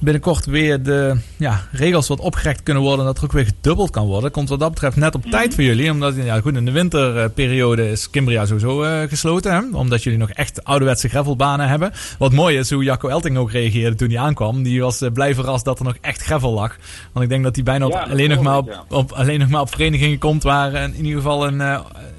binnenkort 0.01 0.45
weer 0.45 0.83
de 0.83 1.15
ja, 1.37 1.61
regels 1.71 2.07
wat 2.07 2.19
opgerekt 2.19 2.63
kunnen 2.63 2.83
worden. 2.83 2.99
En 2.99 3.05
dat 3.05 3.17
er 3.17 3.23
ook 3.23 3.31
weer 3.31 3.45
gedubbeld 3.45 3.89
kan 3.89 4.05
worden. 4.05 4.31
Komt 4.31 4.49
wat 4.49 4.59
dat 4.59 4.69
betreft 4.69 4.95
net 4.95 5.15
op 5.15 5.25
tijd 5.25 5.53
voor 5.53 5.63
jullie. 5.63 5.91
Omdat 5.91 6.15
ja, 6.15 6.39
goed, 6.39 6.55
in 6.55 6.65
de 6.65 6.71
winterperiode 6.71 7.89
is 7.89 8.09
Kimbria 8.09 8.45
sowieso 8.45 8.83
eh, 8.83 9.09
gesloten. 9.09 9.53
Hè? 9.53 9.77
Omdat 9.77 10.03
jullie 10.03 10.19
nog 10.19 10.29
echt 10.29 10.63
ouderwetse 10.63 11.09
gravelbanen 11.09 11.67
hebben. 11.67 11.91
Wat 12.17 12.31
mooi 12.31 12.57
is 12.57 12.71
hoe 12.71 12.83
Jacco 12.83 13.07
Elting 13.07 13.37
ook 13.37 13.51
reageerde 13.51 13.95
toen 13.95 14.09
hij 14.09 14.19
aankwam. 14.19 14.63
Die 14.63 14.81
was 14.81 15.01
eh, 15.01 15.11
blij 15.11 15.35
verrast 15.35 15.65
dat 15.65 15.79
er 15.79 15.85
nog 15.85 15.97
echt 16.01 16.23
gravel 16.23 16.53
lag. 16.53 16.75
Want 17.11 17.23
ik 17.25 17.31
denk 17.31 17.43
dat 17.43 17.55
hij 17.55 17.63
bijna 17.63 17.85
op, 17.85 17.91
Ja, 17.91 17.99
dat 17.99 18.09
alleen, 18.09 18.29
nog 18.29 18.41
maar 18.41 18.57
op, 18.57 18.85
op, 18.89 19.11
alleen 19.11 19.39
nog 19.39 19.49
maar 19.49 19.61
op 19.61 19.69
verenigingen 19.69 20.17
komt 20.17 20.43
waar 20.43 20.73
eh, 20.73 20.83
in 20.83 20.95
ieder 20.95 21.21
geval 21.21 21.47
een, 21.47 21.57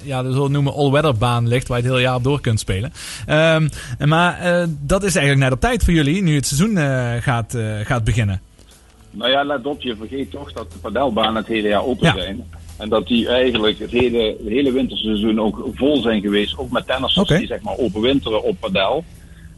ja, 0.03 0.25
het 0.25 0.51
noemen 0.51 0.73
all-weather 0.73 1.17
baan 1.17 1.47
ligt. 1.47 1.67
Waar 1.67 1.77
je 1.77 1.83
het 1.83 1.91
hele 1.91 2.05
jaar 2.05 2.15
op 2.15 2.23
door 2.23 2.41
kunt 2.41 2.59
spelen. 2.59 2.93
Ehm, 3.25 3.67
maar 4.05 4.67
dat 4.79 5.03
is 5.03 5.15
eigenlijk 5.15 5.45
net 5.45 5.53
op 5.53 5.59
tijd 5.59 5.83
voor 5.83 5.93
jullie. 5.93 6.23
Nu 6.23 6.35
het 6.35 6.47
seizoen 6.47 6.77
gaat, 7.21 7.53
gaat 7.83 8.03
beginnen. 8.03 8.41
Nou 9.11 9.31
ja, 9.31 9.43
let 9.43 9.65
op, 9.65 9.81
je 9.81 9.95
vergeet 9.95 10.31
toch 10.31 10.51
dat 10.53 10.71
de 10.71 10.77
padelbanen 10.77 11.35
het 11.35 11.47
hele 11.47 11.67
jaar 11.67 11.83
open 11.83 12.05
Ja. 12.07 12.13
zijn. 12.13 12.43
En 12.77 12.89
dat 12.89 13.07
die 13.07 13.27
eigenlijk 13.27 13.79
het 13.79 13.91
hele, 13.91 14.23
het 14.39 14.47
hele 14.47 14.71
winterseizoen 14.71 15.39
ook 15.39 15.67
vol 15.73 16.01
zijn 16.01 16.21
geweest. 16.21 16.57
Ook 16.57 16.71
met 16.71 16.87
tennissers 16.87 17.27
die 17.27 17.47
zeg 17.47 17.61
maar 17.61 17.77
overwinteren 17.77 18.43
op 18.43 18.55
padel. 18.59 19.03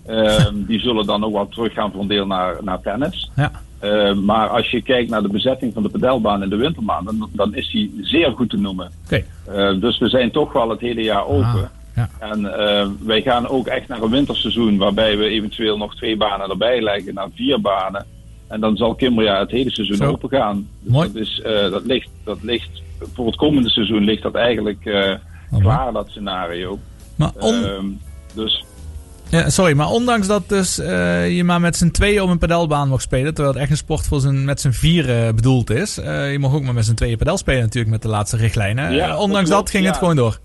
Ehm, 0.06 0.54
die 0.68 0.80
zullen 0.80 1.06
dan 1.06 1.24
ook 1.24 1.34
wel 1.34 1.48
terug 1.48 1.74
gaan 1.74 1.92
voor 1.92 2.02
een 2.02 2.08
deel 2.08 2.26
naar, 2.26 2.56
naar 2.64 2.82
tennis. 2.82 3.32
Ja. 3.36 3.52
Ehm, 3.80 4.26
maar 4.26 4.50
als 4.50 4.72
je 4.72 4.82
kijkt 4.82 5.10
naar 5.10 5.22
de 5.22 5.30
bezetting 5.30 5.74
van 5.74 5.84
de 5.84 5.90
padelbaan 5.90 6.44
in 6.44 6.50
de 6.50 6.56
wintermaanden, 6.56 7.18
dan, 7.20 7.30
dan 7.34 7.56
is 7.56 7.72
die 7.72 8.00
zeer 8.02 8.32
goed 8.32 8.50
te 8.50 8.58
noemen. 8.58 8.92
Ehm, 9.48 9.80
dus 9.80 9.98
we 10.00 10.10
zijn 10.10 10.32
toch 10.32 10.54
wel 10.54 10.70
het 10.70 10.80
hele 10.80 11.02
jaar 11.04 11.26
open. 11.26 11.44
Ah, 11.46 11.64
ja. 11.96 12.10
En 12.20 12.58
ehm, 12.60 12.90
wij 13.06 13.22
gaan 13.22 13.48
ook 13.48 13.68
echt 13.68 13.88
naar 13.88 14.02
een 14.02 14.10
winterseizoen 14.10 14.78
waarbij 14.78 15.18
we 15.18 15.26
eventueel 15.28 15.78
nog 15.78 15.96
twee 15.96 16.18
banen 16.18 16.50
erbij 16.50 16.82
leggen, 16.82 17.14
naar 17.14 17.28
vier 17.36 17.62
banen. 17.62 18.06
En 18.48 18.60
dan 18.60 18.78
zal 18.78 18.96
Kimbria 18.96 19.40
het 19.40 19.52
hele 19.52 19.72
seizoen 19.72 19.98
Zo. 19.98 20.06
open 20.06 20.30
gaan. 20.30 20.68
Dus 20.80 20.92
Mooi. 20.92 21.12
Dat, 21.14 21.22
is, 21.22 21.42
eh, 21.44 21.72
dat, 21.72 21.86
ligt, 21.86 22.10
dat 22.24 22.38
ligt, 22.42 22.70
voor 23.14 23.26
het 23.26 23.36
komende 23.36 23.70
seizoen 23.70 24.04
ligt 24.04 24.22
dat 24.24 24.36
eigenlijk 24.36 24.86
eh, 24.86 25.14
klaar, 25.60 25.94
dat 25.94 26.10
scenario. 26.10 26.80
Maar 27.16 27.32
on- 27.40 27.64
Ehm, 27.64 27.86
dus 28.34 28.64
Ja, 29.30 29.50
sorry, 29.50 29.74
maar 29.76 29.90
ondanks 29.90 30.28
dat 30.28 30.50
dus 30.50 30.80
eh, 30.80 31.36
je 31.36 31.44
maar 31.44 31.60
met 31.62 31.76
z'n 31.76 31.90
tweeën 31.90 32.22
op 32.22 32.30
een 32.30 32.38
pedalbaan 32.38 32.90
mag 32.90 33.02
spelen, 33.02 33.34
terwijl 33.34 33.54
het 33.54 33.62
echt 33.64 33.72
een 33.72 33.78
sport 33.78 34.08
voor 34.08 34.20
zijn, 34.20 34.46
met 34.46 34.62
z'n 34.62 34.70
vieren 34.72 35.36
bedoeld 35.36 35.70
is. 35.70 35.98
eh, 35.98 36.32
je 36.32 36.40
mag 36.40 36.54
ook 36.54 36.64
maar 36.64 36.74
met 36.74 36.86
z'n 36.86 36.94
tweeën 36.94 37.18
pedal 37.18 37.38
spelen 37.38 37.62
natuurlijk 37.62 37.92
met 37.94 38.02
de 38.02 38.08
laatste 38.08 38.38
richtlijnen. 38.38 38.94
Ja, 38.94 39.04
Eh, 39.04 39.10
dat 39.10 39.20
ondanks 39.20 39.50
dat, 39.50 39.70
ging 39.70 39.86
het 39.86 39.98
gewoon 39.98 40.16
door. 40.16 40.40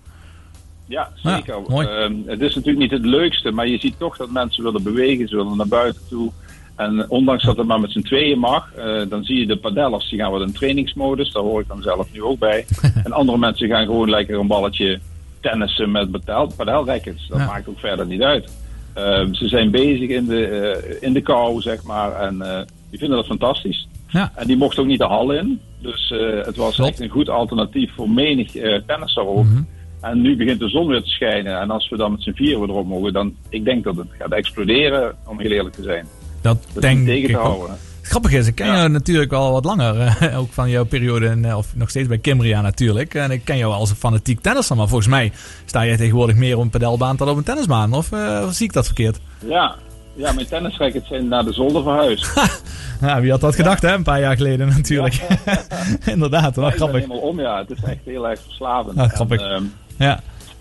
Ja, 0.91 1.09
zeker. 1.23 1.55
Ehm, 1.67 2.13
het 2.25 2.41
is 2.41 2.55
natuurlijk 2.55 2.77
niet 2.77 2.91
het 2.91 3.05
leukste, 3.05 3.51
maar 3.51 3.67
je 3.67 3.77
ziet 3.79 3.95
toch 3.99 4.17
dat 4.17 4.29
mensen 4.31 4.63
willen 4.63 4.83
bewegen, 4.83 5.27
ze 5.27 5.35
willen 5.35 5.57
naar 5.57 5.67
buiten 5.67 6.01
toe. 6.09 6.31
En 6.75 7.09
ondanks 7.09 7.43
dat 7.43 7.57
het 7.57 7.67
maar 7.67 7.79
met 7.79 7.91
z'n 7.91 8.01
tweeën 8.01 8.39
mag, 8.39 8.73
eh, 8.73 9.01
dan 9.09 9.23
zie 9.23 9.39
je 9.39 9.45
de 9.45 9.57
padellers, 9.57 10.09
die 10.09 10.19
gaan 10.19 10.31
wat 10.31 10.41
in 10.41 10.53
trainingsmodus, 10.53 11.31
daar 11.31 11.43
hoor 11.43 11.61
ik 11.61 11.67
dan 11.67 11.81
zelf 11.81 12.07
nu 12.13 12.21
ook 12.23 12.39
bij. 12.39 12.65
en 13.03 13.11
andere 13.11 13.37
mensen 13.37 13.67
gaan 13.67 13.85
gewoon 13.85 14.09
lekker 14.09 14.39
een 14.39 14.47
balletje 14.47 14.99
tennissen 15.39 15.91
met 15.91 16.11
padel, 16.11 16.51
padelrackets. 16.57 17.27
Dat 17.27 17.37
Ja. 17.39 17.45
maakt 17.45 17.67
ook 17.69 17.79
verder 17.79 18.05
niet 18.05 18.21
uit. 18.21 18.51
Ehm, 18.93 19.33
ze 19.33 19.47
zijn 19.47 19.71
bezig 19.71 20.09
in 20.09 20.25
de, 20.25 20.45
eh, 20.45 20.97
in 21.07 21.13
de 21.13 21.21
kou, 21.21 21.61
zeg 21.61 21.83
maar, 21.83 22.11
en 22.15 22.41
eh, 22.41 22.61
die 22.89 22.99
vinden 22.99 23.17
dat 23.17 23.25
fantastisch. 23.25 23.87
Ja. 24.07 24.31
En 24.35 24.47
die 24.47 24.57
mocht 24.57 24.79
ook 24.79 24.85
niet 24.85 24.99
de 24.99 25.05
hal 25.05 25.31
in. 25.31 25.59
Dus 25.81 26.13
het 26.45 26.55
was 26.55 26.79
echt 26.79 26.99
een 26.99 27.09
goed 27.09 27.29
alternatief 27.29 27.91
voor 27.95 28.09
menig 28.09 28.51
tennisser 28.85 29.27
ook. 29.27 29.43
Mhm. 29.43 29.61
En 30.01 30.21
nu 30.21 30.37
begint 30.37 30.59
de 30.59 30.69
zon 30.69 30.87
weer 30.87 31.01
te 31.01 31.09
schijnen. 31.09 31.59
En 31.59 31.69
als 31.69 31.89
we 31.89 31.97
dan 31.97 32.11
met 32.11 32.21
z'n 32.21 32.31
vieren 32.31 32.59
weer 32.59 32.69
erop 32.69 32.87
mogen, 32.87 33.13
dan 33.13 33.35
ik 33.49 33.65
denk 33.65 33.83
dat 33.83 33.95
het 33.95 34.07
gaat 34.19 34.31
exploderen, 34.31 35.15
om 35.25 35.39
heel 35.39 35.51
eerlijk 35.51 35.75
te 35.75 35.83
zijn. 35.83 36.05
Dat, 36.41 36.67
denk 36.79 37.05
tegen 37.05 37.29
ik 37.29 37.35
te 37.35 37.41
ook. 37.41 37.69
Grappig 38.01 38.31
is, 38.31 38.47
ik 38.47 38.55
ken 38.55 38.65
jou 38.65 38.89
natuurlijk 38.89 39.31
al 39.33 39.51
wat 39.51 39.65
langer. 39.65 39.99
eh, 39.99 40.37
ook 40.39 40.51
van 40.51 40.69
jouw 40.69 40.85
periode, 40.85 41.25
in, 41.25 41.45
eh, 41.45 41.57
of 41.57 41.75
nog 41.75 41.89
steeds 41.89 42.07
bij 42.07 42.17
Kimbria 42.17 42.61
natuurlijk. 42.61 43.13
En 43.13 43.31
ik 43.31 43.45
ken 43.45 43.57
jou 43.57 43.73
als 43.73 43.89
een 43.89 43.95
fanatiek 43.95 44.41
tennisser. 44.41 44.75
Maar 44.75 44.87
volgens 44.87 45.09
mij 45.09 45.31
sta 45.65 45.85
jij 45.85 45.97
tegenwoordig 45.97 46.35
meer 46.35 46.57
op 46.57 46.61
een 46.63 46.69
pedelbaan 46.69 47.15
dan 47.15 47.29
op 47.29 47.37
een 47.37 47.43
tennisbaan. 47.43 47.93
Of, 47.93 48.11
eh, 48.11 48.43
of 48.45 48.53
zie 48.53 48.65
ik 48.65 48.73
dat 48.73 48.85
verkeerd? 48.85 49.19
Ja, 49.45 49.75
ja 50.13 50.31
mijn 50.31 50.47
tennisrackets 50.47 51.07
zijn 51.07 51.27
naar 51.27 51.43
de 51.43 51.53
zolder 51.53 51.83
verhuisd. 51.83 52.33
Ja, 53.01 53.21
wie 53.21 53.31
had 53.31 53.41
dat 53.41 53.55
gedacht, 53.55 53.81
hè? 53.81 53.93
Een 53.93 54.03
paar 54.03 54.19
jaar 54.19 54.35
geleden 54.35 54.67
natuurlijk. 54.67 55.21
Inderdaad, 56.05 56.55
wel 56.55 56.65
ik 56.65 56.69
ben 56.71 56.79
grappig. 56.79 57.01
helemaal 57.01 57.21
om, 57.21 57.39
ja. 57.39 57.57
Het 57.57 57.69
is 57.69 57.83
echt 57.83 57.99
heel 58.05 58.27
erg 58.29 58.39
verslavend. 58.41 58.97
Ah, 58.97 59.09
grappig. 59.09 59.41
En, 59.41 59.49
ehm, 59.51 59.63
Ja. 59.97 60.19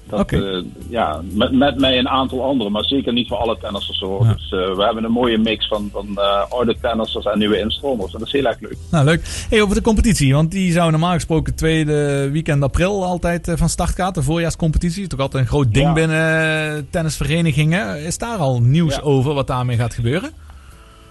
dat, 0.08 0.32
eh, 0.32 0.62
ja, 0.88 1.20
met, 1.32 1.52
met 1.52 1.78
mij 1.78 1.98
een 1.98 2.08
aantal 2.08 2.42
anderen, 2.44 2.72
maar 2.72 2.84
zeker 2.84 3.12
niet 3.12 3.28
voor 3.28 3.36
alle 3.36 3.56
tennissers. 3.60 3.98
Ja. 3.98 4.32
Dus 4.32 4.52
eh, 4.52 4.76
we 4.76 4.82
hebben 4.84 5.04
een 5.04 5.10
mooie 5.12 5.38
mix 5.38 5.68
van, 5.68 5.88
van 5.92 6.06
eh, 6.18 6.50
oude 6.50 6.76
tennissers 6.80 7.24
en 7.24 7.38
nieuwe 7.38 7.58
instromers. 7.58 8.12
En 8.12 8.18
dat 8.18 8.26
is 8.28 8.32
heel 8.34 8.44
erg 8.44 8.60
leuk. 8.60 8.76
Nou, 8.90 9.04
leuk. 9.04 9.46
Hey, 9.50 9.62
over 9.62 9.74
de 9.74 9.82
competitie, 9.82 10.34
want 10.34 10.50
die 10.50 10.72
zou 10.72 10.90
normaal 10.90 11.12
gesproken 11.12 11.54
tweede 11.54 12.28
weekend 12.32 12.62
april 12.62 13.04
altijd 13.04 13.52
van 13.54 13.68
start 13.68 13.94
gaan. 13.94 14.12
De 14.12 14.22
voorjaarscompetitie. 14.22 15.06
Toch 15.06 15.20
altijd 15.20 15.42
een 15.42 15.48
groot 15.48 15.74
ding 15.74 15.86
Ja. 15.86 15.92
binnen 15.92 16.88
tennisverenigingen. 16.90 18.04
Is 18.04 18.18
daar 18.18 18.38
al 18.38 18.60
nieuws 18.60 18.94
Ja. 18.94 19.00
over 19.00 19.34
wat 19.34 19.46
daarmee 19.46 19.76
gaat 19.76 19.94
gebeuren? 19.94 20.30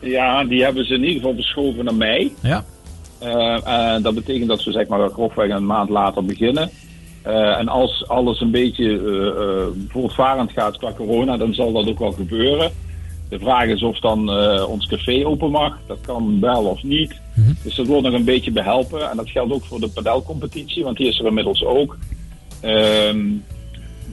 Ja, 0.01 0.43
die 0.43 0.63
hebben 0.63 0.85
ze 0.85 0.93
in 0.93 1.03
ieder 1.03 1.15
geval 1.15 1.33
verschoven 1.35 1.85
naar 1.85 1.95
mei. 1.95 2.35
Ja. 2.41 2.63
Dat 4.01 4.15
betekent 4.15 4.47
dat 4.47 4.63
we 4.63 4.71
zeg 4.71 4.87
maar 4.87 5.09
grofweg 5.09 5.49
een 5.49 5.65
maand 5.65 5.89
later 5.89 6.25
beginnen. 6.25 6.69
Eh, 7.21 7.57
en 7.57 7.67
als 7.67 8.07
alles 8.07 8.41
een 8.41 8.51
beetje 8.51 8.85
eh, 8.85 9.27
eh, 9.27 9.67
voortvarend 9.87 10.51
gaat 10.51 10.77
qua 10.77 10.93
corona, 10.93 11.37
dan 11.37 11.53
zal 11.53 11.71
dat 11.71 11.87
ook 11.87 11.99
wel 11.99 12.11
gebeuren. 12.11 12.71
De 13.29 13.39
vraag 13.39 13.65
is 13.65 13.83
of 13.83 13.99
dan 13.99 14.29
ons 14.65 14.87
café 14.87 15.25
open 15.25 15.51
mag. 15.51 15.77
Dat 15.87 16.01
kan 16.01 16.39
wel 16.39 16.63
of 16.63 16.83
niet. 16.83 17.21
Dus 17.63 17.75
dat 17.75 17.87
wordt 17.87 18.03
nog 18.03 18.13
een 18.13 18.23
beetje 18.23 18.51
behelpen. 18.51 19.09
En 19.09 19.17
dat 19.17 19.29
geldt 19.29 19.53
ook 19.53 19.65
voor 19.65 19.79
de 19.79 19.89
padelcompetitie, 19.89 20.83
want 20.83 20.97
die 20.97 21.07
is 21.07 21.19
er 21.19 21.25
inmiddels 21.25 21.63
ook. 21.63 21.97
Ehm, 22.61 23.25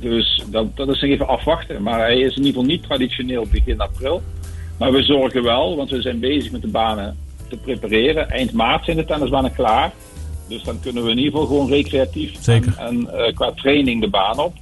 dus 0.00 0.44
dat, 0.50 0.76
dat 0.76 0.88
is 0.88 1.00
nog 1.00 1.10
even 1.10 1.28
afwachten. 1.28 1.82
Maar 1.82 1.98
hij 1.98 2.18
is 2.18 2.36
in 2.36 2.44
ieder 2.44 2.46
geval 2.46 2.64
niet 2.64 2.82
traditioneel 2.82 3.46
begin 3.50 3.80
april. 3.80 4.22
Maar 4.78 4.92
we 4.92 5.02
zorgen 5.02 5.42
wel, 5.42 5.76
want 5.76 5.90
we 5.90 6.00
zijn 6.00 6.20
bezig 6.20 6.52
met 6.52 6.62
de 6.62 6.68
banen 6.68 7.16
te 7.48 7.56
prepareren. 7.56 8.30
Eind 8.30 8.52
maart 8.52 8.84
zijn 8.84 8.96
de 8.96 9.04
tennisbanen 9.04 9.52
klaar. 9.52 9.92
Dus 10.48 10.62
dan 10.62 10.80
kunnen 10.80 11.04
we 11.04 11.10
in 11.10 11.16
ieder 11.16 11.32
geval 11.32 11.46
gewoon 11.46 11.68
recreatief 11.68 12.32
Zeker. 12.40 12.74
en, 12.78 12.86
en 12.86 13.26
eh, 13.26 13.34
qua 13.34 13.52
training 13.52 14.00
de 14.00 14.08
baan 14.08 14.38
op. 14.38 14.54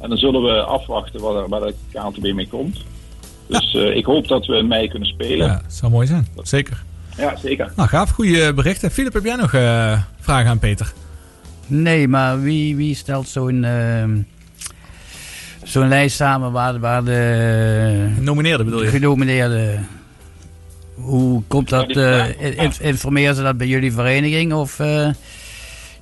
En 0.00 0.08
dan 0.08 0.18
zullen 0.18 0.42
we 0.42 0.62
afwachten 0.62 1.20
waar, 1.20 1.48
waar 1.48 1.60
de 1.60 1.74
KNTB 1.92 2.34
mee 2.34 2.48
komt. 2.48 2.84
Dus 3.46 3.74
eh, 3.74 3.96
ik 3.96 4.04
hoop 4.04 4.28
dat 4.28 4.46
we 4.46 4.56
in 4.56 4.68
mei 4.68 4.88
kunnen 4.88 5.08
spelen. 5.08 5.46
Ja, 5.46 5.62
zou 5.66 5.92
mooi 5.92 6.06
zijn. 6.06 6.26
Zeker. 6.42 6.82
Ja, 7.16 7.36
zeker. 7.36 7.72
Nou, 7.76 7.88
gaaf. 7.88 8.10
Goede 8.10 8.54
berichten. 8.54 8.90
Filip, 8.90 9.12
heb 9.12 9.24
jij 9.24 9.36
nog 9.36 9.54
eh, 9.54 10.00
vragen 10.20 10.50
aan 10.50 10.58
Peter? 10.58 10.92
Nee, 11.66 12.08
maar 12.08 12.40
wie, 12.40 12.76
wie 12.76 12.94
stelt 12.94 13.28
zo'n 13.28 13.64
ehm, 13.64 14.18
zo'n 15.62 15.88
lijst 15.88 16.16
samen 16.16 16.52
waar, 16.52 16.78
waar 16.80 17.04
de... 17.04 18.12
Genomineerden 18.14 18.66
bedoel 18.66 18.82
je? 18.82 18.88
Genomineerden. 18.88 19.88
Hoe 21.00 21.42
komt 21.46 21.68
dat? 21.68 21.90
eh, 21.90 22.28
in- 22.58 22.72
informeren 22.80 23.34
ze 23.34 23.42
dat 23.42 23.56
bij 23.56 23.66
jullie 23.66 23.92
vereniging 23.92 24.52
of... 24.54 24.78
eh, 24.78 25.08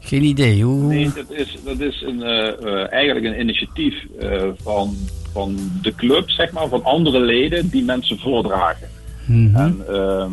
geen 0.01 0.23
idee. 0.23 0.63
Hoe, 0.63 0.83
Nee, 0.83 1.11
dat 1.15 1.31
is, 1.31 1.57
dat 1.65 1.81
is 1.81 2.03
een, 2.07 2.23
eh, 2.23 2.49
eh, 2.49 2.93
eigenlijk 2.93 3.27
een 3.27 3.41
initiatief 3.41 3.95
eh, 4.21 4.43
van, 4.63 4.95
van 5.33 5.57
de 5.83 5.95
club, 5.95 6.31
zeg 6.31 6.53
maar, 6.53 6.69
van 6.69 6.85
andere 6.85 7.21
leden 7.21 7.69
die 7.69 7.83
mensen 7.85 8.19
voordragen. 8.19 8.89
Mhm. 9.27 9.57
En 9.57 9.83
ehm, 9.89 10.31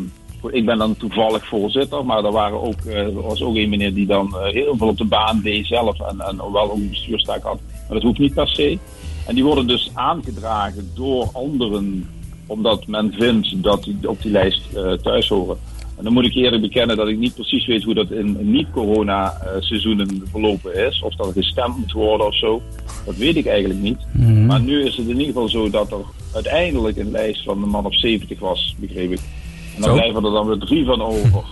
ik 0.50 0.66
ben 0.66 0.78
dan 0.78 0.96
toevallig 0.96 1.46
voorzitter, 1.46 2.04
maar 2.04 2.24
er, 2.24 2.32
waren 2.32 2.62
ook, 2.62 2.80
eh, 2.86 2.96
er 2.98 3.22
was 3.22 3.42
ook 3.42 3.56
een 3.56 3.68
meneer 3.68 3.94
die 3.94 4.06
dan 4.06 4.36
eh, 4.36 4.52
heel 4.52 4.76
veel 4.76 4.88
op 4.88 4.96
de 4.98 5.04
baan 5.04 5.40
deed 5.42 5.66
zelf 5.66 6.00
en, 6.00 6.20
en 6.20 6.36
wel 6.36 6.70
ook 6.70 6.74
een 6.76 6.88
bestuurstaak 6.88 7.42
had. 7.42 7.58
Maar 7.70 7.94
dat 7.98 8.02
hoeft 8.02 8.18
niet 8.18 8.34
per 8.34 8.48
se. 8.48 8.78
En 9.26 9.34
die 9.34 9.44
worden 9.44 9.66
dus 9.66 9.90
aangedragen 9.94 10.90
door 10.94 11.28
anderen, 11.32 12.08
omdat 12.46 12.86
men 12.86 13.12
vindt 13.12 13.62
dat 13.62 13.84
die 13.84 14.08
op 14.08 14.22
die 14.22 14.30
lijst 14.30 14.62
eh, 14.74 14.92
thuis 14.92 15.28
horen. 15.28 15.56
En 15.96 16.04
dan 16.04 16.12
moet 16.12 16.24
ik 16.24 16.34
eerlijk 16.34 16.62
bekennen 16.62 16.96
dat 16.96 17.08
ik 17.08 17.18
niet 17.18 17.34
precies 17.34 17.66
weet 17.66 17.82
hoe 17.82 17.94
dat 17.94 18.10
in 18.10 18.36
niet-corona-seizoenen 18.40 20.22
verlopen 20.30 20.86
is. 20.86 21.02
Of 21.02 21.14
dat 21.14 21.26
er 21.26 21.32
gestemd 21.32 21.76
moet 21.76 21.92
worden 21.92 22.26
of 22.26 22.38
zo. 22.38 22.62
Dat 23.04 23.16
weet 23.16 23.36
ik 23.36 23.46
eigenlijk 23.46 23.80
niet. 23.80 23.98
Mhm. 24.12 24.46
Maar 24.46 24.60
nu 24.60 24.84
is 24.84 24.96
het 24.96 25.06
in 25.06 25.18
ieder 25.18 25.26
geval 25.26 25.48
zo 25.48 25.70
dat 25.70 25.92
er 25.92 26.04
uiteindelijk 26.34 26.96
een 26.96 27.10
lijst 27.10 27.42
van 27.42 27.62
een 27.62 27.68
man 27.68 27.86
of 27.86 27.98
70 27.98 28.38
was, 28.38 28.76
begreep 28.78 29.12
ik. 29.12 29.20
En 29.74 29.82
dan 29.82 29.90
Zo. 29.90 29.94
blijven 29.94 30.24
er 30.24 30.30
dan 30.30 30.46
weer 30.46 30.58
drie 30.58 30.84
van 30.84 31.02
over. 31.02 31.44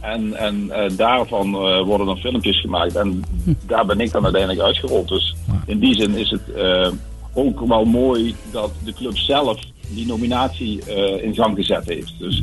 En, 0.00 0.34
en 0.34 0.70
eh, 0.70 0.96
daarvan 0.96 1.54
eh, 1.54 1.82
worden 1.82 2.06
dan 2.06 2.16
filmpjes 2.16 2.60
gemaakt. 2.60 2.96
En 2.96 3.24
daar 3.66 3.86
ben 3.86 4.00
ik 4.00 4.12
dan 4.12 4.24
uiteindelijk 4.24 4.62
uitgerold. 4.62 5.08
Dus 5.08 5.36
in 5.66 5.78
die 5.78 5.94
zin 5.94 6.14
is 6.14 6.30
het 6.30 6.52
eh, 6.52 6.88
ook 7.34 7.66
wel 7.66 7.84
mooi 7.84 8.34
dat 8.50 8.70
de 8.84 8.92
club 8.92 9.16
zelf 9.16 9.60
die 9.90 10.06
nominatie 10.06 10.84
eh, 10.84 11.24
in 11.24 11.34
gang 11.34 11.56
gezet 11.56 11.84
heeft. 11.86 12.12
Dus 12.18 12.42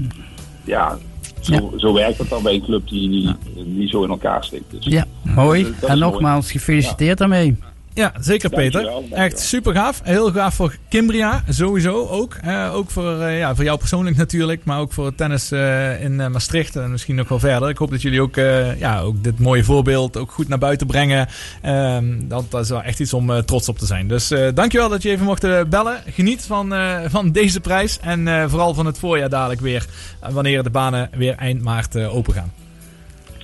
ja, 0.65 0.97
zo, 1.39 1.73
zo 1.77 1.93
werkt 1.93 2.17
het 2.17 2.29
dan 2.29 2.43
bij 2.43 2.53
een 2.53 2.63
club 2.63 2.87
die, 2.89 3.09
die, 3.09 3.35
die 3.65 3.87
zo 3.87 4.03
in 4.03 4.09
elkaar 4.09 4.43
steekt. 4.43 4.71
Dus, 4.71 4.85
Ja, 4.85 5.05
mooi. 5.23 5.63
en 5.65 5.73
mooi. 5.81 5.99
nogmaals, 5.99 6.51
gefeliciteerd 6.51 7.17
daarmee. 7.17 7.55
Ja, 7.93 8.13
zeker 8.19 8.49
Peter. 8.49 8.71
Dankjewel, 8.71 8.93
dankjewel. 8.93 9.25
Echt 9.25 9.39
super 9.39 9.73
gaaf. 9.73 10.01
Heel 10.03 10.31
gaaf 10.31 10.55
voor 10.55 10.75
Kimbria, 10.89 11.43
sowieso 11.49 12.07
ook. 12.07 12.35
Ook 12.71 12.89
voor, 12.89 13.21
eh, 13.21 13.37
ja, 13.37 13.55
voor 13.55 13.63
jou 13.63 13.77
persoonlijk 13.77 14.17
natuurlijk, 14.17 14.63
maar 14.63 14.79
ook 14.79 14.93
voor 14.93 15.05
het 15.05 15.17
tennis 15.17 15.51
eh, 15.51 16.03
in 16.03 16.19
eh, 16.19 16.27
Maastricht 16.27 16.75
en 16.75 16.91
misschien 16.91 17.15
nog 17.15 17.27
wel 17.27 17.39
verder. 17.39 17.69
Ik 17.69 17.77
hoop 17.77 17.91
dat 17.91 18.01
jullie 18.01 18.21
ook, 18.21 18.35
ja, 18.77 18.99
ook 18.99 19.23
dit 19.23 19.39
mooie 19.39 19.63
voorbeeld 19.63 20.17
ook 20.17 20.31
goed 20.31 20.47
naar 20.47 20.57
buiten 20.57 20.87
brengen. 20.87 21.27
Ehm, 21.61 22.27
dat, 22.27 22.51
dat 22.51 22.63
is 22.63 22.69
wel 22.69 22.81
echt 22.81 22.99
iets 22.99 23.13
om 23.13 23.45
trots 23.45 23.69
op 23.69 23.77
te 23.77 23.85
zijn. 23.85 24.07
Dus 24.07 24.33
dankjewel 24.53 24.89
dat 24.89 25.01
je 25.01 25.09
even 25.09 25.25
mocht 25.25 25.69
bellen. 25.69 26.01
Geniet 26.07 26.41
van, 26.41 26.73
van 27.07 27.31
deze 27.31 27.59
prijs 27.59 27.99
en 27.99 28.49
vooral 28.49 28.73
van 28.73 28.85
het 28.85 28.99
voorjaar 28.99 29.29
dadelijk 29.29 29.61
weer, 29.61 29.85
wanneer 30.29 30.63
de 30.63 30.69
banen 30.69 31.09
weer 31.15 31.35
eind 31.35 31.61
maart 31.61 31.97
open 31.97 32.33
gaan. 32.33 32.51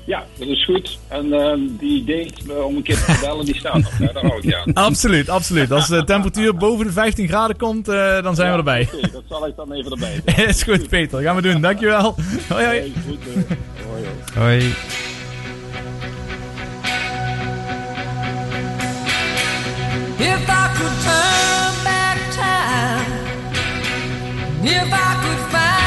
Ja, 0.08 0.26
dat 0.40 0.48
is 0.48 0.66
goed. 0.66 1.00
En 1.08 1.34
eh, 1.34 1.54
die 1.80 2.04
date 2.04 2.54
eh, 2.54 2.66
om 2.66 2.76
een 2.76 2.82
keer 2.84 3.04
te 3.04 3.18
bellen, 3.22 3.46
die 3.46 3.56
staat 3.58 3.74
nog. 3.74 3.98
hè. 3.98 4.14
Daar 4.14 4.26
hou 4.26 4.38
ik 4.38 4.44
je 4.44 4.58
aan. 4.58 4.74
Absoluut, 4.88 5.30
absoluut. 5.30 5.72
Als 5.72 5.88
de 5.88 6.04
temperatuur 6.04 6.56
boven 6.56 6.86
de 6.86 6.92
15 6.92 7.28
graden 7.28 7.58
komt, 7.58 7.88
eh, 7.88 8.24
dan 8.24 8.36
zijn 8.36 8.52
we 8.52 8.58
erbij. 8.58 8.90
Oké, 8.94 9.10
dat 9.12 9.24
zal 9.30 9.48
ik 9.48 9.56
dan 9.56 9.74
even 9.74 9.92
erbij 9.92 10.22
doen. 10.26 10.46
is 10.48 10.64
goed, 10.64 10.90
Peter. 10.90 11.22
Gaan 11.22 11.36
we 11.36 11.42
doen. 11.42 11.62
Dankjewel. 11.62 12.16
Hoi, 12.50 12.66
hoi. 12.66 12.78
Hey, 12.80 12.92
goed, 13.08 13.20
hoi, 13.92 14.06
hoi. 14.36 14.58
Hoi. 14.60 14.74
If 20.20 20.50
I 20.50 20.70
could 20.78 20.98
turn 21.06 21.84
back 21.84 22.18
time, 22.36 23.12
if 24.64 24.94
I 24.94 25.10
could 25.22 25.42
find 25.52 25.87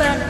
turn 0.00 0.29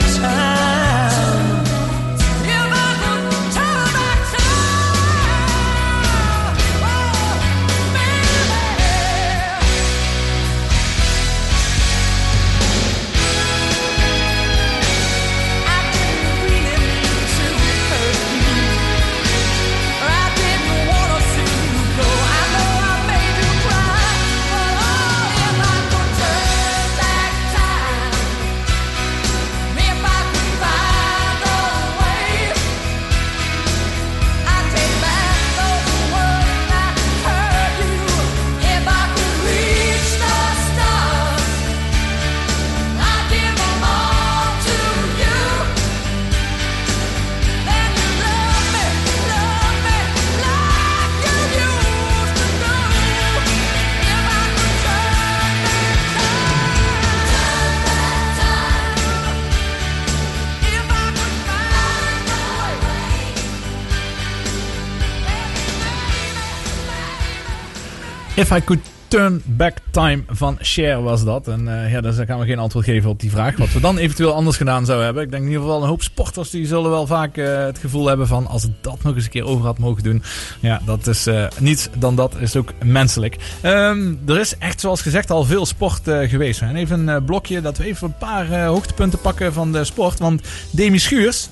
If 68.50 68.54
I 68.54 68.58
Could 68.58 68.89
Turn 69.10 69.42
Back 69.44 69.76
Time 69.90 70.22
van 70.28 70.58
Cher 70.60 71.02
was 71.02 71.24
dat. 71.24 71.48
En 71.48 71.82
eh, 71.82 71.92
ja, 71.92 72.00
dan 72.00 72.12
gaan 72.12 72.38
we 72.38 72.46
geen 72.46 72.58
antwoord 72.58 72.84
geven 72.84 73.10
op 73.10 73.20
die 73.20 73.30
vraag. 73.30 73.56
Wat 73.56 73.72
we 73.72 73.80
dan 73.80 73.98
eventueel 73.98 74.34
anders 74.34 74.56
gedaan 74.56 74.84
zouden 74.84 75.06
hebben. 75.06 75.24
Ik 75.24 75.30
denk 75.30 75.42
in 75.42 75.48
ieder 75.48 75.64
geval 75.64 75.82
een 75.82 75.88
hoop 75.88 76.02
sporters 76.02 76.50
die 76.50 76.66
zullen 76.66 76.90
wel 76.90 77.06
vaak 77.06 77.36
eh, 77.36 77.64
het 77.64 77.78
gevoel 77.78 78.06
hebben 78.06 78.26
van... 78.26 78.46
als 78.46 78.64
ik 78.64 78.72
dat 78.80 79.02
nog 79.02 79.14
eens 79.14 79.24
een 79.24 79.30
keer 79.30 79.44
over 79.44 79.64
had 79.64 79.78
mogen 79.78 80.02
doen. 80.02 80.22
Ja, 80.60 80.80
dat 80.84 81.06
is 81.06 81.26
eh, 81.26 81.46
niets 81.58 81.88
dan 81.98 82.16
dat. 82.16 82.34
Is 82.38 82.56
ook 82.56 82.72
menselijk. 82.84 83.36
Ehm, 83.60 84.14
er 84.26 84.40
is 84.40 84.58
echt 84.58 84.80
zoals 84.80 85.02
gezegd 85.02 85.30
al 85.30 85.44
veel 85.44 85.66
sport 85.66 86.02
geweest. 86.04 86.60
En 86.60 86.76
even 86.76 87.08
een 87.08 87.24
blokje 87.24 87.60
dat 87.60 87.78
we 87.78 87.84
even 87.84 88.06
een 88.06 88.18
paar 88.18 88.64
hoogtepunten 88.64 89.20
pakken 89.20 89.52
van 89.52 89.72
de 89.72 89.84
sport. 89.84 90.18
Want 90.18 90.42
Demi 90.70 90.98
Schuurs, 90.98 91.48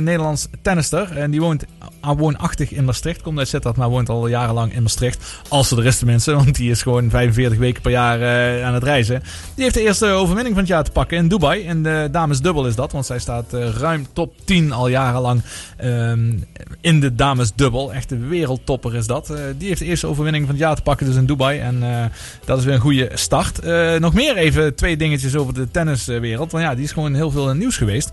Nederlands 0.00 0.48
tennister. 0.62 1.16
En 1.16 1.30
die 1.30 1.40
woont 1.40 1.64
ah, 2.00 2.18
woonachtig 2.18 2.72
in 2.72 2.84
Maastricht. 2.84 3.22
Komt 3.22 3.38
uit 3.38 3.48
Sittard, 3.48 3.76
maar 3.76 3.88
woont 3.88 4.08
al 4.08 4.26
jarenlang 4.26 4.74
in 4.74 4.82
Maastricht. 4.82 5.40
Als 5.48 5.68
ze 5.68 5.82
is 5.82 5.98
tenminste, 5.98 6.34
want 6.34 6.54
die 6.54 6.70
is 6.70 6.82
gewoon 6.82 6.97
45 7.10 7.58
weken 7.58 7.82
per 7.82 7.90
jaar 7.90 8.20
eh, 8.20 8.66
aan 8.66 8.74
het 8.74 8.82
reizen. 8.82 9.22
Die 9.54 9.62
heeft 9.62 9.76
de 9.76 9.82
eerste 9.82 10.06
overwinning 10.06 10.54
van 10.54 10.64
het 10.64 10.72
jaar 10.72 10.84
te 10.84 10.90
pakken 10.90 11.16
in 11.16 11.28
Dubai. 11.28 11.62
In 11.62 11.82
de 11.82 12.08
damesdubbel 12.10 12.66
is 12.66 12.74
dat, 12.74 12.92
want 12.92 13.06
zij 13.06 13.18
staat 13.18 13.52
eh, 13.52 13.68
ruim 13.68 14.06
top 14.12 14.34
10 14.44 14.72
al 14.72 14.88
jarenlang 14.88 15.42
ehm, 15.76 16.32
in 16.80 17.00
de 17.00 17.14
damesdubbel. 17.14 17.92
Echt 17.92 18.08
de 18.08 18.18
wereldtopper 18.18 18.94
is 18.94 19.06
dat. 19.06 19.30
Eh, 19.30 19.36
die 19.58 19.68
heeft 19.68 19.80
de 19.80 19.86
eerste 19.86 20.06
overwinning 20.06 20.44
van 20.44 20.54
het 20.54 20.64
jaar 20.64 20.76
te 20.76 20.82
pakken 20.82 21.06
dus 21.06 21.16
in 21.16 21.26
Dubai. 21.26 21.58
En 21.58 22.10
dat 22.44 22.58
is 22.58 22.64
weer 22.64 22.74
een 22.74 22.80
goede 22.80 23.10
start. 23.14 23.60
Nog 23.98 24.14
meer 24.14 24.36
even 24.36 24.74
twee 24.74 24.96
dingetjes 24.96 25.36
over 25.36 25.54
de 25.54 25.70
tenniswereld. 25.70 26.52
Want 26.52 26.64
ja, 26.64 26.74
die 26.74 26.84
is 26.84 26.92
gewoon 26.92 27.14
heel 27.14 27.30
veel 27.30 27.50
in 27.50 27.58
nieuws 27.58 27.76
geweest. 27.76 28.10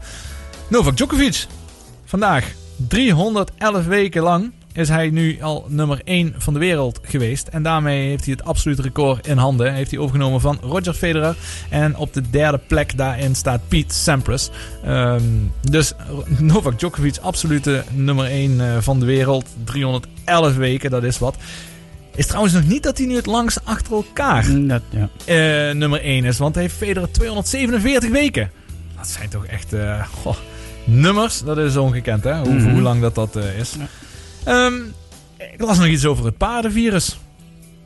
Novak 0.67 0.97
Djokovic. 0.97 1.45
Vandaag 2.05 2.51
311 2.87 3.85
weken 3.85 4.21
lang 4.21 4.51
is 4.75 4.89
hij 4.89 5.09
nu 5.09 5.41
al 5.41 5.65
nummer 5.69 6.01
1 6.03 6.33
van 6.37 6.53
de 6.53 6.59
wereld 6.59 6.99
geweest. 7.03 7.47
En 7.47 7.63
daarmee 7.63 8.07
heeft 8.07 8.25
hij 8.25 8.33
het 8.37 8.43
absolute 8.45 8.81
record 8.81 9.27
in 9.27 9.37
handen. 9.37 9.73
Heeft 9.73 9.91
hij 9.91 9.99
overgenomen 9.99 10.41
van 10.41 10.57
Roger 10.61 10.93
Federer. 10.93 11.35
En 11.69 11.95
op 11.97 12.13
de 12.13 12.29
derde 12.29 12.59
plek 12.67 12.97
daarin 12.97 13.35
staat 13.35 13.67
Pete 13.67 13.93
Sampras. 13.95 14.49
Ehm, 14.83 15.21
dus 15.69 15.93
Novak 16.39 16.79
Djokovic 16.79 17.17
absolute 17.21 17.83
nummer 17.91 18.25
1 18.25 18.61
eh, 18.61 18.77
van 18.79 18.99
de 18.99 19.05
wereld. 19.05 19.45
311 19.63 20.55
weken, 20.55 20.89
dat 20.89 21.03
is 21.03 21.19
wat. 21.19 21.35
Is 22.15 22.25
trouwens 22.25 22.53
nog 22.53 22.67
niet 22.67 22.83
dat 22.83 22.97
hij 22.97 23.07
nu 23.07 23.15
het 23.15 23.25
langst 23.25 23.59
achter 23.63 23.93
elkaar 23.93 24.45
Dat, 24.67 24.81
ja. 24.89 25.09
eh, 25.69 25.75
nummer 25.75 26.01
1 26.01 26.23
is. 26.25 26.37
Want 26.37 26.53
hij 26.55 26.63
heeft 26.63 26.75
Federer 26.75 27.11
247 27.11 28.09
weken. 28.09 28.51
Dat 28.97 29.07
zijn 29.07 29.29
toch 29.29 29.45
echt 29.45 29.73
eh, 29.73 30.05
goh, 30.21 30.35
nummers. 30.83 31.41
Dat 31.41 31.57
is 31.57 31.75
ongekend 31.77 32.23
hè. 32.23 32.39
Hoe, 32.39 32.53
Mhm. 32.53 32.69
hoe 32.71 32.81
lang 32.81 33.01
dat 33.01 33.15
dat 33.15 33.35
is. 33.59 33.73
Ehm, 34.45 34.73
ik 35.37 35.61
las 35.61 35.77
nog 35.77 35.87
iets 35.87 36.05
over 36.05 36.25
het 36.25 36.37
paardenvirus. 36.37 37.17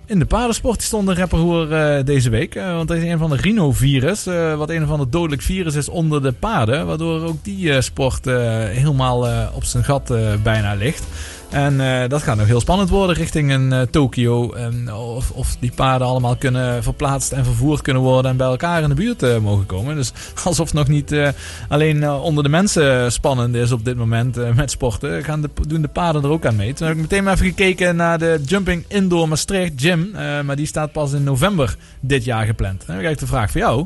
In 0.06 0.19
de 0.19 0.26
paardensport 0.26 0.81
stond 0.81 1.07
een 1.07 1.15
rapperhoer 1.15 1.73
eh 1.73 2.06
deze 2.06 2.30
week. 2.30 2.56
eh, 2.56 2.76
want 2.76 2.90
er 2.90 2.98
is 2.98 3.03
een 3.03 3.18
van 3.18 3.30
de 3.30 3.36
rhinovirus. 3.36 4.26
eh, 4.26 4.56
wat 4.57 4.69
een 4.69 4.84
of 4.84 4.90
ander 4.90 5.10
dodelijk 5.10 5.41
virus 5.41 5.76
is 5.76 5.90
onder 5.90 6.22
de 6.22 6.31
paarden. 6.31 6.86
Waardoor 6.86 7.22
ook 7.23 7.44
die 7.44 7.81
sport 7.81 8.26
helemaal 8.26 9.49
op 9.53 9.64
zijn 9.64 9.84
gat 9.84 10.14
bijna 10.44 10.73
ligt. 10.73 11.03
En 11.50 11.82
eh, 11.82 12.10
dat 12.10 12.24
gaat 12.24 12.38
nog 12.38 12.48
heel 12.48 12.60
spannend 12.60 12.90
worden 12.90 13.16
richting 13.16 13.52
een 13.52 13.74
eh, 13.74 13.82
Tokio. 13.82 14.52
En 14.52 14.94
of, 14.94 15.32
of 15.32 15.58
die 15.60 15.72
paarden 15.76 16.08
allemaal 16.08 16.36
kunnen 16.36 16.84
verplaatst 16.84 17.32
en 17.32 17.46
vervoerd 17.46 17.82
kunnen 17.82 18.04
worden. 18.04 18.32
En 18.32 18.38
bij 18.38 18.48
elkaar 18.48 18.84
in 18.84 18.90
de 18.90 18.96
buurt 18.96 19.24
eh, 19.24 19.38
mogen 19.38 19.66
komen. 19.66 19.96
Dus 19.96 20.12
alsof 20.44 20.66
het 20.66 20.76
nog 20.76 20.88
niet 20.88 21.12
eh, 21.12 21.30
alleen 21.68 22.10
onder 22.10 22.44
de 22.44 22.50
mensen 22.50 23.12
spannend 23.12 23.56
is 23.56 23.72
op 23.72 23.86
dit 23.86 23.98
moment 23.98 24.56
met 24.56 24.72
sporten. 24.72 25.24
Gaan 25.24 25.42
de, 25.42 25.50
doen 25.68 25.82
de 25.82 25.88
paarden 25.88 26.24
er 26.24 26.30
ook 26.30 26.46
aan 26.46 26.56
mee. 26.56 26.74
Toen 26.74 26.88
heb 26.88 26.96
ik 26.96 27.02
meteen 27.02 27.24
maar 27.24 27.34
even 27.34 27.46
gekeken 27.46 27.96
naar 27.96 28.20
de 28.20 28.42
Jumping 28.46 28.86
Indoor 28.88 29.28
Maastricht 29.28 29.72
Gym. 29.76 30.12
maar 30.46 30.56
die 30.56 30.66
staat 30.66 30.92
pas 30.92 31.14
in 31.14 31.24
november 31.24 31.76
dit 32.00 32.24
jaar 32.24 32.46
gepland. 32.46 32.78
Dan 32.86 32.96
heb 32.96 33.00
ik 33.00 33.06
eigenlijk 33.06 33.20
de 33.20 33.38
vraag 33.38 33.52
voor 33.52 33.62
jou. 33.62 33.86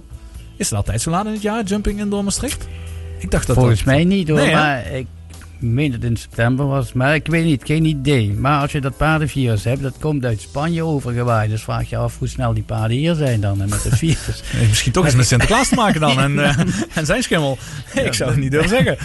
Is 0.58 0.70
het 0.70 0.78
altijd 0.78 1.02
zo 1.02 1.10
laat 1.10 1.26
in 1.26 1.32
het 1.32 1.42
jaar, 1.42 1.64
Jumping 1.64 2.00
Indoor 2.00 2.24
Maastricht? 2.24 2.68
Ik 3.18 3.32
dacht 3.32 3.48
dat 3.48 3.56
Volgens 3.56 3.84
dat... 3.84 3.94
mij 3.94 4.04
niet 4.04 4.28
hoor, 4.28 4.38
Nee, 4.38 4.54
maar 4.54 4.92
ik 4.92 5.08
meen 5.64 5.92
dat 5.92 6.02
het 6.02 6.10
in 6.10 6.18
september 6.18 6.68
was. 6.68 6.94
Maar 6.94 7.16
ik 7.16 7.28
weet 7.28 7.46
niet, 7.46 7.62
geen 7.66 7.86
idee. 7.86 8.34
Maar 8.34 8.62
als 8.62 8.72
je 8.72 8.82
dat 8.82 8.98
paardenvirus 8.98 9.64
hebt, 9.64 9.82
dat 9.82 9.94
komt 10.00 10.26
uit 10.26 10.42
Spanje 10.42 10.84
overgewaaid. 10.84 11.50
Dus 11.50 11.64
vraag 11.64 11.90
je 11.90 11.98
af 11.98 12.18
hoe 12.20 12.28
snel 12.28 12.54
die 12.54 12.64
paarden 12.64 12.98
hier 12.98 13.16
zijn 13.16 13.42
dan 13.42 13.62
en 13.62 13.70
met 13.70 13.84
het 13.84 13.98
virus. 13.98 14.44
Nee, 14.54 14.68
misschien 14.68 14.92
toch 14.92 15.06
eens 15.06 15.16
met 15.16 15.28
Sinterklaas 15.28 15.70
te 15.70 15.76
maken 15.76 16.00
dan 16.02 16.20
en, 16.20 16.40
eh, 16.44 16.58
en 16.98 17.06
zijn 17.06 17.24
schimmel. 17.24 17.58
ik 17.94 18.14
zou 18.14 18.30
het 18.32 18.40
niet 18.40 18.52
durven 18.52 18.70
zeggen. 18.70 18.98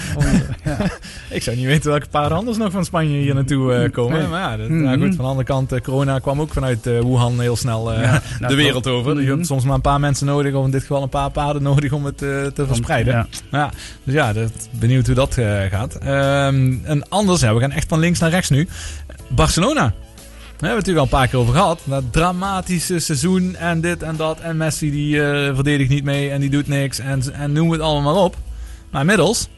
ik 1.31 1.43
zou 1.43 1.57
niet 1.57 1.67
weten 1.67 1.91
welke 1.91 2.07
paarden 2.11 2.39
anders 2.39 2.57
nog 2.57 2.73
van 2.73 2.85
Spanje 2.85 3.19
hier 3.19 3.35
naartoe 3.35 3.75
eh, 3.75 3.93
komen. 3.93 4.19
Nee. 4.19 4.29
Maar 4.29 4.41
ja, 4.51 4.57
dat, 4.57 4.69
Mhm. 4.69 4.83
nou 4.83 4.99
goed, 4.99 5.15
van 5.15 5.25
de 5.25 5.31
andere 5.31 5.47
kant, 5.47 5.73
eh, 5.73 5.81
corona 5.81 6.19
kwam 6.19 6.41
ook 6.41 6.53
vanuit 6.53 6.85
Wuhan 6.85 7.41
heel 7.41 7.57
snel 7.57 7.93
Ja, 7.93 8.23
de 8.49 8.55
wereld 8.55 8.87
over. 8.87 9.11
Dus 9.15 9.21
je 9.23 9.27
Mhm. 9.29 9.37
hebt 9.37 9.47
soms 9.47 9.65
maar 9.65 9.75
een 9.75 9.81
paar 9.81 10.01
mensen 10.01 10.27
nodig, 10.27 10.55
of 10.55 10.65
in 10.65 10.71
dit 10.71 10.81
geval 10.81 11.03
een 11.03 11.09
paar 11.09 11.31
paarden 11.31 11.63
nodig 11.63 11.93
om 11.93 12.05
het 12.05 12.19
te 12.19 12.65
verspreiden. 12.67 13.13
ja. 13.15 13.27
Ja, 13.51 13.71
dus 14.05 14.15
ja, 14.15 14.33
dat, 14.33 14.69
benieuwd 14.79 15.07
hoe 15.07 15.15
dat 15.15 15.35
gaat. 15.71 15.99
Ehm, 16.55 16.75
en 16.85 17.09
anders, 17.09 17.41
ja, 17.41 17.55
we 17.55 17.61
gaan 17.61 17.71
echt 17.71 17.89
van 17.89 17.99
links 17.99 18.19
naar 18.19 18.31
rechts 18.31 18.51
nu. 18.51 18.69
Barcelona. 19.29 19.95
Daar 20.59 20.69
hebben 20.69 20.85
we 20.85 20.91
het 20.91 20.97
natuurlijk 20.97 20.99
al 20.99 21.03
een 21.21 21.27
paar 21.27 21.29
keer 21.29 21.39
over 21.39 21.55
gehad. 21.55 21.81
Dat 21.85 22.13
dramatische 22.13 22.99
seizoen 22.99 23.57
en 23.57 23.81
dit 23.81 24.03
en 24.03 24.17
dat. 24.17 24.41
En 24.41 24.57
Messi 24.57 24.91
die 24.91 25.23
eh, 25.23 25.55
verdedigt 25.55 25.91
niet 25.91 26.05
mee 26.05 26.31
en 26.31 26.41
die 26.41 26.51
doet 26.51 26.69
niks. 26.69 26.99
En, 26.99 27.23
en 27.33 27.53
noem 27.53 27.71
het 27.71 27.81
allemaal 27.81 28.25
op. 28.25 28.37
Maar 28.91 29.01
inmiddels 29.01 29.49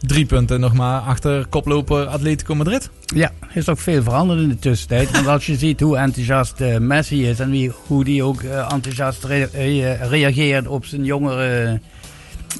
drie 0.00 0.26
punten 0.26 0.60
nog 0.60 0.72
maar 0.72 1.00
achter 1.00 1.46
koploper 1.46 2.06
Atletico 2.06 2.54
Madrid. 2.54 2.90
Ja, 3.14 3.30
is 3.52 3.68
ook 3.68 3.78
veel 3.78 4.02
veranderd 4.02 4.40
in 4.40 4.48
de 4.48 4.58
tussentijd. 4.58 5.10
Want 5.10 5.26
als 5.26 5.46
je 5.46 5.56
ziet 5.56 5.80
hoe 5.80 5.96
enthousiast 5.96 6.60
eh, 6.60 6.78
Messi 6.78 7.28
is 7.28 7.40
en 7.40 7.72
hoe 7.86 8.04
die 8.04 8.22
ook 8.22 8.42
eh, 8.42 8.72
enthousiast 8.72 9.24
rea- 9.24 9.96
reageert 10.08 10.66
op 10.66 10.84
zijn 10.86 11.04
jongere 11.04 11.80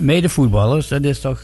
medevoetballers, 0.01 0.89
dat 0.89 1.03
is 1.03 1.21
toch 1.21 1.41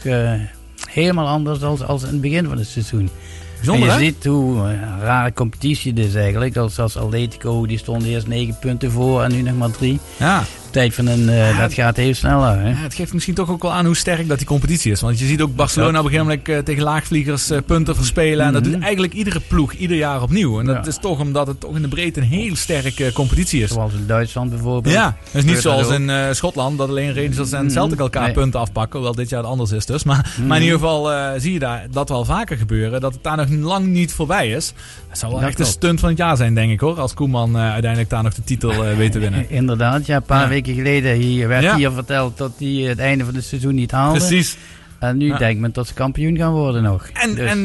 helemaal 0.93 1.27
anders 1.27 1.59
dan 1.59 1.87
als 1.87 2.03
in 2.03 2.09
het 2.09 2.21
begin 2.21 2.45
van 2.45 2.57
het 2.57 2.67
seizoen. 2.67 3.09
Bijzonder, 3.55 3.89
en 3.89 3.99
je 3.99 4.05
ziet 4.05 4.25
hoe 4.25 4.57
eh, 4.57 4.69
een 4.69 4.99
rare 4.99 5.33
competitie 5.33 5.93
dit 5.93 6.05
is 6.05 6.15
eigenlijk. 6.15 6.57
Als, 6.57 6.79
als 6.79 6.97
Atletico, 6.97 7.65
die 7.65 7.77
stond 7.77 8.03
eerst 8.03 8.27
negen 8.27 8.57
punten 8.59 8.91
voor 8.91 9.23
en 9.23 9.31
nu 9.31 9.41
nog 9.41 9.57
maar 9.57 9.71
drie. 9.71 9.99
Ja. 10.17 10.43
Tijd 10.71 10.93
van 10.93 11.07
een, 11.07 11.29
eh, 11.29 11.59
dat 11.59 11.73
gaat 11.73 11.95
heel 11.95 12.13
snel. 12.13 12.41
Hè? 12.43 12.69
Ja, 12.69 12.75
het 12.75 12.93
geeft 12.93 13.13
misschien 13.13 13.33
toch 13.35 13.49
ook 13.49 13.61
wel 13.61 13.71
aan 13.73 13.85
hoe 13.85 13.95
sterk 13.95 14.27
dat 14.27 14.37
die 14.37 14.47
competitie 14.47 14.91
is. 14.91 15.01
Want 15.01 15.19
je 15.19 15.25
ziet 15.25 15.41
ook 15.41 15.55
Barcelona 15.55 15.99
op 15.99 16.05
een 16.05 16.11
gegeven 16.11 16.25
moment 16.27 16.49
eh, 16.49 16.57
tegen 16.57 16.83
laagvliegers 16.83 17.49
eh, 17.49 17.57
punten 17.65 17.95
verspelen. 17.95 18.45
En 18.45 18.53
dat 18.53 18.63
Mhm. 18.63 18.71
doet 18.71 18.81
eigenlijk 18.81 19.13
iedere 19.13 19.39
ploeg 19.47 19.73
ieder 19.73 19.97
jaar 19.97 20.21
opnieuw. 20.21 20.59
En 20.59 20.65
dat 20.65 20.75
Ja. 20.75 20.85
is 20.85 20.97
toch 21.01 21.19
omdat 21.19 21.47
het 21.47 21.59
toch 21.59 21.75
in 21.75 21.81
de 21.81 21.87
breedte 21.87 22.19
een 22.19 22.25
heel 22.27 22.55
sterke 22.55 23.11
competitie 23.13 23.61
is. 23.63 23.69
Zoals 23.71 23.93
in 23.93 24.03
Duitsland 24.07 24.49
bijvoorbeeld. 24.49 24.93
Ja, 24.95 25.17
het 25.23 25.33
is 25.45 25.51
niet 25.51 25.61
zoals 25.61 25.89
in 25.89 26.11
Schotland 26.35 26.77
dat 26.77 26.89
alleen 26.89 27.15
Rangers 27.15 27.51
en 27.51 27.63
Mhm. 27.65 27.73
Celtic 27.73 27.99
elkaar 27.99 28.23
Nee. 28.23 28.33
punten 28.33 28.59
afpakken. 28.59 28.99
Hoewel 28.99 29.15
dit 29.15 29.29
jaar 29.29 29.39
het 29.41 29.49
anders 29.49 29.71
is 29.71 29.85
dus. 29.85 30.03
Maar, 30.03 30.33
Mhm. 30.37 30.47
maar 30.47 30.57
in 30.57 30.63
ieder 30.63 30.79
geval 30.79 31.09
zie 31.39 31.53
je 31.53 31.59
daar 31.59 31.87
dat 31.91 32.09
wel 32.09 32.25
vaker 32.25 32.57
gebeuren. 32.57 33.01
Dat 33.01 33.13
het 33.13 33.23
daar 33.23 33.37
nog 33.37 33.49
lang 33.49 33.85
niet 33.87 34.13
voorbij 34.13 34.49
is. 34.49 34.73
Het 35.09 35.17
zou 35.17 35.31
wel 35.31 35.39
Dat 35.41 35.49
echt 35.49 35.57
klopt. 35.57 35.71
stunt 35.71 35.99
van 35.99 36.09
het 36.09 36.17
jaar 36.17 36.37
zijn 36.37 36.53
denk 36.53 36.71
ik 36.71 36.79
hoor. 36.79 36.99
Als 36.99 37.13
Koeman 37.13 37.55
eh, 37.57 37.71
uiteindelijk 37.71 38.09
daar 38.09 38.23
nog 38.23 38.33
de 38.33 38.43
titel 38.43 38.85
eh, 38.85 38.97
weet 38.97 39.11
te 39.11 39.19
winnen. 39.19 39.49
Inderdaad, 39.59 40.05
ja, 40.05 40.15
een 40.15 40.21
paar 40.23 40.41
Ja. 40.43 40.47
weken 40.49 40.73
geleden 40.75 41.15
hier 41.15 41.47
werd 41.47 41.63
Ja. 41.63 41.75
hier 41.75 41.91
verteld 41.91 42.37
dat 42.37 42.51
hij 42.57 42.67
het 42.67 42.99
einde 42.99 43.25
van 43.25 43.35
het 43.35 43.43
seizoen 43.43 43.75
niet 43.75 43.91
haalde. 43.91 44.17
Precies. 44.19 44.57
En 44.99 45.17
nu 45.17 45.25
Ja. 45.27 45.37
denkt 45.37 45.61
men 45.61 45.71
dat 45.73 45.87
ze 45.87 45.93
kampioen 45.93 46.37
gaan 46.37 46.51
worden 46.51 46.83
nog. 46.83 47.07
En, 47.13 47.35
Dus- 47.35 47.49
en 47.49 47.57
eh, 47.57 47.63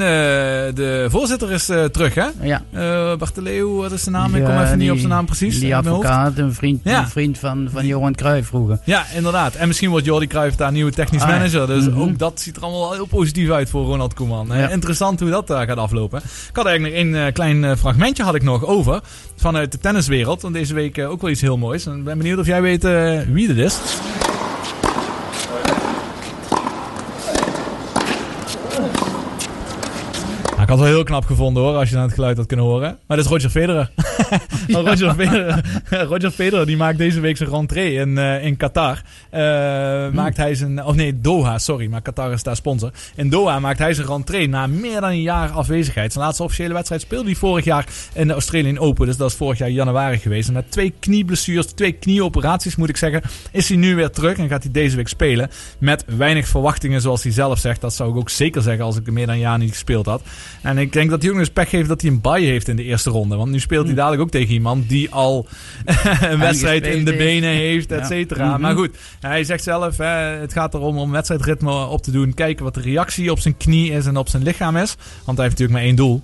de 0.75 1.07
voorzitter 1.11 1.53
is 1.53 1.69
eh, 1.69 1.85
terug 1.85 2.15
hè? 2.15 2.27
Ja. 2.41 2.63
Barteleu, 3.17 3.65
wat 3.67 3.93
is 3.93 4.03
zijn 4.03 4.15
naam? 4.15 4.35
ik 4.35 4.45
kom 4.45 4.59
even 4.61 4.79
niet 4.79 4.91
op 4.91 4.97
zijn 4.97 5.09
naam 5.09 5.27
precies. 5.27 5.61
Die 5.61 5.77
advocaat, 5.77 6.39
een 6.39 6.55
vriend, 6.55 6.81
Ja. 6.85 6.99
een 6.99 7.09
vriend 7.09 7.39
van, 7.39 7.69
van 7.73 7.87
Johan 7.87 8.15
Cruijff 8.15 8.49
vroeger. 8.49 8.79
Ja, 8.85 9.05
inderdaad. 9.15 9.55
En 9.55 9.67
misschien 9.67 9.91
wordt 9.91 10.05
Jordi 10.07 10.27
Cruijff 10.27 10.57
daar 10.57 10.73
nieuwe 10.73 10.91
technisch 10.93 11.23
Ah, 11.23 11.29
manager. 11.29 11.67
Dus 11.67 11.89
Mhm. 11.89 12.01
ook 12.01 12.19
dat 12.19 12.41
ziet 12.41 12.57
er 12.57 12.63
allemaal 12.63 12.81
wel 12.81 12.93
heel 12.93 13.07
positief 13.07 13.51
uit 13.51 13.71
voor 13.71 13.85
Ronald 13.85 14.15
Koeman. 14.15 14.55
Interessant 14.55 15.21
hoe 15.21 15.31
dat 15.31 15.47
daar 15.47 15.67
gaat 15.67 15.77
aflopen. 15.77 16.19
Ik 16.49 16.57
had 16.57 16.67
eigenlijk 16.67 17.05
nog 17.05 17.15
eh, 17.27 17.33
klein 17.33 17.77
fragmentje 17.79 18.23
had 18.23 18.35
ik 18.35 18.43
nog 18.43 18.65
over. 18.65 19.01
Vanuit 19.37 19.73
de 19.73 19.79
tenniswereld. 19.79 20.43
Want 20.43 20.55
deze 20.55 20.75
week 20.75 20.99
ook 20.99 21.21
wel 21.21 21.31
iets 21.31 21.41
heel 21.41 21.57
moois. 21.59 21.87
En 21.87 21.97
ik 21.97 22.05
ben 22.05 22.19
benieuwd 22.19 22.39
of 22.39 22.47
jij 22.47 22.63
weet 22.63 22.83
wie 23.33 23.47
dit 23.47 23.57
is. 23.57 23.79
Ik 30.65 30.71
had 30.71 30.79
het 30.79 30.89
wel 30.89 30.97
heel 30.97 31.05
knap 31.05 31.25
gevonden 31.25 31.63
hoor, 31.63 31.75
als 31.77 31.89
je 31.89 31.95
dan 31.95 32.05
het 32.05 32.15
geluid 32.15 32.37
had 32.37 32.47
kunnen 32.47 32.67
horen. 32.67 32.99
Maar 33.07 33.17
dit 33.17 33.27
is 33.27 33.33
Roger 33.33 33.51
Federer. 33.51 33.91
Roger, 34.69 35.15
Federer 35.15 35.65
Roger 36.11 36.31
Federer 36.31 36.67
die 36.67 36.77
maakt 36.77 36.99
deze 36.99 37.21
week 37.21 37.37
zijn 37.37 37.51
rentree 37.51 37.95
in, 37.95 38.19
eh, 38.19 38.45
in 38.45 38.57
Qatar. 38.57 39.03
Eh, 39.31 39.41
Maakt 40.13 40.37
hij 40.37 40.55
zijn, 40.55 40.85
of 40.85 40.95
nee, 40.95 41.21
Doha, 41.21 41.59
sorry, 41.59 41.87
maar 41.87 42.03
Qatar 42.03 42.33
is 42.33 42.43
daar 42.43 42.57
sponsor. 42.57 42.91
In 43.15 43.29
Doha 43.31 43.59
maakt 43.59 43.79
hij 43.79 43.95
zijn 43.95 44.07
rentree 44.07 44.49
na 44.49 44.67
meer 44.67 45.01
dan 45.01 45.11
een 45.11 45.23
jaar 45.23 45.51
afwezigheid. 45.51 46.13
Zijn 46.13 46.25
laatste 46.25 46.43
officiële 46.43 46.75
wedstrijd 46.75 47.01
speelde 47.01 47.25
hij 47.25 47.35
vorig 47.35 47.65
jaar 47.65 47.87
in 48.13 48.27
de 48.27 48.33
Australian 48.33 48.79
Open. 48.79 49.07
Dus 49.07 49.17
dat 49.17 49.31
is 49.31 49.37
vorig 49.37 49.59
jaar 49.59 49.71
januari 49.71 50.19
geweest. 50.19 50.49
En 50.49 50.55
met 50.55 50.71
twee 50.71 50.95
knieblessures, 51.01 51.67
twee 51.67 51.93
knieoperaties 51.93 52.77
moet 52.77 52.89
ik 52.89 52.97
zeggen, 52.97 53.23
is 53.51 53.69
hij 53.69 53.79
nu 53.79 53.95
weer 53.95 54.11
terug 54.11 54.39
en 54.39 54.49
gaat 54.49 54.63
hij 54.63 54.73
deze 54.73 54.97
week 54.97 55.09
spelen. 55.09 55.51
Met 55.79 56.05
weinig 56.17 56.49
verwachtingen, 56.49 57.01
zoals 57.01 57.23
hij 57.23 57.33
zelf 57.33 57.59
zegt. 57.59 57.81
Dat 57.81 57.95
zou 57.95 58.11
ik 58.11 58.17
ook 58.17 58.31
zeker 58.31 58.63
zeggen 58.63 58.85
als 58.85 58.97
ik 58.97 59.07
er 59.07 59.13
meer 59.13 59.27
dan 59.27 59.35
een 59.35 59.41
jaar 59.41 59.59
niet 59.59 59.71
gespeeld 59.71 60.07
had. 60.07 60.23
En 60.65 60.79
ik 60.79 60.93
denk 60.93 61.11
dat 61.11 61.21
hij 61.21 61.31
ook 61.31 61.37
nog 61.37 61.45
eens 61.45 61.55
pech 61.55 61.71
heeft 61.71 61.89
dat 61.89 62.01
hij 62.01 62.11
een 62.11 62.21
bye 62.21 62.47
heeft 62.47 62.69
in 62.69 62.77
de 62.77 62.83
eerste 62.83 63.11
ronde. 63.11 63.37
Want 63.37 63.51
nu 63.51 63.61
speelt 63.61 63.87
hij 63.87 63.95
dadelijk 63.95 64.23
ook 64.23 64.31
tegen 64.31 64.55
iemand 64.55 64.89
die 64.89 65.11
al 65.11 65.47
een 66.31 66.39
wedstrijd 66.39 66.87
in 66.87 67.05
de 67.05 67.17
benen 67.17 67.51
heeft, 67.51 67.93
et 67.93 68.07
cetera. 68.07 68.51
Mhm. 68.51 68.61
Maar 68.61 68.75
goed, 68.75 68.97
hij 69.21 69.45
zegt 69.45 69.63
zelf, 69.63 69.97
hè, 69.97 70.07
het 70.41 70.53
gaat 70.53 70.75
erom 70.75 70.99
om 70.99 71.11
wedstrijdritme 71.11 71.87
op 71.87 72.03
te 72.03 72.11
doen. 72.11 72.35
Kijken 72.35 72.65
wat 72.65 72.75
de 72.75 72.81
reactie 72.81 73.31
op 73.31 73.39
zijn 73.39 73.57
knie 73.57 73.91
is 73.91 74.07
en 74.07 74.17
op 74.17 74.29
zijn 74.29 74.43
lichaam 74.43 74.77
is. 74.77 74.97
Want 75.25 75.39
hij 75.39 75.47
heeft 75.47 75.59
natuurlijk 75.59 75.71
maar 75.71 75.83
één 75.83 75.97
doel. 75.97 76.23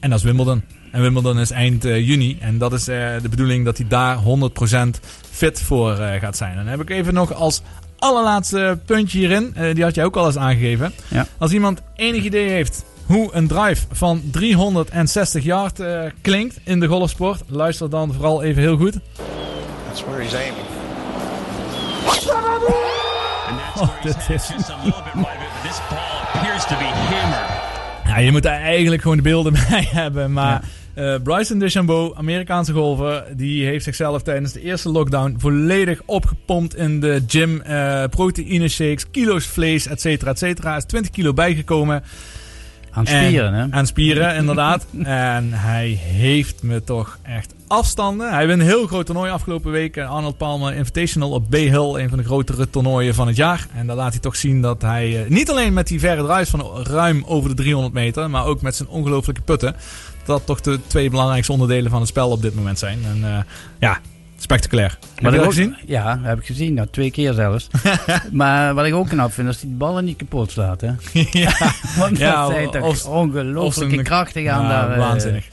En 0.00 0.10
dat 0.10 0.18
is 0.18 0.24
Wimbledon. 0.24 0.62
En 0.90 1.02
Wimbledon 1.02 1.38
is 1.38 1.50
eind 1.50 1.84
eh, 1.84 2.06
juni. 2.06 2.36
En 2.40 2.58
dat 2.58 2.72
is 2.72 2.88
eh, 2.88 2.96
de 3.22 3.28
bedoeling 3.28 3.64
dat 3.64 3.76
hij 3.76 3.86
daar 3.88 4.18
100% 4.18 5.00
fit 5.30 5.60
voor 5.60 5.98
eh, 5.98 6.20
gaat 6.20 6.36
zijn. 6.36 6.50
En 6.50 6.56
dan 6.56 6.66
heb 6.66 6.80
ik 6.80 6.90
even 6.90 7.14
nog 7.14 7.34
als 7.34 7.62
allerlaatste 7.98 8.78
puntje 8.86 9.18
hierin. 9.18 9.54
die 9.74 9.84
had 9.84 9.94
jij 9.94 10.04
ook 10.04 10.16
al 10.16 10.26
eens 10.26 10.36
aangegeven. 10.36 10.92
Ja. 11.08 11.26
Als 11.38 11.52
iemand 11.52 11.80
enig 11.96 12.24
idee 12.24 12.48
heeft 12.48 12.84
hoe 13.10 13.28
een 13.32 13.46
drive 13.46 13.86
van 13.92 14.22
360 14.30 15.44
yard 15.44 15.80
eh, 15.80 16.00
klinkt 16.20 16.58
in 16.64 16.80
de 16.80 16.86
golfsport. 16.86 17.42
Luister 17.46 17.90
dan 17.90 18.12
vooral 18.12 18.42
even 18.42 18.62
heel 18.62 18.76
goed. 18.76 18.98
That's 19.86 20.04
where 20.04 20.22
he's 20.22 20.34
aiming. 20.34 20.66
Oh, 23.76 24.02
dit 24.02 24.16
is... 24.16 24.48
Just 24.48 24.70
a 24.70 24.76
little 24.84 25.02
bit 25.02 25.14
wide 25.14 25.26
of 25.26 25.42
it, 25.42 25.62
but 25.62 25.70
this 25.70 25.80
ball 25.90 26.20
appears 26.34 26.64
to 26.66 26.76
be 26.76 26.84
hammered. 26.84 27.68
Ja, 28.04 28.18
je 28.18 28.30
moet 28.30 28.42
daar 28.42 28.60
eigenlijk 28.60 29.02
gewoon 29.02 29.16
de 29.16 29.22
beelden 29.22 29.52
bij 29.68 29.88
hebben. 29.90 30.32
Maar 30.32 30.62
eh, 30.94 31.14
Bryson 31.22 31.58
DeChambeau, 31.58 32.12
Amerikaanse 32.16 32.72
golfer, 32.72 33.24
die 33.36 33.64
heeft 33.66 33.84
zichzelf 33.84 34.22
tijdens 34.22 34.52
de 34.52 34.60
eerste 34.60 34.88
lockdown 34.88 35.34
volledig 35.38 36.00
opgepompt 36.06 36.76
in 36.76 37.00
de 37.00 37.22
gym. 37.26 37.60
eh 37.60 38.04
proteïne 38.10 38.68
shakes, 38.68 39.10
kilo's 39.10 39.46
vlees, 39.46 39.86
et 39.86 40.00
cetera, 40.00 40.30
et 40.30 40.38
cetera. 40.38 40.76
Is 40.76 40.84
20 40.84 41.10
kilo 41.10 41.32
bijgekomen. 41.32 42.02
Aan 42.92 43.06
En- 43.06 43.24
spieren, 43.24 43.54
hè? 43.54 43.66
Aan 43.70 43.86
spieren, 43.86 44.36
inderdaad. 44.36 44.86
en 45.02 45.52
hij 45.52 45.88
heeft 45.88 46.62
me 46.62 46.84
toch 46.84 47.18
echt 47.22 47.54
afstanden. 47.66 48.32
Hij 48.32 48.46
wint 48.46 48.60
een 48.60 48.66
heel 48.66 48.86
groot 48.86 49.06
toernooi 49.06 49.30
afgelopen 49.30 49.70
week. 49.70 49.98
Arnold 49.98 50.36
Palmer 50.36 50.74
Invitational 50.74 51.30
op 51.30 51.50
Bay 51.50 51.68
Hill. 51.68 51.94
Een 51.94 52.08
van 52.08 52.18
de 52.18 52.24
grotere 52.24 52.70
toernooien 52.70 53.14
van 53.14 53.26
het 53.26 53.36
jaar. 53.36 53.66
En 53.74 53.86
daar 53.86 53.96
laat 53.96 54.12
hij 54.12 54.20
toch 54.20 54.36
zien 54.36 54.62
dat 54.62 54.82
hij 54.82 55.22
eh, 55.24 55.30
niet 55.30 55.50
alleen 55.50 55.72
met 55.72 55.86
die 55.86 56.00
verre 56.00 56.24
drives 56.24 56.48
van 56.50 56.82
ruim 56.82 57.24
over 57.26 57.48
de 57.48 57.56
300 57.56 57.94
meter. 57.94 58.30
Maar 58.30 58.44
ook 58.44 58.62
met 58.62 58.76
zijn 58.76 58.88
ongelooflijke 58.88 59.42
putten. 59.42 59.76
Dat 60.24 60.46
toch 60.46 60.60
de 60.60 60.78
twee 60.86 61.10
belangrijkste 61.10 61.52
onderdelen 61.52 61.90
van 61.90 62.00
het 62.00 62.08
spel 62.08 62.30
op 62.30 62.42
dit 62.42 62.54
moment 62.54 62.78
zijn. 62.78 62.98
En 63.04 63.24
eh, 63.24 63.38
ja, 63.78 63.98
spectaculair. 64.54 64.98
Heb 65.14 65.20
je 65.20 65.26
ik 65.26 65.32
dat 65.34 65.40
ook- 65.44 65.46
gezien? 65.52 65.76
Ja, 65.86 66.18
heb 66.22 66.38
ik 66.38 66.46
gezien. 66.46 66.74
Nou, 66.74 66.88
twee 66.90 67.10
keer 67.10 67.32
zelfs. 67.32 67.66
maar 68.32 68.74
wat 68.74 68.86
ik 68.86 68.94
ook 68.94 69.08
knap 69.08 69.32
vind, 69.32 69.48
is 69.48 69.54
dat 69.54 69.62
die 69.62 69.76
ballen 69.76 70.04
niet 70.04 70.16
kapot 70.16 70.50
slaat. 70.50 70.80
Hè? 70.80 70.90
ja, 71.40 71.52
Want 71.98 72.18
Ja, 72.18 72.42
dat 72.42 72.50
zijn 72.50 72.70
toch 72.70 72.82
of- 72.82 73.04
ongelooflijke 73.04 74.02
krachten 74.02 74.42
gaan 74.42 74.62
Ja, 74.62 74.68
daar. 74.68 74.90
eh, 74.92 74.98
Waanzinnig. 74.98 75.44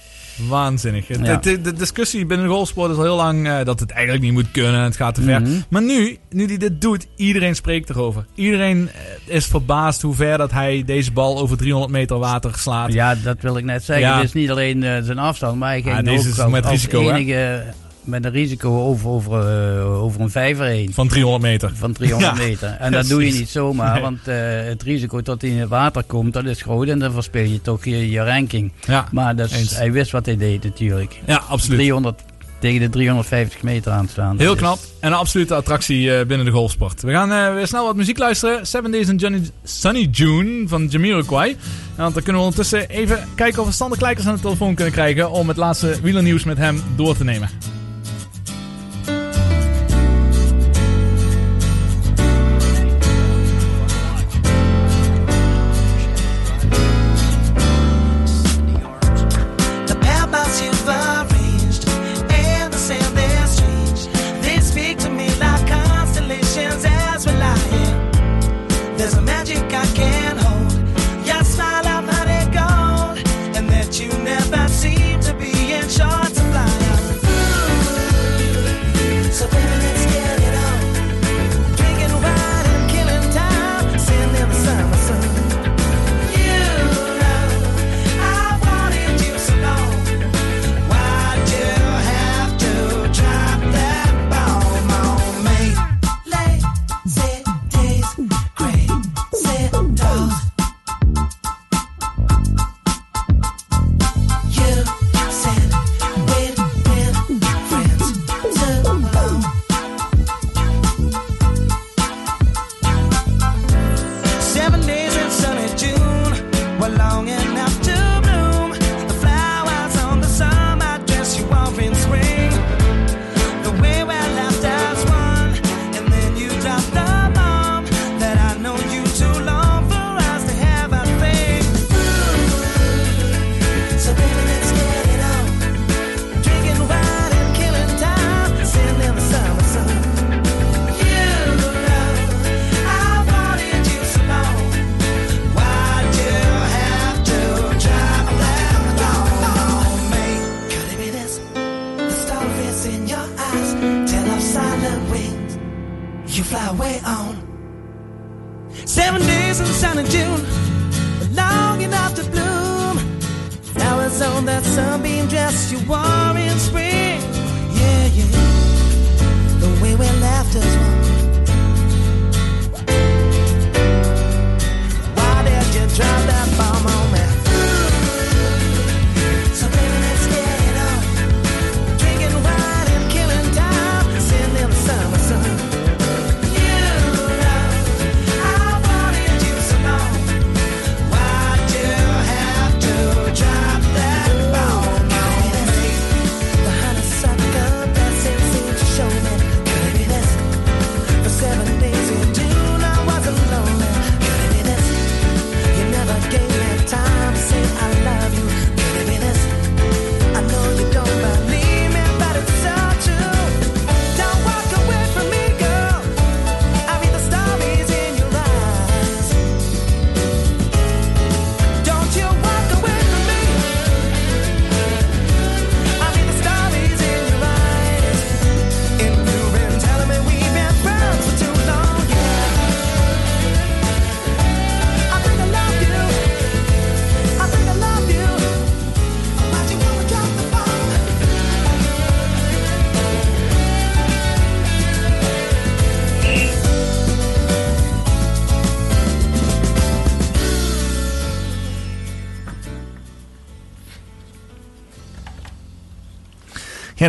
Waanzinnig. 0.48 1.07
Ja. 1.07 1.36
De, 1.36 1.61
de 1.61 1.74
discussie 1.74 2.26
binnen 2.26 2.48
de 2.48 2.53
golfsport 2.53 2.91
is 2.91 2.98
al 2.98 3.03
heel 3.03 3.15
lang 3.15 3.48
eh, 3.48 3.64
dat 3.64 3.80
het 3.80 3.91
eigenlijk 3.91 4.24
niet 4.24 4.34
moet 4.34 4.52
kunnen. 4.52 4.82
Het 4.82 4.95
gaat 4.95 5.15
te 5.15 5.22
ver. 5.22 5.41
Mhm. 5.41 5.52
Maar 5.69 5.82
nu, 5.82 6.18
nu 6.30 6.45
hij 6.45 6.57
dit 6.57 6.82
doet, 6.82 7.07
iedereen 7.15 7.56
spreekt 7.56 7.90
erover. 7.90 8.26
Iedereen 8.36 8.90
eh, 9.28 9.36
is 9.36 9.45
verbaasd 9.45 10.02
hoe 10.02 10.15
ver 10.15 10.38
dat 10.38 10.52
hij 10.52 10.84
deze 10.86 11.11
bal 11.11 11.40
over 11.40 11.57
300 11.57 11.91
meter 11.91 12.18
water 12.18 12.52
slaat. 12.57 12.94
Ja, 12.94 13.15
dat 13.15 13.38
wil 13.41 13.57
ik 13.57 13.64
net 13.64 13.84
zeggen. 13.84 14.07
Ja. 14.07 14.15
Het 14.15 14.24
is 14.24 14.34
niet 14.34 14.49
alleen 14.52 14.82
zijn 15.03 15.18
afstand, 15.19 15.57
maar 15.60 15.69
hij 15.69 15.82
ging 15.82 15.95
Ah, 15.98 16.03
deze 16.03 16.41
ook 16.41 16.45
is 16.48 16.52
met 16.52 16.64
als 16.64 16.72
risico, 16.74 17.11
hè? 17.11 17.61
Met 18.07 18.25
een 18.25 18.31
risico 18.31 18.81
over, 18.81 19.09
over, 19.09 19.39
eh, 19.77 20.01
over 20.03 20.21
een 20.21 20.29
vijver 20.29 20.65
heen. 20.65 20.93
Van 20.93 21.07
300 21.07 21.43
meter. 21.43 21.71
Van 21.75 21.93
300 21.93 22.38
Ja, 22.38 22.43
meter. 22.43 22.69
En 22.79 22.91
dat 22.97 23.07
doe 23.07 23.25
je 23.25 23.34
niet 23.34 23.49
zomaar, 23.49 23.93
Nee. 23.93 24.01
want 24.01 24.27
eh, 24.27 24.35
het 24.63 24.84
risico 24.84 25.21
dat 25.21 25.41
hij 25.41 25.49
in 25.51 25.59
het 25.59 25.69
water 25.69 26.03
komt, 26.03 26.34
dat 26.34 26.45
is 26.45 26.61
groot. 26.61 26.88
En 26.88 26.99
dan 26.99 27.11
verspeel 27.11 27.43
je 27.45 27.61
toch 27.61 27.85
je, 27.85 28.09
je 28.11 28.23
ranking. 28.23 28.71
Ja, 28.88 29.07
maar 29.11 29.35
dat 29.35 29.51
is- 29.51 29.75
hij 29.75 29.91
wist 29.91 30.11
wat 30.11 30.25
hij 30.25 30.38
deed 30.38 30.63
natuurlijk. 30.63 31.19
Ja, 31.25 31.43
absoluut. 31.49 31.77
300, 31.79 32.21
tegen 32.59 32.79
de 32.79 32.89
350 32.89 33.61
meter 33.63 33.91
aanstaan. 33.91 34.38
Heel 34.39 34.53
is- 34.53 34.57
knap. 34.59 34.79
En 34.99 35.11
een 35.11 35.17
absolute 35.17 35.55
attractie 35.55 36.13
eh, 36.15 36.25
binnen 36.25 36.45
de 36.45 36.51
golfsport. 36.51 37.01
We 37.01 37.11
gaan 37.11 37.31
eh, 37.31 37.53
weer 37.53 37.67
snel 37.67 37.85
wat 37.85 37.95
muziek 37.95 38.17
luisteren. 38.17 38.67
Seven 38.67 38.91
Days 38.91 39.07
in 39.07 39.15
Johnny, 39.15 39.41
Sunny 39.63 40.07
June 40.11 40.67
van 40.67 40.88
Jamiroquai. 40.88 41.55
Want 41.95 42.13
dan 42.13 42.23
kunnen 42.23 42.41
we 42.41 42.47
ondertussen 42.47 42.89
even 42.89 43.19
kijken 43.35 43.61
of 43.61 43.67
we 43.67 43.73
Sander 43.73 43.97
Kleikers 43.97 44.27
aan 44.27 44.35
de 44.35 44.41
telefoon 44.41 44.75
kunnen 44.75 44.93
krijgen... 44.93 45.31
om 45.31 45.47
het 45.47 45.57
laatste 45.57 45.95
wielernieuws 46.01 46.43
met 46.43 46.57
hem 46.57 46.81
door 46.95 47.17
te 47.17 47.23
nemen. 47.23 47.49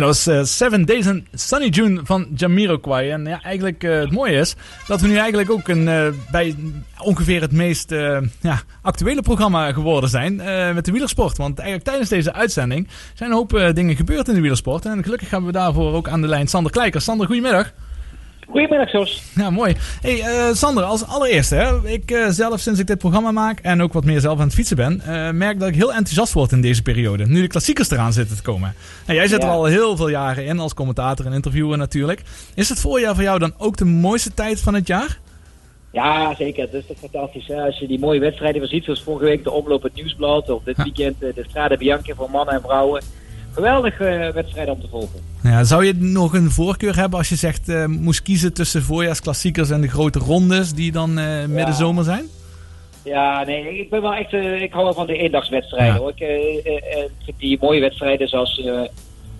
Was 0.09 0.27
eh, 0.27 0.43
Seven 0.43 0.85
Days 0.85 1.05
in 1.05 1.27
Sunny 1.33 1.67
June 1.67 2.01
van 2.03 2.27
Jamiroquai. 2.35 3.09
En 3.09 3.25
ja, 3.25 3.41
eigenlijk 3.41 3.83
eh, 3.83 3.99
het 3.99 4.11
mooie 4.11 4.39
is 4.39 4.55
dat 4.87 5.01
we 5.01 5.07
nu 5.07 5.17
eigenlijk 5.17 5.51
ook 5.51 5.67
een, 5.67 5.87
eh, 5.87 6.07
bij 6.31 6.55
ongeveer 6.97 7.41
het 7.41 7.51
meest 7.51 7.89
ja, 8.41 8.61
actuele 8.81 9.21
programma 9.21 9.71
geworden 9.71 10.09
zijn 10.09 10.35
met 10.75 10.85
de 10.85 10.91
wielersport. 10.91 11.37
Want 11.37 11.59
eigenlijk 11.59 11.89
tijdens 11.89 12.09
deze 12.09 12.33
uitzending 12.33 12.87
zijn 13.13 13.29
een 13.29 13.35
hoop 13.35 13.71
dingen 13.73 13.95
gebeurd 13.95 14.27
in 14.27 14.33
de 14.33 14.41
wielersport. 14.41 14.85
En 14.85 15.03
gelukkig 15.03 15.29
hebben 15.29 15.51
we 15.51 15.57
daarvoor 15.57 15.93
ook 15.93 16.07
aan 16.07 16.21
de 16.21 16.27
lijn 16.27 16.47
Sander 16.47 16.71
Kleikers. 16.71 17.03
Sander, 17.03 17.25
goedemiddag. 17.25 17.73
Goedemiddag, 18.49 18.91
Jos. 18.91 19.23
Ja, 19.35 19.49
mooi. 19.49 19.75
Hey, 20.01 20.21
eh, 20.21 20.53
Sander, 20.53 20.83
als 20.83 21.05
allereerste, 21.07 21.55
hè, 21.55 21.87
ik 21.89 22.11
eh, 22.11 22.27
zelf 22.29 22.59
sinds 22.59 22.79
ik 22.79 22.87
dit 22.87 22.97
programma 22.97 23.31
maak 23.31 23.59
en 23.59 23.81
ook 23.81 23.93
wat 23.93 24.03
meer 24.05 24.19
zelf 24.19 24.39
aan 24.39 24.45
het 24.45 24.53
fietsen 24.55 24.75
ben, 24.75 25.01
eh, 25.01 25.29
merk 25.31 25.59
dat 25.59 25.67
ik 25.69 25.75
heel 25.75 25.93
enthousiast 25.93 26.33
word 26.33 26.51
in 26.51 26.61
deze 26.61 26.81
periode. 26.81 27.25
Nu 27.27 27.41
de 27.41 27.47
klassiekers 27.47 27.89
eraan 27.89 28.13
zitten 28.13 28.35
te 28.35 28.41
komen. 28.41 28.73
En 29.05 29.15
jij 29.15 29.27
zit 29.27 29.41
Ja. 29.41 29.47
er 29.47 29.53
al 29.53 29.65
heel 29.65 29.95
veel 29.95 30.09
jaren 30.09 30.45
in 30.45 30.59
als 30.59 30.73
commentator 30.73 31.25
en 31.25 31.33
interviewer 31.33 31.77
natuurlijk. 31.77 32.21
Is 32.55 32.69
het 32.69 32.79
voorjaar 32.79 33.15
voor 33.15 33.23
jou 33.23 33.39
dan 33.39 33.53
ook 33.57 33.77
de 33.77 33.85
mooiste 33.85 34.33
tijd 34.33 34.61
van 34.61 34.73
het 34.73 34.87
jaar? 34.87 35.19
Ja, 35.91 36.35
zeker. 36.35 36.63
Het 36.63 36.73
is 36.73 36.85
toch 36.87 36.97
fantastisch. 36.97 37.47
Hè? 37.47 37.61
Als 37.61 37.79
je 37.79 37.87
die 37.87 37.99
mooie 37.99 38.19
wedstrijden 38.19 38.59
weer 38.61 38.69
ziet, 38.69 38.83
zoals 38.83 39.03
vorige 39.03 39.25
week 39.25 39.43
de 39.43 39.51
omloop 39.51 39.83
het 39.83 39.93
Nieuwsblad. 39.93 40.49
Of 40.49 40.63
dit 40.63 40.77
weekend 40.83 41.19
de 41.19 41.45
Strade 41.49 41.77
Bianca 41.77 42.13
voor 42.15 42.29
mannen 42.29 42.55
en 42.55 42.61
vrouwen. 42.61 43.03
Geweldige 43.53 44.05
eh, 44.05 44.33
wedstrijden 44.33 44.73
om 44.73 44.81
te 44.81 44.87
volgen. 44.87 45.19
Ja, 45.43 45.63
zou 45.63 45.85
je 45.85 45.93
nog 45.95 46.33
een 46.33 46.51
voorkeur 46.51 46.95
hebben 46.95 47.17
als 47.17 47.29
je 47.29 47.35
zegt 47.35 47.69
eh, 47.69 47.85
moest 47.85 48.21
kiezen 48.21 48.53
tussen 48.53 48.81
voorjaarsklassiekers 48.81 49.69
en 49.69 49.81
de 49.81 49.87
grote 49.87 50.19
rondes 50.19 50.73
die 50.73 50.91
dan 50.91 51.17
eh 51.17 51.45
midden 51.45 51.73
zomer 51.75 52.03
zijn? 52.03 52.25
Ja, 53.03 53.43
nee, 53.43 53.79
ik 53.79 53.89
ben 53.89 54.01
wel 54.01 54.13
echt, 54.13 54.33
ik 54.61 54.71
hou 54.71 54.83
wel 54.83 54.93
van 54.93 55.07
de 55.07 55.17
eendagswedstrijden 55.17 55.95
hoor. 55.95 56.13
Ik, 56.15 57.35
die 57.37 57.57
mooie 57.61 57.79
wedstrijden 57.81 58.27
zoals 58.27 58.61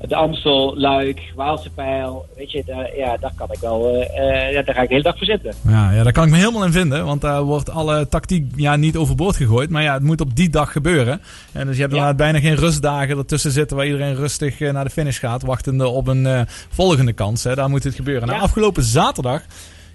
de 0.07 0.15
Amstel, 0.15 0.77
Luik, 0.77 1.21
Waalse 1.35 1.69
Pijl, 1.69 2.25
weet 2.35 2.51
je, 2.51 2.63
daar, 2.65 2.95
ja, 2.97 3.17
daar 3.17 3.33
kan 3.35 3.47
ik 3.51 3.59
wel, 3.59 3.87
eh, 3.87 4.47
eh, 4.47 4.53
ja, 4.53 4.61
daar 4.61 4.75
ga 4.75 4.81
ik 4.81 4.87
de 4.87 4.93
hele 4.93 5.03
dag 5.03 5.17
voor 5.17 5.25
zitten. 5.25 5.53
Ja, 5.67 5.91
ja, 5.91 6.03
daar 6.03 6.11
kan 6.11 6.23
ik 6.23 6.29
me 6.29 6.37
helemaal 6.37 6.65
in 6.65 6.71
vinden. 6.71 7.05
Want 7.05 7.21
daar 7.21 7.43
wordt 7.43 7.69
alle 7.69 8.07
tactiek 8.07 8.51
ja, 8.55 8.75
niet 8.75 8.97
overboord 8.97 9.35
gegooid. 9.35 9.69
Maar 9.69 9.83
ja, 9.83 9.93
het 9.93 10.03
moet 10.03 10.21
op 10.21 10.35
die 10.35 10.49
dag 10.49 10.71
gebeuren. 10.71 11.21
En 11.51 11.65
dus 11.65 11.75
je 11.75 11.81
hebt 11.81 11.93
inderdaad 11.93 12.17
bijna 12.17 12.39
geen 12.39 12.55
rustdagen 12.55 13.17
ertussen 13.17 13.51
zitten... 13.51 13.77
waar 13.77 13.85
iedereen 13.85 14.15
rustig 14.15 14.61
eh, 14.61 14.71
naar 14.71 14.83
de 14.83 14.89
finish 14.89 15.19
gaat... 15.19 15.41
wachtende 15.41 15.87
op 15.87 16.07
een 16.07 16.25
eh, 16.25 16.41
volgende 16.69 17.13
kans. 17.13 17.43
Hè. 17.43 17.55
Daar 17.55 17.69
moet 17.69 17.83
het 17.83 17.95
gebeuren. 17.95 18.27
Nou, 18.27 18.41
afgelopen 18.41 18.83
zaterdag 18.83 19.41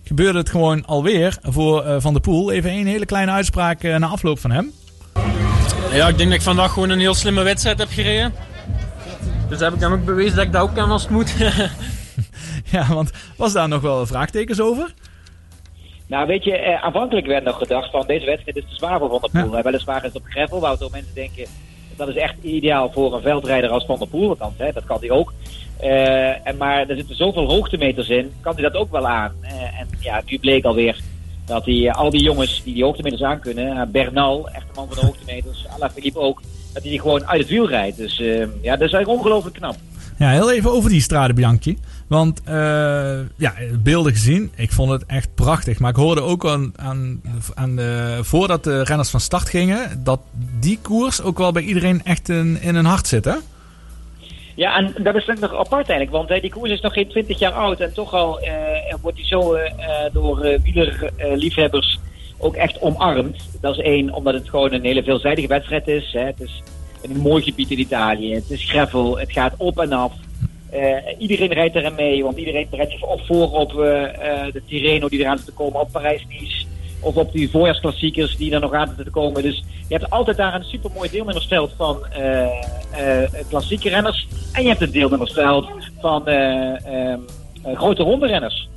gebeurde 0.05 0.39
het 0.39 0.51
gewoon 0.51 0.87
alweer 0.87 1.37
voor 1.43 1.85
eh, 1.85 1.97
Van 1.99 2.13
der 2.13 2.23
Poel. 2.23 2.53
Even 2.53 2.71
een 2.71 2.87
hele 2.87 3.07
kleine 3.07 3.31
uitspraak 3.31 3.83
eh, 3.83 3.97
na 3.97 4.07
afloop 4.07 4.39
van 4.39 4.51
hem. 4.51 4.73
Ja, 5.93 6.09
ik 6.09 6.17
denk 6.17 6.29
dat 6.29 6.39
ik 6.39 6.45
vandaag 6.45 6.73
gewoon 6.73 6.91
een 6.91 6.99
heel 6.99 7.15
slimme 7.15 7.43
wedstrijd 7.43 7.79
heb 7.79 7.89
gereden. 7.91 8.33
Dus 9.55 9.63
heb 9.63 9.75
ik 9.75 9.81
hem 9.81 9.93
ook 9.93 10.05
bewezen 10.05 10.37
dat 10.37 10.45
ik 10.45 10.53
dat 10.53 10.63
ook 10.63 10.75
kan 10.75 10.91
als 10.91 11.03
het 11.03 11.11
moet. 11.11 11.35
Ja, 12.71 12.95
want 12.95 13.11
was 13.37 13.53
daar 13.53 13.69
nog 13.69 13.81
wel 13.81 14.07
vraagtekens 14.07 14.61
over? 14.61 14.95
Nou, 16.07 16.27
weet 16.27 16.45
je, 16.45 16.57
eh, 16.57 16.85
aanvankelijk 16.85 17.27
werd 17.27 17.45
nog 17.45 17.59
gedacht 17.59 17.91
van 17.91 18.07
deze 18.07 18.27
wedstrijd 18.27 18.57
is 18.57 18.65
te 18.69 18.75
zwaar 18.75 18.99
voor 18.99 19.09
Van 19.09 19.29
der 19.33 19.43
Poel. 19.43 19.57
Eh, 19.57 19.65
Weliswaar 19.65 19.97
is 19.97 20.13
het 20.13 20.23
op 20.23 20.29
gravel, 20.29 20.61
waardoor 20.61 20.91
mensen 20.91 21.15
denken 21.15 21.47
dat 21.97 22.09
is 22.09 22.15
echt 22.15 22.35
ideaal 22.43 22.93
voor 22.93 23.15
een 23.15 23.23
veldrijder 23.23 23.71
als 23.71 23.85
Van 23.85 23.99
der 23.99 24.09
Poel. 24.09 24.29
Althans, 24.29 24.55
hè, 24.57 24.73
dat 24.73 24.85
kan 24.85 24.99
hij 25.01 25.11
ook. 25.11 25.33
Eh, 25.77 26.47
en, 26.47 26.57
maar 26.57 26.89
er 26.89 26.97
zitten 26.97 27.17
zoveel 27.17 27.47
hoogtemeters 27.47 28.09
in, 28.09 28.33
kan 28.41 28.55
hij 28.55 28.63
dat 28.63 28.75
ook 28.75 28.91
wel 28.91 29.07
aan. 29.07 29.33
Eh, 29.41 29.81
en 29.81 29.89
ja, 30.01 30.23
nu 30.27 30.39
bleek 30.39 30.65
alweer 30.65 31.01
dat 31.45 31.65
hij, 31.65 31.89
eh, 31.89 31.95
al 31.95 32.11
die 32.11 32.23
jongens 32.23 32.63
die 32.63 32.75
die 32.75 32.85
hoogtemeters 32.85 33.23
aan 33.23 33.41
kunnen, 33.41 33.77
eh, 33.77 33.87
Bernal, 33.87 34.49
echt 34.49 34.65
een 34.69 34.75
man 34.75 34.87
van 34.87 34.97
de 34.97 35.07
hoogtemeters, 35.07 35.67
Alaphilippe 35.69 36.19
ook, 36.19 36.41
dat 36.75 36.83
hij 36.83 36.91
die 36.91 37.01
gewoon 37.01 37.27
uit 37.27 37.41
het 37.41 37.51
wiel 37.51 37.69
rijdt. 37.69 37.97
Dus 37.97 38.21
eh, 38.21 38.39
ja, 38.39 38.77
dat 38.77 38.87
is 38.87 38.93
eigenlijk 38.93 39.09
ongelooflijk 39.09 39.57
knap. 39.57 39.77
Ja, 40.19 40.31
heel 40.31 40.53
even 40.53 40.73
over 40.73 40.91
die 40.91 41.01
Strade 41.01 41.33
Bianchi. 41.33 41.79
Want 42.07 42.43
eh, 42.45 42.55
ja, 43.37 43.55
beelden 43.83 44.13
gezien, 44.13 44.53
ik 44.57 44.73
vond 44.73 44.91
het 44.91 45.07
echt 45.07 45.35
prachtig. 45.35 45.79
Maar 45.79 45.91
ik 45.91 45.97
hoorde 45.97 46.21
ook 46.21 46.47
aan, 46.47 46.73
aan, 46.77 47.21
aan 47.55 47.77
de, 47.77 48.19
voordat 48.23 48.65
de 48.65 48.83
renners 48.85 49.11
van 49.11 49.21
start 49.21 49.49
gingen, 49.49 50.01
dat 50.05 50.21
die 50.61 50.79
koers 50.83 51.23
ook 51.23 51.39
wel 51.39 51.53
bij 51.53 51.63
iedereen 51.63 52.03
echt 52.05 52.29
in, 52.29 52.61
in 52.61 52.75
hun 52.75 52.85
hart 52.85 53.07
zit, 53.07 53.25
hè? 53.25 53.35
Ja, 54.55 54.77
en 54.77 54.95
dat 54.99 55.15
is 55.15 55.27
nog 55.27 55.55
apart 55.55 55.89
eigenlijk, 55.89 56.11
want 56.11 56.29
hè, 56.29 56.41
die 56.41 56.51
koers 56.51 56.71
is 56.71 56.81
nog 56.81 56.93
geen 56.93 57.09
20 57.09 57.39
jaar 57.39 57.53
oud 57.53 57.81
en 57.81 57.93
toch 57.95 58.13
al 58.13 58.41
eh, 58.41 58.53
wordt 59.01 59.17
die 59.17 59.27
zo 59.27 59.55
eh, 59.55 59.71
eh, 59.71 60.13
door 60.13 60.41
eh, 60.41 60.61
wielerliefhebbers 60.63 61.99
ook 62.39 62.55
echt 62.55 62.81
omarmd. 62.81 63.37
Dat 63.61 63.79
is 63.79 63.85
één, 63.85 64.15
omdat 64.15 64.35
het 64.35 64.49
gewoon 64.49 64.73
een 64.73 64.85
hele 64.85 65.03
veelzijdige 65.03 65.49
wedstrijd 65.49 65.89
is. 65.89 66.13
Hè. 66.13 66.21
Het 66.21 66.41
is 66.41 66.63
een 67.03 67.17
mooi 67.17 67.43
gebied 67.43 67.71
in 67.71 67.79
Italië, 67.79 68.35
het 68.35 68.51
is 68.51 68.71
gravel, 68.71 69.19
het 69.19 69.33
gaat 69.33 69.55
op 69.57 69.79
en 69.79 69.93
af. 69.93 70.13
Eh, 70.71 70.97
iedereen 71.19 71.53
rijdt 71.53 71.75
erin 71.75 71.95
mee, 71.95 72.23
want 72.23 72.37
iedereen 72.37 72.67
rijdt 72.71 72.93
zich 72.93 73.03
of 73.03 73.27
voor 73.27 73.53
op 73.53 73.81
eh, 73.81 74.05
eh, 74.05 74.53
de 74.53 74.63
Tirreno 74.67 75.09
die 75.09 75.21
eraan 75.21 75.37
zit 75.37 75.47
te 75.47 75.53
komen, 75.53 75.81
op 75.81 75.93
Parijs-Nice. 75.93 76.67
Of 77.01 77.17
op 77.17 77.33
die 77.33 77.51
voorjaarsklassiekers 77.51 78.37
die 78.37 78.53
er 78.53 78.61
nog 78.61 78.73
aan 78.73 78.87
zitten 78.87 79.05
te 79.05 79.11
komen. 79.11 79.43
Dus 79.43 79.65
je 79.89 79.95
hebt 79.97 80.11
altijd 80.11 80.37
daar 80.37 80.55
een 80.55 80.65
supermooi 80.65 81.11
deelnemersveld 81.11 81.73
van 81.77 81.99
eh, 82.95 83.23
klassieke 83.49 83.89
renners. 83.89 84.29
En 84.53 84.63
je 84.63 84.69
hebt 84.69 84.81
een 84.81 84.91
deelnemersveld 84.91 85.69
van 86.01 86.27
eh, 86.27 86.87
ehm, 86.87 87.21
eh, 87.63 87.77
grote 87.77 88.03
ronde 88.03 88.27
renners. 88.27 88.69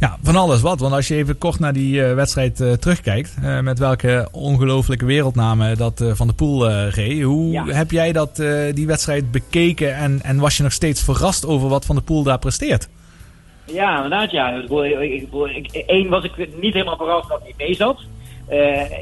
Ja, 0.00 0.16
van 0.22 0.36
alles 0.36 0.60
wat. 0.60 0.80
Want 0.80 0.92
als 0.92 1.08
je 1.08 1.14
even 1.14 1.38
kort 1.38 1.58
naar 1.58 1.72
die 1.72 2.04
eh, 2.04 2.14
wedstrijd 2.14 2.60
eh, 2.60 2.72
terugkijkt, 2.72 3.36
eh, 3.42 3.60
met 3.60 3.78
welke 3.78 4.28
ongelooflijke 4.32 5.04
wereldnamen 5.04 5.76
dat 5.76 6.04
Van 6.12 6.26
der 6.26 6.36
Poel 6.36 6.70
reed. 6.70 7.22
Hoe 7.22 7.72
heb 7.72 7.90
jij 7.90 8.12
dat, 8.12 8.36
die 8.74 8.86
wedstrijd 8.86 9.30
bekeken 9.30 9.96
en, 9.96 10.20
en 10.22 10.38
was 10.38 10.56
je 10.56 10.62
nog 10.62 10.72
steeds 10.72 11.02
verrast 11.02 11.46
over 11.46 11.68
wat 11.68 11.84
Van 11.84 11.94
der 11.94 12.04
Poel 12.04 12.22
daar 12.22 12.38
presteert? 12.38 12.88
Ja, 13.64 13.96
inderdaad. 13.96 14.30
Ja. 14.30 14.62
Eén 15.86 16.08
was 16.08 16.24
ik 16.24 16.60
niet 16.60 16.74
helemaal 16.74 16.96
verrast 16.96 17.28
dat 17.28 17.40
hij 17.42 17.54
mee 17.56 17.74
zat. 17.74 18.00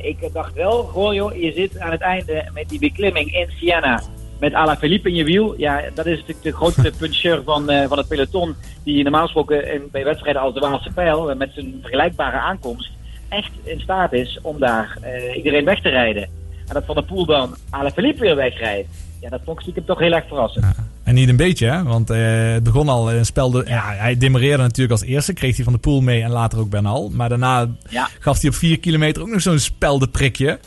Ik 0.03 0.29
dacht 0.33 0.55
wel, 0.55 0.83
goh 0.83 1.15
joh, 1.15 1.37
je 1.37 1.53
zit 1.53 1.79
aan 1.79 1.91
het 1.91 2.01
einde 2.01 2.51
met 2.55 2.69
die 2.69 2.79
beklimming 2.79 3.35
in 3.35 3.51
Siena. 3.59 4.03
Met 4.41 4.55
Alaphilippe 4.55 5.09
in 5.09 5.15
je 5.15 5.25
wiel. 5.25 5.55
Ja, 5.59 5.83
dat 5.95 6.07
is 6.07 6.13
natuurlijk 6.19 6.43
de 6.43 6.53
grootste 6.53 6.93
puncheur 6.99 7.43
van, 7.45 7.71
eh, 7.71 7.89
van 7.89 7.99
het 7.99 8.09
peloton. 8.09 8.55
Die 8.85 9.03
normaal 9.03 9.23
gesproken 9.23 9.73
in, 9.73 9.83
bij 9.93 10.05
wedstrijden 10.05 10.43
als 10.43 10.55
de 10.55 10.61
Waalse 10.61 10.91
Pijl, 10.95 11.31
eh, 11.31 11.37
met 11.37 11.51
zijn 11.55 11.75
vergelijkbare 11.81 12.39
aankomst, 12.39 12.91
echt 13.29 13.51
in 13.65 13.81
staat 13.81 14.13
is 14.13 14.39
om 14.43 14.59
daar 14.59 14.99
eh, 15.03 15.37
iedereen 15.37 15.65
weg 15.65 15.81
te 15.83 15.89
rijden. 15.89 16.23
En 16.69 16.75
dat 16.75 16.85
Van 16.87 16.95
der 16.95 17.05
Poel 17.05 17.27
dan 17.27 17.57
Alaphilippe 17.71 18.21
weer 18.21 18.37
wegrijdt. 18.37 18.89
Ja, 19.21 19.29
dat 19.29 19.41
vond 19.45 19.57
ik 19.57 19.63
stiekem 19.63 19.85
toch 19.85 19.99
heel 19.99 20.13
erg 20.13 20.27
verrassend. 20.27 20.65
En 21.03 21.15
niet 21.15 21.29
een 21.29 21.37
beetje, 21.37 21.67
hè? 21.71 21.83
Want 21.83 22.09
het 22.09 22.63
begon 22.63 22.89
al 22.89 23.13
een 23.13 23.27
spel. 23.27 23.51
De, 23.51 23.65
ja, 23.67 23.83
hij 23.85 24.17
demereerde 24.19 24.63
natuurlijk 24.63 25.01
als 25.01 25.09
eerste, 25.09 25.33
kreeg 25.33 25.57
hij 25.57 25.65
van 25.65 25.73
de 25.73 25.79
pool 25.79 26.01
mee 26.01 26.23
en 26.23 26.31
later 26.31 26.59
ook 26.59 26.71
Bernal. 26.71 27.11
Maar 27.13 27.29
daarna 27.29 27.69
Ja. 27.89 28.09
gaf 28.19 28.41
hij 28.41 28.51
op 28.51 28.57
vier 28.57 28.79
kilometer 28.79 29.23
ook 29.23 29.29
nog 29.29 29.41
zo'n 29.41 29.59
speldenprikje. 29.59 30.59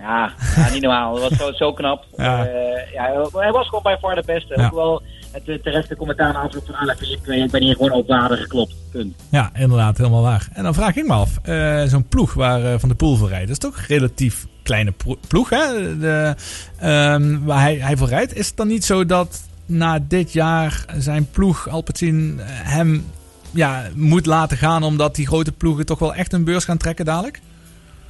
Ja, 0.00 0.32
ja, 0.56 0.70
niet 0.72 0.82
normaal. 0.82 1.14
Dat 1.14 1.28
was 1.28 1.38
zo, 1.38 1.52
zo 1.52 1.72
knap. 1.72 2.04
Ja. 2.16 2.46
Eh, 2.46 2.92
ja, 2.92 3.28
hij 3.32 3.52
was 3.52 3.66
gewoon 3.66 3.82
bij 3.82 3.98
far 3.98 4.14
de 4.14 4.22
beste. 4.26 4.54
Ja. 4.56 4.64
Ook 4.64 4.74
wel 4.74 5.02
het 5.32 5.48
eh, 5.48 5.54
terechte 5.62 5.96
commentaar 5.96 6.32
na 6.32 6.40
afloop 6.40 6.64
van 6.66 6.94
Philippe. 6.96 7.36
Ik 7.36 7.50
ben 7.50 7.62
hier 7.62 7.74
gewoon 7.74 7.92
op 7.92 8.06
waarde 8.06 8.36
geklopt. 8.36 8.74
Punt. 8.92 9.14
Ja, 9.30 9.50
inderdaad, 9.54 9.96
helemaal 9.96 10.22
waar. 10.22 10.48
En 10.52 10.62
dan 10.62 10.74
vraag 10.74 10.96
ik 10.96 11.06
me 11.06 11.12
af, 11.12 11.38
eh, 11.42 11.82
zo'n 11.82 12.08
ploeg 12.08 12.34
waar 12.34 12.80
Van 12.80 12.88
de 12.88 12.94
Poel 12.94 13.16
voor 13.16 13.28
rijdt, 13.28 13.46
dat 13.46 13.56
is 13.56 13.70
toch 13.70 13.76
een 13.76 13.84
relatief 13.86 14.46
kleine 14.62 14.92
ploeg, 15.28 15.50
hè? 15.50 15.98
De, 15.98 16.34
ehm, 16.78 17.38
waar 17.44 17.60
hij, 17.60 17.76
hij 17.76 17.96
voor 17.96 18.08
rijdt. 18.08 18.34
Is 18.34 18.46
het 18.46 18.56
dan 18.56 18.66
niet 18.66 18.84
zo 18.84 19.06
dat 19.06 19.42
na 19.66 19.98
dit 20.08 20.32
jaar 20.32 20.84
zijn 20.96 21.30
ploeg 21.30 21.68
Alpecin 21.68 22.40
hem 22.44 23.04
ja, 23.50 23.82
moet 23.94 24.26
laten 24.26 24.56
gaan, 24.56 24.82
omdat 24.82 25.14
die 25.14 25.26
grote 25.26 25.52
ploegen 25.52 25.86
toch 25.86 25.98
wel 25.98 26.14
echt 26.14 26.32
een 26.32 26.44
beurs 26.44 26.64
gaan 26.64 26.76
trekken 26.76 27.04
dadelijk? 27.04 27.40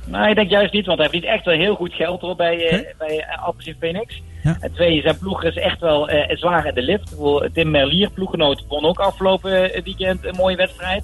Nou, 0.06 0.28
ik 0.28 0.34
denk 0.34 0.50
juist 0.50 0.72
niet, 0.72 0.86
want 0.86 0.98
hij 0.98 1.08
verdient 1.08 1.32
echt 1.32 1.44
wel 1.44 1.54
heel 1.54 1.74
goed 1.74 1.94
geld 1.94 2.20
hoor, 2.20 2.36
bij, 2.36 2.68
eh 2.68 2.78
bij 2.98 3.26
Alpecin 3.44 3.76
Phoenix. 3.78 4.22
En 4.42 4.72
twee, 4.72 5.00
zijn 5.00 5.18
ploeg 5.18 5.44
is 5.44 5.56
echt 5.56 5.80
wel 5.80 6.08
eh, 6.08 6.36
zwaar 6.36 6.66
in 6.66 6.74
de 6.74 6.82
lift. 6.82 7.16
Tim 7.52 7.70
Merlier, 7.70 8.10
ploeggenoot, 8.10 8.64
won 8.68 8.84
ook 8.84 8.98
afgelopen 8.98 9.72
eh, 9.74 9.82
weekend 9.82 10.24
een 10.24 10.34
mooie 10.36 10.56
wedstrijd. 10.56 11.02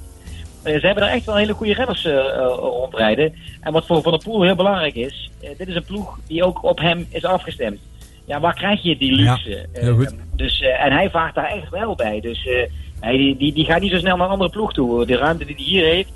Eh, 0.62 0.80
ze 0.80 0.86
hebben 0.86 1.04
er 1.04 1.10
echt 1.14 1.24
wel 1.24 1.36
hele 1.36 1.52
goede 1.52 1.74
renners 1.74 2.04
eh, 2.04 2.16
eh, 2.18 2.46
rondrijden. 2.58 3.34
En 3.60 3.72
wat 3.72 3.86
voor 3.86 4.02
Van 4.02 4.12
der 4.12 4.22
Poel 4.22 4.42
heel 4.42 4.54
belangrijk 4.54 4.94
is, 4.94 5.30
eh, 5.40 5.50
dit 5.58 5.68
is 5.68 5.74
een 5.74 5.84
ploeg 5.84 6.18
die 6.26 6.44
ook 6.44 6.64
op 6.64 6.78
hem 6.78 7.06
is 7.10 7.24
afgestemd. 7.24 7.78
Ja, 8.26 8.40
waar 8.40 8.54
krijg 8.54 8.82
je 8.82 8.96
die 8.96 9.12
luxe? 9.12 9.66
Ja. 9.72 9.80
Eh, 9.80 10.06
dus, 10.34 10.60
eh, 10.60 10.84
en 10.84 10.92
hij 10.92 11.10
vaart 11.10 11.34
daar 11.34 11.50
echt 11.50 11.70
wel 11.70 11.94
bij. 11.94 12.20
Dus 12.20 12.46
eh, 12.46 12.70
hij, 13.00 13.16
die, 13.16 13.36
die, 13.36 13.52
die 13.52 13.64
gaat 13.64 13.80
niet 13.80 13.90
zo 13.90 13.98
snel 13.98 14.16
naar 14.16 14.26
een 14.26 14.32
andere 14.32 14.50
ploeg 14.50 14.72
toe. 14.72 15.06
De 15.06 15.16
ruimte 15.16 15.44
die 15.44 15.54
hij 15.54 15.64
hier 15.64 15.84
heeft, 15.84 16.10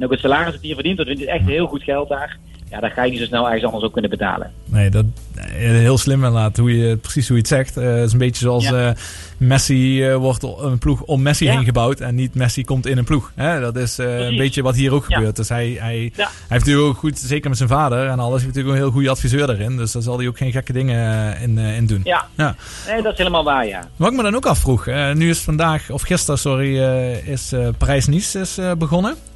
en 0.00 0.06
ook 0.06 0.12
het 0.12 0.20
salaris 0.20 0.52
dat 0.52 0.62
hij 0.62 0.74
verdient, 0.74 0.96
dat 0.96 1.06
vindt 1.06 1.24
echt 1.24 1.44
heel 1.44 1.66
goed 1.66 1.82
geld 1.82 2.08
daar. 2.08 2.38
ja, 2.70 2.80
dan 2.80 2.90
ga 2.90 3.02
je 3.04 3.10
niet 3.10 3.20
zo 3.20 3.26
snel 3.26 3.44
ergens 3.46 3.64
anders 3.64 3.84
ook 3.84 3.92
kunnen 3.92 4.10
betalen. 4.10 4.50
Nee, 4.64 4.90
dat 4.90 5.04
eh, 5.34 5.44
heel 5.58 5.98
slim 5.98 6.16
inderdaad. 6.24 6.56
Hoe 6.56 6.76
je, 6.78 6.96
precies 6.96 7.26
hoe 7.28 7.36
je 7.36 7.42
het 7.42 7.50
zegt. 7.50 7.76
Eh, 7.76 7.84
Het 7.94 8.06
is 8.06 8.12
een 8.12 8.18
beetje 8.18 8.42
zoals 8.44 8.68
Ja. 8.68 8.88
eh, 8.88 8.94
Messi 9.36 10.12
wordt 10.14 10.42
een 10.42 10.78
ploeg 10.78 11.02
om 11.02 11.22
Messi 11.22 11.44
Ja. 11.44 11.52
heen 11.52 11.64
gebouwd. 11.64 12.00
En 12.00 12.14
niet 12.14 12.34
Messi 12.34 12.64
komt 12.64 12.86
in 12.86 12.98
een 12.98 13.04
ploeg. 13.04 13.32
Hè? 13.34 13.60
Dat 13.60 13.76
is 13.76 13.98
een 13.98 14.36
beetje 14.36 14.62
wat 14.62 14.74
hier 14.74 14.92
ook 14.92 15.04
Ja. 15.08 15.16
gebeurt. 15.16 15.36
Dus 15.36 15.48
hij, 15.48 15.76
hij, 15.80 16.12
heeft 16.16 16.48
natuurlijk 16.48 16.86
ook 16.88 16.96
goed, 16.96 17.18
zeker 17.18 17.48
met 17.48 17.58
zijn 17.58 17.68
vader 17.70 18.08
en 18.08 18.18
alles, 18.18 18.42
heeft 18.42 18.46
natuurlijk 18.46 18.68
ook 18.68 18.74
een 18.74 18.82
heel 18.82 18.92
goede 18.92 19.10
adviseur 19.10 19.50
erin. 19.50 19.76
Dus 19.76 19.92
daar 19.92 20.02
zal 20.02 20.18
hij 20.18 20.28
ook 20.28 20.36
geen 20.38 20.52
gekke 20.52 20.72
dingen 20.72 21.36
in, 21.40 21.58
in 21.58 21.86
doen. 21.86 22.00
Ja. 22.04 22.26
ja. 22.36 22.54
Nee, 22.86 23.02
dat 23.02 23.12
is 23.12 23.18
helemaal 23.18 23.44
waar, 23.44 23.66
ja. 23.66 23.88
Wat 23.96 24.10
ik 24.10 24.16
me 24.16 24.22
dan 24.22 24.34
ook 24.36 24.46
afvroeg, 24.46 24.86
nu 25.14 25.30
is 25.30 25.38
vandaag, 25.40 25.90
of 25.90 26.02
gisteren, 26.02 26.38
sorry, 26.38 26.78
is 27.24 27.52
Parijs-Nice 27.78 28.38
is, 28.40 28.58
eh, 28.58 28.72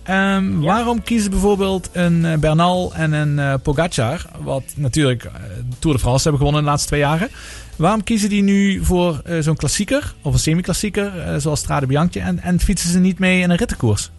Ehm, 0.04 0.60
Waarom 0.60 1.02
kiezen 1.02 1.30
bijvoorbeeld 1.30 1.90
een 1.92 2.24
eh, 2.24 2.38
Bernal 2.38 2.92
en 2.94 3.12
een 3.12 3.38
eh 3.38 3.54
Pogacar, 3.62 4.24
wat 4.38 4.62
natuurlijk 4.76 5.24
eh, 5.24 5.32
Tour 5.78 5.96
de 5.96 6.02
France 6.02 6.22
hebben 6.22 6.38
gewonnen 6.38 6.62
de 6.62 6.68
laatste 6.68 6.88
twee 6.88 7.00
jaren. 7.00 7.28
Waarom 7.76 8.02
kiezen 8.04 8.28
die 8.28 8.42
nu 8.42 8.84
voor 8.84 9.22
zo'n 9.40 9.56
klassieker, 9.56 10.14
of 10.22 10.32
een 10.32 10.38
semi-klassieker, 10.38 11.40
zoals 11.40 11.60
Strade 11.60 11.86
Bianchi, 11.86 12.20
en, 12.20 12.38
en 12.38 12.60
fietsen 12.60 12.90
ze 12.90 12.98
niet 12.98 13.18
mee 13.18 13.40
in 13.40 13.50
een 13.50 13.56
rittenkoers? 13.56 14.10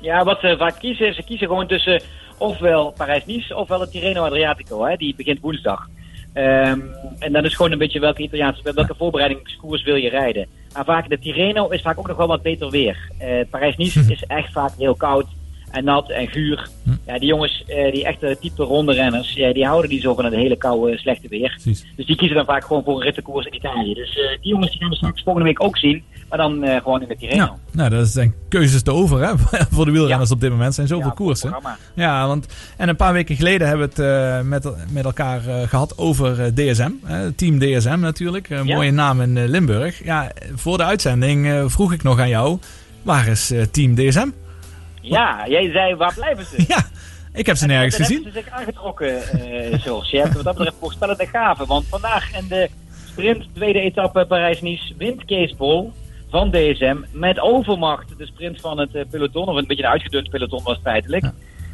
Ja, 0.00 0.24
wat 0.24 0.40
ze 0.40 0.54
vaak 0.58 0.78
kiezen, 0.78 1.14
ze 1.14 1.22
kiezen 1.22 1.46
gewoon 1.46 1.66
tussen 1.66 2.02
ofwel 2.38 2.94
Parijs-Nice 2.96 3.56
ofwel 3.56 3.80
het 3.80 3.90
Tirreno 3.90 4.24
Adriatico. 4.24 4.84
Hè, 4.84 4.96
die 4.96 5.14
begint 5.16 5.40
woensdag. 5.40 5.88
Ehm, 6.32 6.80
en 7.18 7.32
dan 7.32 7.44
is 7.44 7.54
gewoon 7.54 7.72
een 7.72 7.78
beetje 7.78 8.00
welke 8.00 8.22
Italiaanse, 8.22 8.72
welke 8.74 8.94
voorbereidingskoers 8.94 9.82
wil 9.82 9.96
je 9.96 10.08
rijden. 10.08 10.46
Maar 10.74 10.84
vaak 10.84 11.08
de 11.08 11.18
Tirreno 11.18 11.68
is 11.68 11.82
vaak 11.82 11.98
ook 11.98 12.08
nog 12.08 12.16
wel 12.16 12.26
wat 12.26 12.42
beter 12.42 12.70
weer. 12.70 13.10
Eh, 13.18 13.28
Parijs-Nice 13.50 14.04
is 14.12 14.24
echt 14.26 14.52
vaak 14.52 14.72
heel 14.78 14.94
koud 14.94 15.26
en 15.70 15.84
nat 15.84 16.10
en 16.10 16.28
guur. 16.28 16.68
Ja, 17.06 17.18
die 17.18 17.28
jongens, 17.28 17.64
eh, 17.66 17.92
die 17.92 18.04
echte 18.04 18.36
type 18.40 18.62
ronde 18.62 18.92
renners, 18.92 19.32
ja, 19.32 19.52
die 19.52 19.66
houden 19.66 19.90
niet 19.90 20.02
zo 20.02 20.14
van 20.14 20.24
het 20.24 20.34
hele 20.34 20.56
koude, 20.56 20.98
slechte 20.98 21.28
weer. 21.28 21.58
Dus 21.96 22.06
die 22.06 22.16
kiezen 22.16 22.36
dan 22.36 22.44
vaak 22.44 22.64
gewoon 22.64 22.84
voor 22.84 22.94
een 22.94 23.02
rittenkoers 23.02 23.46
in 23.46 23.54
Italië. 23.54 23.94
Dus 23.94 24.16
eh, 24.16 24.28
die 24.40 24.50
jongens 24.50 24.70
die 24.70 24.80
gaan 24.80 24.90
we 24.90 24.96
straks 24.96 25.22
volgende 25.22 25.48
week 25.48 25.62
ook 25.62 25.78
zien. 25.78 26.04
Maar 26.32 26.40
dan 26.40 26.62
eh, 26.62 26.76
gewoon 26.82 27.02
in 27.02 27.08
de 27.08 27.16
Tirreno. 27.16 27.44
Nou, 27.44 27.58
nou, 27.72 27.90
dat 27.90 28.16
ik 28.16 28.32
keuzes 28.48 28.82
te 28.82 28.92
over 28.92 29.20
hè, 29.26 29.32
voor 29.74 29.84
de 29.84 29.90
wielrenners 29.90 30.30
op 30.30 30.40
dit 30.40 30.50
moment. 30.50 30.68
Er 30.68 30.74
zijn 30.74 30.86
zoveel 30.86 31.06
Ja, 31.06 31.12
koersen. 31.14 31.56
Ja, 31.94 32.26
want 32.26 32.46
en 32.76 32.88
een 32.88 32.96
paar 32.96 33.12
weken 33.12 33.36
geleden 33.36 33.68
hebben 33.68 33.90
we 33.94 34.02
het 34.02 34.12
eh, 34.42 34.48
met, 34.48 34.68
met 34.92 35.04
elkaar 35.04 35.46
eh, 35.46 35.68
gehad 35.68 35.98
over 35.98 36.54
DSM. 36.54 36.90
team 37.36 37.58
DSM 37.58 37.98
natuurlijk. 38.00 38.50
Een 38.50 38.66
Ja. 38.66 38.74
mooie 38.74 38.90
naam 38.90 39.20
in 39.20 39.44
Limburg. 39.48 40.04
Ja, 40.04 40.30
voor 40.54 40.76
de 40.76 40.84
uitzending 40.84 41.64
vroeg 41.72 41.92
ik 41.92 42.02
nog 42.02 42.18
aan 42.18 42.28
jou. 42.28 42.58
Waar 43.02 43.26
is 43.28 43.52
team 43.70 43.94
DSM? 43.94 44.28
Ja, 45.00 45.44
jij 45.48 45.70
zei, 45.70 45.94
waar 45.94 46.14
blijven 46.14 46.44
ze? 46.44 46.64
Ja, 46.68 46.84
ik 47.32 47.46
heb 47.46 47.56
ze 47.56 47.66
nergens 47.66 47.94
En 47.98 48.04
gezien. 48.04 48.22
hebben 48.22 48.42
ze 48.42 48.48
zich 48.48 48.58
aangetrokken, 48.58 49.20
George. 49.80 50.16
Je 50.16 50.22
hebt 50.22 50.34
wat 50.34 50.44
dat 50.44 50.54
betreft 50.56 50.76
voorspellende 50.80 51.26
gaven. 51.26 51.66
Want 51.66 51.86
vandaag 51.88 52.36
in 52.38 52.44
de 52.48 52.70
sprint, 53.08 53.44
tweede 53.54 53.80
etappe 53.80 54.24
Parijs-Nice, 54.26 54.94
wint 54.98 55.24
Kees 55.24 55.56
Bol 55.56 55.92
van 56.32 56.50
DSM 56.50 56.96
met 57.12 57.40
overmacht 57.40 58.18
de 58.18 58.26
sprint 58.26 58.60
van 58.60 58.78
het 58.78 58.94
eh, 58.94 59.02
peloton. 59.10 59.48
Of 59.48 59.56
een 59.56 59.66
beetje 59.66 59.82
een 59.82 59.90
uitgedund 59.90 60.30
peloton 60.30 60.62
was 60.64 60.78
feitelijk. 60.82 61.24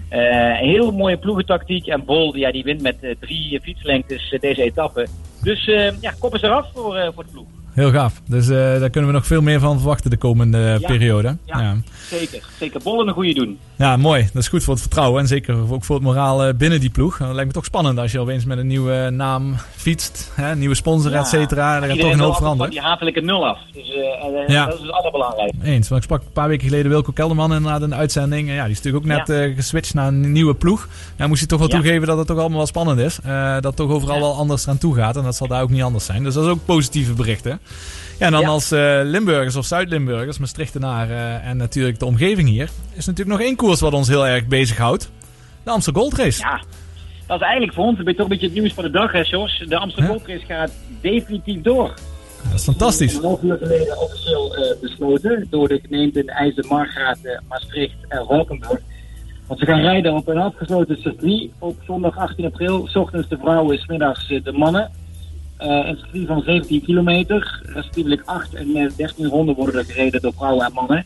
Eh, 0.08 0.60
een 0.60 0.68
heel 0.68 0.92
mooie 0.92 1.16
ploegentactiek. 1.16 1.86
En 1.86 2.04
Bol 2.04 2.36
ja, 2.36 2.52
die 2.52 2.64
wint 2.64 2.82
met 2.82 3.02
eh, 3.02 3.14
drie 3.20 3.60
fietslengtes 3.60 4.32
eh, 4.32 4.40
deze 4.40 4.62
etappe. 4.62 5.06
Dus 5.42 5.68
eh, 5.68 6.00
ja, 6.00 6.12
kop 6.18 6.34
is 6.34 6.42
eraf 6.42 6.70
voor, 6.74 6.96
eh, 6.96 7.08
voor 7.14 7.24
de 7.24 7.30
ploeg. 7.32 7.46
Heel 7.78 7.90
gaaf. 7.90 8.20
Dus 8.28 8.48
eh, 8.48 8.56
daar 8.56 8.90
kunnen 8.90 9.10
we 9.10 9.16
nog 9.16 9.26
veel 9.26 9.42
meer 9.42 9.60
van 9.60 9.78
verwachten 9.78 10.10
de 10.10 10.16
komende 10.16 10.58
eh, 10.58 10.78
Ja. 10.78 10.86
periode. 10.86 11.36
Ja. 11.44 11.60
ja. 11.60 11.76
Zeker. 12.10 12.42
Zeker 12.58 12.80
Bol 12.82 13.06
een 13.08 13.14
goede 13.14 13.34
doen. 13.34 13.58
Ja, 13.76 13.96
mooi. 13.96 14.28
Dat 14.32 14.42
is 14.42 14.48
goed 14.48 14.62
voor 14.64 14.72
het 14.72 14.82
vertrouwen 14.82 15.20
en 15.20 15.26
zeker 15.28 15.72
ook 15.72 15.84
voor 15.84 15.96
het 15.96 16.04
moraal 16.04 16.44
eh, 16.44 16.54
binnen 16.54 16.80
die 16.80 16.90
ploeg. 16.90 17.18
Dat 17.18 17.28
lijkt 17.32 17.46
me 17.46 17.52
toch 17.52 17.64
spannend 17.64 17.98
als 17.98 18.12
je 18.12 18.18
opeens 18.18 18.44
met 18.44 18.58
een 18.58 18.66
nieuwe 18.66 19.10
naam 19.10 19.54
fietst. 19.76 20.32
Hè, 20.34 20.56
nieuwe 20.56 20.74
sponsor, 20.74 21.10
Ja. 21.10 21.18
et 21.18 21.26
cetera. 21.26 21.80
Daar 21.80 21.88
gaat 21.88 21.98
toch 21.98 22.12
een 22.12 22.20
hoop 22.20 22.36
veranderen. 22.36 22.70
Die 22.72 22.80
hatelijke 22.80 23.20
nul 23.20 23.46
af. 23.46 23.58
Dus 23.72 23.86
Ja. 24.46 24.64
dat 24.66 24.74
is 24.74 24.80
het 24.80 24.90
allerbelangrijkste. 24.90 25.64
Eens, 25.64 25.88
want 25.88 26.00
ik 26.02 26.08
sprak 26.10 26.22
een 26.26 26.32
paar 26.32 26.48
weken 26.48 26.68
geleden 26.68 26.90
Wilco 26.90 27.12
Kelderman 27.12 27.52
inderdaad 27.54 27.82
in 27.82 27.88
de 27.88 27.94
uitzending. 27.94 28.48
En 28.48 28.54
Ja, 28.54 28.62
die 28.62 28.72
is 28.72 28.82
natuurlijk 28.82 29.04
ook 29.04 29.26
net 29.28 29.54
geswitcht 29.56 29.94
naar 29.94 30.06
een 30.06 30.32
nieuwe 30.32 30.54
ploeg. 30.54 30.88
Nou 31.16 31.28
moest 31.28 31.40
hij 31.40 31.48
toch 31.48 31.58
wel 31.58 31.68
toegeven 31.68 32.06
dat 32.06 32.18
het 32.18 32.26
toch 32.26 32.38
allemaal 32.38 32.56
wel 32.58 32.66
spannend 32.66 32.98
is. 33.00 33.18
Dat 33.54 33.64
het 33.64 33.76
toch 33.76 33.90
overal 33.90 34.20
wel 34.20 34.34
anders 34.34 34.68
aan 34.68 34.78
toe 34.78 34.94
gaat. 34.94 35.16
En 35.16 35.22
dat 35.22 35.36
zal 35.36 35.46
daar 35.46 35.62
ook 35.62 35.70
niet 35.70 35.82
anders 35.82 36.04
zijn. 36.04 36.22
Dus 36.22 36.34
dat 36.34 36.44
is 36.44 36.50
ook 36.50 36.64
positieve 36.64 37.12
berichten. 37.12 37.60
Ja, 38.18 38.26
en 38.26 38.32
dan 38.32 38.40
Ja. 38.40 38.48
als 38.48 38.70
eh, 38.70 39.00
Limburgers 39.04 39.56
of 39.56 39.64
Zuid-Limburgers, 39.66 40.38
Maastrichtenaren 40.38 41.16
eh, 41.42 41.48
en 41.48 41.56
natuurlijk 41.56 41.98
de 41.98 42.04
omgeving 42.06 42.48
hier... 42.48 42.68
is 42.94 43.06
natuurlijk 43.06 43.38
nog 43.38 43.46
één 43.46 43.56
koers 43.56 43.80
wat 43.80 43.92
ons 43.92 44.08
heel 44.08 44.26
erg 44.26 44.46
bezighoudt. 44.46 45.10
De 45.64 45.70
Amsterdam 45.70 46.02
Gold 46.02 46.14
Race. 46.18 46.40
Ja, 46.40 46.60
dat 47.26 47.40
is 47.40 47.46
eigenlijk 47.46 47.74
voor 47.74 47.84
ons 47.84 47.98
een 47.98 48.04
beetje, 48.04 48.20
toch 48.20 48.26
een 48.30 48.32
beetje 48.32 48.46
het 48.46 48.56
nieuws 48.56 48.72
van 48.74 48.84
de 48.84 48.90
dag, 48.90 49.12
hè, 49.12 49.20
Jos. 49.20 49.64
De 49.68 49.76
Amsterdam 49.78 50.10
Gold 50.10 50.26
Race 50.26 50.44
gaat 50.46 50.70
definitief 51.00 51.62
door. 51.62 51.94
Dat 52.50 52.58
is 52.58 52.64
fantastisch. 52.64 53.14
Een 53.14 53.22
half 53.22 53.42
uur 53.42 53.56
geleden 53.58 53.98
officieel 54.00 54.56
eh, 54.56 54.80
besloten 54.80 55.46
door 55.50 55.68
de 55.68 55.80
gemeenten 55.82 56.26
IJzer, 56.26 56.64
Margraat, 56.68 57.18
Maastricht 57.48 57.94
en 58.08 58.24
Valkenburg. 58.26 58.80
Want 59.46 59.60
ze 59.60 59.66
gaan 59.66 59.80
rijden 59.80 60.14
op 60.14 60.28
een 60.28 60.38
afgesloten 60.38 60.96
circuit 61.00 61.50
op 61.58 61.76
zondag 61.86 62.16
18 62.16 62.44
april. 62.44 62.86
S 62.86 62.96
ochtends 62.96 63.28
de 63.28 63.38
vrouwen, 63.40 63.78
s 63.78 63.86
middags 63.86 64.26
de 64.28 64.52
mannen. 64.52 64.90
Eh, 65.58 65.88
een 65.88 65.96
circuit 65.96 66.26
van 66.26 66.42
17 66.42 66.82
kilometer. 66.82 67.62
Respectievelijk 67.62 68.22
8 68.24 68.54
en 68.54 68.76
eh, 68.76 68.90
13 68.96 69.26
ronden 69.26 69.54
worden 69.54 69.74
er 69.74 69.84
gereden 69.84 70.20
door 70.20 70.32
vrouwen 70.32 70.66
en 70.66 70.72
mannen. 70.72 71.04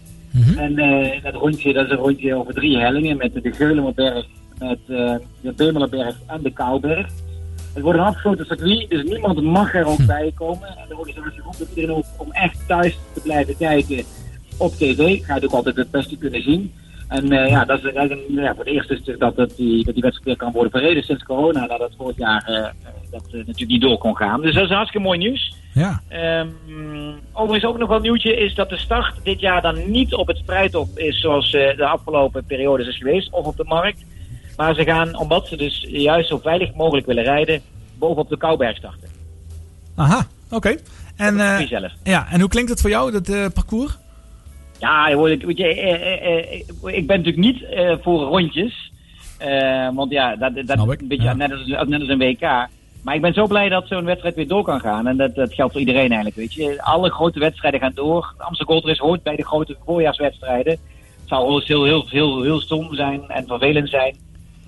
En 0.56 0.78
eh, 0.78 1.22
dat 1.22 1.34
rondje, 1.34 1.72
dat 1.72 1.84
is 1.84 1.90
een 1.90 1.96
rondje 1.96 2.34
over 2.34 2.54
drie 2.54 2.78
hellingen 2.78 3.16
met 3.16 3.32
de 3.34 3.52
Geulemerberg, 3.52 4.26
met 4.58 4.78
eh, 4.86 5.14
de 5.40 5.52
Bemelerberg 5.56 6.16
en 6.26 6.42
de 6.42 6.52
Kouberg. 6.52 7.06
Het 7.74 7.82
wordt 7.82 7.98
een 7.98 8.04
afgesloten 8.04 8.46
circuit, 8.46 8.90
dus 8.90 9.04
niemand 9.04 9.42
mag 9.42 9.74
er 9.74 9.86
ook 9.86 10.06
bij 10.06 10.32
komen. 10.34 10.68
En 10.68 10.84
de 10.88 10.96
organisatie 10.96 11.42
roept 11.42 11.64
iedereen 11.74 11.96
ook 11.96 12.04
om 12.16 12.32
echt 12.32 12.58
thuis 12.66 12.98
te 13.14 13.20
blijven 13.20 13.56
kijken 13.56 14.04
op 14.56 14.72
tv. 14.72 15.24
Ga 15.24 15.36
je 15.36 15.44
ook 15.44 15.52
altijd 15.52 15.76
het 15.76 15.90
beste 15.90 16.16
kunnen 16.16 16.42
zien. 16.42 16.72
En 17.12 17.32
eh, 17.32 17.48
ja, 17.50 17.64
dat 17.64 17.78
is 17.84 17.90
een- 17.94 18.22
ja, 18.28 18.54
voor 18.54 18.64
het 18.64 18.74
eerst 18.74 18.90
is 18.90 19.00
het 19.04 19.20
dat, 19.20 19.36
het 19.36 19.56
die, 19.56 19.84
dat 19.84 19.94
die 19.94 20.02
wedstrijd 20.02 20.24
weer 20.24 20.36
kan 20.36 20.52
worden 20.52 20.70
verreden 20.70 21.02
sinds 21.02 21.22
corona. 21.24 21.60
Nadat 21.60 21.78
het 21.80 21.92
vorig 21.96 22.16
jaar 22.16 22.42
eh, 22.46 22.54
dat 23.10 23.24
eh, 23.26 23.32
natuurlijk 23.32 23.68
niet 23.70 23.80
door 23.80 23.98
kon 23.98 24.16
gaan. 24.16 24.40
Dus 24.40 24.54
dat 24.54 24.64
is 24.64 24.70
hartstikke 24.70 25.06
mooi 25.06 25.18
nieuws. 25.18 25.54
Ja. 25.74 26.00
Ehm, 26.08 26.48
overigens 27.32 27.70
ook 27.72 27.78
nog 27.78 27.88
wel 27.88 27.96
een 27.96 28.02
nieuwtje 28.02 28.36
is 28.36 28.54
dat 28.54 28.68
de 28.68 28.76
start 28.78 29.14
dit 29.22 29.40
jaar 29.40 29.62
dan 29.62 29.90
niet 29.90 30.14
op 30.14 30.26
het 30.26 30.36
strijdop 30.36 30.98
is 30.98 31.20
zoals 31.20 31.50
de 31.50 31.86
afgelopen 31.86 32.44
periodes 32.44 32.86
is 32.88 32.96
geweest 32.96 33.30
of 33.32 33.46
op 33.46 33.56
de 33.56 33.64
markt. 33.64 34.04
Maar 34.56 34.74
ze 34.74 34.84
gaan, 34.84 35.18
omdat 35.18 35.48
ze 35.48 35.56
dus 35.56 35.86
juist 35.88 36.28
zo 36.28 36.38
veilig 36.38 36.74
mogelijk 36.74 37.06
willen 37.06 37.24
rijden, 37.24 37.60
bovenop 37.98 38.28
de 38.28 38.36
Kouberg 38.36 38.76
starten. 38.76 39.08
Aha, 39.94 40.26
oké. 40.50 40.76
En, 41.16 41.38
circuit 41.38 41.68
zelf. 41.68 41.92
ja, 42.02 42.26
en 42.30 42.40
hoe 42.40 42.48
klinkt 42.48 42.70
het 42.70 42.80
voor 42.80 42.90
jou, 42.90 43.20
dat 43.20 43.52
parcours? 43.54 43.98
Ja, 44.82 45.16
weet 45.16 45.58
je, 45.58 45.66
eh, 45.66 46.02
eh, 46.02 46.52
eh, 46.52 46.96
ik 46.96 47.06
ben 47.06 47.16
natuurlijk 47.16 47.36
niet 47.36 47.62
eh, 47.64 47.94
voor 48.00 48.22
rondjes. 48.22 48.92
Eh, 49.38 49.88
want 49.94 50.10
ja, 50.10 50.36
dat, 50.36 50.54
dat 50.54 50.78
is 50.78 50.96
een 50.98 51.08
beetje 51.08 51.34
net, 51.34 51.52
als, 51.52 51.66
net 51.88 52.00
als 52.00 52.08
een 52.08 52.18
WK. 52.18 52.68
Maar 53.02 53.14
ik 53.14 53.20
ben 53.20 53.34
zo 53.34 53.46
blij 53.46 53.68
dat 53.68 53.86
zo'n 53.86 54.04
wedstrijd 54.04 54.34
weer 54.34 54.48
door 54.48 54.62
kan 54.62 54.80
gaan. 54.80 55.06
En 55.06 55.16
dat, 55.16 55.34
dat 55.34 55.54
geldt 55.54 55.72
voor 55.72 55.80
iedereen 55.80 56.08
eigenlijk, 56.08 56.36
weet 56.36 56.54
je. 56.54 56.82
Alle 56.82 57.10
grote 57.10 57.38
wedstrijden 57.38 57.80
gaan 57.80 57.92
door. 57.94 58.34
Amsterdam 58.38 58.74
Gold 58.74 58.86
Race 58.86 59.02
hoort 59.02 59.22
bij 59.22 59.36
de 59.36 59.44
grote 59.44 59.76
voorjaarswedstrijden. 59.84 60.72
Het 60.72 60.80
zou 61.24 61.62
heel, 61.64 61.84
heel, 61.84 62.08
heel, 62.08 62.42
heel 62.42 62.60
stom 62.60 62.94
zijn 62.94 63.28
en 63.28 63.46
vervelend 63.46 63.88
zijn 63.88 64.16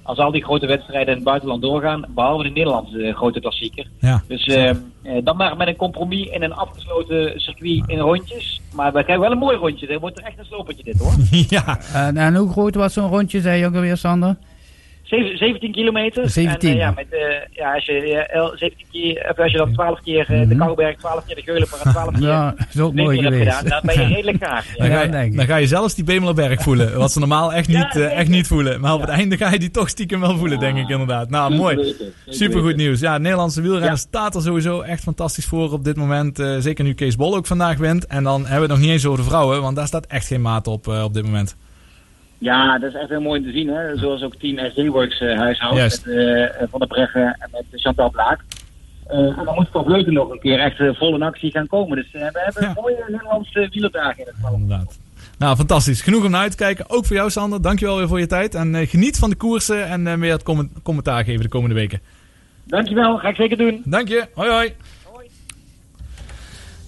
als 0.05 0.18
al 0.18 0.31
die 0.31 0.44
grote 0.44 0.66
wedstrijden 0.66 1.09
in 1.09 1.14
het 1.14 1.24
buitenland 1.24 1.62
doorgaan. 1.62 2.05
Behalve 2.09 2.43
de 2.43 2.48
Nederlandse 2.48 3.02
eh, 3.02 3.14
grote 3.14 3.40
klassieker. 3.40 3.86
Ja. 3.98 4.22
Dus 4.28 4.47
eh, 4.47 4.70
eh, 4.70 4.76
dan 5.24 5.36
maar 5.36 5.56
met 5.56 5.68
een 5.68 5.76
compromis 5.76 6.26
in 6.26 6.43
een 6.43 6.55
afgesloten 6.55 7.40
circuit 7.40 7.82
in 7.86 7.98
rondjes. 7.98 8.60
Maar 8.74 8.93
we 8.93 9.02
krijgen 9.02 9.20
wel 9.20 9.32
een 9.32 9.39
mooi 9.39 9.56
rondje. 9.56 9.86
Dit 9.86 10.01
wordt 10.01 10.20
echt 10.20 10.39
een 10.39 10.44
slopertje 10.44 10.85
dit 10.85 10.98
hoor. 10.98 11.12
ja. 11.48 11.78
En, 11.94 12.16
en 12.16 12.35
hoe 12.35 12.51
groot 12.51 12.74
was 12.74 12.93
zo'n 12.93 13.09
rondje, 13.09 13.40
zei 13.40 13.60
je 13.60 13.66
ook 13.66 13.74
alweer, 13.74 13.97
Sander? 13.97 14.36
Zeven- 15.05 15.39
17 15.39 15.72
kilometer. 15.72 16.31
17, 16.31 16.68
En, 16.70 16.74
eh, 16.74 16.81
ja, 16.81 16.86
ja. 16.86 16.93
met, 16.97 17.06
eh, 17.10 17.20
ja, 17.56 17.74
als, 17.74 17.85
je, 17.86 17.93
eh, 17.93 18.36
el- 18.36 18.52
17 18.56 18.86
keer, 18.93 19.26
of 19.31 19.39
als 19.39 19.52
je 19.52 19.59
dan 19.59 19.72
12 19.72 20.01
keer 20.01 20.26
eh, 20.28 20.48
de 20.48 20.56
Kouberg, 20.56 20.97
12 20.97 21.24
keer 21.26 21.35
de 21.36 21.43
Geulenberg 21.43 21.82
en 21.82 21.90
12 21.90 22.10
keer 22.10 22.18
Mhm. 22.18 22.28
Ja, 22.31 22.55
is 22.74 22.81
ook 22.81 22.97
de 22.97 23.02
mooi 23.02 23.22
geweest. 23.22 23.56
gedaan, 23.56 23.68
dan 23.68 23.81
ben 23.85 24.01
je 24.01 24.06
redelijk. 24.14 24.40
Dan, 24.40 24.48
ga 24.89 25.02
je, 25.22 25.31
dan 25.36 25.47
ga 25.47 25.56
je 25.56 25.66
zelfs 25.66 25.94
die 25.94 26.05
Bemelerberg 26.05 26.62
voelen. 26.62 26.98
Wat 26.98 27.12
ze 27.12 27.18
normaal 27.18 27.52
echt 27.52 27.68
niet, 27.68 27.97
echt 27.97 28.28
niet 28.28 28.47
voelen. 28.47 28.81
Maar 28.81 28.94
op 28.94 29.01
het 29.01 29.10
einde 29.10 29.36
ga 29.36 29.51
je 29.51 29.59
die 29.59 29.70
toch 29.70 29.89
stiekem 29.89 30.20
wel 30.20 30.36
voelen, 30.36 30.59
denk 30.59 30.78
ik 30.78 30.89
inderdaad. 30.89 31.31
Nou, 31.31 31.55
mooi. 31.55 31.94
Supergoed 32.28 32.76
nieuws. 32.76 33.01
Ja, 33.01 33.18
Nederlandse 33.18 33.60
wielrennen 33.62 33.98
staat 33.98 34.35
er 34.35 34.43
sowieso 34.43 34.81
echt 34.81 35.02
fantastisch 35.02 35.47
voor 35.47 35.72
op 35.72 35.85
dit 35.85 35.97
moment. 35.97 36.39
Eh, 36.39 36.56
zeker 36.59 36.85
nu 36.85 36.94
Kees 36.94 37.16
Bol 37.16 37.36
ook 37.36 37.47
vandaag 37.47 37.76
wint. 37.78 38.06
En 38.06 38.22
dan 38.24 38.40
hebben 38.40 38.55
we 38.56 38.60
het 38.62 38.70
nog 38.70 38.78
niet 38.81 38.90
eens 38.90 39.06
over 39.06 39.18
de 39.18 39.28
vrouwen, 39.28 39.62
want 39.62 39.76
daar 39.76 39.86
staat 39.86 40.06
echt 40.06 40.26
geen 40.26 40.43
maat 40.43 40.66
op 40.66 40.86
op 40.89 41.14
dit 41.14 41.24
moment. 41.24 41.56
Ja, 42.39 42.78
dat 42.78 42.94
is 42.94 43.01
echt 43.01 43.09
heel 43.09 43.20
mooi 43.20 43.40
om 43.40 43.47
te 43.47 43.52
zien. 43.52 43.69
Hè? 43.69 43.97
Zoals 43.97 44.23
ook 44.23 44.35
team 44.36 44.70
SD 44.70 44.86
Works 44.86 45.20
eh, 45.20 45.39
huishoudt. 45.39 45.77
Juist. 45.77 46.06
Met 46.06 46.16
eh, 46.16 46.66
Van 46.70 46.78
der 46.78 46.89
Breggen 46.89 47.36
en 47.39 47.48
met 47.52 47.65
Chantal 47.73 48.11
Blaak. 48.11 48.40
Eh, 49.06 49.19
en 49.19 49.44
dan 49.44 49.55
moet 49.55 49.69
Van 49.73 49.85
Vleuten 49.85 50.12
nog 50.12 50.31
een 50.31 50.40
keer 50.40 50.59
echt 50.59 50.97
vol 50.98 51.15
in 51.15 51.23
actie 51.23 51.51
gaan 51.51 51.66
komen. 51.66 51.97
Dus 51.97 52.12
we 52.12 52.19
hebben 52.19 52.65
een 52.69 52.73
mooie 52.74 53.05
Nederlandse 53.09 53.69
wielerdagen 53.70 54.19
in 54.19 54.27
het 54.27 54.36
veld. 54.40 54.52
Inderdaad. 54.52 54.98
Nou, 55.39 55.56
fantastisch. 55.56 56.02
Genoeg 56.02 56.24
om 56.24 56.31
naar 56.31 56.40
uit 56.40 56.51
te 56.51 56.56
kijken. 56.56 56.90
Ook 56.90 57.06
voor 57.06 57.16
jou, 57.16 57.31
Sander. 57.31 57.62
Dankjewel 57.62 57.97
weer 57.97 58.09
voor 58.09 58.20
je 58.20 58.27
tijd. 58.27 58.55
En 58.55 58.86
geniet 58.86 59.19
van 59.19 59.31
de 59.31 59.36
koersen 59.36 59.86
en 59.86 60.19
meer 60.19 60.32
het 60.32 60.43
comment- 60.43 60.82
commentaar 60.82 61.24
geven 61.24 61.43
de 61.43 61.48
komende 61.48 61.74
weken. 61.74 62.01
Dankjewel, 62.65 63.19
ga 63.19 63.28
ik 63.28 63.36
zeker 63.36 63.56
doen. 63.56 63.82
Dank 63.85 64.09
je. 64.09 64.28
Hoi, 64.35 64.51
hoi. 64.51 64.74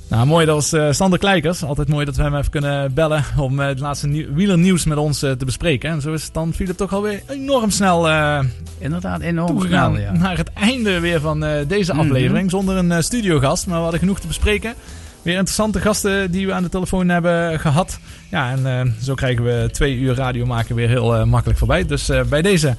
Nou, 0.09 0.27
mooi. 0.27 0.47
Dat 0.47 0.55
was 0.55 0.73
eh, 0.73 0.93
Sander 0.93 1.19
Kleikers. 1.19 1.63
Altijd 1.65 1.89
mooi 1.89 2.05
dat 2.05 2.17
we 2.17 2.23
hem 2.23 2.37
even 2.37 2.51
kunnen 2.51 2.95
bellen 2.95 3.25
om 3.39 3.61
eh, 3.61 3.67
het 3.67 3.81
laatste 3.81 4.07
nieuw- 4.07 4.33
wielernieuws 4.35 4.85
met 4.85 4.99
ons 4.99 5.23
eh, 5.23 5.31
te 5.33 5.45
bespreken. 5.45 5.91
En 5.91 6.01
zo 6.01 6.13
is 6.13 6.25
het 6.25 6.35
dan 6.35 6.53
Philip 6.53 6.77
toch 6.77 6.93
alweer 6.93 7.23
enorm 7.29 7.71
snel 7.71 8.09
eh 8.09 8.39
Inderdaad, 8.79 9.21
enorm 9.21 9.61
snel, 9.61 9.99
ja. 9.99 10.13
naar 10.13 10.37
het 10.37 10.51
einde 10.53 11.01
weer 11.01 11.21
van 11.21 11.45
eh, 11.45 11.69
deze 11.69 11.93
Mhm. 11.93 12.01
aflevering. 12.01 12.51
Zonder 12.51 12.77
een 12.77 12.93
eh, 12.93 13.01
studiogast, 13.01 13.67
maar 13.67 13.77
we 13.77 13.83
hadden 13.83 14.01
genoeg 14.01 14.21
te 14.21 14.27
bespreken. 14.27 14.75
Weer 15.23 15.35
interessante 15.35 15.81
gasten 15.81 16.31
die 16.31 16.47
we 16.47 16.53
aan 16.53 16.63
de 16.63 16.69
telefoon 16.69 17.09
hebben 17.09 17.61
gehad. 17.61 17.99
Ja, 18.31 18.51
en 18.51 18.67
eh, 18.67 18.93
zo 19.03 19.15
krijgen 19.15 19.45
we 19.45 19.69
twee 19.73 19.97
uur 19.97 20.15
radio 20.15 20.47
maken 20.47 20.75
weer 20.75 20.89
heel 20.89 21.15
eh, 21.17 21.25
makkelijk 21.25 21.59
voorbij. 21.59 21.87
Dus 21.87 22.09
eh, 22.09 22.23
bij 22.23 22.43
deze, 22.43 22.77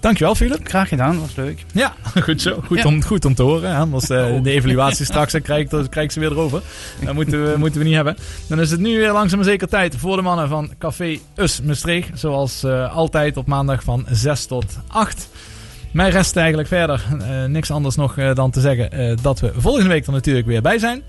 dankjewel 0.00 0.34
Philip. 0.34 0.60
Graag 0.68 0.88
gedaan, 0.88 1.20
was 1.20 1.34
leuk. 1.36 1.64
Ja, 1.72 1.92
goed 2.22 2.42
zo. 2.42 2.60
Goed, 2.66 2.78
Ja. 2.78 2.84
om, 2.84 3.02
goed 3.02 3.24
om 3.24 3.34
te 3.34 3.42
horen. 3.42 3.76
Anders 3.76 4.08
eh, 4.10 4.42
de 4.42 4.50
evaluatie 4.50 5.04
straks, 5.04 5.32
dan 5.32 5.42
krijg, 5.42 5.60
ik, 5.60 5.70
dan 5.70 5.88
krijg 5.88 6.06
ik 6.06 6.12
ze 6.12 6.20
weer 6.20 6.30
erover. 6.30 6.62
Dat 7.04 7.14
moeten 7.14 7.44
we, 7.52 7.54
moeten 7.58 7.80
we 7.80 7.86
niet 7.86 7.94
hebben. 7.94 8.16
Dan 8.46 8.60
is 8.60 8.70
het 8.70 8.80
nu 8.80 8.98
weer 8.98 9.12
langzaam 9.12 9.38
maar 9.38 9.48
zeker 9.48 9.68
tijd 9.68 9.96
voor 9.96 10.16
de 10.16 10.22
mannen 10.22 10.48
van 10.48 10.70
Café 10.78 11.18
Us 11.36 11.62
Maastricht. 11.62 12.18
Zoals 12.18 12.62
eh, 12.62 12.96
altijd 12.96 13.36
op 13.36 13.46
maandag 13.46 13.82
van 13.82 14.06
6 14.10 14.46
tot 14.46 14.78
8. 14.88 15.28
Mij 15.92 16.10
rest 16.10 16.36
eigenlijk 16.36 16.68
verder 16.68 17.04
eh, 17.20 17.44
niks 17.44 17.70
anders 17.70 17.96
nog 17.96 18.14
dan 18.34 18.50
te 18.50 18.60
zeggen 18.60 19.16
dat 19.22 19.40
we 19.40 19.52
volgende 19.56 19.88
week 19.88 20.06
er 20.06 20.12
natuurlijk 20.12 20.46
weer 20.46 20.62
bij 20.62 20.78
zijn. 20.78 21.02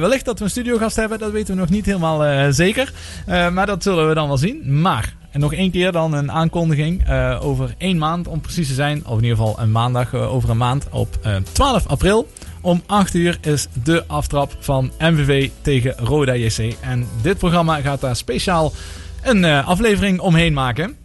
Wellicht 0.00 0.24
dat 0.24 0.38
we 0.38 0.44
een 0.44 0.50
studiogast 0.50 0.96
hebben, 0.96 1.18
dat 1.18 1.30
weten 1.30 1.54
we 1.54 1.60
nog 1.60 1.70
niet 1.70 1.84
helemaal 1.86 2.52
zeker. 2.52 2.92
Maar 3.26 3.66
dat 3.66 3.82
zullen 3.82 4.08
we 4.08 4.14
dan 4.14 4.28
wel 4.28 4.36
zien. 4.36 4.80
Maar, 4.80 5.14
en 5.38 5.44
nog 5.44 5.54
één 5.54 5.70
keer 5.70 5.92
dan 5.92 6.12
een 6.12 6.32
aankondiging 6.32 7.06
eh, 7.06 7.38
over 7.42 7.74
één 7.78 7.98
maand 7.98 8.28
om 8.28 8.40
precies 8.40 8.68
te 8.68 8.74
zijn. 8.74 9.06
Of 9.06 9.16
in 9.16 9.22
ieder 9.22 9.36
geval 9.36 9.58
een 9.58 9.70
maandag 9.70 10.14
eh, 10.14 10.34
over 10.34 10.50
een 10.50 10.56
maand 10.56 10.86
op 10.90 11.18
eh, 11.22 11.36
12 11.52 11.86
april. 11.86 12.28
Om 12.60 12.82
8 12.86 13.14
uur 13.14 13.38
is 13.40 13.68
de 13.82 14.04
aftrap 14.06 14.56
van 14.58 14.90
MVV 14.98 15.50
tegen 15.60 15.94
Roda 15.96 16.34
JC. 16.34 16.74
En 16.80 17.06
dit 17.22 17.38
programma 17.38 17.80
gaat 17.80 18.00
daar 18.00 18.16
speciaal 18.16 18.72
een 19.22 19.44
eh, 19.44 19.68
aflevering 19.68 20.20
omheen 20.20 20.52
maken. 20.52 20.96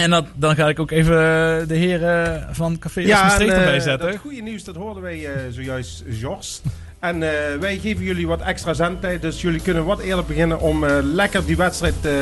En 0.00 0.10
dat, 0.10 0.26
dan 0.34 0.54
ga 0.54 0.68
ik 0.68 0.78
ook 0.78 0.90
even 0.90 1.16
eh, 1.16 1.68
de 1.68 1.74
heren 1.74 2.46
van 2.50 2.78
Café 2.78 3.00
ja, 3.00 3.38
eh, 3.38 3.48
erbij 3.48 3.80
zetten. 3.80 4.10
Dat 4.10 4.20
goede 4.20 4.42
nieuws, 4.42 4.64
dat 4.64 4.76
hoorden 4.76 5.02
wij 5.02 5.26
eh, 5.26 5.40
zojuist, 5.50 6.04
Jos. 6.06 6.62
En 7.00 7.22
eh, 7.22 7.58
wij 7.60 7.78
geven 7.78 8.04
jullie 8.04 8.26
wat 8.26 8.40
extra 8.40 8.74
zendtijd, 8.74 9.22
dus 9.22 9.40
jullie 9.40 9.60
kunnen 9.60 9.84
wat 9.84 10.00
eerder 10.00 10.24
beginnen 10.24 10.60
om 10.60 10.84
eh, 10.84 10.96
lekker 11.02 11.44
die 11.46 11.56
wedstrijd 11.56 11.94
eh, 12.02 12.12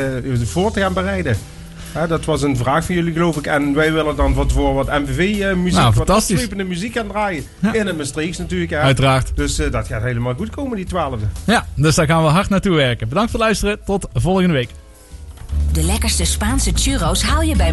voor 0.47 0.73
te 0.73 0.81
gaan 0.81 0.93
bereiden. 0.93 1.37
Hè, 1.93 2.07
dat 2.07 2.25
was 2.25 2.43
een 2.43 2.57
vraag 2.57 2.85
van 2.85 2.95
jullie, 2.95 3.13
geloof 3.13 3.37
ik. 3.37 3.47
En 3.47 3.75
wij 3.75 3.93
willen 3.93 4.17
dan 4.17 4.35
van 4.35 4.47
tevoren 4.47 4.75
wat 4.75 4.87
MVV-muziek, 4.87 5.79
Nou, 5.79 5.95
wat 5.95 6.11
afslepende 6.11 6.65
muziek 6.65 6.95
gaan 6.95 7.09
draaien. 7.09 7.45
In 7.73 7.87
het 7.87 7.97
Maastrichts 7.97 8.39
natuurlijk. 8.39 8.71
Hè. 8.71 8.79
Uiteraard. 8.79 9.33
Dus 9.35 9.59
eh, 9.59 9.71
dat 9.71 9.87
gaat 9.87 10.03
helemaal 10.03 10.35
goed 10.35 10.51
komen, 10.51 10.77
die 10.77 10.87
twaalfde. 10.87 11.27
Ja, 11.45 11.67
dus 11.75 11.95
daar 11.95 12.07
gaan 12.07 12.23
we 12.23 12.29
hard 12.29 12.49
naartoe 12.49 12.75
werken. 12.75 13.09
Bedankt 13.09 13.31
voor 13.31 13.41
het 13.41 13.49
luisteren. 13.49 13.79
Tot 13.85 14.09
volgende 14.15 14.53
week. 14.53 14.71
De 15.73 15.83
lekkerste 15.83 16.25
Spaanse 16.25 16.71
churros 16.75 17.23
haal 17.23 17.43
je 17.43 17.57
bij 17.57 17.73